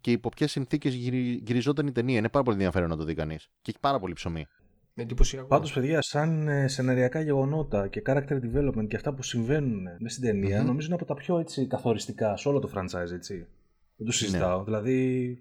και 0.00 0.10
υπό 0.10 0.28
ποιες 0.28 0.50
συνθήκες 0.50 0.94
γυριζόταν 0.94 1.86
η 1.86 1.92
ταινία. 1.92 2.18
Είναι 2.18 2.28
πάρα 2.28 2.44
πολύ 2.44 2.56
ενδιαφέρον 2.56 2.88
να 2.88 2.96
το 2.96 3.04
δει 3.04 3.14
κανείς. 3.14 3.48
Και 3.62 3.70
έχει 3.70 3.78
πάρα 3.80 3.98
πολύ 3.98 4.12
ψωμί. 4.12 4.46
Εντυπωσιακό. 4.96 5.46
Πάντως, 5.46 5.72
παιδιά, 5.72 6.02
σαν 6.02 6.48
ε, 6.48 6.68
σεναριακά 6.68 7.20
γεγονότα 7.20 7.88
και 7.88 8.02
character 8.06 8.38
development 8.40 8.86
και 8.88 8.96
αυτά 8.96 9.14
που 9.14 9.22
συμβαίνουν 9.22 9.82
μέσα 9.98 10.16
στην 10.16 10.22
ταινία, 10.28 10.58
Μμμ. 10.60 10.66
νομίζω 10.66 10.86
είναι 10.86 10.94
από 10.94 11.04
τα 11.04 11.14
πιο 11.14 11.38
έτσι, 11.38 11.66
καθοριστικά 11.66 12.36
σε 12.36 12.48
όλο 12.48 12.58
το 12.58 12.70
franchise, 12.74 13.10
έτσι. 13.12 13.46
Δεν 13.96 14.06
το 14.06 14.12
συζητάω. 14.12 14.64
Δηλαδή. 14.64 15.38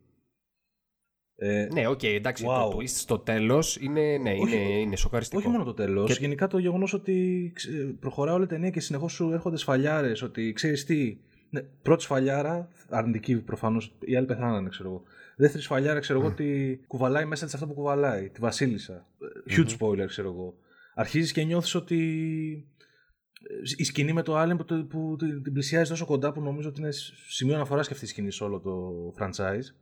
Ε, 1.35 1.67
Ναι, 1.73 1.87
οκ, 1.87 2.03
εντάξει. 2.03 2.45
Wow. 2.47 2.69
Το 2.71 2.77
twist 2.77 2.87
στο 2.87 3.19
τέλος 3.19 3.77
είναι, 3.81 4.17
ναι, 4.17 4.31
Όχι- 4.31 4.55
είναι, 4.55 4.79
είναι 4.79 4.95
σοκαριστικό. 4.95 5.41
όχι 5.41 5.49
μόνο 5.49 5.63
το 5.63 5.73
τέλος. 5.73 6.11
Και- 6.13 6.17
Γενικά 6.21 6.47
το 6.47 6.57
γεγονός 6.57 6.93
ότι 6.93 7.51
ξε- 7.55 7.93
προχωράει 7.99 8.35
όλη 8.35 8.43
η 8.43 8.47
ταινία 8.47 8.69
και 8.69 8.79
συνεχώς 8.79 9.11
σου 9.13 9.31
έρχονται 9.31 9.57
σφαλιάρες. 9.57 10.21
Ότι 10.21 10.53
ξέρεις 10.53 10.85
τι. 10.85 11.17
Ναι, 11.53 11.61
πρώτη 11.61 12.03
σφαλιάρα, 12.03 12.67
αρνητική 12.89 13.35
προφανώς, 13.35 13.95
οι 13.99 14.15
άλλοι 14.15 14.25
πεθάνανε, 14.25 14.69
ξέρω 14.69 14.89
εγώ. 14.89 15.03
Δεύτερη 15.35 15.63
σφαλιάρα, 15.63 15.99
ξέρω 15.99 16.19
εγώ, 16.19 16.27
ότι 16.27 16.79
κουβαλάει 16.87 17.25
μέσα 17.25 17.45
της 17.45 17.53
αυτό 17.53 17.67
που 17.67 17.73
κουβαλάει. 17.73 18.29
Τη 18.29 18.39
Βασίλισσα. 18.39 19.07
Ε, 19.45 19.55
Huge 19.55 19.77
spoiler, 19.79 20.05
ξέρω 20.07 20.29
εγώ. 20.29 20.53
Αρχίζεις 20.95 21.31
και 21.31 21.43
νιώθεις 21.43 21.75
ότι. 21.75 21.97
ε, 23.49 23.53
Η 23.77 23.83
σκηνή 23.83 24.13
με 24.13 24.21
το 24.21 24.41
Alien 24.41 24.57
που, 24.57 24.65
το- 24.65 24.85
που 24.85 25.15
την 25.43 25.53
πλησιάζει 25.53 25.89
τόσο 25.89 26.05
κοντά 26.05 26.31
που 26.31 26.41
νομίζω 26.41 26.69
ότι 26.69 26.79
είναι 26.81 26.91
σημείο 27.27 27.55
αναφοράς 27.55 27.87
και 27.87 27.93
αυτή 27.93 28.05
η 28.05 28.07
σκηνή 28.07 28.31
σε 28.31 28.43
όλο 28.43 28.59
το 28.59 28.91
franchise. 29.19 29.75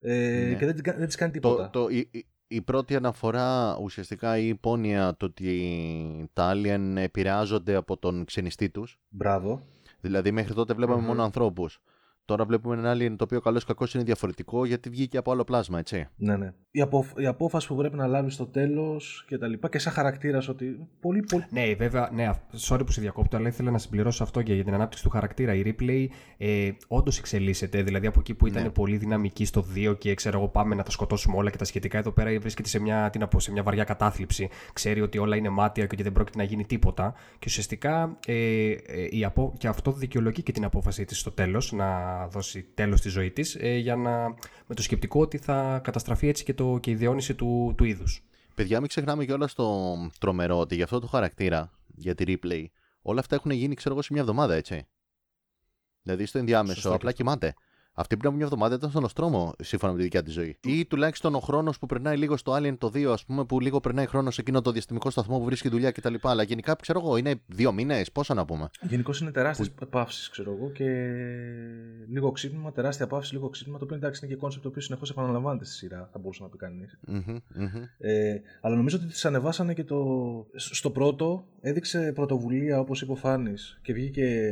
Ε, 0.00 0.46
Ναι. 0.50 0.54
Και 0.58 0.64
δεν, 0.64 0.74
την 0.74 0.84
κα- 0.84 0.96
δεν 0.96 1.06
της 1.06 1.14
κάνει 1.16 1.32
τίποτα. 1.32 1.70
Το, 1.70 1.82
το, 1.82 1.88
η, 1.88 2.08
η- 2.10 2.26
η 2.48 2.62
πρώτη 2.62 2.94
αναφορά 2.96 3.78
ουσιαστικά 3.82 4.38
η 4.38 4.48
υπόνοια 4.48 5.16
το 5.16 5.26
ότι 5.26 6.30
τα 6.32 6.52
alien 6.54 6.94
επηρεάζονται 6.96 7.74
από 7.74 7.96
τον 7.96 8.24
ξενιστή 8.24 8.70
τους. 8.70 9.00
Μπράβο. 9.08 9.66
Δηλαδή 10.00 10.30
μέχρι 10.30 10.54
τότε 10.54 10.74
βλέπαμε 10.74 10.98
Μμμ. 11.00 11.06
μόνο 11.06 11.22
ανθρώπους. 11.22 11.80
Τώρα 12.28 12.44
βλέπουμε 12.44 12.74
ένα 12.76 12.92
alien 12.94 13.14
το 13.16 13.24
οποίο 13.24 13.40
καλώς 13.40 13.64
κακώς 13.64 13.94
είναι 13.94 14.04
διαφορετικό 14.04 14.64
γιατί 14.64 14.90
βγήκε 14.90 15.18
από 15.18 15.32
άλλο 15.32 15.44
πλάσμα, 15.44 15.78
έτσι. 15.78 16.06
Ναι, 16.16 16.36
ναι. 16.36 16.52
Η, 16.70 16.80
απο, 16.80 17.06
η 17.16 17.26
απόφαση 17.26 17.66
που 17.66 17.76
πρέπει 17.76 17.96
να 17.96 18.06
λάβεις 18.06 18.34
στο 18.34 18.46
τέλος 18.46 19.24
και 19.28 19.38
τα 19.38 19.46
λοιπά 19.46 19.68
και 19.68 19.78
σαν 19.78 19.92
χαρακτήρας 19.92 20.48
ότι. 20.48 20.88
Πολύ, 21.00 21.20
πολύ. 21.20 21.44
Ναι, 21.50 21.74
βέβαια, 21.74 22.10
ναι, 22.12 22.30
sorry 22.68 22.80
που 22.86 22.92
σε 22.92 23.00
διακόπτω, 23.00 23.36
αλλά 23.36 23.48
ήθελα 23.48 23.70
να 23.70 23.78
συμπληρώσω 23.78 24.22
αυτό 24.22 24.42
και 24.42 24.54
για 24.54 24.64
την 24.64 24.74
ανάπτυξη 24.74 25.04
του 25.04 25.10
χαρακτήρα. 25.10 25.54
Η 25.54 25.62
Ripley 25.64 26.06
ε, 26.36 26.70
όντως 26.88 27.18
εξελίσσεται, 27.18 27.82
δηλαδή 27.82 28.06
από 28.06 28.20
εκεί 28.20 28.34
που 28.34 28.46
ήταν 28.46 28.62
Ναι. 28.62 28.70
πολύ 28.70 28.96
δυναμική 28.96 29.44
στο 29.44 29.64
2 29.74 29.98
και 29.98 30.14
ξέρω 30.14 30.38
εγώ 30.38 30.48
πάμε 30.48 30.74
να 30.74 30.82
τα 30.82 30.90
σκοτώσουμε 30.90 31.36
όλα 31.36 31.50
και 31.50 31.56
τα 31.56 31.64
σχετικά, 31.64 31.98
εδώ 31.98 32.10
πέρα 32.10 32.40
βρίσκεται 32.40 32.68
σε 32.68 32.80
μια, 32.80 33.10
τι 33.10 33.18
να 33.18 33.28
πω, 33.28 33.40
σε 33.40 33.52
μια 33.52 33.62
βαριά 33.62 33.84
κατάθλιψη. 33.84 34.48
Ξέρει 34.72 35.00
ότι 35.00 35.18
όλα 35.18 35.36
είναι 35.36 35.48
μάτια 35.48 35.86
και 35.86 35.90
ότι 35.92 36.02
δεν 36.02 36.12
πρόκειται 36.12 36.38
να 36.38 36.44
γίνει 36.44 36.64
τίποτα. 36.64 37.14
Και 37.38 37.46
ουσιαστικά 37.46 38.18
ε, 38.26 38.70
ε, 38.70 38.76
η 39.10 39.24
απο... 39.24 39.54
και 39.58 39.68
αυτό 39.68 39.92
δικαιολογεί 39.92 40.42
και 40.42 40.52
την 40.52 40.64
απόφαση 40.64 41.04
της 41.04 41.18
στο 41.18 41.30
τέλος 41.30 41.72
να 41.72 42.17
δώσει 42.26 42.62
τέλος 42.74 42.98
στη 42.98 43.08
ζωή 43.08 43.30
της, 43.30 43.54
ε, 43.54 43.76
για 43.76 43.96
να... 43.96 44.28
με 44.66 44.74
το 44.74 44.82
σκεπτικό 44.82 45.20
ότι 45.20 45.38
θα 45.38 45.80
καταστραφεί 45.84 46.28
έτσι 46.28 46.44
και, 46.44 46.54
το... 46.54 46.78
και 46.78 46.90
η 46.90 46.94
διαιώνιση 46.94 47.34
του, 47.34 47.74
του 47.76 47.84
είδους. 47.84 48.22
Παιδιά, 48.54 48.78
μην 48.80 48.88
ξεχνάμε 48.88 49.24
κιόλα 49.24 49.48
το 49.54 49.96
τρομερό 50.18 50.58
ότι 50.58 50.74
για 50.74 50.84
αυτό 50.84 51.00
το 51.00 51.06
χαρακτήρα, 51.06 51.70
για 51.86 52.14
τη 52.14 52.24
replay, 52.26 52.64
όλα 53.02 53.20
αυτά 53.20 53.34
έχουν 53.34 53.50
γίνει, 53.50 53.74
ξέρω 53.74 53.94
εγώ, 53.94 54.02
σε 54.02 54.12
μια 54.12 54.22
εβδομάδα, 54.22 54.54
έτσι. 54.54 54.86
Δηλαδή 56.02 56.26
στο 56.26 56.38
ενδιάμεσο, 56.38 56.74
Σωστό 56.74 56.88
και 56.88 56.94
απλά 56.94 57.10
αυτό. 57.10 57.22
κοιμάται. 57.22 57.54
Αυτή 58.00 58.16
πριν 58.16 58.28
από 58.28 58.36
μια 58.36 58.44
εβδομάδα 58.44 58.74
ήταν 58.74 58.90
στον 58.90 59.04
Οστρόμο, 59.04 59.54
σύμφωνα 59.62 59.92
με 59.92 59.98
τη 59.98 60.04
δικιά 60.04 60.22
της 60.22 60.32
ζωή. 60.32 60.56
Ή 60.64 60.84
τουλάχιστον 60.84 61.34
ο 61.34 61.38
χρόνος 61.38 61.78
που 61.78 61.86
περνάει 61.86 62.16
λίγο 62.16 62.36
στο 62.36 62.56
Alien 62.56 62.74
το 62.78 62.90
2, 62.94 63.04
ας 63.04 63.24
πούμε, 63.24 63.44
που 63.44 63.60
λίγο 63.60 63.80
περνάει 63.80 64.06
χρόνος 64.06 64.34
σε 64.34 64.40
εκείνο 64.40 64.62
το 64.62 64.72
διαστημικό 64.72 65.10
σταθμό 65.10 65.38
που 65.38 65.44
βρίσκει 65.44 65.68
δουλειά 65.68 65.90
κτλ. 65.90 66.14
Αλλά 66.22 66.42
γενικά, 66.42 66.74
ξέρω 66.74 67.00
εγώ, 67.04 67.16
είναι 67.16 67.34
δύο 67.46 67.72
μήνες, 67.72 68.12
πόσα 68.12 68.34
να 68.34 68.44
πούμε. 68.44 68.70
Γενικώς 68.80 69.20
είναι 69.20 69.30
τεράστιες 69.30 69.70
παύσεις, 69.90 70.30
ξέρω 70.30 70.56
εγώ, 70.58 70.70
και 70.70 70.84
λίγο 72.08 72.32
ξύπνημα, 72.32 72.72
τεράστια 72.72 73.06
παύση, 73.06 73.34
λίγο 73.34 73.48
ξύπνημα. 73.48 73.78
Το 73.78 73.84
οποίο 73.84 73.96
εντάξει 73.96 74.24
είναι 74.24 74.34
και 74.34 74.40
concept 74.40 74.62
το 74.62 74.68
οποίο 74.68 74.82
συνεχώς 74.82 75.10
επαναλαμβάνεται 75.10 75.64
στη 75.64 75.74
σειρά, 75.74 76.08
θα 76.12 76.18
μπορούσε 76.18 76.42
να 76.42 76.48
πει 76.48 76.56
κανείς. 76.56 76.98
Μμμ, 77.06 77.22
μμμ. 77.54 77.82
Ε, 77.98 78.40
αλλά 78.60 78.76
νομίζω 78.76 78.96
ότι 78.96 79.06
τις 79.06 79.24
ανεβάσανε 79.24 79.74
και 79.74 79.84
το. 79.84 80.06
Στο 80.54 80.90
πρώτο 80.90 81.44
έδειξε 81.60 82.12
πρωτοβουλία, 82.14 82.80
όπως 82.80 83.02
είπε 83.02 83.12
ο 83.12 83.16
Φάνης, 83.16 83.78
και 83.82 83.92
βγήκε 83.92 84.48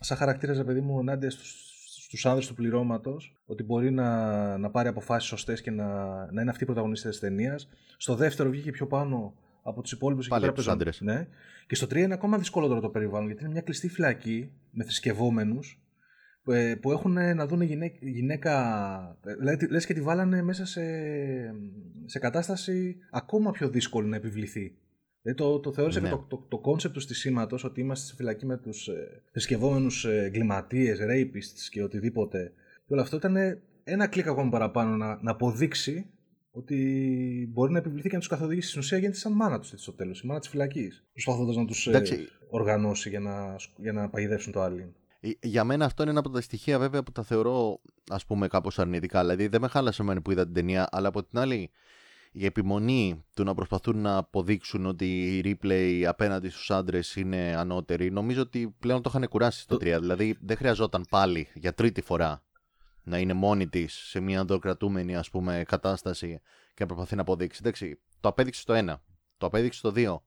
σαν 0.00 0.16
χαρακτήρας, 0.16 0.56
ρε 0.56 0.64
παιδί 0.64 0.80
μου, 0.80 0.98
ενάντια 0.98 1.30
στους 1.30 1.67
στους 2.08 2.26
άνδρες 2.26 2.46
του 2.46 2.54
πληρώματος 2.54 3.36
ότι 3.46 3.62
μπορεί 3.62 3.90
να, 3.90 4.58
να 4.58 4.70
πάρει 4.70 4.88
αποφάσεις 4.88 5.28
σωστές 5.28 5.60
και 5.60 5.70
να, 5.70 5.86
να 6.32 6.40
είναι 6.40 6.50
αυτή 6.50 6.62
η 6.62 6.66
πρωταγωνίστρια 6.66 7.10
της 7.10 7.20
ταινίας. 7.20 7.68
Στο 7.96 8.14
δεύτερο 8.14 8.50
βγήκε 8.50 8.70
πιο 8.70 8.86
πάνω 8.86 9.34
από 9.62 9.82
τους 9.82 9.92
υπόλοιπους 9.92 10.24
εκεί 10.24 10.34
Πάλι 10.34 10.52
πέρα 10.52 10.52
από 10.52 10.62
τους 10.62 10.76
παίζαν- 10.78 11.00
άντρες. 11.06 11.18
Ναι. 11.18 11.28
Και 11.66 11.74
στο 11.74 11.86
3 11.86 11.96
είναι 11.96 12.14
ακόμα 12.14 12.38
δυσκολότερο 12.38 12.80
το 12.80 12.88
περιβάλλον 12.88 13.26
γιατί 13.26 13.42
είναι 13.42 13.52
μια 13.52 13.60
κλειστή 13.62 13.88
φυλακή 13.88 14.52
με 14.70 14.84
θρησκευόμενους 14.84 15.80
ε, 16.46 16.74
που 16.74 16.92
έχουν 16.92 17.12
να 17.12 17.46
δουν 17.46 17.60
γυναίκα, 17.60 17.96
γυναίκα 18.00 18.54
ε, 19.24 19.34
δηλαδή, 19.34 19.66
λες 19.68 19.86
και 19.86 19.94
τη 19.94 20.00
βάλανε 20.00 20.42
μέσα 20.42 20.66
σε, 20.66 20.82
σε 22.04 22.18
κατάσταση 22.18 22.96
ακόμα 23.10 23.50
πιο 23.50 23.68
δύσκολη 23.68 24.08
να 24.08 24.16
επιβληθεί. 24.16 24.74
Δηλαδή 25.28 25.52
το, 25.52 25.58
το 25.60 25.72
θεώρησα 25.72 26.00
Ναι. 26.00 26.08
και 26.08 26.14
το, 26.14 26.24
το, 26.28 26.44
το 26.48 26.60
concept 26.70 26.90
του 26.90 27.00
στισίματος 27.00 27.64
ότι 27.64 27.80
είμαστε 27.80 28.06
στη 28.06 28.16
φυλακή 28.16 28.46
με 28.46 28.56
τους 28.56 28.88
ε, 28.88 29.22
θρησκευόμενους 29.30 30.04
ε, 30.04 30.22
εγκληματίες, 30.24 30.98
rapists 31.00 31.68
και 31.70 31.82
οτιδήποτε. 31.82 32.52
Και 32.86 32.92
όλο 32.92 33.02
αυτό 33.02 33.16
ήταν 33.16 33.36
ένα 33.84 34.06
κλικ 34.06 34.26
ακόμα 34.26 34.50
παραπάνω 34.50 34.96
να, 34.96 35.18
να 35.22 35.30
αποδείξει 35.30 36.06
ότι 36.50 36.76
μπορεί 37.52 37.72
να 37.72 37.78
επιβληθεί 37.78 38.08
και 38.08 38.14
να 38.14 38.20
τους 38.20 38.28
καθοδηγήσει. 38.28 38.68
Στην 38.68 38.80
ουσία 38.80 38.98
γίνεται 38.98 39.16
σαν 39.16 39.32
μάνα 39.32 39.58
τους 39.58 39.72
στο 39.76 39.92
τέλος, 39.92 40.20
η 40.20 40.26
μάνα 40.26 40.40
της 40.40 40.48
φυλακής. 40.48 41.04
Προσπαθώντας 41.12 41.56
να 41.56 41.64
τους 41.64 41.86
Εντάξει. 41.86 42.28
οργανώσει 42.48 43.08
για 43.08 43.20
να, 43.20 43.56
για 43.76 43.92
να 43.92 44.08
παγιδεύσουν 44.08 44.52
το 44.52 44.64
Alien. 44.64 44.88
Ε, 45.20 45.30
Για 45.40 45.64
μένα 45.64 45.84
αυτό 45.84 46.02
είναι 46.02 46.10
ένα 46.10 46.20
από 46.20 46.30
τα 46.30 46.40
στοιχεία 46.40 46.78
βέβαια 46.78 47.02
που 47.02 47.12
τα 47.12 47.22
θεωρώ 47.22 47.80
ας 48.10 48.24
πούμε 48.26 48.48
κάπως 48.48 48.78
αρνητικά. 48.78 49.20
Δηλαδή 49.20 49.46
δεν 49.46 49.60
με 49.60 49.68
χάλασε 49.68 50.02
εμένα 50.02 50.22
που 50.22 50.30
είδα 50.30 50.44
την 50.44 50.54
ταινία, 50.54 50.88
αλλά 50.90 51.08
από 51.08 51.24
την 51.24 51.38
άλλη 51.38 51.70
η 52.38 52.44
επιμονή 52.44 53.24
του 53.34 53.44
να 53.44 53.54
προσπαθούν 53.54 53.98
να 53.98 54.16
αποδείξουν 54.16 54.86
ότι 54.86 55.38
η 55.38 55.58
replay 55.62 56.02
απέναντι 56.08 56.48
στους 56.48 56.70
άντρες 56.70 57.16
είναι 57.16 57.54
ανώτερη, 57.56 58.10
νομίζω 58.10 58.40
ότι 58.40 58.74
πλέον 58.78 59.02
το 59.02 59.10
είχαν 59.14 59.28
κουράσει 59.28 59.60
στο 59.60 59.76
3. 59.76 59.78
Δηλαδή 59.80 60.36
δεν 60.40 60.56
χρειαζόταν 60.56 61.04
πάλι 61.10 61.48
για 61.54 61.74
τρίτη 61.74 62.00
φορά 62.00 62.42
να 63.02 63.18
είναι 63.18 63.32
μόνη 63.32 63.68
της 63.68 63.94
σε 63.94 64.20
μια 64.20 64.40
αντοκρατούμενη 64.40 65.16
ας 65.16 65.30
πούμε 65.30 65.62
κατάσταση 65.66 66.40
και 66.74 66.80
να 66.80 66.86
προσπαθεί 66.86 67.14
να 67.14 67.20
αποδείξει. 67.22 67.58
Εντάξει, 67.62 67.98
το 68.20 68.28
απέδειξε 68.28 68.60
στο 68.60 68.74
1, 68.74 68.94
το 69.38 69.46
απέδειξε 69.46 69.78
στο 69.78 69.92
2. 69.94 70.20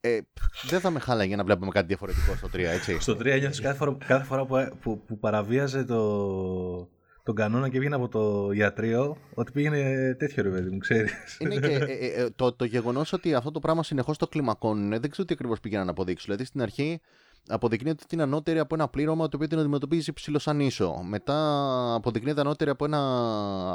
ε, 0.00 0.20
δεν 0.68 0.80
θα 0.80 0.90
με 0.90 0.98
χάλαγε 0.98 1.36
να 1.36 1.44
βλέπουμε 1.44 1.70
κάτι 1.70 1.86
διαφορετικό 1.86 2.34
στο 2.34 2.48
3, 2.52 2.58
έτσι. 2.58 3.00
Στο 3.00 3.12
3 3.12 3.24
νιώθεις 3.38 3.60
κάθε 3.60 3.76
φορά, 3.76 3.96
κάθε 4.06 4.24
φορά 4.24 4.46
που, 4.46 4.78
που, 4.80 5.04
που 5.04 5.18
παραβίαζε 5.18 5.84
το, 5.84 6.88
τον 7.24 7.34
κανόνα 7.34 7.68
και 7.68 7.78
βγαίνει 7.78 7.94
από 7.94 8.08
το 8.08 8.50
ιατρείο 8.52 9.16
ότι 9.34 9.52
πήγαινε 9.52 10.14
τέτοιο 10.18 10.42
ρε 10.42 10.50
παιδί 10.50 10.70
μου, 10.70 10.78
ξέρεις. 10.78 11.12
Είναι 11.40 11.56
και 11.58 11.66
ε, 11.66 11.76
ε, 11.84 12.22
ε, 12.22 12.30
το, 12.36 12.52
το 12.52 12.64
γεγονός 12.64 13.12
ότι 13.12 13.34
αυτό 13.34 13.50
το 13.50 13.60
πράγμα 13.60 13.82
συνεχώς 13.82 14.18
το 14.18 14.26
κλιμακώνουν, 14.26 14.90
δεν 15.00 15.10
ξέρω 15.10 15.26
τι 15.26 15.34
ακριβώς 15.34 15.60
πήγαιναν 15.60 15.84
να 15.84 15.90
αποδείξουν. 15.90 16.24
Δηλαδή 16.24 16.44
στην 16.44 16.62
αρχή 16.62 17.00
αποδεικνύεται 17.48 18.00
ότι 18.04 18.14
είναι 18.14 18.22
ανώτερη 18.22 18.58
από 18.58 18.74
ένα 18.74 18.88
πλήρωμα 18.88 19.28
το 19.28 19.36
οποίο 19.36 19.48
την 19.48 19.58
αντιμετωπίζει 19.58 20.12
ψηλό 20.12 20.38
σαν 20.38 20.60
ίσο. 20.60 21.02
Μετά 21.08 21.34
αποδεικνύεται 21.94 22.40
ανώτερη 22.40 22.70
από, 22.70 22.84
ένα, 22.84 22.98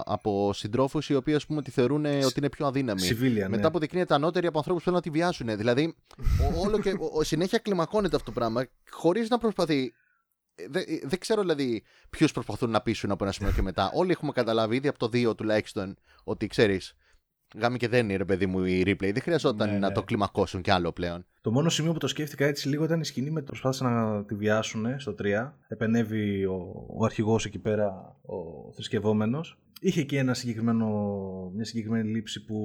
από 0.06 0.54
συντρόφους 0.54 1.10
οι 1.10 1.16
οποίοι 1.16 1.34
ας 1.36 1.46
πούμε 1.46 1.62
τη 1.62 1.72
θεωρούν 1.72 2.06
ότι 2.06 2.34
είναι 2.38 2.50
πιο 2.50 2.66
αδύναμοι. 2.66 3.02
Civilian, 3.10 3.48
Μετά 3.50 3.58
ναι. 3.58 3.66
αποδεικνύεται 3.66 4.14
ανώτερη 4.14 4.48
από 4.48 4.58
ανθρώπους 4.58 4.84
που 4.84 4.90
θέλουν 4.90 5.04
να 5.06 5.12
τη 5.12 5.18
βιάσουν. 5.20 5.58
Δηλαδή, 5.58 5.96
ο- 6.58 6.60
όλο 6.68 6.80
και 6.80 6.90
ο- 6.90 7.10
ο- 7.14 7.24
συνέχεια 7.24 7.58
κλιμακώνεται 7.58 8.16
αυτό 8.16 8.32
το 8.32 8.40
πράγμα 8.40 8.66
χωρίς 8.90 9.30
να 9.30 9.38
προσπαθεί. 9.38 9.94
Δεν, 10.70 10.84
δεν 11.04 11.20
ξέρω 11.20 11.42
δηλαδή 11.42 11.84
ποιους 12.10 12.32
προσπαθούν 12.32 12.70
να 12.70 12.82
πείσουν 12.82 13.12
από 13.12 13.24
ένα 13.24 13.34
σημείο 13.34 13.52
και 13.52 13.62
μετά. 13.62 13.92
Όλοι 13.94 14.12
έχουμε 14.12 14.32
καταλάβει 14.32 14.76
ήδη 14.76 14.88
από 14.88 15.00
το 15.00 15.10
2 15.14 15.36
τουλάχιστον 15.38 15.98
ότι 16.24 16.48
ξέρεις. 16.48 16.96
Γάμι 17.58 17.78
και 17.78 17.88
δεν 17.88 18.06
είναι 18.06 18.16
ρε 18.16 18.26
παιδί 18.26 18.46
μου 18.46 18.66
η 18.66 18.84
replay. 18.86 19.12
Δεν 19.14 19.22
χρειαζόταν 19.22 19.70
Ναι, 19.70 19.78
να 19.78 19.88
ναι. 19.88 19.94
το 19.94 20.04
κλιμακώσουν 20.04 20.62
κι 20.62 20.72
άλλο 20.72 20.92
πλέον. 20.92 21.26
Το 21.42 21.52
μόνο 21.52 21.70
σημείο 21.70 21.94
που 21.94 22.00
το 22.00 22.08
σκέφτηκα 22.08 22.46
έτσι 22.46 22.68
λίγο 22.68 22.84
ήταν 22.84 23.00
η 23.00 23.06
σκηνή 23.06 23.30
με 23.30 23.40
το 23.40 23.46
προσπάθησαν 23.46 23.94
να 23.94 24.24
τη 24.26 24.36
βιάσουν 24.36 25.00
στο 25.00 25.16
3. 25.20 25.52
Επενεύει 25.68 26.46
ο, 26.46 26.86
ο 26.98 27.06
αρχηγός 27.06 27.46
εκεί 27.46 27.60
πέρα, 27.60 28.16
ο 28.22 28.72
θρησκευόμενος. 28.74 29.58
Είχε 29.80 30.00
εκεί 30.02 30.16
ένα 30.16 30.34
συγκεκριμένο, 30.34 30.88
μια 31.56 31.66
συγκεκριμένη 31.66 32.10
λήψη 32.10 32.46
που 32.46 32.58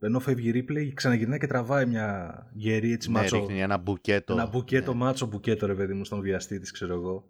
ενώ 0.00 0.20
φεύγει 0.20 0.48
η 0.48 0.64
replay 0.68 0.90
ξαναγυρνάει 0.94 1.38
και 1.38 1.46
τραβάει 1.46 1.86
μια 1.86 2.36
γερή 2.52 2.92
έτσι 2.92 3.10
Ναι, 3.10 3.18
μάτσο. 3.18 3.36
ρίχνει 3.38 3.60
ένα 3.60 3.76
μπουκέτο. 3.78 4.32
Ένα 4.32 4.46
μπουκέτο, 4.46 4.92
Ναι. 4.92 4.98
μάτσο 4.98 5.26
μπουκέτο 5.26 5.66
ρε 5.66 5.74
παιδί 5.74 5.92
μου 5.94 6.04
στον 6.04 6.20
βιαστή 6.20 6.58
της 6.58 6.70
ξέρω 6.70 6.94
εγώ. 6.94 7.24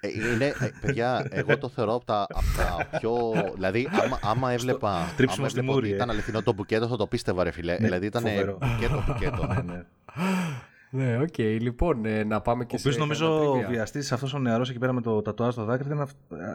Ε, 0.00 0.06
ε, 0.08 0.32
Είναι, 0.34 0.46
ε, 0.46 0.70
παιδιά, 0.80 1.26
εγώ 1.30 1.58
το 1.58 1.68
θεωρώ 1.68 1.94
από 1.94 2.04
τα, 2.04 2.26
απ' 2.28 2.56
τα 2.56 2.98
πιο. 2.98 3.12
Δηλαδή, 3.54 3.88
άμα, 4.04 4.18
άμα 4.22 4.52
έβλεπα. 4.52 5.12
τρίψιμο 5.16 5.40
άμα 5.40 5.48
στη 5.48 5.58
έβλεπα 5.58 5.74
μούρη, 5.74 5.84
ότι 5.86 5.92
ε. 5.92 5.96
ήταν 5.96 6.10
αληθινό 6.10 6.42
το 6.42 6.52
μπουκέτο, 6.52 6.86
θα 6.88 6.96
το 6.96 7.06
πίστευα, 7.06 7.42
ρε 7.44 7.50
φιλέ. 7.50 7.72
Ναι, 7.72 7.78
δηλαδή, 7.78 8.06
ήταν 8.06 8.22
φοβερό. 8.22 8.58
μπουκέτο, 8.60 9.04
μπουκέτο. 9.06 9.46
ναι, 9.46 9.72
ναι. 9.72 9.82
Ναι, 10.94 11.18
οκ. 11.18 11.38
Λοιπόν, 11.38 12.04
ε, 12.04 12.24
να 12.24 12.40
πάμε 12.40 12.64
και 12.64 12.74
Ο 12.74 12.78
οποίος 12.80 12.94
σε 12.94 13.00
νομίζω 13.00 13.26
κανένα 13.26 13.50
ο 13.50 13.54
trivia. 13.60 13.70
βιαστής 13.70 14.12
αυτός 14.12 14.34
ο 14.34 14.38
νεαρός 14.38 14.70
εκεί 14.70 14.78
πέρα 14.78 14.92
με 14.92 15.00
το 15.00 15.22
τατουάζ 15.22 15.52
στο 15.52 15.64
δάκρυ 15.64 15.86
ήταν 15.86 16.08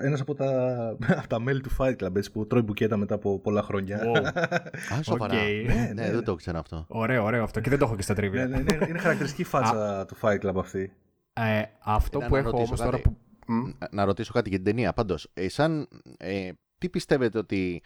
ένας 0.04 0.22
από 0.22 0.36
τα, 0.36 0.50
από 1.20 1.28
τα 1.28 1.40
μέλη 1.40 1.62
του 1.62 1.70
Fight 1.78 1.96
Club 2.04 2.16
έτσι, 2.16 2.32
που 2.32 2.48
τρώει 2.48 2.62
μπουκέτα 2.62 2.98
μετά 2.98 3.16
από 3.16 3.40
πολλά 3.40 3.62
χρόνια. 3.62 4.00
Wow. 4.04 4.26
Α, 4.98 5.04
σοβαρά. 5.04 5.34
Οκ. 5.34 5.40
Ναι, 5.40 5.74
Ναι, 5.74 5.82
ναι, 5.82 5.92
ναι. 5.94 6.12
δεν 6.12 6.24
το 6.24 6.36
ξέρω 6.36 6.60
αυτό. 6.60 6.86
Ωραίο, 6.88 7.24
ωραίο 7.24 7.44
αυτό. 7.44 7.60
Και 7.60 7.70
δεν 7.70 7.80
το 7.80 7.86
έχω 7.86 7.96
και 7.96 8.02
στα 8.02 8.14
Ναι, 8.14 8.20
trivia. 8.20 8.48
ναι, 8.48 8.58
είναι, 8.58 8.78
είναι 8.90 9.00
χαρακτηριστική 9.00 9.44
φάτσα 9.44 10.06
του 10.06 10.18
Fight 10.22 10.40
Club 10.46 10.56
αυτή. 10.58 10.92
Ε, 11.34 11.62
αυτό 11.84 12.18
Κοίτα, 12.18 12.30
που 12.30 12.34
να 12.34 12.40
έχω 12.40 12.50
ρωτήσω 12.50 12.68
όμως 12.68 12.80
τώρα 12.80 12.92
κάτι. 12.98 13.02
που... 13.02 13.54
Μ, 13.54 13.64
Να- 13.80 13.88
Να 13.92 14.06
ρωτήσω 14.06 14.34
κάτι 14.34 14.50
για 14.50 14.58
την 14.58 14.68
ταινία. 14.68 14.94
Πάντως, 14.94 15.30
ε, 15.34 15.50
σαν, 15.50 15.88
ε, 16.18 16.50
τι 16.78 16.90
πιστεύετε 16.90 17.38
ότι 17.38 17.82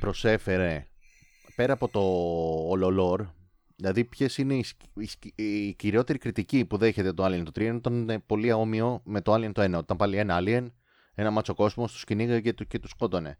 προσέφερε 0.00 0.86
πέρα 1.56 1.72
από 1.72 1.88
το 1.88 2.00
ολολόρ, 2.70 3.24
δηλαδή 3.80 4.04
ποιες 4.04 4.38
είναι 4.38 4.54
οι, 4.54 4.62
σκ- 4.62 4.80
οι, 4.98 5.06
σκ- 5.06 5.38
η 5.40 5.74
κυριότερη 5.74 6.18
κριτική 6.18 6.64
που 6.64 6.76
δέχεται 6.76 7.12
το 7.12 7.24
Alien 7.24 7.42
το 7.44 7.50
3 7.54 7.60
ήταν 7.60 8.08
ε, 8.10 8.18
πολύ 8.18 8.50
αόμοιο 8.50 9.00
με 9.04 9.20
το 9.20 9.34
Alien 9.34 9.50
το 9.52 9.62
1. 9.62 9.72
Όταν 9.78 9.96
πάλι 9.96 10.16
ένα 10.16 10.38
Alien, 10.40 10.66
ένα 11.14 11.30
μάτσο 11.30 11.54
κόσμος, 11.54 11.92
τους 11.92 12.04
κυνήγαγε 12.04 12.40
και, 12.40 12.52
του- 12.52 12.66
και 12.66 12.78
τους 12.78 12.90
σκότωνε. 12.90 13.36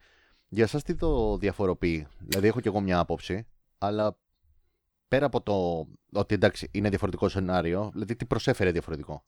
Για 0.49 0.65
εσάς 0.65 0.83
τι 0.83 0.95
το 0.95 1.37
διαφοροποιεί, 1.37 2.07
Δηλαδή, 2.19 2.47
έχω 2.47 2.61
κι 2.61 2.69
εγώ 2.69 2.81
μια 2.81 2.99
άποψη, 2.99 3.47
αλλά 3.79 4.19
πέρα 5.09 5.27
από 5.27 5.41
το 5.43 5.87
ότι 6.13 6.35
εντάξει 6.35 6.69
είναι 6.73 6.89
διαφορετικό 6.89 7.29
σενάριο, 7.29 7.91
δηλαδή 7.93 8.17
τι 8.17 8.25
προσέφερε 8.25 8.71
διαφορετικό; 8.71 9.23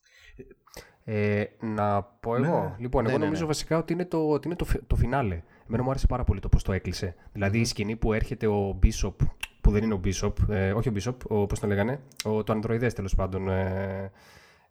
Ε, 1.05 1.44
να 1.60 2.02
πω 2.02 2.39
Ναι, 2.39 2.47
εγώ. 2.47 2.60
ναι. 2.62 2.74
Λοιπόν, 2.78 3.02
Ναι, 3.02 3.09
εγώ 3.09 3.18
ναι, 3.18 3.24
νομίζω 3.24 3.43
ναι. 3.43 3.47
βασικά 3.48 3.78
ότι 3.78 3.93
είναι 3.93 4.05
το, 4.05 4.28
ότι 4.28 4.47
είναι 4.47 4.56
το, 4.56 4.64
φι- 4.64 4.82
το 4.86 4.97
φινάλε. 4.97 5.43
Εμένα 5.66 5.82
μου 5.82 5.90
άρεσε 5.90 6.06
πάρα 6.06 6.24
πολύ 6.24 6.40
το 6.40 6.48
πώς 6.48 6.62
το 6.62 6.72
έκλεισε. 6.72 7.14
Δηλαδή 7.32 7.59
η 7.60 7.64
σκηνή 7.64 7.97
που 7.97 8.12
έρχεται 8.12 8.47
ο 8.47 8.78
Bishop, 8.82 9.14
που 9.16 9.28
δεν 9.72 9.82
είναι 9.82 9.94
ο 9.94 10.00
Bishop, 10.04 10.32
ε, 10.48 10.72
όχι 10.72 10.88
ο 10.88 10.92
Bishop, 10.96 11.14
ο, 11.28 11.46
πώς 11.46 11.60
τον 11.60 11.68
λέγανε, 11.68 12.00
ο, 12.24 12.44
το 12.44 12.52
ανδροειδές 12.52 12.94
τέλος 12.94 13.14
πάντων, 13.14 13.48
ε, 13.48 14.10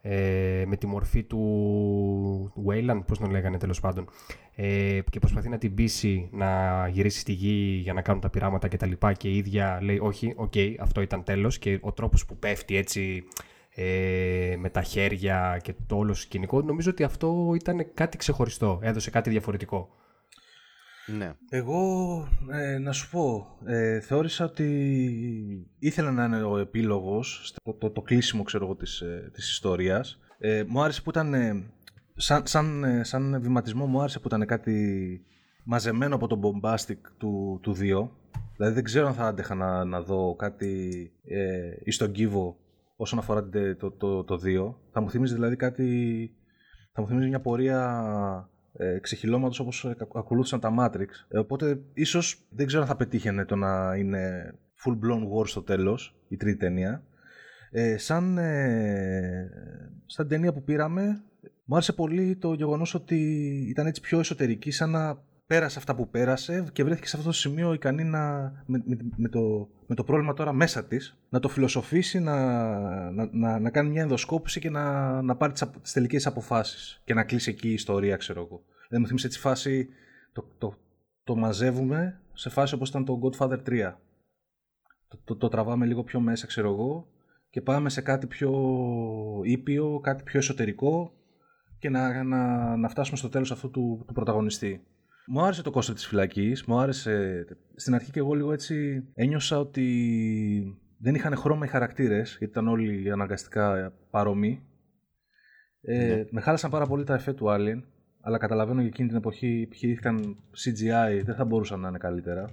ε, 0.02 0.64
με 0.68 0.76
τη 0.76 0.88
μορφή 0.88 1.24
του 1.24 2.54
Weyland, 2.68 3.02
πώς 3.08 3.20
τον 3.20 3.30
λέγανε 3.30 3.58
τέλος 3.58 3.80
πάντων, 3.80 4.10
ε, 4.56 5.00
και 5.10 5.20
προσπαθεί 5.20 5.50
να 5.50 5.58
την 5.58 5.74
πείσει 5.74 6.30
να 6.32 6.88
γυρίσει 6.88 7.20
στη 7.20 7.32
γη 7.32 7.80
για 7.84 7.94
να 7.94 8.02
κάνουν 8.02 8.22
τα 8.22 8.30
πειράματα 8.30 8.68
και 8.68 8.78
τα 8.78 8.86
λοιπά 8.86 9.14
και 9.14 9.28
η 9.28 9.38
ίδια 9.38 9.80
λέει 9.82 10.00
όχι, 10.02 10.34
οκ, 10.36 10.54
αυτό 10.80 11.02
ήταν 11.02 11.24
τέλος 11.24 11.60
και 11.60 11.80
ο 11.82 11.92
τρόπος 11.92 12.26
που 12.26 12.38
πέφτει 12.38 12.76
έτσι 12.76 13.24
ε, 13.76 14.56
με 14.58 14.70
τα 14.70 14.82
χέρια 14.82 15.60
και 15.64 15.74
το 15.88 15.96
όλο 15.96 16.14
σκηνικό, 16.14 16.62
νομίζω 16.62 16.90
ότι 16.90 17.04
αυτό 17.04 17.52
ήταν 17.56 17.88
κάτι 17.94 18.18
ξεχωριστό, 18.18 18.80
έδωσε 18.82 19.10
κάτι 19.10 19.30
διαφορετικό. 19.30 19.90
Ναι. 21.18 21.34
Εγώ, 21.50 21.80
ε, 22.52 22.78
να 22.78 22.92
σου 22.92 23.10
πω, 23.10 23.48
ε, 23.66 24.00
θεώρησα 24.00 24.46
ότι 24.46 25.68
ήθελα 25.80 26.12
να 26.12 26.24
είναι 26.26 26.44
ο 26.44 26.58
επίλογος, 26.58 27.42
στο- 27.48 27.74
το, 27.74 27.90
το, 27.92 28.02
κλείσιμο 28.02 28.44
ξέρω 28.44 28.66
εγώ 28.66 28.76
της, 28.76 29.02
ε, 29.02 29.30
της 29.34 29.50
ιστορίας. 29.52 30.20
Ε, 30.38 30.64
μου 30.68 30.84
άρεσε 30.84 31.02
που 31.02 31.10
ήταν, 31.10 31.34
ε, 31.34 31.64
σαν, 32.16 32.42
σαν, 32.46 32.84
ε, 32.84 33.04
σαν 33.04 33.42
βηματισμό 33.42 33.86
μου 33.86 34.00
άρεσε 34.00 34.20
που 34.20 34.28
ήταν 34.28 34.46
κάτι 34.46 35.22
μαζεμένο 35.64 36.16
από 36.16 36.28
τον 36.28 36.42
bombastic 36.44 36.98
του, 37.18 37.60
του 37.62 37.74
2. 37.74 38.10
Δηλαδή 38.56 38.74
δεν 38.76 38.84
ξέρω 38.84 39.08
αν 39.08 39.14
θα 39.14 39.28
άντεχα 39.28 39.56
να, 39.56 39.86
να 39.86 40.02
δω 40.02 40.36
κάτι 40.36 40.92
ε, 41.26 41.72
εις 41.84 41.98
τον 41.98 42.12
κύβο 42.12 42.58
όσον 42.96 43.20
αφορά 43.20 43.44
την- 43.50 43.78
το, 43.78 43.92
το, 43.92 44.24
το 44.24 44.40
2. 44.44 44.76
Θα 44.92 45.02
μου 45.02 45.10
θυμίζει 45.10 45.34
δηλαδή 45.34 45.56
κάτι, 45.56 46.30
θα 46.94 47.02
μου 47.02 47.08
θυμίζει 47.08 47.28
μια 47.28 47.42
πορεία 47.42 48.50
ε, 48.74 49.00
ξεχυλώματος 49.00 49.60
όπως 49.60 49.86
ε, 49.86 49.96
ακ- 50.00 50.18
ακολούθησαν 50.18 50.60
τα 50.60 50.74
Matrix. 50.80 51.08
Ε, 51.28 51.38
οπότε 51.38 51.80
ίσως 51.94 52.46
δεν 52.50 52.66
ξέρω 52.66 52.82
αν 52.82 52.88
θα 52.88 52.96
πετύχαινε 52.96 53.46
το 53.46 53.56
να 53.56 53.96
είναι 53.96 54.54
full 54.86 54.94
blown 54.94 55.40
war 55.40 55.48
στο 55.48 55.62
τέλος 55.62 56.16
η 56.28 56.38
τρίτη 56.38 56.58
ταινία. 56.58 57.04
Ε, 57.72 57.98
σαν, 57.98 58.38
ε, 58.38 59.50
σαν 60.06 60.28
ταινία 60.28 60.54
που 60.54 60.64
πήραμε 60.64 61.24
μου 61.72 61.76
άρεσε 61.76 61.94
πολύ 61.94 62.36
το 62.36 62.54
γεγονός 62.54 62.94
ότι 62.94 63.18
ήταν 63.70 63.86
έτσι 63.86 64.02
πιο 64.02 64.20
εσωτερική 64.20 64.72
σαν 64.72 64.90
να 64.90 65.24
πέρασε 65.52 65.80
αυτά 65.80 65.96
που 65.96 66.10
πέρασε 66.10 66.66
και 66.74 66.84
βρέθηκε 66.84 67.08
σε 67.08 67.18
αυτό 67.18 67.30
το 67.30 67.36
σημείο 67.36 67.74
ικανή 67.74 68.04
να, 68.04 68.42
με, 68.66 68.84
με, 68.86 68.98
με 69.16 69.30
το, 69.30 69.70
με 69.88 69.96
το 69.96 70.04
πρόβλημα 70.04 70.34
τώρα 70.34 70.54
μέσα 70.54 70.86
της 70.86 71.18
να 71.30 71.40
το 71.40 71.50
φιλοσοφήσει, 71.50 72.20
να, 72.20 72.36
να, 73.12 73.30
να, 73.32 73.60
να 73.60 73.70
κάνει 73.70 73.90
μια 73.90 74.02
ενδοσκόπηση 74.02 74.60
και 74.60 74.70
να, 74.70 75.22
να 75.22 75.36
πάρει 75.36 75.52
τις, 75.52 75.62
απο- 75.62 75.80
τις 75.80 75.92
τελικές 75.94 76.28
αποφάσεις 76.28 77.02
και 77.06 77.14
να 77.14 77.24
κλείσει 77.24 77.50
εκεί 77.50 77.70
η 77.70 77.74
ιστορία 77.74 78.16
ξέρω 78.16 78.42
εγώ. 78.42 78.64
Δεν 78.90 79.00
μου 79.02 79.08
θυμίσει 79.08 79.26
έτσι 79.26 79.40
φάση 79.40 79.90
το, 80.34 80.46
το, 80.58 80.74
το 81.24 81.36
μαζεύουμε 81.36 82.22
σε 82.34 82.50
φάση 82.50 82.74
όπως 82.74 82.90
ήταν 82.90 83.06
το 83.06 83.20
Godfather 83.24 83.60
3. 83.68 83.94
Το, 85.08 85.20
το, 85.24 85.36
το 85.36 85.48
τραβάμε 85.48 85.86
λίγο 85.86 86.04
πιο 86.04 86.20
μέσα 86.20 86.48
ξέρω 86.48 86.72
εγώ 86.72 87.08
και 87.50 87.62
πάμε 87.62 87.90
σε 87.90 88.02
κάτι 88.02 88.28
πιο 88.28 88.52
ήπιο, 89.44 90.00
κάτι 90.04 90.24
πιο 90.24 90.40
εσωτερικό 90.40 91.14
και 91.80 91.90
να, 91.90 92.24
να, 92.24 92.76
να 92.76 92.90
φτάσουμε 92.90 93.18
στο 93.18 93.30
τέλος 93.30 93.52
αυτού 93.52 93.70
του, 93.70 94.04
του 94.08 94.14
πρωταγωνιστή. 94.14 94.86
Μου 95.28 95.42
άρεσε 95.42 95.62
το 95.62 95.72
κόστος 95.72 95.96
της 95.96 96.08
φυλακής, 96.08 96.64
μου 96.64 96.80
άρεσε... 96.80 97.46
Στην 97.76 97.96
αρχή 97.96 98.12
και 98.12 98.20
εγώ 98.20 98.34
λίγο 98.34 98.54
έτσι 98.54 99.04
ένιωσα 99.14 99.60
ότι 99.60 100.78
δεν 100.98 101.16
είχαν 101.16 101.36
χρώμα 101.36 101.66
οι 101.66 101.70
χαρακτήρες, 101.70 102.30
γιατί 102.30 102.52
ήταν 102.52 102.68
όλοι 102.68 103.12
αναγκαστικά 103.12 103.94
παρόμοιοι. 104.10 104.64
Ε, 105.82 106.06
Ναι. 106.06 106.26
Με 106.30 106.42
χάλασαν 106.42 106.70
πάρα 106.70 106.86
πολύ 106.86 107.04
τα 107.04 107.14
εφέ 107.14 107.34
του 107.34 107.46
Alien, 107.50 107.82
αλλά 108.22 108.38
καταλαβαίνω 108.38 108.80
για 108.80 108.90
εκείνη 108.90 109.08
την 109.08 109.18
εποχή 109.18 109.62
επιχειρήθηκαν 109.66 110.38
CGI, 110.66 111.22
δεν 111.24 111.36
θα 111.36 111.46
μπορούσαν 111.46 111.80
να 111.80 111.88
είναι 111.88 111.98
καλύτερα. 111.98 112.50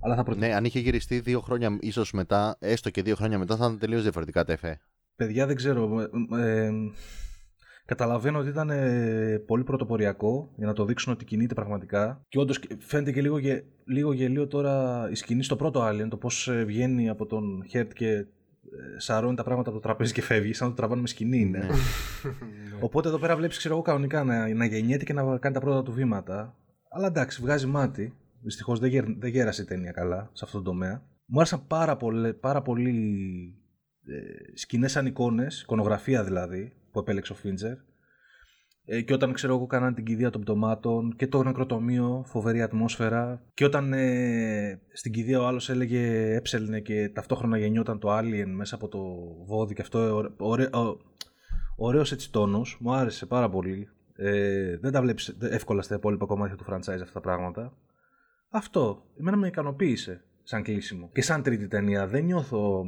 Αλλά 0.00 0.14
θα 0.14 0.22
προτιμούσα 0.22 0.50
Ναι, 0.50 0.56
αν 0.56 0.64
είχε 0.64 0.78
γυριστεί 0.78 1.20
δύο 1.20 1.40
χρόνια 1.40 1.78
ίσως 1.80 2.12
μετά, 2.12 2.56
έστω 2.60 2.90
και 2.90 3.02
δύο 3.02 3.14
χρόνια 3.14 3.38
μετά, 3.38 3.56
θα 3.56 3.64
ήταν 3.64 3.78
τελείως 3.78 4.02
διαφορετικά 4.02 4.44
τα 4.44 4.52
εφέ. 4.52 4.80
Παιδιά 5.16 5.46
δεν 5.46 5.56
ξέρω. 5.56 6.00
ε, 6.38 6.66
ε, 6.66 6.70
καταλαβαίνω 7.90 8.38
ότι 8.38 8.48
ήταν 8.48 8.70
ε, 8.70 9.42
πολύ 9.46 9.64
πρωτοποριακό 9.64 10.50
για 10.56 10.66
να 10.66 10.72
το 10.72 10.84
δείξουν 10.84 11.12
ότι 11.12 11.24
κινείται 11.24 11.54
πραγματικά. 11.54 12.24
Και 12.28 12.38
όντως 12.38 12.60
φαίνεται 12.78 13.12
και 13.12 13.20
λίγο, 13.20 13.38
γε, 13.38 13.62
λίγο 13.84 14.12
γελίο 14.12 14.46
τώρα 14.46 15.06
η 15.10 15.14
σκηνή 15.14 15.42
στο 15.42 15.56
πρώτο 15.56 15.88
Alien, 15.88 16.08
το 16.08 16.16
πώς 16.16 16.50
βγαίνει 16.66 17.08
από 17.08 17.26
τον 17.26 17.64
Χέρτ 17.68 17.92
και 17.92 18.08
ε, 18.08 18.26
σαρώνει 18.96 19.36
τα 19.36 19.42
πράγματα 19.42 19.70
από 19.70 19.78
το 19.78 19.84
τραπέζι 19.84 20.12
και 20.12 20.22
φεύγει, 20.22 20.52
σαν 20.52 20.66
να 20.68 20.74
το 20.74 20.78
τραβάνε 20.78 21.00
με 21.00 21.06
σκηνή 21.06 21.38
είναι. 21.38 21.58
Ναι. 21.58 21.66
Οπότε 22.86 23.08
εδώ 23.08 23.18
πέρα 23.18 23.36
βλέπεις, 23.36 23.56
ξέρω 23.56 23.74
εγώ, 23.74 23.82
κανονικά 23.82 24.24
να, 24.24 24.54
να 24.54 24.64
γεννιέται 24.64 25.04
και 25.04 25.12
να 25.12 25.38
κάνει 25.38 25.54
τα 25.54 25.60
πρώτα 25.60 25.82
του 25.82 25.92
βήματα. 25.92 26.54
Αλλά 26.90 27.06
εντάξει, 27.06 27.40
βγάζει 27.42 27.66
μάτι. 27.66 28.14
Δυστυχώς 28.42 28.78
δεν, 28.78 28.90
γερ, 28.90 29.04
δεν 29.18 29.30
γέρασε 29.30 29.62
η 29.62 29.64
ταινία 29.64 29.92
καλά 29.92 30.30
σε 30.32 30.44
αυτό 30.44 30.58
το 30.58 30.64
τομέα. 30.64 31.02
Μου 31.26 31.38
άρεσαν 31.38 31.66
πάρα, 31.66 31.96
πολλέ, 31.96 32.32
πάρα 32.32 32.62
πολύ 32.62 32.90
ε, 34.06 34.56
σκηνές 34.56 34.92
σαν 34.92 35.06
εικόνες, 35.06 35.60
εικονογραφία 35.60 36.24
δηλαδή, 36.24 36.72
που 36.92 36.98
επέλεξε 36.98 37.32
ο 37.32 37.34
Φίντζερ. 37.34 37.76
Ε, 38.84 39.00
και 39.00 39.12
όταν 39.12 39.32
ξέρω 39.32 39.54
εγώ 39.54 39.66
κάνανε 39.66 39.94
την 39.94 40.04
κηδεία 40.04 40.30
των 40.30 40.40
πτωμάτων 40.40 41.16
και 41.16 41.26
το 41.26 41.42
νεκροτομείο, 41.42 42.24
φοβερή 42.26 42.62
ατμόσφαιρα. 42.62 43.42
Και 43.54 43.64
όταν 43.64 43.92
ε, 43.92 44.80
στην 44.92 45.12
κηδεία 45.12 45.40
ο 45.40 45.46
άλλος 45.46 45.68
έλεγε 45.68 46.34
έψελνε 46.34 46.80
και 46.80 47.08
ταυτόχρονα 47.08 47.58
γεννιόταν 47.58 47.98
το 47.98 48.18
Alien 48.18 48.46
μέσα 48.54 48.74
από 48.74 48.88
το 48.88 48.98
βόδι 49.46 49.74
και 49.74 49.82
αυτό 49.82 50.14
ωραίο, 50.14 50.34
ωραίο, 50.38 51.00
ωραίος 51.76 52.12
έτσι 52.12 52.32
τόνος, 52.32 52.76
μου 52.80 52.94
άρεσε 52.94 53.26
πάρα 53.26 53.50
πολύ. 53.50 53.88
Ε, 54.16 54.76
δεν 54.76 54.92
τα 54.92 55.00
βλέπεις 55.00 55.36
εύκολα 55.40 55.82
στα 55.82 55.94
υπόλοιπα 55.94 56.26
κομμάτια 56.26 56.56
του 56.56 56.64
franchise 56.68 57.00
αυτά 57.02 57.12
τα 57.12 57.20
πράγματα. 57.20 57.72
Αυτό, 58.50 59.02
εμένα 59.18 59.36
με 59.36 59.46
ικανοποίησε 59.46 60.24
σαν 60.42 60.62
κλείσιμο. 60.62 61.10
Και 61.12 61.22
σαν 61.22 61.42
τρίτη 61.42 61.68
ταινία 61.68 62.06
δεν 62.06 62.24
νιώθω, 62.24 62.84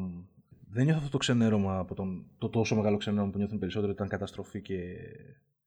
δεν 0.73 0.85
νιώθω 0.85 0.99
αυτό 0.99 1.11
το 1.11 1.19
ξενέρωμα 1.19 1.79
από 1.79 1.95
τον, 1.95 2.27
το 2.39 2.49
τόσο 2.49 2.77
μεγάλο 2.77 2.97
ξενέρωμα 2.97 3.31
που 3.31 3.39
νιώθουν 3.39 3.59
περισσότερο 3.59 3.93
ήταν 3.93 4.09
καταστροφή 4.09 4.61
και 4.61 4.77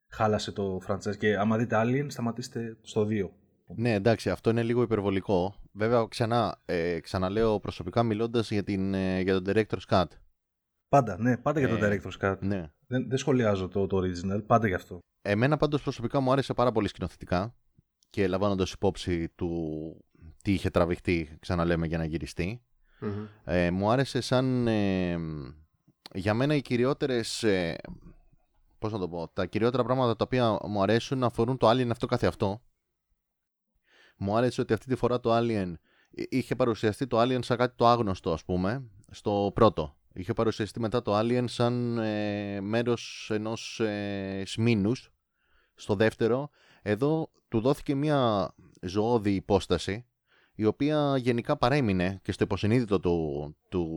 χάλασε 0.08 0.52
το 0.52 0.82
franchise. 0.88 1.18
Και 1.18 1.38
άμα 1.38 1.58
δείτε 1.58 1.82
Alien, 1.84 2.06
σταματήστε 2.08 2.78
στο 2.82 3.08
2. 3.10 3.30
Ναι, 3.76 3.94
εντάξει, 3.94 4.30
αυτό 4.30 4.50
είναι 4.50 4.64
λίγο 4.64 4.82
υπερβολικό. 4.82 5.56
Βέβαια, 5.72 6.06
ξανά, 6.10 6.62
ε, 6.66 7.00
ξαναλέω 7.00 7.60
προσωπικά 7.60 8.04
μιλώντας 8.04 8.52
για, 8.52 8.64
την, 8.64 8.94
ε, 8.94 9.22
για 9.22 9.42
τον 9.42 9.44
Director's 9.48 9.86
Cut. 9.90 10.06
Πάντα, 10.90 11.18
ναι, 11.20 11.38
πάντα 11.38 11.60
για 11.60 11.70
τον 11.70 11.84
Ε, 11.84 12.00
Director's 12.00 12.26
Cut. 12.26 12.36
Ναι. 12.40 12.72
Δεν, 12.88 13.10
δεν 13.10 13.18
σχολιάζω 13.18 13.68
το, 13.68 13.88
το 13.88 13.98
original, 13.98 14.46
πάντα 14.46 14.68
γι' 14.68 14.74
αυτό. 14.74 15.00
Εμένα 15.22 15.58
πάντως 15.58 15.82
προσωπικά 15.82 16.20
μου 16.20 16.32
άρεσε 16.32 16.54
πάρα 16.54 16.72
πολύ 16.72 16.88
σκηνοθετικά 16.88 17.56
και 18.10 18.28
λαμβάνοντας 18.28 18.72
υπόψη 18.72 19.30
του 19.30 19.50
τι 20.44 20.54
είχε 20.54 20.70
τραβηχτεί, 20.70 21.38
ξαναλέμε, 21.40 21.88
για 21.88 21.98
να 21.98 22.06
γυριστεί. 22.06 22.62
Μμμ. 23.00 23.26
Ε, 23.44 23.72
μου 23.72 23.90
άρεσε 23.90 24.22
σαν... 24.22 24.68
ε, 24.68 25.18
για 26.14 26.34
μένα 26.34 26.56
οι 26.56 26.62
κυριότερες... 26.62 27.44
Ε, 27.44 27.76
πώς 28.80 28.92
να 28.92 29.00
το 29.00 29.10
πω... 29.10 29.28
Τα 29.34 29.46
κυριότερα 29.46 29.84
πράγματα 29.84 30.16
τα 30.16 30.24
οποία 30.24 30.60
μου 30.68 30.82
αρέσουν 30.82 31.24
αφορούν 31.24 31.58
το 31.58 31.70
Alien 31.70 31.90
αυτό 31.92 32.06
καθε 32.06 32.28
αυτό. 32.28 32.62
Μου 34.18 34.38
άρεσε 34.38 34.62
ότι 34.62 34.74
αυτή 34.74 34.88
τη 34.88 34.96
φορά 34.96 35.20
το 35.20 35.38
Alien... 35.38 35.74
Είχε 36.30 36.56
παρουσιαστεί 36.56 37.08
το 37.08 37.22
Alien 37.22 37.40
σαν 37.44 37.58
κάτι 37.58 37.76
το 37.76 37.88
άγνωστο, 37.88 38.34
ας 38.34 38.44
πούμε, 38.44 38.90
στο 39.12 39.52
πρώτο. 39.54 39.98
Είχε 40.14 40.34
παρουσιαστεί 40.34 40.80
μετά 40.80 41.02
το 41.02 41.20
Alien 41.20 41.44
σαν 41.48 41.98
ε, 41.98 42.62
μέρος 42.62 43.30
ενός 43.34 43.80
ε, 43.80 44.44
σμήνους. 44.46 45.12
Στο 45.76 45.96
δεύτερο, 45.96 46.50
εδώ 46.82 47.32
του 47.48 47.60
δόθηκε 47.60 47.96
μια 47.96 48.50
ζωώδη 48.82 49.34
υπόσταση 49.34 50.06
η 50.56 50.66
οποία 50.66 51.18
γενικά 51.18 51.58
παρέμεινε 51.58 52.20
και 52.24 52.32
στο 52.32 52.44
υποσυνείδητο 52.44 53.00
του, 53.00 53.56
του 53.70 53.88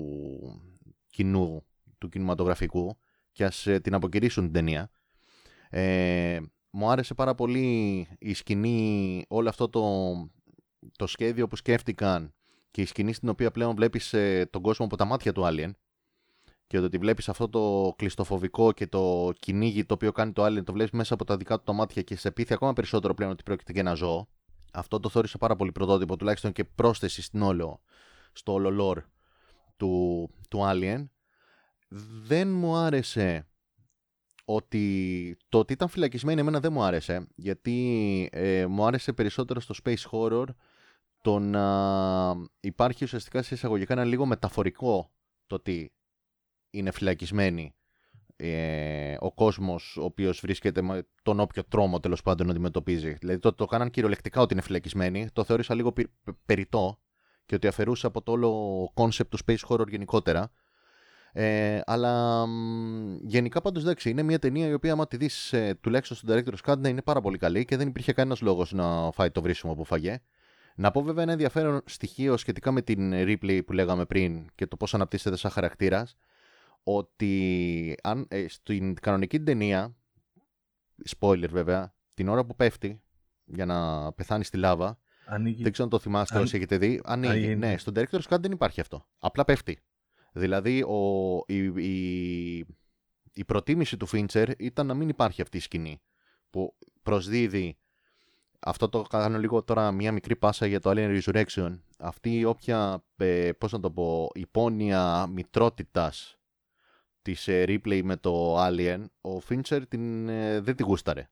κοινού, 1.10 1.64
του 1.98 2.09
κινηματογραφικού 2.09 2.97
και 3.32 3.44
ας 3.44 3.66
ε, 3.66 3.80
την 3.80 3.94
αποκηρύσουν 3.94 4.44
την 4.44 4.52
ταινία. 4.52 4.90
Ε, 5.70 6.39
μου 6.70 6.90
άρεσε 6.90 7.14
πάρα 7.14 7.35
πολύ 7.35 8.06
η 8.18 8.35
σκηνή, 8.35 9.24
όλο 9.28 9.48
αυτό 9.48 9.68
το, 9.68 9.82
το 10.97 11.06
σχέδιο 11.06 11.47
που 11.47 11.56
σκέφτηκαν 11.56 12.32
και 12.70 12.80
η 12.80 12.85
σκηνή 12.85 13.12
στην 13.12 13.28
οποία 13.28 13.51
πλέον 13.51 13.74
βλέπεις 13.74 14.12
ε, 14.12 14.48
τον 14.51 14.62
κόσμο 14.62 14.85
από 14.85 14.97
τα 14.97 15.05
μάτια 15.05 15.32
του 15.32 15.43
Alien 15.44 15.70
και 16.66 16.78
ότι 16.78 16.98
βλέπεις 16.98 17.28
αυτό 17.28 17.48
το 17.48 17.94
κλειστοφοβικό 17.97 18.72
και 18.72 18.86
το 18.86 19.32
κυνήγι 19.39 19.85
το 19.85 19.94
οποίο 19.94 20.12
κάνει 20.12 20.32
το 20.32 20.44
Alien, 20.44 20.64
το 20.64 20.72
βλέπεις 20.72 20.93
μέσα 20.93 21.14
από 21.14 21.24
τα 21.24 21.36
δικά 21.36 21.56
του 21.56 21.62
τα 21.64 21.72
μάτια 21.72 22.02
και 22.02 22.16
σε 22.16 22.30
πείθει 22.30 22.52
ακόμα 22.52 22.72
περισσότερο 22.72 23.14
πλέον 23.14 23.30
ότι 23.30 23.43
πρόκειται 23.43 23.72
για 23.72 23.80
ένα 23.80 23.94
ζώο. 23.94 24.28
Αυτό 24.72 25.00
το 25.00 25.08
θεώρησα 25.08 25.38
πάρα 25.38 25.56
πολύ 25.56 25.72
πρωτότυπο, 25.72 26.16
τουλάχιστον 26.16 26.52
και 26.52 26.64
πρόσθεση 26.64 27.22
στην 27.22 27.42
όλο, 27.42 27.80
στο 28.32 28.52
όλο 28.52 28.90
lore 28.94 29.02
του, 29.76 30.30
του 30.48 30.60
Alien. 30.62 31.08
Δεν 32.22 32.48
μου 32.48 32.76
άρεσε 32.76 33.46
ότι 34.44 35.36
το 35.48 35.58
ότι 35.58 35.72
ήταν 35.72 35.88
φυλακισμένη 35.88 36.40
εμένα 36.40 36.60
δεν 36.60 36.72
μου 36.72 36.82
άρεσε, 36.82 37.26
γιατί 37.34 38.28
ε, 38.32 38.66
μου 38.66 38.86
άρεσε 38.86 39.12
περισσότερο 39.12 39.60
στο 39.60 39.74
space 39.84 40.10
horror 40.10 40.46
το 41.22 41.38
να 41.38 42.34
υπάρχει 42.60 43.04
ουσιαστικά 43.04 43.42
σε 43.42 43.54
εισαγωγικά 43.54 43.92
ένα 43.92 44.04
λίγο 44.04 44.26
μεταφορικό 44.26 45.12
το 45.46 45.54
ότι 45.54 45.92
είναι 46.70 46.90
φυλακισμένη 46.90 47.74
ε, 48.40 49.16
ο 49.19 49.32
κόσμος 49.32 49.97
ο 49.97 50.05
οποίος 50.05 50.40
βρίσκεται 50.40 50.82
με 50.82 51.06
τον 51.23 51.40
όποιο 51.40 51.65
τρόμο 51.65 52.01
τέλος 52.01 52.23
πάντων 52.23 52.51
αντιμετωπίζει. 52.51 53.12
Δηλαδή 53.12 53.39
το, 53.39 53.52
το 53.52 53.65
κάναν 53.65 53.90
κυριολεκτικά 53.90 54.40
ότι 54.40 54.52
είναι 54.52 54.62
φυλακισμένοι, 54.62 55.28
το 55.32 55.44
θεώρησα 55.44 55.74
λίγο 55.74 55.93
πε- 55.93 56.10
πε- 56.24 56.35
περιττό 56.47 56.98
και 57.47 57.55
ότι 57.55 57.66
αφαιρούσε 57.66 58.06
από 58.06 58.23
το 58.23 58.32
όλο 58.32 58.93
concept 58.94 59.28
του 59.28 59.39
space 59.47 59.69
horror 59.69 59.89
γενικότερα. 59.89 60.51
Ε, 61.32 61.81
αλλά 61.85 62.47
μ, 62.47 63.19
γενικά 63.23 63.60
πάντως 63.60 63.82
εντάξει, 63.82 64.10
είναι 64.10 64.23
μια 64.23 64.39
ταινία 64.39 64.66
η 64.66 64.73
οποία 64.73 64.93
άμα 64.93 65.06
τη 65.06 65.16
δεις 65.16 65.52
ε, 65.52 65.78
τουλάχιστον 65.81 66.16
στον 66.16 66.31
Director's 66.31 66.70
Cut 66.73 66.78
ναι, 66.78 66.89
είναι 66.89 67.02
πάρα 67.02 67.20
πολύ 67.20 67.39
καλή 67.39 67.65
και 67.65 67.77
δεν 67.77 67.89
υπήρχε 67.89 68.12
κανένας 68.12 68.40
λόγος 68.40 68.73
να 68.73 69.10
φάει 69.12 69.31
το 69.31 69.43
βρίσιμο 69.43 69.74
που 69.74 69.85
φαγε. 69.85 70.20
Να 70.77 70.90
πω 70.90 71.02
βέβαια 71.02 71.23
ένα 71.23 71.32
ενδιαφέρον 71.32 71.81
στοιχείο 71.85 72.36
σχετικά 72.36 72.73
με 72.73 72.82
την 72.82 73.12
replay 73.15 73.60
που 73.66 73.73
λέγαμε 73.73 74.05
πριν 74.05 74.47
και 74.55 74.66
το 74.66 74.77
πώς 74.77 74.94
αναπτύσσεται 74.94 75.36
σαν 75.36 75.51
χαρακτήρας 75.51 76.16
ότι 76.97 77.94
αν, 78.02 78.27
ε, 78.28 78.48
στην 78.48 78.94
κανονική 78.94 79.40
ταινία, 79.40 79.97
spoiler 81.19 81.48
βέβαια, 81.51 81.94
την 82.15 82.28
ώρα 82.28 82.44
που 82.44 82.56
πέφτει 82.56 83.02
για 83.44 83.66
να 83.66 84.12
πεθάνει 84.12 84.44
στη 84.44 84.56
λάβα, 84.56 84.98
Ανοίγει. 85.27 85.62
δεν 85.62 85.73
ξέρω 85.73 85.85
αν 85.89 85.90
το 85.90 85.98
θυμάστε 85.98 86.36
Αν- 86.36 86.43
όσοι 86.43 86.56
έχετε 86.56 86.78
δει, 86.78 87.01
ανοίγει. 87.05 87.32
Ανοίγει, 87.32 87.47
Ναι, 87.56 87.66
ναι. 87.70 87.77
στον 87.78 87.94
Director's 87.97 88.23
Cut 88.28 88.40
δεν 88.40 88.52
υπάρχει 88.52 88.81
αυτό. 88.81 89.06
Απλά 89.19 89.44
πέφτει. 89.44 89.78
Δηλαδή 90.32 90.82
ο, 90.82 90.98
η, 91.47 91.56
η, 91.65 92.66
η 93.32 93.44
προτίμηση 93.47 93.97
του 93.97 94.09
Fincher 94.12 94.52
ήταν 94.59 94.86
να 94.86 94.94
μην 94.94 95.09
υπάρχει 95.09 95.43
αυτή 95.43 95.56
η 95.56 95.60
σκηνή 95.60 96.01
που 96.51 96.77
προσδίδει 97.02 97.78
αυτό 98.60 98.89
το 98.89 99.02
κάνω 99.02 99.39
λίγο 99.39 99.62
τώρα 99.62 99.93
μια 99.93 100.12
μικρή 100.12 100.36
πάσα 100.36 100.66
για 100.66 100.81
το 100.81 100.90
Alien 100.94 101.20
Resurrection. 101.20 101.78
Αυτή 101.98 102.39
η 102.39 102.44
όποια, 102.44 103.05
ε, 103.16 103.52
πώς 103.52 103.73
να 103.73 103.81
το 103.81 103.90
πω, 103.90 104.31
υπόνοια 104.35 105.27
μητρότητας 105.27 106.38
της 107.32 107.48
ε, 107.48 107.64
replay 107.68 108.00
με 108.05 108.16
το 108.16 108.64
Alien, 108.66 109.05
ο 109.20 109.38
Fincher 109.48 109.82
την, 109.88 110.28
ε, 110.28 110.60
δεν 110.60 110.76
τη 110.76 110.82
γούσταρε. 110.82 111.28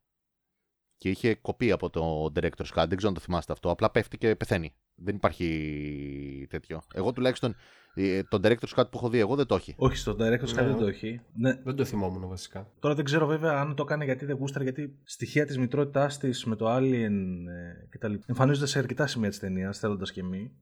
Και 0.96 1.08
είχε 1.08 1.34
κοπεί 1.34 1.70
από 1.70 1.90
το 1.90 2.32
Director's 2.34 2.72
Cut, 2.74 2.84
δεν 2.88 2.96
ξέρω 2.96 3.08
αν 3.08 3.14
το 3.14 3.20
θυμάστε 3.20 3.52
αυτό, 3.52 3.70
απλά 3.70 3.90
πέφτει 3.90 4.18
και 4.18 4.36
πεθαίνει. 4.36 4.74
Δεν 4.94 5.14
υπάρχει 5.14 6.46
τέτοιο. 6.48 6.80
Εγώ 6.94 7.12
τουλάχιστον 7.12 7.54
ε, 7.94 8.22
το 8.22 8.40
Director's 8.42 8.74
Cut 8.74 8.84
που 8.90 8.96
έχω 8.96 9.08
δει 9.08 9.18
εγώ 9.18 9.34
δεν 9.36 9.46
το 9.46 9.54
έχει. 9.54 9.74
Όχι, 9.76 9.96
στο 9.96 10.16
Director's 10.18 10.48
Cut 10.48 10.54
Ναι. 10.54 10.66
δεν 10.66 10.76
το 10.76 10.86
έχει. 10.86 11.20
Ναι. 11.32 11.54
Δεν 11.64 11.74
το 11.74 11.84
θυμόμουν 11.84 12.28
βασικά. 12.28 12.70
Τώρα 12.78 12.94
δεν 12.94 13.04
ξέρω 13.04 13.26
βέβαια 13.26 13.60
αν 13.60 13.74
το 13.74 13.82
έκανε 13.82 14.04
γιατί 14.04 14.24
δεν 14.24 14.36
γούσταρε, 14.36 14.64
γιατί 14.64 14.98
στοιχεία 15.04 15.46
της 15.46 15.58
μητρότητάς 15.58 16.18
της 16.18 16.44
με 16.44 16.56
το 16.56 16.76
Alien 16.76 17.12
ε, 17.48 17.86
κτλ. 17.88 18.14
εμφανίζονται 18.26 18.66
σε 18.66 18.78
αρκετά 18.78 19.06
σημεία 19.06 19.28
της 19.28 19.38
ταινίας, 19.38 19.78
θέλοντας 19.78 20.12
και 20.12 20.22
μη. 20.22 20.52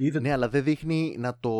Είδε... 0.00 0.20
Ναι, 0.20 0.32
αλλά 0.32 0.48
δεν 0.48 0.62
δείχνει 0.64 1.16
να 1.18 1.36
το, 1.40 1.50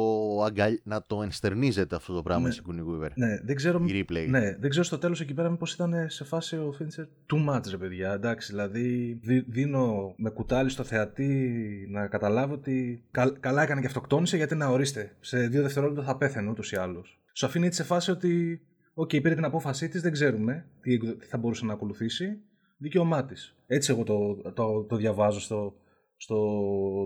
αγκαλ... 0.47 0.79
να 0.83 1.03
το 1.07 1.23
ενστερνίζεται 1.23 1.97
αυτό 1.97 2.15
το 2.15 2.23
πράγμα 2.23 2.49
Ναι. 2.49 2.55
η 2.55 2.59
Sigourney 2.63 3.05
Weaver. 3.05 3.11
Ναι, 3.15 3.41
δεν 3.45 3.57
ξέρω, 3.57 3.85
Η 3.87 4.05
replay. 4.09 4.27
ναι, 4.29 4.57
δεν 4.61 4.71
ξέρω 4.71 4.85
στο 4.85 4.99
τέλος 4.99 5.21
εκεί 5.21 5.35
πέρα 5.35 5.51
μήπως 5.51 5.73
ήταν 5.75 5.95
σε 6.11 6.25
φάση 6.25 6.57
ο 6.57 6.75
Fincher 6.79 7.03
too 7.35 7.49
much 7.55 7.63
ρε 7.71 7.77
παιδιά, 7.77 8.13
εντάξει, 8.13 8.51
δηλαδή 8.53 9.19
δι- 9.23 9.45
δίνω 9.49 10.15
με 10.17 10.31
κουτάλι 10.31 10.69
στο 10.71 10.83
θεατή 10.85 11.87
να 11.91 12.07
καταλάβει 12.07 12.53
ότι 12.53 13.03
καλ- 13.11 13.39
καλά 13.41 13.63
έκανε 13.63 13.81
και 13.81 13.87
αυτοκτόνησε 13.87 14.37
γιατί 14.37 14.55
να 14.55 14.67
ορίστε, 14.69 15.17
σε 15.21 15.47
δύο 15.49 15.63
δευτερόλεπτα 15.63 16.03
θα 16.03 16.17
πέθαινε 16.17 16.51
ούτως 16.51 16.73
ή 16.73 16.77
άλλως. 16.77 17.19
Σου 17.33 17.47
αφήνει 17.47 17.67
έτσι 17.67 17.81
σε 17.81 17.87
φάση 17.87 18.11
ότι, 18.11 18.61
οκ, 18.95 19.09
πήρε 19.09 19.35
την 19.35 19.45
απόφασή 19.45 19.89
της, 19.89 20.03
δεν 20.03 20.13
ξέρουμε 20.13 20.65
τι, 20.81 20.99
τι 20.99 21.27
θα 21.27 21.39
μπορούσε 21.39 21.65
να 21.65 21.73
ακολουθήσει, 21.73 22.39
δικαίωμά 22.77 23.25
της. 23.25 23.55
Έτσι 23.67 23.93
εγώ 23.93 24.03
το, 24.03 24.35
το, 24.53 24.83
το 24.89 24.97
διαβάζω 24.97 25.41
στο, 25.41 25.75
στο 26.19 26.37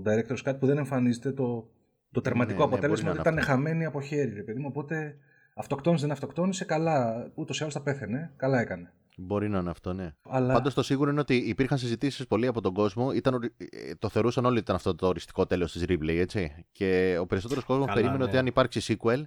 Director's 0.07 0.49
Cut 0.51 0.57
που 0.59 0.67
δεν 0.67 0.79
εμφανίζεται 0.79 1.33
το, 1.33 1.71
το 2.13 2.21
τερματικό 2.21 2.59
Ναι, 2.59 2.67
ναι, 2.67 2.73
αποτέλεσμα 2.73 3.05
μπορεί 3.09 3.19
ότι 3.19 3.29
να 3.29 3.33
είναι 3.33 3.41
ήταν 3.41 3.57
χαμένη 3.57 3.85
από 3.85 4.01
χέρι, 4.01 4.33
ρε 4.35 4.43
παιδί 4.43 4.59
μου. 4.59 4.67
Οπότε 4.69 5.17
αυτοκτόνησε, 5.55 6.03
δεν 6.03 6.13
αυτοκτόνησε, 6.13 6.65
καλά. 6.65 7.31
Ούτως 7.35 7.59
ή 7.59 7.63
άλλως 7.63 7.75
θα 7.75 7.83
πέθαινε. 7.83 8.33
Καλά 8.37 8.61
έκανε. 8.61 8.93
Μπορεί 9.17 9.49
να 9.49 9.59
είναι 9.59 9.71
αυτό, 9.71 9.93
ναι. 9.93 10.15
Αλλά 10.23 10.53
Πάντως 10.53 10.75
το 10.75 10.83
σίγουρο 10.83 11.11
είναι 11.11 11.21
ότι 11.21 11.37
υπήρχαν 11.37 11.79
συζητήσεις 11.79 12.27
πολλές 12.27 12.47
από 12.47 12.61
τον 12.61 12.75
κόσμο. 12.75 13.13
Ήταν, 13.13 13.35
ορι- 13.35 13.53
ε, 13.59 13.95
το 13.99 14.09
θεωρούσαν 14.09 14.45
όλοι 14.45 14.55
ότι 14.55 14.63
ήταν 14.63 14.77
αυτό 14.77 14.95
το 14.95 15.07
οριστικό 15.07 15.47
τέλος 15.47 15.73
της 15.73 15.85
Ripley, 15.89 16.17
έτσι. 16.19 16.67
Και 16.73 17.17
ο 17.21 17.27
περισσότερος 17.27 17.65
κόσμος 17.65 17.87
Καλά, 17.87 17.97
περίμενε 17.97 18.25
ναι. 18.25 18.29
ότι 18.29 18.39
αν 18.39 18.47
υπάρξει 18.47 18.97
sequel 19.01 19.23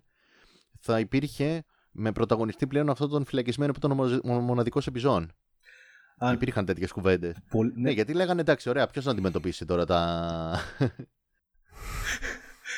θα 0.79 0.99
υπήρχε 0.99 1.63
με 1.91 2.11
πρωταγωνιστή 2.11 2.67
πλέον 2.67 2.89
αυτόν 2.89 3.09
τον 3.09 3.25
φυλακισμένο 3.25 3.71
που 3.71 3.79
ήταν 3.85 4.21
ο 4.35 4.39
μοναδικός 4.39 4.87
επιζών. 4.87 5.31
Αν, 6.17 6.33
Υπήρχαν 6.33 6.65
τέτοιες 6.65 6.91
κουβέντες. 6.91 7.35
πολύ- 7.49 7.73
Ναι, 7.75 7.91
γιατί 7.91 8.13
λέγανε 8.13 8.41
εντάξει, 8.41 8.69
ωραία, 8.69 8.87
ποιος 8.87 9.05
να 9.05 9.11
αντιμετωπίσει 9.11 9.65
τώρα 9.65 9.85
τα. 9.85 10.59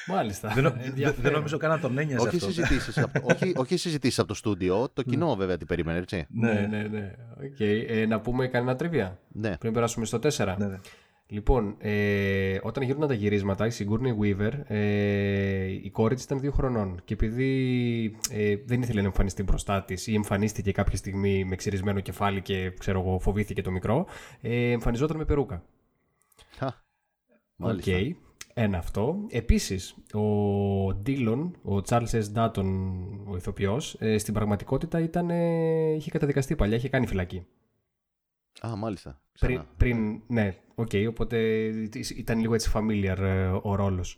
Μάλιστα. 0.08 0.52
δεν, 0.54 0.64
νο- 0.64 0.70
δεν- 0.72 0.82
Ενδιαφέρον. 0.82 1.22
δεν 1.24 1.32
νομίζω 1.32 1.58
καν 1.58 1.70
να 1.70 1.80
τον 1.80 1.98
ένοιαζε 1.98 2.28
όχι 2.28 2.36
αυτό. 2.36 2.52
συζητήσεις 2.52 2.98
από, 2.98 3.20
όχι, 3.34 3.54
όχι 3.56 3.78
συζητήσεις 3.78 4.20
από 4.20 4.28
το 4.28 4.34
στούντιο, 4.34 4.90
το 4.94 5.02
κοινό 5.04 5.36
βέβαια 5.36 5.58
τι 5.58 5.66
περίμενε, 5.66 5.98
έτσι. 5.98 6.26
Ναι, 6.30 6.68
ναι, 6.70 6.82
ναι. 6.82 7.12
Οκ. 7.44 7.60
Ε, 7.60 8.06
να 8.06 8.20
πούμε 8.20 8.48
κανένα 8.48 8.76
trivia; 8.76 9.20
Ναι. 9.32 9.58
πριν 9.58 9.74
περάσουμε 9.74 10.06
στο 10.06 10.20
4. 10.20 10.56
Ναι, 10.58 10.66
ναι. 10.66 10.78
Λοιπόν, 11.30 11.76
ε, 11.80 12.60
όταν 12.64 12.84
γίνονταν 12.84 13.08
τα 13.08 13.14
γυρίσματα, 13.14 13.66
η 13.66 13.70
Sigourney 13.74 14.18
Weaver, 14.22 14.52
ε, 14.68 15.66
η 15.66 15.90
κόρη 15.90 16.16
της 16.16 16.24
ήταν 16.24 16.40
δύο 16.40 16.52
χρονών 16.52 17.02
και 17.06 17.14
επειδή 17.14 18.18
ε, 18.32 18.56
δεν 18.66 18.82
ήθελε 18.82 19.02
να 19.02 19.08
εμφανιστεί 19.08 19.44
μπροστά 19.44 19.84
της 19.84 20.08
ή 20.08 20.14
εμφανίστηκε 20.14 20.72
κάποια 20.72 20.98
στιγμή 20.98 21.46
με 21.46 21.56
ξυρισμένο 21.56 22.00
κεφάλι 22.00 22.42
και 22.42 22.72
ξέρω 22.80 23.00
εγώ 23.00 23.20
φοβήθηκε 23.20 23.62
το 23.62 23.72
μικρό, 23.72 24.06
ε, 24.42 24.72
εμφανιζόταν 24.72 25.18
με 25.18 25.26
περούκα. 25.26 25.64
Χα, 26.58 26.66
Οκ, 26.68 26.74
μάλιστα. 27.56 27.92
ένα 28.54 28.78
αυτό. 28.78 29.26
Επίσης, 29.30 29.96
ο 30.14 30.94
Ντίλον, 30.94 31.56
ο 31.64 31.76
Charles 31.88 32.10
S. 32.10 32.24
Dutton, 32.36 32.66
ο 33.28 33.36
ηθοποιός, 33.36 33.96
ε, 34.00 34.18
στην 34.18 34.34
πραγματικότητα 34.34 35.00
ήταν, 35.00 35.30
ε, 35.30 35.94
είχε 35.94 36.12
καταδικαστεί 36.12 36.56
παλιά, 36.56 36.76
είχε 36.76 36.90
κάνει 36.90 37.08
φυλακή. 37.08 37.46
Α, 38.62 38.76
μάλιστα. 38.76 39.22
Πριν, 39.40 39.56
Ξανά. 39.56 39.70
πριν 39.78 40.22
ναι, 40.28 40.56
οκ, 40.80 40.90
οπότε 41.08 41.38
ήταν 42.18 42.40
λίγο 42.40 42.54
έτσι 42.54 42.72
familiar 42.74 43.18
ε, 43.18 43.46
ο 43.62 43.76
ρόλος. 43.76 44.18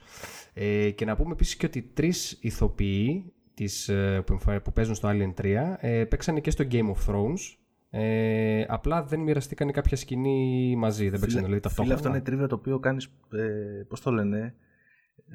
Ε, 0.54 0.90
και 0.92 1.06
να 1.06 1.16
πούμε 1.16 1.32
επίσης 1.32 1.56
και 1.56 1.66
ότι 1.66 1.82
τρεις 1.94 2.38
ηθοποιοί 2.42 3.34
της, 3.54 3.90
ε, 3.90 4.22
που, 4.26 4.34
εμφα- 4.34 4.62
που 4.62 4.74
παίζουν 4.74 4.96
στο 4.96 5.10
Alien 5.12 5.34
3 5.34 5.78
ε, 5.80 6.04
παίξανε 6.06 6.40
και 6.40 6.52
στο 6.52 6.66
Game 6.72 6.92
of 6.92 7.14
Thrones. 7.14 7.56
Ε, 7.90 8.66
απλά 8.68 9.04
δεν 9.04 9.20
μοιραστήκαν 9.20 9.72
κάποια 9.72 9.98
σκηνή 9.98 10.76
μαζί, 10.78 11.10
δεν 11.10 11.20
παίξανε 11.20 11.30
δηλαδή 11.46 11.48
Φίλε, 11.48 11.60
ταυτόχρονα. 11.60 11.96
αυτό 11.96 12.10
είναι 12.10 12.22
trivia 12.22 12.48
το 12.48 12.56
οποίο 12.56 12.80
κάνεις, 12.80 13.06
ε, 13.34 13.84
πώς 13.88 14.02
το 14.02 14.12
λένε, 14.12 14.56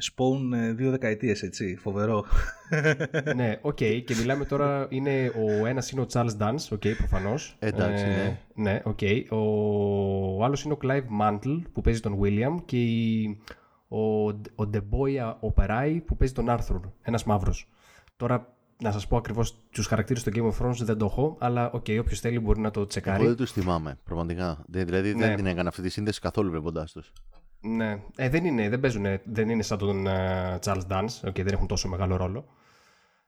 span 0.03 0.53
ε, 0.57 0.73
δύο 0.73 0.91
δεκαετίες, 0.91 1.43
έτσι, 1.43 1.77
φοβερό. 1.77 2.25
ναι, 3.37 3.59
οκ. 3.63 3.75
Και 3.77 4.15
μιλάμε 4.21 4.45
τώρα, 4.45 4.87
είναι 4.91 5.33
ο 5.61 5.67
ένας 5.67 5.91
είναι 5.91 6.01
ο 6.01 6.07
Charles 6.13 6.37
Dance, 6.39 6.69
OK, 6.73 6.83
προφανώς. 6.97 7.57
Εντάξει, 7.59 8.05
ναι. 8.05 8.39
Ναι, 8.55 8.81
οκ. 8.85 8.99
Ο, 9.31 9.37
ο 10.37 10.45
άλλος 10.45 10.63
είναι 10.63 10.73
ο 10.73 10.79
Clive 10.83 11.05
Mantle 11.23 11.63
που 11.73 11.81
παίζει 11.81 12.01
τον 12.01 12.19
William 12.23 12.57
και 12.65 12.83
η- 12.83 13.39
ο, 13.89 14.27
ο 14.29 14.71
DeObia 14.73 15.35
Oparei 15.53 16.01
που 16.07 16.17
παίζει 16.17 16.35
τον 16.35 16.47
Arthur, 16.49 16.81
ένας 17.03 17.25
μαύρος. 17.25 17.69
Τώρα, 18.17 18.53
να 18.83 18.93
σας 18.93 19.07
πω 19.07 19.17
ακριβώς 19.17 19.57
τους 19.71 19.87
χαρακτήρες 19.87 20.23
του 20.23 20.31
Game 20.35 20.51
of 20.53 20.67
Thrones 20.67 20.77
δεν 20.85 20.99
το 20.99 21.05
έχω, 21.05 21.37
αλλά 21.41 21.71
οκ, 21.71 21.87
όποιος 22.01 22.21
θέλει 22.21 22.39
μπορεί 22.41 22.61
να 22.61 22.71
το 22.71 22.81
Εγώ 22.81 22.89
τσεκάρει. 22.89 23.27
δεν 23.27 23.37
τους 23.37 23.53
θυμάμαι, 23.53 23.99
πραγματικά. 24.05 24.65
Δε- 24.69 24.85
Δηλαδή 24.85 25.15
Ναι. 25.15 25.27
δεν 25.27 25.37
την 25.37 25.47
έκανα 25.47 25.69
αυτή 25.69 25.83
τη 25.83 25.89
σύνδεση 25.89 26.21
καθόλου 26.21 26.51
βλέποντάς 26.51 26.93
τους. 26.93 27.13
Ναι, 27.67 27.99
ε, 28.17 28.29
δεν 28.29 28.45
είναι, 28.45 28.69
δεν 28.69 28.81
παίζουν, 28.81 29.07
δεν 29.25 29.49
είναι 29.49 29.63
σαν 29.63 29.79
τον 29.79 30.07
ε, 30.07 30.59
Charles 30.65 30.87
Dance, 30.89 31.07
OK, 31.25 31.35
δεν 31.35 31.53
έχουν 31.53 31.67
τόσο 31.67 31.89
μεγάλο 31.89 32.17
ρόλο. 32.17 32.45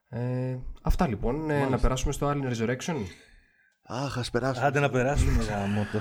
Ε, 0.09 0.57
αυτά 0.83 1.09
λοιπόν, 1.09 1.51
ε, 1.51 1.67
να 1.67 1.79
περάσουμε 1.79 2.13
στο 2.13 2.31
Alien 2.31 2.53
Resurrection. 2.53 2.97
Αχ, 3.89 4.19
ας 4.19 4.31
περάσουμε. 4.31 4.67
Άντε 4.67 4.81
να 4.81 4.91
περάσουμε 4.91 5.45
γαμώτο. 5.45 6.01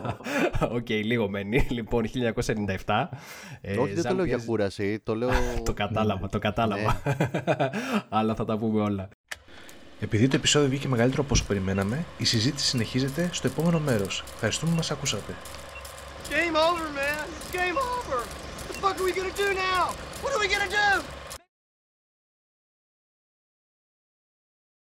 Οκ, 0.76 0.88
λίγο 0.88 1.28
μένει. 1.28 1.66
Λοιπόν, 1.70 2.04
1997. 2.84 3.08
ε, 3.60 3.76
Όχι, 3.76 3.92
δεν 3.94 4.02
το 4.02 4.10
Jean 4.10 4.14
λέω 4.14 4.24
για 4.24 4.36
Pierre- 4.38 4.44
κούραση. 4.46 5.00
Το 5.02 5.14
λέω. 5.14 5.30
Το 5.64 5.72
κατάλαβα, 5.74 6.28
το 6.28 6.38
κατάλαβα. 6.38 7.02
Αλλά 8.08 8.34
θα 8.34 8.44
τα 8.44 8.58
πούμε 8.58 8.80
όλα. 8.80 9.08
Επειδή 10.00 10.28
το 10.28 10.36
επεισόδιο 10.36 10.68
βγήκε 10.68 10.88
μεγαλύτερο 10.88 11.22
από 11.22 11.32
όσο 11.34 11.44
περιμέναμε, 11.44 12.04
η 12.18 12.24
συζήτηση 12.24 12.66
συνεχίζεται 12.66 13.28
στο 13.32 13.46
επόμενο 13.46 13.78
μέρος. 13.80 14.24
Ευχαριστούμε 14.34 14.70
που 14.70 14.76
μας 14.76 14.90
ακούσατε. 14.90 15.32
Game 16.30 16.56
over, 16.56 16.88
man. 16.90 17.28
Game 17.52 17.76
over. 17.78 18.18
What 18.18 18.68
the 18.68 18.74
fuck 18.74 19.00
are 19.00 19.04
we 19.04 19.12
gonna 19.12 19.30
do 19.32 19.54
now? 19.54 19.94
What 20.22 20.34
are 20.34 20.40
we 20.40 20.48
gonna 20.48 20.68
do? 20.68 21.04